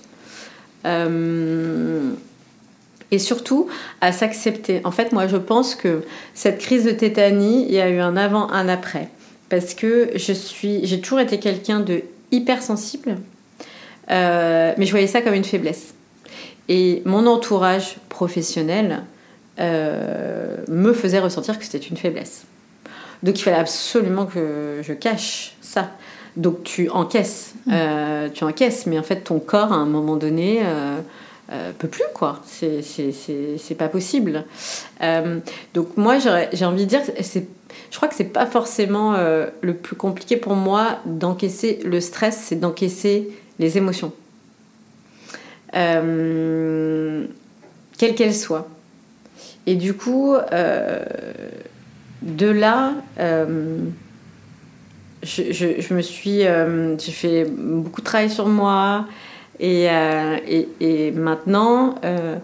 Et 3.11 3.19
surtout 3.19 3.67
à 3.99 4.13
s'accepter. 4.13 4.79
En 4.85 4.91
fait, 4.91 5.11
moi, 5.11 5.27
je 5.27 5.37
pense 5.37 5.75
que 5.75 6.03
cette 6.33 6.59
crise 6.59 6.85
de 6.85 6.91
tétanie, 6.91 7.65
il 7.67 7.73
y 7.73 7.81
a 7.81 7.89
eu 7.89 7.99
un 7.99 8.15
avant, 8.15 8.49
un 8.49 8.69
après. 8.69 9.09
Parce 9.53 9.75
que 9.75 10.09
je 10.15 10.33
suis, 10.33 10.83
j'ai 10.83 10.99
toujours 10.99 11.19
été 11.19 11.37
quelqu'un 11.37 11.79
de 11.79 12.01
hypersensible, 12.31 13.17
euh, 14.09 14.73
mais 14.79 14.87
je 14.87 14.89
voyais 14.89 15.05
ça 15.05 15.21
comme 15.21 15.35
une 15.35 15.43
faiblesse. 15.43 15.93
Et 16.69 17.03
mon 17.05 17.27
entourage 17.27 17.97
professionnel 18.09 19.03
euh, 19.59 20.57
me 20.69 20.91
faisait 20.91 21.19
ressentir 21.19 21.59
que 21.59 21.65
c'était 21.65 21.77
une 21.77 21.97
faiblesse. 21.97 22.45
Donc 23.21 23.37
il 23.39 23.43
fallait 23.43 23.57
absolument 23.57 24.25
que 24.25 24.81
je 24.81 24.93
cache 24.93 25.53
ça. 25.61 25.91
Donc 26.35 26.63
tu 26.63 26.89
encaisses, 26.89 27.53
euh, 27.71 28.29
tu 28.33 28.45
encaisses, 28.45 28.87
mais 28.87 28.97
en 28.97 29.03
fait 29.03 29.17
ton 29.17 29.37
corps 29.37 29.71
à 29.71 29.75
un 29.75 29.85
moment 29.85 30.15
donné 30.15 30.63
peut 31.77 31.87
plus 31.87 32.03
quoi. 32.13 32.41
C'est 32.45 33.75
pas 33.77 33.89
possible. 33.89 34.45
Euh, 35.01 35.39
donc 35.73 35.97
moi 35.97 36.17
j'ai 36.19 36.65
envie 36.65 36.85
de 36.85 36.89
dire, 36.89 37.01
je 37.91 37.95
crois 37.97 38.07
que 38.07 38.15
c'est 38.15 38.23
pas 38.23 38.45
forcément 38.45 39.13
euh, 39.15 39.47
le 39.61 39.73
plus 39.75 39.95
compliqué 39.95 40.37
pour 40.37 40.55
moi 40.55 40.99
d'encaisser 41.05 41.79
le 41.85 41.99
stress, 42.01 42.37
c'est 42.47 42.55
d'encaisser 42.59 43.29
les 43.59 43.77
émotions, 43.77 44.11
Euh, 45.75 47.25
quelles 47.97 48.15
qu'elles 48.15 48.35
soient. 48.35 48.67
Et 49.65 49.75
du 49.75 49.93
coup, 49.93 50.35
euh, 50.35 50.99
de 52.21 52.47
là, 52.47 52.93
euh, 53.19 53.77
je, 55.23 55.51
je- 55.51 55.79
je 55.81 55.93
me 55.93 56.01
suis, 56.01 56.45
euh, 56.45 56.97
j'ai 56.97 57.11
fait 57.11 57.45
beaucoup 57.45 58.01
de 58.01 58.05
travail 58.05 58.29
sur 58.29 58.47
moi 58.47 59.05
et, 59.59 59.87
euh, 59.89 60.37
et, 60.47 60.67
et 60.79 61.11
maintenant, 61.11 61.95
euh, 62.03 62.35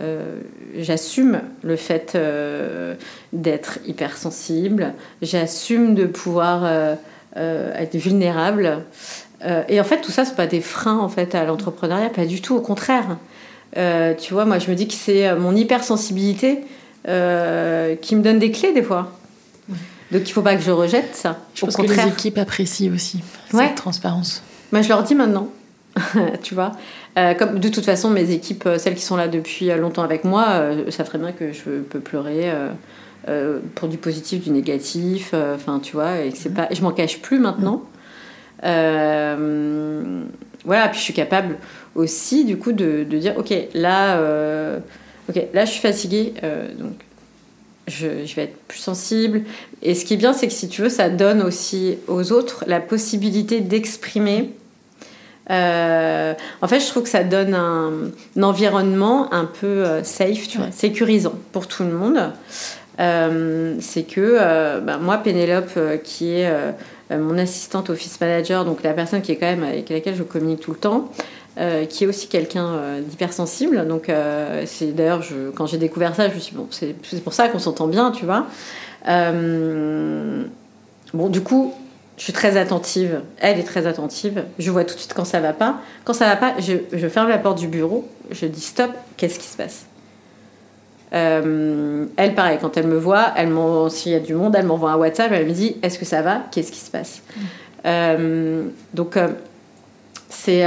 euh, 0.00 0.36
j'assume 0.76 1.40
le 1.62 1.76
fait 1.76 2.16
d'être 3.32 3.78
hypersensible, 3.86 4.92
j'assume 5.22 5.94
de 5.94 6.06
pouvoir 6.06 6.96
être 7.36 7.96
vulnérable. 7.96 8.84
Et 9.68 9.80
en 9.80 9.84
fait, 9.84 10.00
tout 10.00 10.10
ça, 10.10 10.24
c'est 10.24 10.36
pas 10.36 10.46
des 10.46 10.60
freins 10.60 10.98
en 10.98 11.08
fait 11.08 11.34
à 11.34 11.44
l'entrepreneuriat, 11.44 12.10
pas 12.10 12.26
du 12.26 12.40
tout, 12.40 12.56
au 12.56 12.60
contraire. 12.60 13.16
Tu 13.74 14.32
vois, 14.32 14.44
moi, 14.44 14.58
je 14.58 14.70
me 14.70 14.74
dis 14.76 14.86
que 14.88 14.94
c'est 14.94 15.34
mon 15.34 15.54
hypersensibilité 15.56 16.60
qui 17.04 18.16
me 18.16 18.20
donne 18.22 18.38
des 18.38 18.50
clés 18.50 18.72
des 18.72 18.82
fois. 18.82 19.12
Donc, 20.10 20.28
il 20.28 20.32
faut 20.32 20.42
pas 20.42 20.56
que 20.56 20.62
je 20.62 20.70
rejette 20.70 21.14
ça. 21.14 21.38
Je 21.54 21.62
au 21.62 21.66
pense 21.66 21.76
contraire. 21.76 21.96
que 21.98 22.02
les 22.04 22.12
équipes 22.12 22.38
apprécient 22.38 22.92
aussi 22.94 23.20
Ouais. 23.52 23.66
cette 23.66 23.74
transparence. 23.76 24.42
Moi, 24.72 24.80
je 24.82 24.88
leur 24.88 25.02
dis 25.02 25.14
maintenant. 25.14 25.48
tu 26.42 26.54
vois. 26.54 26.72
Euh, 27.18 27.34
comme 27.34 27.58
de 27.58 27.68
toute 27.68 27.84
façon 27.84 28.10
mes 28.10 28.30
équipes 28.30 28.66
euh, 28.66 28.78
celles 28.78 28.94
qui 28.94 29.02
sont 29.02 29.16
là 29.16 29.28
depuis 29.28 29.70
euh, 29.70 29.76
longtemps 29.76 30.02
avec 30.02 30.24
moi 30.24 30.46
euh, 30.50 30.90
savent 30.90 31.06
très 31.06 31.18
bien 31.18 31.32
que 31.32 31.52
je 31.52 31.80
peux 31.80 32.00
pleurer 32.00 32.52
euh, 33.28 33.58
pour 33.74 33.88
du 33.88 33.98
positif 33.98 34.44
du 34.44 34.50
négatif 34.50 35.34
enfin 35.54 35.80
tu 35.80 35.94
vois 35.94 36.20
et 36.20 36.30
que 36.30 36.38
c'est 36.38 36.54
pas 36.54 36.68
je 36.70 36.80
m'en 36.82 36.92
cache 36.92 37.20
plus 37.20 37.38
maintenant. 37.38 37.82
Voilà 40.64 40.88
puis 40.88 40.98
je 40.98 41.04
suis 41.04 41.14
capable 41.14 41.56
aussi 41.94 42.44
du 42.44 42.58
coup 42.58 42.72
de, 42.72 43.04
de 43.04 43.18
dire 43.18 43.34
ok 43.36 43.52
là 43.74 44.20
ok 45.28 45.42
là 45.52 45.64
je 45.64 45.70
suis 45.70 45.80
fatiguée 45.80 46.34
donc 46.78 46.94
je, 47.86 48.26
je 48.26 48.34
vais 48.36 48.42
être 48.44 48.58
plus 48.68 48.78
sensible. 48.78 49.42
Et 49.82 49.94
ce 49.94 50.04
qui 50.04 50.14
est 50.14 50.18
bien 50.18 50.32
c'est 50.32 50.46
que 50.46 50.52
si 50.52 50.68
tu 50.68 50.82
veux 50.82 50.88
ça 50.88 51.08
donne 51.08 51.42
aussi 51.42 51.98
aux 52.06 52.32
autres 52.32 52.64
la 52.66 52.80
possibilité 52.80 53.60
d'exprimer 53.60 54.50
euh, 55.50 56.34
en 56.62 56.68
fait, 56.68 56.80
je 56.80 56.86
trouve 56.88 57.04
que 57.04 57.08
ça 57.08 57.24
donne 57.24 57.54
un, 57.54 57.90
un 58.36 58.42
environnement 58.42 59.32
un 59.32 59.44
peu 59.46 59.66
euh, 59.66 60.02
safe, 60.04 60.48
tu 60.48 60.58
vois, 60.58 60.70
sécurisant 60.70 61.34
pour 61.52 61.66
tout 61.66 61.84
le 61.84 61.90
monde. 61.92 62.18
Euh, 63.00 63.76
c'est 63.80 64.02
que 64.02 64.20
euh, 64.20 64.80
bah, 64.80 64.98
moi, 65.00 65.18
Pénélope, 65.18 65.78
qui 66.04 66.32
est 66.32 66.50
mon 67.10 67.38
assistante 67.38 67.88
office 67.90 68.20
manager, 68.20 68.64
donc 68.64 68.82
la 68.82 68.92
personne 68.92 69.22
qui 69.22 69.32
est 69.32 69.36
quand 69.36 69.46
même 69.46 69.62
avec 69.64 69.88
laquelle 69.88 70.16
je 70.16 70.22
communique 70.24 70.60
tout 70.60 70.72
le 70.72 70.76
temps, 70.78 71.08
euh, 71.58 71.86
qui 71.86 72.04
est 72.04 72.06
aussi 72.06 72.26
quelqu'un 72.28 72.66
euh, 72.66 73.00
d'hypersensible. 73.00 73.86
Donc, 73.88 74.08
euh, 74.10 74.64
c'est 74.66 74.92
d'ailleurs, 74.94 75.22
je- 75.22 75.50
quand 75.54 75.66
j'ai 75.66 75.78
découvert 75.78 76.14
ça, 76.14 76.28
je 76.28 76.34
me 76.34 76.38
suis 76.40 76.52
dit, 76.52 76.58
bon, 76.58 76.66
c'est 76.70 77.22
pour 77.24 77.32
ça 77.32 77.48
qu'on 77.48 77.58
s'entend 77.58 77.86
bien, 77.86 78.10
tu 78.10 78.24
vois. 78.26 78.46
Bon, 81.14 81.28
du 81.30 81.40
coup, 81.40 81.72
je 82.18 82.22
suis 82.24 82.32
très 82.34 82.56
attentive. 82.58 83.22
Elle 83.40 83.58
est 83.58 83.62
très 83.64 83.86
attentive. 83.86 84.44
Je 84.58 84.70
vois 84.70 84.84
tout 84.84 84.94
de 84.94 84.98
suite 85.00 85.14
quand 85.14 85.24
ça 85.24 85.40
va 85.40 85.52
pas. 85.54 85.76
Quand 86.04 86.12
ça 86.12 86.26
va 86.26 86.36
pas, 86.36 86.54
je, 86.58 86.74
je 86.92 87.08
ferme 87.08 87.28
la 87.28 87.38
porte 87.38 87.58
du 87.58 87.68
bureau. 87.68 88.06
Je 88.30 88.44
dis 88.46 88.60
stop. 88.60 88.90
Qu'est-ce 89.16 89.38
qui 89.38 89.46
se 89.46 89.56
passe? 89.56 89.86
Euh, 91.14 92.04
Elle, 92.16 92.34
pareil, 92.34 92.58
quand 92.60 92.76
elle 92.76 92.86
me 92.86 92.98
voit, 92.98 93.32
elle 93.36 93.48
s'il 93.90 94.12
y 94.12 94.14
a 94.14 94.20
du 94.20 94.34
monde, 94.34 94.54
elle 94.58 94.66
m'envoie 94.66 94.90
un 94.92 94.96
WhatsApp. 94.96 95.32
Elle 95.32 95.46
me 95.46 95.52
dit 95.52 95.76
est-ce 95.82 95.98
que 95.98 96.04
ça 96.04 96.20
va? 96.20 96.42
Qu'est-ce 96.50 96.70
qui 96.72 96.80
se 96.80 96.90
passe? 96.90 97.22
Euh, 97.86 98.64
Donc, 98.92 99.16
euh, 99.16 99.28
c'est 100.28 100.64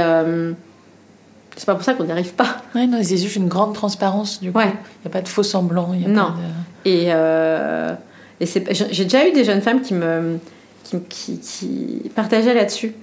c'est 1.54 1.66
pas 1.66 1.74
pour 1.74 1.84
ça 1.84 1.92
qu'on 1.94 2.04
n'y 2.04 2.12
arrive 2.12 2.32
pas. 2.32 2.56
Ouais, 2.74 2.86
non, 2.86 2.98
c'est 3.02 3.18
juste 3.18 3.36
une 3.36 3.48
grande 3.48 3.74
transparence, 3.74 4.40
du 4.40 4.50
coup. 4.50 4.58
Il 4.60 4.64
n'y 4.66 4.72
a 5.06 5.10
pas 5.10 5.20
de 5.20 5.28
faux 5.28 5.42
semblant. 5.42 5.92
non. 6.06 6.32
Et, 6.84 7.08
euh, 7.08 7.92
et 8.40 8.46
j'ai 8.46 9.04
déjà 9.04 9.28
eu 9.28 9.32
des 9.32 9.44
jeunes 9.44 9.60
femmes 9.60 9.82
qui 9.82 9.94
me 9.94 10.38
qui, 11.08 11.38
qui, 11.38 12.10
partageaient 12.14 12.54
là-dessus, 12.54 12.94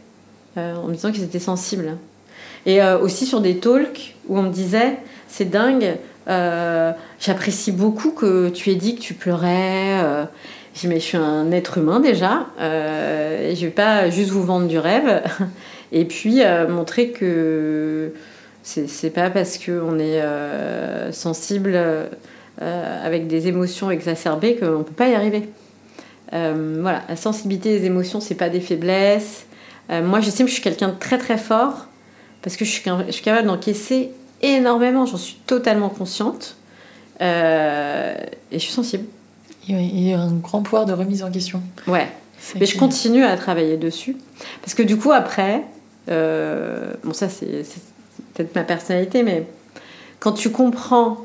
euh, 0.58 0.76
en 0.76 0.88
me 0.88 0.94
disant 0.94 1.12
qu'ils 1.12 1.24
étaient 1.24 1.40
sensibles. 1.40 1.98
Et 2.66 2.82
euh, 2.82 3.00
aussi 3.00 3.26
sur 3.26 3.42
des 3.42 3.58
talks 3.58 4.16
où 4.28 4.38
on 4.38 4.44
me 4.44 4.50
disait 4.50 4.98
c'est 5.28 5.50
dingue, 5.50 5.96
j'apprécie 7.20 7.72
beaucoup 7.72 8.12
que 8.12 8.50
tu 8.50 8.72
aies 8.72 8.76
dit 8.76 8.96
que 8.96 9.02
tu 9.02 9.14
pleurais. 9.14 10.28
je 10.74 10.82
dis 10.82 10.88
mais 10.88 11.00
je 11.00 11.06
suis 11.06 11.18
un 11.18 11.52
être 11.52 11.78
humain 11.78 12.00
déjà, 12.00 12.48
je 12.60 13.60
vais 13.60 13.72
pas 13.72 14.10
juste 14.10 14.30
vous 14.32 14.44
vendre 14.44 14.68
du 14.68 14.78
rêve. 14.80 15.24
Et 15.92 16.06
puis 16.06 16.42
montrer 16.68 17.10
que 17.10 18.12
c'est 18.64 19.10
pas 19.10 19.30
parce 19.30 19.58
qu'on 19.58 20.00
est 20.00 20.22
euh, 20.22 21.12
sensible 21.12 21.72
euh, 21.76 22.08
avec 23.04 23.28
des 23.28 23.48
émotions 23.48 23.90
exacerbées 23.90 24.56
qu'on 24.56 24.84
peut 24.84 24.94
pas 24.94 25.08
y 25.08 25.16
arriver. 25.16 25.50
Euh, 26.34 26.78
voilà, 26.82 27.04
la 27.10 27.16
sensibilité 27.16 27.80
des 27.80 27.86
émotions, 27.86 28.20
c'est 28.20 28.36
pas 28.36 28.50
des 28.50 28.60
faiblesses. 28.60 29.46
moi, 29.90 30.20
j'estime 30.20 30.46
que 30.46 30.50
je 30.50 30.54
suis 30.54 30.64
quelqu'un 30.64 30.90
de 30.90 31.00
très 31.00 31.18
très 31.18 31.38
fort 31.38 31.88
parce 32.42 32.56
que 32.56 32.64
je 32.64 32.70
suis, 32.70 32.84
je 33.08 33.12
suis 33.12 33.24
capable 33.24 33.48
d'encaisser 33.48 34.12
énormément. 34.42 35.06
J'en 35.06 35.18
suis 35.18 35.38
totalement 35.48 35.90
consciente 35.90 36.56
et 37.20 37.26
je 38.52 38.58
suis 38.58 38.72
sensible. 38.72 39.06
Il 39.68 40.08
y 40.08 40.14
a 40.14 40.20
un 40.20 40.34
grand 40.34 40.62
pouvoir 40.62 40.86
de 40.86 40.94
remise 40.94 41.24
en 41.24 41.32
question. 41.32 41.62
Ouais. 41.88 42.08
Mais 42.60 42.66
je 42.66 42.78
continue 42.78 43.24
à 43.24 43.36
travailler 43.36 43.78
dessus 43.78 44.16
parce 44.62 44.74
que 44.74 44.84
du 44.84 44.98
coup 44.98 45.12
après, 45.12 45.64
bon 46.08 47.14
ça 47.14 47.28
c'est 47.28 47.66
peut-être 48.36 48.56
ma 48.56 48.64
personnalité, 48.64 49.24
mais 49.24 49.48
quand 50.20 50.34
tu 50.34 50.52
comprends 50.52 51.18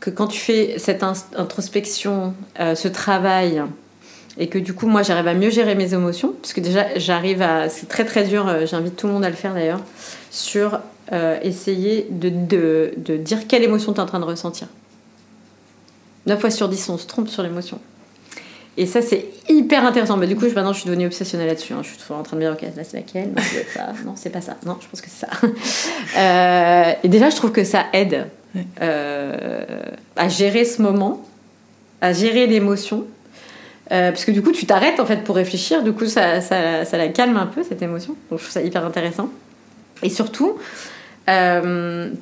que 0.00 0.10
quand 0.10 0.28
tu 0.28 0.38
fais 0.38 0.78
cette 0.78 1.02
introspection, 1.02 2.34
euh, 2.60 2.74
ce 2.74 2.88
travail, 2.88 3.62
et 4.38 4.48
que 4.48 4.58
du 4.58 4.72
coup, 4.72 4.86
moi, 4.86 5.02
j'arrive 5.02 5.26
à 5.26 5.34
mieux 5.34 5.50
gérer 5.50 5.74
mes 5.74 5.94
émotions, 5.94 6.34
parce 6.40 6.52
que 6.52 6.60
déjà, 6.60 6.86
j'arrive 6.96 7.42
à. 7.42 7.68
C'est 7.68 7.86
très 7.86 8.04
très 8.04 8.24
dur, 8.24 8.46
euh, 8.46 8.66
j'invite 8.66 8.96
tout 8.96 9.08
le 9.08 9.12
monde 9.12 9.24
à 9.24 9.30
le 9.30 9.36
faire 9.36 9.54
d'ailleurs, 9.54 9.80
sur 10.30 10.78
euh, 11.12 11.38
essayer 11.42 12.06
de, 12.10 12.28
de, 12.28 12.92
de, 12.96 13.16
dire 13.16 13.48
quelle 13.48 13.64
émotion 13.64 13.92
tu 13.92 13.98
es 13.98 14.02
en 14.02 14.06
train 14.06 14.20
de 14.20 14.24
ressentir. 14.24 14.68
9 16.26 16.38
fois 16.38 16.50
sur 16.50 16.68
10, 16.68 16.90
on 16.90 16.98
se 16.98 17.06
trompe 17.06 17.28
sur 17.28 17.42
l'émotion. 17.42 17.80
Et 18.76 18.86
ça, 18.86 19.02
c'est 19.02 19.26
hyper 19.48 19.84
intéressant. 19.84 20.16
Bah, 20.18 20.26
du 20.26 20.36
coup, 20.36 20.44
maintenant, 20.44 20.72
je 20.72 20.80
suis 20.80 20.88
devenue 20.88 21.06
obsessionnelle 21.06 21.48
là-dessus. 21.48 21.72
Hein. 21.72 21.80
Je 21.82 21.88
suis 21.88 21.98
toujours 21.98 22.18
en 22.18 22.22
train 22.22 22.36
de 22.36 22.42
me 22.42 22.46
dire, 22.46 22.52
ok, 22.52 22.76
là, 22.76 22.84
c'est 22.84 22.98
laquelle? 22.98 23.30
Non, 23.30 23.42
c'est 23.42 23.66
ça. 23.74 23.92
Non, 24.04 24.12
c'est 24.14 24.30
pas 24.30 24.40
ça. 24.40 24.56
Non, 24.64 24.76
je 24.80 24.86
pense 24.86 25.00
que 25.00 25.08
c'est 25.10 25.26
ça. 25.26 26.94
Et 27.02 27.08
déjà, 27.08 27.30
je 27.30 27.34
trouve 27.34 27.50
que 27.50 27.64
ça 27.64 27.86
aide 27.92 28.28
euh, 28.80 29.64
à 30.16 30.28
gérer 30.28 30.64
ce 30.64 30.82
moment, 30.82 31.24
à 32.00 32.12
gérer 32.12 32.46
l'émotion. 32.46 33.04
Euh, 33.90 34.10
parce 34.10 34.24
que 34.24 34.32
du 34.32 34.42
coup, 34.42 34.52
tu 34.52 34.66
t'arrêtes 34.66 35.00
en 35.00 35.06
fait 35.06 35.24
pour 35.24 35.36
réfléchir. 35.36 35.82
Du 35.82 35.92
coup, 35.92 36.06
ça, 36.06 36.40
ça, 36.40 36.84
ça, 36.84 36.98
la 36.98 37.08
calme 37.08 37.36
un 37.36 37.46
peu, 37.46 37.62
cette 37.62 37.80
émotion. 37.82 38.14
Donc, 38.30 38.38
je 38.38 38.44
trouve 38.44 38.52
ça 38.52 38.62
hyper 38.62 38.84
intéressant. 38.84 39.30
Et 40.02 40.10
surtout, 40.10 40.58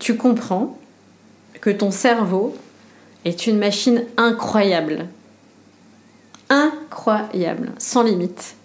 tu 0.01 0.17
comprends 0.17 0.79
que 1.61 1.71
ton 1.71 1.91
cerveau 1.91 2.57
est 3.25 3.47
une 3.47 3.59
machine 3.59 4.03
incroyable 4.17 5.07
incroyable, 6.49 7.73
sans 7.79 8.03
limite. 8.03 8.57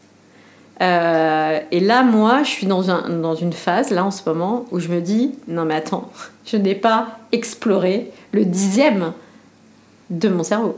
Euh, 0.82 1.60
et 1.72 1.80
là, 1.80 2.04
moi, 2.04 2.42
je 2.44 2.50
suis 2.50 2.68
dans, 2.68 2.90
un, 2.90 3.10
dans 3.10 3.36
une 3.36 3.54
phase, 3.54 3.92
là, 3.92 4.04
en 4.04 4.12
ce 4.12 4.22
moment, 4.26 4.66
où 4.72 4.80
je 4.80 4.88
me 4.88 5.00
dis, 5.00 5.32
non 5.48 5.66
mais 5.66 5.76
attends, 5.76 6.12
je 6.46 6.58
n'ai 6.58 6.76
pas 6.76 7.20
exploré 7.32 8.12
le 8.32 8.46
dixième 8.46 9.14
de 10.10 10.30
mon 10.30 10.44
cerveau. 10.44 10.78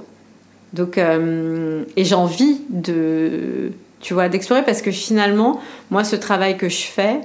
Donc, 0.74 0.98
euh, 0.98 1.84
et 1.96 2.04
j'ai 2.04 2.16
envie 2.16 2.62
de, 2.70 3.72
tu 4.02 4.14
vois, 4.14 4.28
d'explorer 4.28 4.64
parce 4.64 4.82
que 4.82 4.92
finalement, 4.92 5.62
moi, 5.90 6.04
ce 6.04 6.16
travail 6.16 6.58
que 6.58 6.68
je 6.68 6.84
fais, 6.84 7.22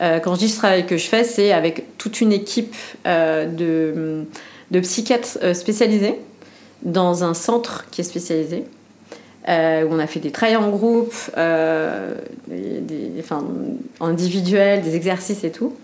euh, 0.00 0.20
quand 0.20 0.34
je 0.34 0.40
dis 0.40 0.48
ce 0.48 0.58
travail 0.58 0.86
que 0.86 0.98
je 0.98 1.08
fais, 1.08 1.24
c'est 1.24 1.52
avec 1.52 1.96
toute 1.98 2.20
une 2.20 2.32
équipe 2.32 2.76
de 3.04 4.26
psychiatres 4.80 5.54
spécialisés 5.54 6.20
dans 6.82 7.24
un 7.24 7.34
centre 7.34 7.86
qui 7.90 8.02
est 8.02 8.04
spécialisé. 8.04 8.64
Euh, 9.48 9.82
où 9.84 9.92
on 9.92 9.98
a 9.98 10.06
fait 10.06 10.20
des 10.20 10.30
travails 10.30 10.54
en 10.54 10.70
groupe, 10.70 11.12
euh, 11.36 12.14
des, 12.46 13.10
enfin, 13.18 13.44
individuels, 14.00 14.82
des 14.82 14.94
exercices 14.94 15.42
et 15.42 15.50
tout. 15.50 15.74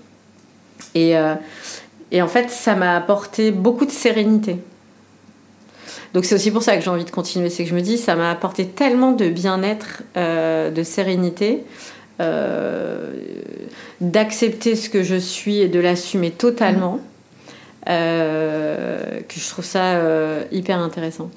Et, 0.94 1.16
euh, 1.16 1.35
et 2.12 2.22
en 2.22 2.28
fait, 2.28 2.51
ça 2.51 2.76
m'a 2.76 2.94
apporté 2.97 3.51
beaucoup 3.51 3.85
de 3.85 3.90
sérénité. 3.90 4.59
Donc 6.14 6.24
c'est 6.24 6.36
aussi 6.36 6.52
pour 6.52 6.62
ça 6.62 6.76
que 6.76 6.85
j'ai 6.85 6.90
envie 6.90 7.05
de 7.05 7.10
continuer, 7.10 7.51
c'est 7.51 7.64
que 7.64 7.70
je 7.70 7.74
me 7.74 7.80
dis, 7.80 7.98
ça 7.98 8.14
m'a 8.14 8.30
apporté 8.30 8.64
tellement 8.64 9.10
de 9.10 9.28
bien-être, 9.28 10.05
de 10.14 10.82
sérénité, 10.82 11.64
d'accepter 14.01 14.74
ce 14.74 14.89
que 14.89 15.02
je 15.02 15.16
suis 15.16 15.59
et 15.59 15.68
de 15.68 15.80
l'assumer 15.80 16.30
totalement, 16.30 17.01
que 17.85 17.93
je 19.28 19.48
trouve 19.51 19.66
ça 19.66 20.01
hyper 20.51 20.78
intéressant. 20.78 21.30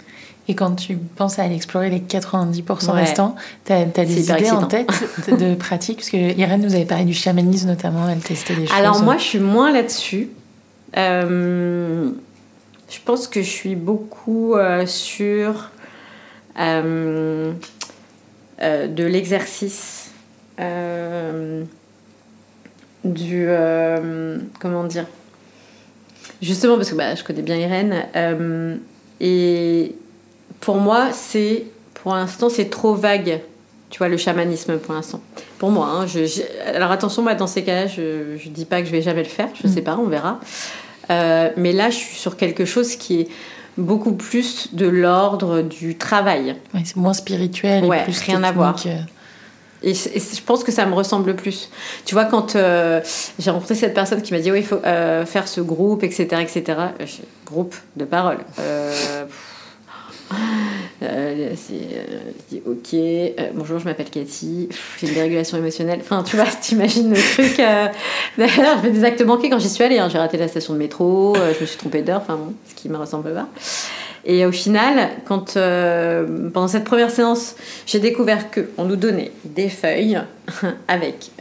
Et 0.47 0.55
quand 0.55 0.76
tu 0.76 0.97
penses 0.97 1.39
à 1.39 1.43
aller 1.43 1.55
explorer 1.55 1.89
les 1.89 1.99
90% 1.99 2.91
restants, 2.91 3.35
tu 3.65 3.73
as, 3.73 3.85
des 3.85 4.31
idées 4.31 4.51
en 4.51 4.65
tête 4.65 4.89
de 5.30 5.55
pratique? 5.59 5.97
Parce 5.97 6.09
que 6.09 6.18
Irène 6.18 6.61
nous 6.61 6.73
avait 6.73 6.85
parlé 6.85 7.05
du 7.05 7.13
chamanisme 7.13 7.68
notamment, 7.68 8.09
elle 8.09 8.19
testait 8.19 8.55
des 8.55 8.65
choses. 8.65 8.77
Alors 8.77 9.01
moi, 9.03 9.18
je 9.18 9.23
suis 9.23 9.39
moins 9.39 9.72
là-dessus. 9.72 10.30
Euh, 10.97 12.09
je 12.89 12.99
pense 13.05 13.27
que 13.27 13.41
je 13.41 13.49
suis 13.49 13.76
beaucoup 13.76 14.55
euh, 14.55 14.85
sur 14.85 15.69
euh, 16.59 17.53
de 18.59 19.03
l'exercice, 19.03 20.11
du... 23.03 23.47
comment 24.59 24.84
dire? 24.85 25.05
Justement, 26.41 26.76
parce 26.76 26.89
que 26.89 26.95
bah, 26.95 27.15
je 27.15 27.23
connais 27.23 27.43
bien 27.43 27.55
Irène. 27.55 28.80
et 29.19 29.95
pour 30.61 30.77
moi, 30.77 31.09
c'est 31.11 31.65
pour 31.95 32.15
l'instant, 32.15 32.49
c'est 32.49 32.69
trop 32.69 32.95
vague. 32.95 33.41
Tu 33.89 33.97
vois, 33.97 34.07
le 34.07 34.15
chamanisme 34.15 34.77
pour 34.77 34.93
l'instant. 34.93 35.19
Pour 35.59 35.69
moi, 35.69 35.88
hein, 35.91 36.05
alors 36.73 36.91
attention, 36.91 37.23
moi, 37.23 37.35
dans 37.35 37.47
ces 37.47 37.63
cas-là, 37.63 37.88
je 37.88 38.01
ne 38.33 38.49
dis 38.49 38.63
pas 38.63 38.79
que 38.79 38.88
je 38.88 38.91
vais 38.91 39.01
jamais 39.01 39.23
le 39.23 39.29
faire, 39.29 39.49
je 39.53 39.67
ne 39.67 39.71
mm. 39.71 39.75
sais 39.75 39.81
pas, 39.81 39.97
on 39.97 40.07
verra. 40.07 40.39
Euh, 41.09 41.49
mais 41.57 41.73
là, 41.73 41.89
je 41.89 41.97
suis 41.97 42.15
sur 42.15 42.38
quelque 42.38 42.63
chose 42.63 42.95
qui 42.95 43.21
est 43.21 43.27
beaucoup 43.77 44.13
plus 44.13 44.73
de 44.73 44.88
l'ordre 44.88 45.61
du 45.61 45.97
travail. 45.97 46.55
c'est 46.85 46.95
moins 46.95 47.13
spirituel 47.13 47.83
et 47.83 48.03
plus 48.03 48.21
rien 48.21 48.41
à 48.43 48.53
voir. 48.53 48.75
Euh. 48.85 48.97
Et, 49.83 49.93
je 49.93 50.41
pense 50.45 50.63
que 50.63 50.71
ça 50.71 50.85
me 50.85 50.93
ressemble 50.93 51.35
plus. 51.35 51.69
Tu 52.05 52.13
vois, 52.13 52.25
quand 52.25 52.55
euh, 52.55 53.01
j'ai 53.39 53.49
rencontré 53.49 53.75
cette 53.75 53.93
personne 53.93 54.21
qui 54.21 54.31
m'a 54.31 54.39
dit, 54.39 54.51
oui, 54.51 54.59
il 54.59 54.65
faut 54.65 54.79
faire 54.79 55.47
ce 55.47 55.59
groupe, 55.59 56.03
etc., 56.03 56.27
etc., 56.41 56.77
groupe 57.45 57.75
de 57.97 58.05
parole. 58.05 58.38
Euh, 61.03 61.53
c'est 61.55 61.73
euh, 61.73 62.71
ok, 62.71 62.93
euh, 62.93 63.49
bonjour, 63.55 63.79
je 63.79 63.85
m'appelle 63.85 64.09
Cathy, 64.09 64.69
j'ai 64.99 65.07
une 65.07 65.13
dérégulation 65.13 65.57
émotionnelle. 65.57 65.99
Enfin, 66.01 66.23
tu 66.23 66.35
vois, 66.35 66.45
t'imagines 66.61 67.09
le 67.09 67.19
truc. 67.19 67.57
D'ailleurs, 68.37 68.77
je 68.77 68.81
fais 68.81 68.91
des 68.91 69.03
actes 69.03 69.21
manqués 69.21 69.49
quand 69.49 69.59
j'y 69.59 69.69
suis 69.69 69.83
allée. 69.83 69.97
Hein. 69.97 70.09
J'ai 70.09 70.19
raté 70.19 70.37
la 70.37 70.47
station 70.47 70.73
de 70.73 70.79
métro, 70.79 71.35
je 71.35 71.59
me 71.59 71.65
suis 71.65 71.77
trompée 71.77 72.01
d'heure, 72.01 72.21
enfin, 72.21 72.39
ce 72.69 72.75
qui 72.75 72.89
me 72.89 72.97
ressemble 72.97 73.33
pas. 73.33 73.47
Et 74.23 74.45
au 74.45 74.51
final, 74.51 75.09
pendant 75.25 76.67
cette 76.67 76.83
première 76.83 77.09
séance, 77.09 77.55
j'ai 77.87 77.99
découvert 77.99 78.51
qu'on 78.51 78.85
nous 78.85 78.95
donnait 78.95 79.31
des 79.43 79.69
feuilles 79.69 80.21
avec 80.87 81.31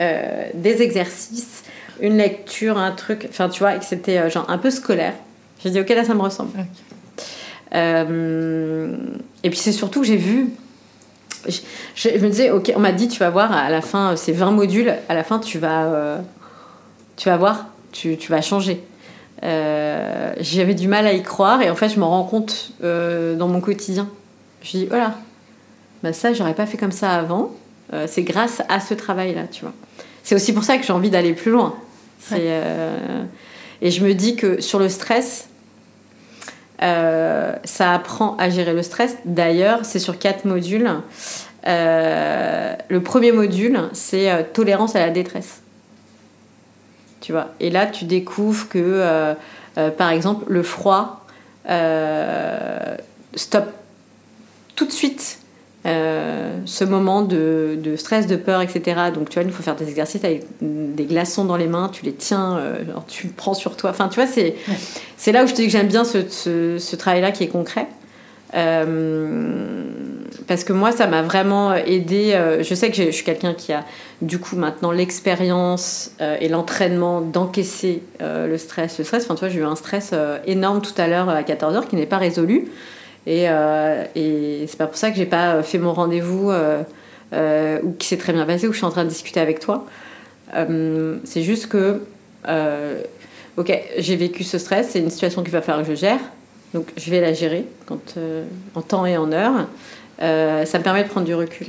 des 0.54 0.80
exercices, 0.80 1.64
une 2.00 2.16
lecture, 2.16 2.78
un 2.78 2.92
truc, 2.92 3.26
enfin, 3.28 3.50
tu 3.50 3.58
vois, 3.58 3.74
que 3.74 3.84
c'était 3.84 4.30
genre 4.30 4.46
un 4.48 4.56
peu 4.56 4.70
scolaire. 4.70 5.12
J'ai 5.62 5.70
dit, 5.70 5.80
ok, 5.80 5.90
là, 5.90 6.04
ça 6.04 6.14
me 6.14 6.22
ressemble. 6.22 6.58
Euh, 6.58 6.62
et 7.72 9.50
puis 9.50 9.58
c'est 9.58 9.72
surtout 9.72 10.00
que 10.00 10.06
j'ai 10.06 10.16
vu 10.16 10.50
je, 11.94 12.08
me 12.18 12.28
disais, 12.28 12.50
ok, 12.50 12.72
on 12.76 12.80
m'a 12.80 12.92
dit, 12.92 13.08
tu 13.08 13.18
vas 13.18 13.30
voir, 13.30 13.52
à 13.52 13.70
la 13.70 13.80
fin, 13.80 14.16
c'est 14.16 14.32
20 14.32 14.50
modules, 14.50 14.94
à 15.08 15.14
la 15.14 15.24
fin, 15.24 15.38
tu 15.38 15.58
vas, 15.58 15.84
euh, 15.84 16.18
tu 17.16 17.28
vas 17.28 17.36
voir, 17.36 17.66
tu, 17.92 18.16
tu 18.16 18.30
vas 18.30 18.42
changer. 18.42 18.82
Euh, 19.42 20.34
J'avais 20.40 20.74
du 20.74 20.88
mal 20.88 21.06
à 21.06 21.12
y 21.12 21.22
croire, 21.22 21.62
et 21.62 21.70
en 21.70 21.74
fait, 21.74 21.88
je 21.88 21.98
me 21.98 22.04
rends 22.04 22.24
compte 22.24 22.72
dans 22.82 23.48
mon 23.48 23.60
quotidien. 23.60 24.08
Je 24.62 24.70
dis, 24.70 24.86
voilà, 24.86 25.14
bah 26.02 26.12
ça, 26.12 26.32
j'aurais 26.32 26.54
pas 26.54 26.66
fait 26.66 26.76
comme 26.76 26.92
ça 26.92 27.12
avant. 27.12 27.52
c'est 28.06 28.22
grâce 28.22 28.62
à 28.68 28.80
ce 28.80 28.94
travail-là, 28.94 29.44
tu 29.50 29.62
vois. 29.62 29.72
C'est 30.22 30.34
aussi 30.34 30.52
pour 30.52 30.64
ça 30.64 30.76
que 30.76 30.84
j'ai 30.84 30.92
envie 30.92 31.10
d'aller 31.10 31.32
plus 31.32 31.50
loin. 31.50 31.74
et 32.32 33.90
je 33.90 34.04
me 34.04 34.12
dis 34.12 34.36
que 34.36 34.60
sur 34.60 34.78
le 34.78 34.88
stress, 34.88 35.48
euh, 36.82 37.54
ça 37.64 37.92
apprend 37.92 38.36
à 38.38 38.48
gérer 38.48 38.72
le 38.72 38.82
stress. 38.82 39.16
D'ailleurs, 39.24 39.84
c'est 39.84 39.98
sur 39.98 40.18
quatre 40.18 40.44
modules. 40.44 40.90
Euh, 41.66 42.74
le 42.88 43.02
premier 43.02 43.32
module, 43.32 43.78
c'est 43.92 44.30
euh, 44.30 44.42
tolérance 44.42 44.96
à 44.96 45.00
la 45.00 45.10
détresse. 45.10 45.60
tu 47.20 47.32
vois. 47.32 47.48
Et 47.60 47.70
là, 47.70 47.86
tu 47.86 48.04
découvres 48.04 48.68
que, 48.68 49.34
par 49.96 50.10
exemple, 50.10 50.44
le 50.48 50.62
froid 50.62 51.26
stop 53.34 53.66
tout 54.74 54.86
de 54.86 54.92
suite 54.92 55.39
euh, 55.86 56.58
ce 56.66 56.84
moment 56.84 57.22
de, 57.22 57.94
stress, 57.96 58.26
de 58.26 58.36
peur, 58.36 58.60
etc. 58.60 59.00
Donc, 59.14 59.30
tu 59.30 59.38
vois, 59.38 59.48
il 59.48 59.52
faut 59.52 59.62
faire 59.62 59.76
des 59.76 59.88
exercices 59.88 60.22
avec 60.24 60.44
des 60.60 61.04
glaçons 61.04 61.46
dans 61.46 61.56
les 61.56 61.68
mains, 61.68 61.88
tu 61.90 62.04
les 62.04 62.12
tiens, 62.12 62.58
euh, 62.58 62.82
tu 63.08 63.28
le 63.28 63.32
prends 63.32 63.54
sur 63.54 63.76
toi. 63.76 63.90
Enfin, 63.90 64.08
tu 64.08 64.16
vois, 64.16 64.26
c'est 64.26 64.56
c'est 65.16 65.32
là 65.32 65.42
où 65.42 65.46
je 65.46 65.52
te 65.52 65.56
dis 65.56 65.66
que 65.66 65.72
j'aime 65.72 65.88
bien 65.88 66.04
ce, 66.04 66.96
travail-là 66.96 67.32
qui 67.32 67.44
est 67.44 67.48
concret. 67.48 67.86
Euh, 68.54 69.84
parce 70.46 70.64
que 70.64 70.74
moi, 70.74 70.92
ça 70.92 71.06
m'a 71.06 71.22
vraiment 71.22 71.72
aidé. 71.72 72.38
je 72.60 72.74
sais 72.74 72.90
que 72.90 72.96
je 72.96 73.10
suis 73.10 73.24
quelqu'un 73.24 73.54
qui 73.54 73.72
a, 73.72 73.84
du 74.20 74.38
coup, 74.38 74.56
maintenant 74.56 74.90
l'expérience 74.90 76.10
et 76.40 76.48
l'entraînement 76.48 77.22
d'encaisser 77.22 78.02
le 78.20 78.58
stress. 78.58 78.98
Le 78.98 79.04
stress, 79.04 79.24
enfin, 79.24 79.34
tu 79.34 79.40
vois, 79.40 79.48
j'ai 79.48 79.60
eu 79.60 79.64
un 79.64 79.76
stress 79.76 80.12
énorme 80.46 80.82
tout 80.82 80.94
à 80.98 81.08
l'heure 81.08 81.30
à 81.30 81.40
14h 81.42 81.86
qui 81.86 81.96
n'est 81.96 82.06
pas 82.06 82.18
résolu. 82.18 82.68
Et, 83.26 83.44
euh, 83.48 84.04
et 84.14 84.64
c'est 84.66 84.78
pas 84.78 84.86
pour 84.86 84.96
ça 84.96 85.10
que 85.10 85.16
j'ai 85.16 85.26
pas 85.26 85.62
fait 85.62 85.78
mon 85.78 85.92
rendez-vous 85.92 86.50
euh, 86.50 86.82
euh, 87.32 87.80
ou 87.82 87.92
qui 87.92 88.06
s'est 88.06 88.16
très 88.16 88.32
bien 88.32 88.46
passé 88.46 88.66
ou 88.66 88.70
que 88.70 88.74
je 88.74 88.78
suis 88.78 88.86
en 88.86 88.90
train 88.90 89.04
de 89.04 89.10
discuter 89.10 89.40
avec 89.40 89.60
toi. 89.60 89.86
c'est 90.52 91.42
juste 91.42 91.68
que, 91.68 92.02
ok, 93.56 93.82
j'ai 93.98 94.16
vécu 94.16 94.44
ce 94.44 94.58
stress, 94.58 94.90
c'est 94.90 95.00
une 95.00 95.10
situation 95.10 95.42
qu'il 95.42 95.52
va 95.52 95.62
falloir 95.62 95.86
que 95.86 95.94
je 95.94 95.98
gère. 95.98 96.20
Donc 96.72 96.86
je 96.96 97.10
vais 97.10 97.20
la 97.20 97.32
gérer 97.32 97.64
quand, 97.86 98.14
en 98.74 98.82
temps 98.82 99.04
et 99.06 99.16
en 99.16 99.32
heure. 99.32 99.66
ça 100.18 100.78
me 100.78 100.82
permet 100.82 101.04
de 101.04 101.08
prendre 101.08 101.26
du 101.26 101.34
recul. 101.34 101.68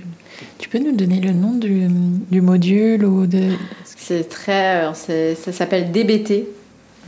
Tu 0.58 0.70
peux 0.70 0.80
nous 0.80 0.96
donner 0.96 1.20
le 1.20 1.34
nom 1.34 1.52
du, 1.52 1.88
du 2.32 2.42
module 2.42 3.06
ou 3.06 3.28
de... 3.28 3.50
C'est 3.86 4.28
très, 4.28 4.92
ça 4.94 5.52
s'appelle 5.52 5.92
DBT. 5.92 6.46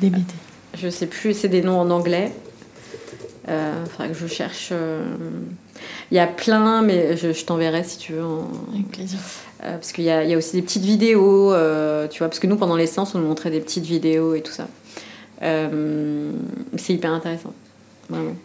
DBT. 0.02 0.34
Je 0.76 0.90
sais 0.90 1.08
plus, 1.08 1.34
c'est 1.34 1.48
des 1.48 1.62
noms 1.62 1.80
en 1.80 1.90
anglais. 1.90 2.32
Il 3.46 3.52
euh, 3.52 3.86
faudra 3.86 4.08
que 4.08 4.14
je 4.14 4.28
cherche. 4.28 4.70
Euh, 4.72 5.04
il 6.12 6.16
y 6.16 6.20
a 6.20 6.28
plein, 6.28 6.82
mais 6.82 7.18
je, 7.18 7.44
t'enverrai 7.44 7.84
si 7.84 7.98
tu 7.98 8.14
veux. 8.14 8.24
Avec 8.74 8.90
plaisir. 8.90 9.20
Euh, 9.64 9.74
parce 9.76 9.92
qu'il 9.92 10.06
y, 10.06 10.08
y, 10.08 10.34
a 10.34 10.38
aussi 10.38 10.56
des 10.56 10.62
petites 10.62 10.84
vidéos, 10.84 11.54
tu 12.10 12.20
vois, 12.20 12.30
parce 12.30 12.40
que 12.40 12.48
nous, 12.48 12.56
pendant 12.56 12.76
les 12.76 12.88
séances, 12.88 13.16
on 13.16 13.20
nous 13.20 13.28
montrait 13.28 13.52
des 13.52 13.60
petites 13.60 13.86
vidéos 13.86 14.34
et 14.36 14.42
tout 14.42 14.52
ça. 14.52 14.68
c'est 15.42 16.94
hyper 16.94 17.12
intéressant, 17.12 17.54
vraiment. 18.10 18.36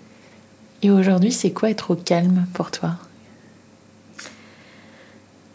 Et 0.82 0.90
aujourd'hui, 0.90 1.32
c'est 1.32 1.50
quoi 1.50 1.70
être 1.70 1.92
au 1.92 1.96
calme 1.96 2.46
pour 2.54 2.70
toi? 2.70 2.92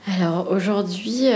Alors 0.06 0.52
aujourd'hui, 0.52 1.30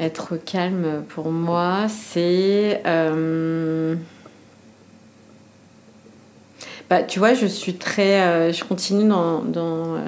Être 0.00 0.36
calme 0.36 1.04
pour 1.10 1.30
moi, 1.30 1.86
c'est... 1.88 2.80
Euh, 2.86 3.94
bah, 6.88 7.02
tu 7.02 7.18
vois, 7.18 7.34
je 7.34 7.44
suis 7.44 7.74
très... 7.74 8.22
Euh, 8.22 8.50
je 8.50 8.64
continue 8.64 9.06
dans... 9.06 9.42
dans 9.42 9.96
euh, 9.96 10.00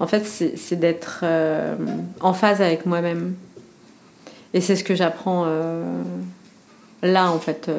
En 0.00 0.08
fait, 0.08 0.26
c'est 0.26 0.76
d'être 0.76 1.24
en 2.20 2.34
phase 2.34 2.60
avec 2.60 2.86
moi-même. 2.86 3.36
Et 4.52 4.60
c'est 4.60 4.74
ce 4.74 4.82
que 4.82 4.96
j'apprends 4.96 5.46
là, 7.02 7.30
en 7.30 7.38
fait. 7.38 7.70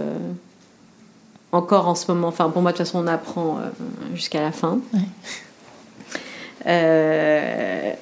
encore 1.52 1.90
en 1.90 1.96
ce 1.96 2.10
moment. 2.10 2.30
Enfin, 2.30 2.50
pour 2.50 2.62
moi, 2.62 2.72
de 2.72 2.78
toute 2.78 2.86
façon, 2.86 3.04
on 3.04 3.08
apprend 3.08 3.60
jusqu'à 4.14 4.42
la 4.42 4.54
fin. 4.54 4.80
Euh, 6.68 7.94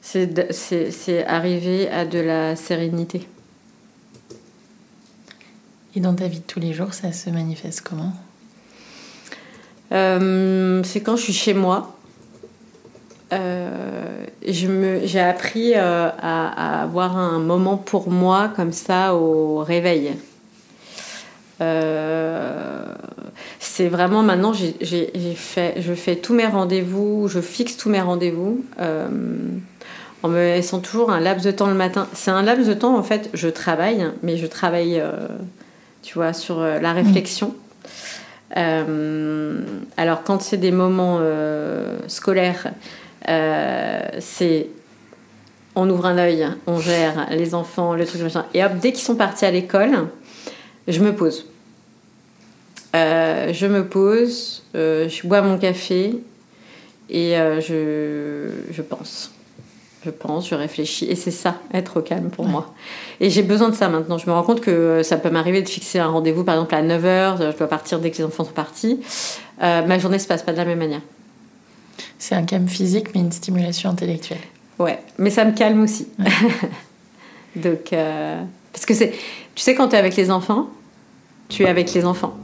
c'est 0.00 1.24
arriver 1.26 1.88
à 1.88 2.04
de 2.04 2.18
la 2.18 2.56
sérénité. 2.56 3.26
Et 5.94 6.00
dans 6.00 6.14
ta 6.14 6.26
vie 6.26 6.38
de 6.38 6.44
tous 6.44 6.60
les 6.60 6.72
jours, 6.72 6.94
ça 6.94 7.12
se 7.12 7.28
manifeste 7.30 7.82
comment? 7.82 8.12
Euh, 9.92 10.82
C'est 10.84 11.00
quand 11.00 11.16
je 11.16 11.22
suis 11.22 11.32
chez 11.32 11.54
moi. 11.54 11.96
Euh, 13.32 14.24
J'ai 14.46 15.20
appris 15.20 15.74
euh, 15.74 16.08
à, 16.18 16.82
avoir 16.82 17.16
un 17.16 17.38
moment 17.38 17.76
pour 17.76 18.10
moi 18.10 18.50
comme 18.54 18.72
ça 18.72 19.14
au 19.14 19.58
réveil. 19.58 20.14
Euh, 23.62 23.66
c'est 23.72 23.88
vraiment 23.88 24.22
maintenant, 24.22 24.52
je 24.52 25.94
fais 25.94 26.16
tous 26.16 26.34
mes 26.34 26.46
rendez-vous, 26.46 27.28
je 27.28 27.40
fixe 27.40 27.76
tous 27.76 27.88
mes 27.88 28.00
rendez-vous 28.00 28.64
euh, 28.80 29.08
en 30.22 30.28
me 30.28 30.36
laissant 30.36 30.80
toujours 30.80 31.10
un 31.10 31.20
laps 31.20 31.44
de 31.44 31.50
temps 31.50 31.68
le 31.68 31.74
matin. 31.74 32.08
C'est 32.12 32.30
un 32.30 32.42
laps 32.42 32.68
de 32.68 32.74
temps, 32.74 32.96
en 32.96 33.02
fait, 33.02 33.30
je 33.34 33.48
travaille, 33.48 34.06
mais 34.22 34.36
je 34.36 34.46
travaille, 34.46 35.00
euh, 35.00 35.12
tu 36.02 36.14
vois, 36.14 36.32
sur 36.32 36.60
la 36.60 36.92
réflexion. 36.92 37.54
alors, 38.54 40.22
quand 40.24 40.42
c'est 40.42 40.58
des 40.58 40.72
moments 40.72 41.20
scolaires, 42.06 42.72
c'est 44.18 44.68
on 45.74 45.88
ouvre 45.88 46.04
un 46.04 46.18
œil, 46.18 46.46
on 46.66 46.78
gère 46.78 47.28
les 47.30 47.54
enfants, 47.54 47.94
le 47.94 48.04
truc. 48.04 48.20
Et 48.52 48.62
hop, 48.62 48.72
dès 48.80 48.92
qu'ils 48.92 49.04
sont 49.04 49.16
partis 49.16 49.46
à 49.46 49.50
l'école, 49.50 50.06
je 50.86 51.00
me 51.00 51.14
pose. 51.14 51.51
Euh, 52.94 53.52
je 53.52 53.66
me 53.66 53.86
pose, 53.86 54.62
euh, 54.74 55.08
je 55.08 55.26
bois 55.26 55.40
mon 55.40 55.56
café 55.56 56.14
et 57.08 57.38
euh, 57.38 57.60
je, 57.60 58.82
pense. 58.82 59.32
Je 60.04 60.10
pense, 60.10 60.48
je 60.48 60.54
réfléchis. 60.54 61.06
Et 61.06 61.14
c'est 61.14 61.30
ça, 61.30 61.56
être 61.72 62.00
au 62.00 62.02
calme 62.02 62.28
pour 62.28 62.46
moi. 62.46 62.74
Et 63.20 63.30
j'ai 63.30 63.42
besoin 63.42 63.70
de 63.70 63.74
ça 63.74 63.88
maintenant. 63.88 64.18
Je 64.18 64.26
me 64.26 64.32
rends 64.32 64.42
compte 64.42 64.60
que 64.60 65.02
ça 65.02 65.16
peut 65.16 65.30
m'arriver 65.30 65.62
de 65.62 65.68
fixer 65.68 66.00
un 66.00 66.08
rendez-vous, 66.08 66.44
par 66.44 66.56
exemple, 66.56 66.74
à 66.74 66.82
9h. 66.82 67.52
Je 67.52 67.56
dois 67.56 67.68
partir 67.68 67.98
dès 67.98 68.10
que 68.10 68.18
les 68.18 68.24
enfants 68.24 68.44
sont 68.44 68.52
partis. 68.52 69.00
ma 69.60 69.98
journée 69.98 70.18
se 70.18 70.26
passe 70.26 70.42
pas 70.42 70.52
de 70.52 70.58
la 70.58 70.64
même 70.64 70.78
manière. 70.78 71.02
C'est 72.18 72.34
un 72.34 72.44
calme 72.44 72.68
physique, 72.68 73.14
mais 73.14 73.20
une 73.20 73.32
stimulation 73.32 73.90
intellectuelle. 73.90 74.38
Ouais, 74.78 74.98
mais 75.18 75.30
ça 75.30 75.44
me 75.44 75.52
calme 75.52 75.82
aussi. 75.82 76.08
Donc, 77.56 77.90
parce 77.90 78.86
que 78.86 78.94
c'est. 78.94 79.12
Tu 79.54 79.62
sais, 79.62 79.74
quand 79.74 79.88
tu 79.88 79.96
es 79.96 79.98
avec 79.98 80.16
les 80.16 80.30
enfants, 80.30 80.68
tu 81.48 81.64
es 81.64 81.68
avec 81.68 81.92
les 81.92 82.04
enfants. 82.04 82.36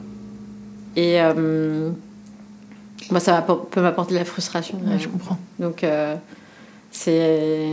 Et 0.98 1.20
euh, 1.20 1.90
moi, 3.12 3.20
ça 3.20 3.46
peut 3.70 3.80
m'apporter 3.80 4.14
de 4.14 4.18
la 4.18 4.24
frustration. 4.24 4.80
je 4.98 5.06
comprends. 5.06 5.38
Donc, 5.60 5.84
euh, 5.84 6.16
c'est. 6.90 7.68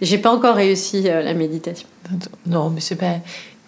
J'ai 0.00 0.16
pas 0.16 0.32
encore 0.32 0.56
réussi 0.56 1.02
euh, 1.06 1.20
la 1.20 1.34
méditation. 1.34 1.86
Non, 2.46 2.70
mais 2.70 2.80
c'est 2.80 2.96
pas. 2.96 3.16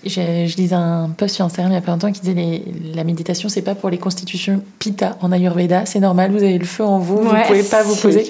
Je, 0.02 0.56
lisais 0.56 0.74
un 0.74 1.10
post 1.10 1.34
sur 1.34 1.44
Instagram 1.44 1.72
il 1.72 1.74
y 1.74 1.78
a 1.78 1.82
pas 1.82 1.90
longtemps 1.90 2.12
qui 2.12 2.20
disait 2.20 2.34
les, 2.34 2.62
la 2.94 3.02
méditation, 3.02 3.48
c'est 3.48 3.62
pas 3.62 3.74
pour 3.74 3.90
les 3.90 3.98
constitutions 3.98 4.62
pita 4.78 5.18
en 5.20 5.32
Ayurveda. 5.32 5.84
C'est 5.84 6.00
normal, 6.00 6.30
vous 6.30 6.42
avez 6.42 6.58
le 6.58 6.64
feu 6.64 6.84
en 6.84 6.98
vous, 6.98 7.16
vous 7.16 7.28
vous 7.28 7.36
pouvez 7.46 7.64
pas 7.64 7.82
vous 7.82 7.96
poser. 7.96 8.24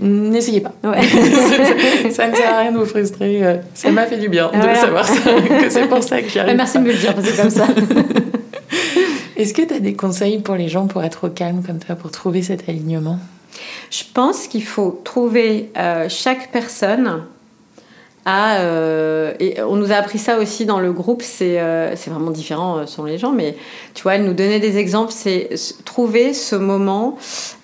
N'essayez 0.00 0.60
pas. 0.60 0.72
Ouais. 0.84 1.02
ça 2.10 2.28
ne 2.28 2.36
sert 2.36 2.54
à 2.54 2.60
rien 2.60 2.72
de 2.72 2.78
vous 2.78 2.84
frustrer. 2.84 3.60
Ça 3.74 3.90
m'a 3.90 4.06
fait 4.06 4.18
du 4.18 4.28
bien 4.28 4.50
de 4.52 4.76
savoir 4.76 5.06
ça, 5.06 5.14
que 5.14 5.70
c'est 5.70 5.88
pour 5.88 6.02
ça 6.04 6.20
que 6.22 6.28
j'arrive. 6.28 6.56
Merci 6.56 6.78
de 6.78 6.82
me 6.82 6.92
le 6.92 6.98
dire, 6.98 7.14
c'est 7.22 7.36
comme 7.36 7.50
ça. 7.50 7.66
Est-ce 9.40 9.54
que 9.54 9.62
tu 9.62 9.72
as 9.72 9.80
des 9.80 9.94
conseils 9.94 10.38
pour 10.40 10.54
les 10.54 10.68
gens 10.68 10.86
pour 10.86 11.02
être 11.02 11.28
au 11.28 11.30
calme 11.30 11.62
comme 11.66 11.78
toi, 11.78 11.94
pour 11.94 12.10
trouver 12.10 12.42
cet 12.42 12.68
alignement? 12.68 13.18
Je 13.90 14.02
pense 14.12 14.46
qu'il 14.46 14.62
faut 14.62 15.00
trouver 15.02 15.70
euh, 15.78 16.10
chaque 16.10 16.52
personne 16.52 17.22
à, 18.26 18.58
euh, 18.58 19.32
et 19.40 19.62
on 19.62 19.76
nous 19.76 19.92
a 19.92 19.94
appris 19.94 20.18
ça 20.18 20.36
aussi 20.36 20.66
dans 20.66 20.78
le 20.78 20.92
groupe, 20.92 21.22
c'est 21.22 21.58
euh, 21.58 21.94
vraiment 22.06 22.30
différent 22.30 22.86
selon 22.86 23.06
les 23.06 23.16
gens, 23.16 23.32
mais 23.32 23.56
tu 23.94 24.02
vois, 24.02 24.16
elle 24.16 24.24
nous 24.24 24.34
donnait 24.34 24.60
des 24.60 24.76
exemples, 24.76 25.10
c'est 25.10 25.48
trouver 25.86 26.34
ce 26.34 26.54
moment 26.54 27.16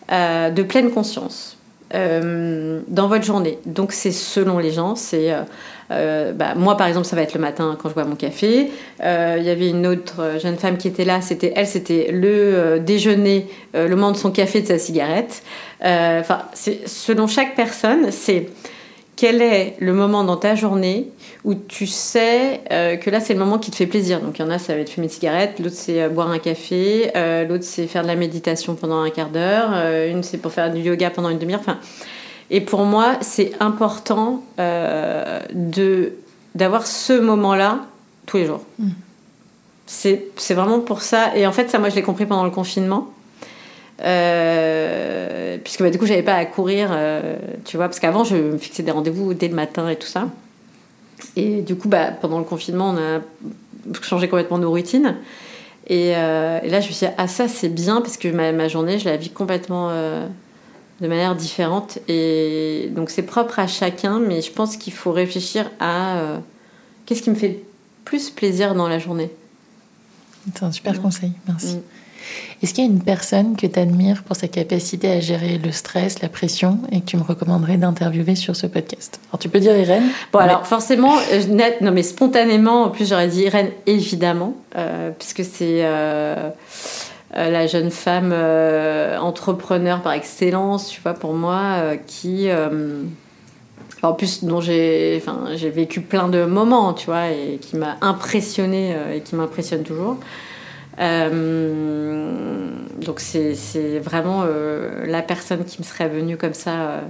de 0.08 0.62
pleine 0.62 0.90
conscience 0.90 1.58
dans 1.92 3.08
votre 3.08 3.24
journée. 3.24 3.58
Donc 3.66 3.92
c'est 3.92 4.12
selon 4.12 4.58
les 4.58 4.72
gens, 4.72 4.96
c'est 4.96 5.30
euh, 5.90 6.32
bah, 6.32 6.54
moi, 6.56 6.76
par 6.76 6.86
exemple, 6.86 7.06
ça 7.06 7.16
va 7.16 7.22
être 7.22 7.34
le 7.34 7.40
matin 7.40 7.76
quand 7.80 7.88
je 7.88 7.94
bois 7.94 8.04
mon 8.04 8.16
café. 8.16 8.70
Euh, 9.02 9.36
il 9.38 9.44
y 9.44 9.50
avait 9.50 9.70
une 9.70 9.86
autre 9.86 10.38
jeune 10.42 10.56
femme 10.56 10.76
qui 10.78 10.88
était 10.88 11.04
là. 11.04 11.20
C'était 11.20 11.52
elle, 11.56 11.66
c'était 11.66 12.10
le 12.10 12.28
euh, 12.28 12.78
déjeuner, 12.78 13.46
le 13.74 13.88
moment 13.90 14.12
de 14.12 14.16
son 14.16 14.30
café, 14.30 14.60
de 14.60 14.66
sa 14.66 14.78
cigarette. 14.78 15.42
Enfin, 15.82 16.42
selon 16.54 17.26
chaque 17.26 17.54
personne, 17.54 18.10
c'est 18.10 18.48
quel 19.14 19.40
est 19.40 19.76
le 19.78 19.92
moment 19.92 20.24
dans 20.24 20.36
ta 20.36 20.54
journée 20.54 21.08
où 21.44 21.54
tu 21.54 21.86
sais 21.86 22.60
que 22.68 23.08
là 23.08 23.20
c'est 23.20 23.34
le 23.34 23.38
moment 23.38 23.58
qui 23.58 23.70
te 23.70 23.76
fait 23.76 23.86
plaisir. 23.86 24.20
Donc 24.20 24.38
il 24.38 24.42
y 24.42 24.44
en 24.44 24.50
a, 24.50 24.58
ça 24.58 24.74
va 24.74 24.80
être 24.80 24.90
fumer 24.90 25.06
une 25.06 25.12
cigarette, 25.12 25.58
l'autre 25.58 25.76
c'est 25.76 26.08
boire 26.08 26.30
un 26.30 26.38
café, 26.38 27.12
l'autre 27.48 27.64
c'est 27.64 27.86
faire 27.86 28.02
de 28.02 28.08
la 28.08 28.16
méditation 28.16 28.74
pendant 28.74 29.00
un 29.00 29.10
quart 29.10 29.28
d'heure, 29.28 29.70
une 30.08 30.22
c'est 30.22 30.38
pour 30.38 30.52
faire 30.52 30.72
du 30.72 30.80
yoga 30.80 31.10
pendant 31.10 31.28
une 31.28 31.38
demi-heure. 31.38 31.60
Et 32.50 32.60
pour 32.60 32.84
moi, 32.84 33.18
c'est 33.20 33.52
important 33.60 34.42
euh, 34.58 35.40
de 35.52 36.12
d'avoir 36.54 36.86
ce 36.86 37.12
moment-là 37.12 37.80
tous 38.24 38.38
les 38.38 38.46
jours. 38.46 38.62
Mm. 38.78 38.88
C'est 39.86 40.54
vraiment 40.54 40.80
pour 40.80 41.02
ça. 41.02 41.36
Et 41.36 41.46
en 41.46 41.52
fait, 41.52 41.70
ça, 41.70 41.78
moi, 41.78 41.90
je 41.90 41.94
l'ai 41.94 42.02
compris 42.02 42.26
pendant 42.26 42.44
le 42.44 42.50
confinement. 42.50 43.12
Euh, 44.02 45.56
puisque 45.62 45.82
bah, 45.82 45.90
du 45.90 45.98
coup, 45.98 46.06
j'avais 46.06 46.22
pas 46.22 46.34
à 46.34 46.44
courir, 46.44 46.88
euh, 46.92 47.36
tu 47.64 47.76
vois, 47.76 47.86
parce 47.86 48.00
qu'avant, 48.00 48.24
je 48.24 48.36
me 48.36 48.58
fixais 48.58 48.82
des 48.82 48.90
rendez-vous 48.90 49.32
dès 49.32 49.48
le 49.48 49.54
matin 49.54 49.88
et 49.88 49.96
tout 49.96 50.06
ça. 50.06 50.28
Et 51.36 51.60
du 51.62 51.76
coup, 51.76 51.88
bah, 51.88 52.10
pendant 52.10 52.38
le 52.38 52.44
confinement, 52.44 52.90
on 52.90 52.96
a 52.96 53.20
changé 54.02 54.28
complètement 54.28 54.58
nos 54.58 54.70
routines. 54.70 55.16
Et, 55.86 56.16
euh, 56.16 56.58
et 56.62 56.68
là, 56.68 56.80
je 56.80 56.88
me 56.88 56.92
suis 56.92 57.06
dit, 57.06 57.12
ah, 57.16 57.28
ça, 57.28 57.48
c'est 57.48 57.68
bien, 57.68 58.00
parce 58.00 58.16
que 58.16 58.28
ma, 58.28 58.52
ma, 58.52 58.68
journée, 58.68 58.98
je 58.98 59.04
la 59.08 59.16
vis 59.16 59.30
complètement 59.30 59.90
de 61.00 61.08
manière 61.08 61.34
différente. 61.34 61.98
Et 62.08 62.90
donc, 62.94 63.10
c'est 63.10 63.22
propre 63.22 63.58
à 63.58 63.66
chacun, 63.66 64.20
mais 64.20 64.42
je 64.42 64.50
pense 64.50 64.76
qu'il 64.76 64.92
faut 64.92 65.12
réfléchir 65.12 65.70
à 65.80 66.40
qu'est-ce 67.04 67.22
qui 67.22 67.30
me 67.30 67.34
fait 67.34 67.62
plus 68.04 68.30
plaisir 68.30 68.74
dans 68.74 68.88
la 68.88 68.98
journée. 68.98 69.30
C'est 70.54 70.62
un 70.62 70.72
super 70.72 71.00
conseil, 71.02 71.32
merci. 71.48 71.76
Mm. 71.76 71.82
Est-ce 72.62 72.72
qu'il 72.72 72.84
y 72.84 72.86
a 72.86 72.90
une 72.90 73.02
personne 73.02 73.56
que 73.56 73.66
tu 73.66 73.78
admires 73.78 74.22
pour 74.22 74.34
sa 74.34 74.48
capacité 74.48 75.10
à 75.10 75.20
gérer 75.20 75.58
le 75.58 75.70
stress, 75.72 76.22
la 76.22 76.28
pression, 76.28 76.78
et 76.90 77.00
que 77.00 77.06
tu 77.06 77.16
me 77.16 77.22
recommanderais 77.22 77.76
d'interviewer 77.76 78.34
sur 78.34 78.56
ce 78.56 78.66
podcast? 78.66 79.20
Alors 79.28 79.38
tu 79.38 79.48
peux 79.48 79.60
dire 79.60 79.76
Irène 79.76 80.04
Bon 80.32 80.38
alors 80.38 80.66
forcément, 80.66 81.16
euh, 81.32 81.46
net, 81.48 81.80
non 81.82 81.92
mais 81.92 82.02
spontanément, 82.02 82.84
en 82.84 82.90
plus 82.90 83.08
j'aurais 83.08 83.28
dit 83.28 83.42
Irène 83.42 83.70
évidemment, 83.86 84.54
euh, 84.76 85.10
puisque 85.16 85.44
c'est 85.44 85.84
euh, 85.84 86.50
la 87.34 87.66
jeune 87.66 87.90
femme 87.90 88.32
entrepreneur 89.20 90.00
par 90.02 90.12
excellence, 90.12 90.88
tu 90.88 91.00
vois, 91.00 91.14
pour 91.14 91.34
moi, 91.34 91.96
qui 92.06 92.48
en 94.02 94.12
plus 94.12 94.44
dont 94.44 94.60
j'ai 94.60 95.20
vécu 95.74 96.00
plein 96.00 96.28
de 96.28 96.44
moments 96.44 96.94
tu 96.94 97.06
vois 97.06 97.30
et 97.30 97.58
qui 97.60 97.76
m'a 97.76 97.96
impressionné 98.02 98.94
et 99.12 99.20
qui 99.20 99.34
m'impressionne 99.34 99.82
toujours 99.82 100.18
euh, 100.98 102.70
donc 103.04 103.20
c'est 103.20 103.98
vraiment 103.98 104.44
euh, 104.46 105.06
la 105.06 105.22
personne 105.22 105.64
qui 105.64 105.80
me 105.80 105.84
serait 105.84 106.08
venue 106.08 106.36
comme 106.36 106.54
ça 106.54 107.02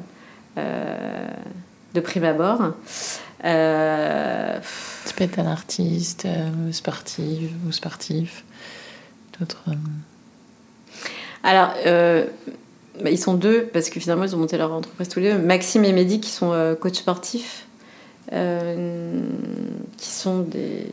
euh, 0.58 1.28
de 1.94 2.00
prime 2.00 2.24
abord. 2.24 2.74
Peux 5.16 5.24
être 5.24 5.38
un 5.38 5.46
artiste, 5.46 6.28
sportive 6.72 7.50
ou 7.66 7.72
sportif, 7.72 8.44
d'autres. 9.38 9.64
Alors, 11.42 11.74
bah, 11.84 13.10
ils 13.10 13.18
sont 13.18 13.34
deux 13.34 13.68
parce 13.72 13.90
que 13.90 14.00
finalement 14.00 14.24
ils 14.24 14.34
ont 14.34 14.38
monté 14.38 14.56
leur 14.56 14.72
entreprise 14.72 15.08
tous 15.08 15.20
les 15.20 15.32
deux. 15.32 15.38
Maxime 15.38 15.84
et 15.84 15.92
Mehdi 15.92 16.20
qui 16.20 16.30
sont 16.30 16.76
coachs 16.80 16.96
sportifs, 16.96 17.66
qui 18.30 18.36
sont 19.98 20.40
des 20.40 20.86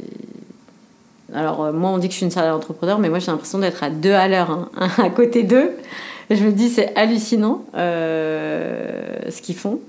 alors, 1.34 1.64
euh, 1.64 1.74
moi, 1.74 1.90
on 1.90 1.98
dit 1.98 2.08
que 2.08 2.14
je 2.14 2.18
suis 2.18 2.26
une 2.26 2.32
salariée 2.32 2.56
entrepreneur, 2.56 3.00
mais 3.00 3.10
moi, 3.10 3.20
j'ai 3.20 3.32
l'impression 3.32 3.60
d'être 3.60 3.84
à 3.84 3.90
deux 3.90 4.14
à 4.14 4.28
l'heure, 4.28 4.52
hein, 4.52 4.70
à 4.98 5.10
côté 5.10 5.44
d'eux. 5.44 5.72
Je 6.30 6.44
me 6.44 6.52
dis, 6.52 6.70
c'est 6.70 6.96
hallucinant 6.96 7.66
euh, 7.76 9.30
ce 9.30 9.42
qu'ils 9.42 9.56
font. 9.56 9.80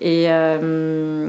Et, 0.00 0.26
euh, 0.28 1.28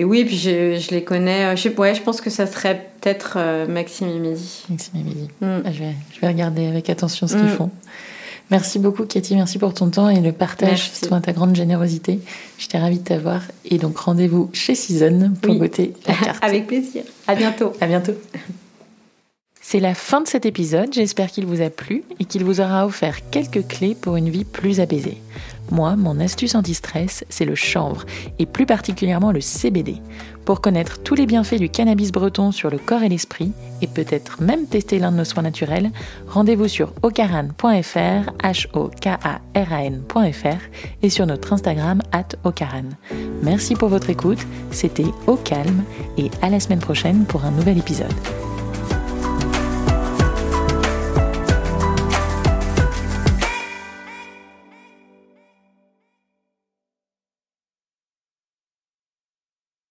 et 0.00 0.04
oui, 0.04 0.24
puis 0.24 0.38
je, 0.38 0.90
les 0.90 1.02
connais. 1.02 1.56
Je, 1.56 1.68
ouais, 1.70 1.94
je 1.94 2.02
pense 2.02 2.20
que 2.20 2.30
ça 2.30 2.46
serait 2.46 2.90
peut-être 3.00 3.36
Maxime 3.68 4.08
et 4.08 4.18
Mehdi. 4.20 4.64
Maxime 4.70 4.92
et 4.94 5.02
Mehdi. 5.02 5.28
Mm. 5.40 5.62
Ah, 5.64 5.72
je, 5.72 5.78
vais, 5.80 5.94
je, 6.14 6.20
vais, 6.20 6.28
regarder 6.28 6.66
avec 6.66 6.88
attention 6.88 7.26
ce 7.26 7.34
qu'ils 7.34 7.46
mm. 7.46 7.56
font. 7.56 7.70
Merci 8.50 8.78
beaucoup, 8.78 9.04
Cathy. 9.04 9.34
Merci 9.34 9.58
pour 9.58 9.74
ton 9.74 9.90
temps 9.90 10.08
et 10.08 10.20
le 10.20 10.32
partage, 10.32 10.90
surtout 10.90 11.20
ta 11.20 11.32
grande 11.32 11.54
générosité. 11.54 12.20
J'étais 12.58 12.78
ravie 12.78 12.98
de 12.98 13.04
t'avoir. 13.04 13.42
Et 13.64 13.78
donc, 13.78 13.98
rendez-vous 13.98 14.50
chez 14.52 14.74
Season 14.74 15.32
pour 15.42 15.54
goûter 15.56 15.92
la 16.06 16.14
carte. 16.24 16.44
Avec 16.44 16.66
plaisir. 16.66 17.02
À 17.26 17.34
bientôt. 17.34 17.72
À 17.80 17.86
bientôt. 17.86 18.14
C'est 19.70 19.80
la 19.80 19.92
fin 19.92 20.22
de 20.22 20.26
cet 20.26 20.46
épisode. 20.46 20.94
J'espère 20.94 21.30
qu'il 21.30 21.44
vous 21.44 21.60
a 21.60 21.68
plu 21.68 22.02
et 22.18 22.24
qu'il 22.24 22.42
vous 22.42 22.62
aura 22.62 22.86
offert 22.86 23.28
quelques 23.28 23.66
clés 23.66 23.94
pour 23.94 24.16
une 24.16 24.30
vie 24.30 24.46
plus 24.46 24.80
apaisée. 24.80 25.18
Moi, 25.70 25.94
mon 25.94 26.20
astuce 26.20 26.54
anti-stress, 26.54 27.26
c'est 27.28 27.44
le 27.44 27.54
chanvre, 27.54 28.06
et 28.38 28.46
plus 28.46 28.64
particulièrement 28.64 29.30
le 29.30 29.42
CBD. 29.42 29.96
Pour 30.46 30.62
connaître 30.62 31.02
tous 31.02 31.14
les 31.14 31.26
bienfaits 31.26 31.58
du 31.58 31.68
cannabis 31.68 32.12
breton 32.12 32.50
sur 32.50 32.70
le 32.70 32.78
corps 32.78 33.02
et 33.02 33.10
l'esprit, 33.10 33.52
et 33.82 33.86
peut-être 33.88 34.40
même 34.40 34.66
tester 34.66 34.98
l'un 34.98 35.12
de 35.12 35.18
nos 35.18 35.26
soins 35.26 35.42
naturels, 35.42 35.90
rendez-vous 36.28 36.68
sur 36.68 36.94
ocaran.fr, 37.02 38.32
h 38.42 38.66
o 38.72 38.88
k 38.88 39.06
a 39.06 39.42
r 39.54 39.72
a 39.74 39.84
n.fr, 39.84 40.62
et 41.02 41.10
sur 41.10 41.26
notre 41.26 41.52
Instagram, 41.52 42.00
ocaran. 42.42 42.88
Merci 43.42 43.74
pour 43.74 43.90
votre 43.90 44.08
écoute, 44.08 44.40
c'était 44.70 45.12
Au 45.26 45.36
Calme, 45.36 45.84
et 46.16 46.30
à 46.40 46.48
la 46.48 46.58
semaine 46.58 46.80
prochaine 46.80 47.26
pour 47.26 47.44
un 47.44 47.50
nouvel 47.50 47.76
épisode. 47.76 48.14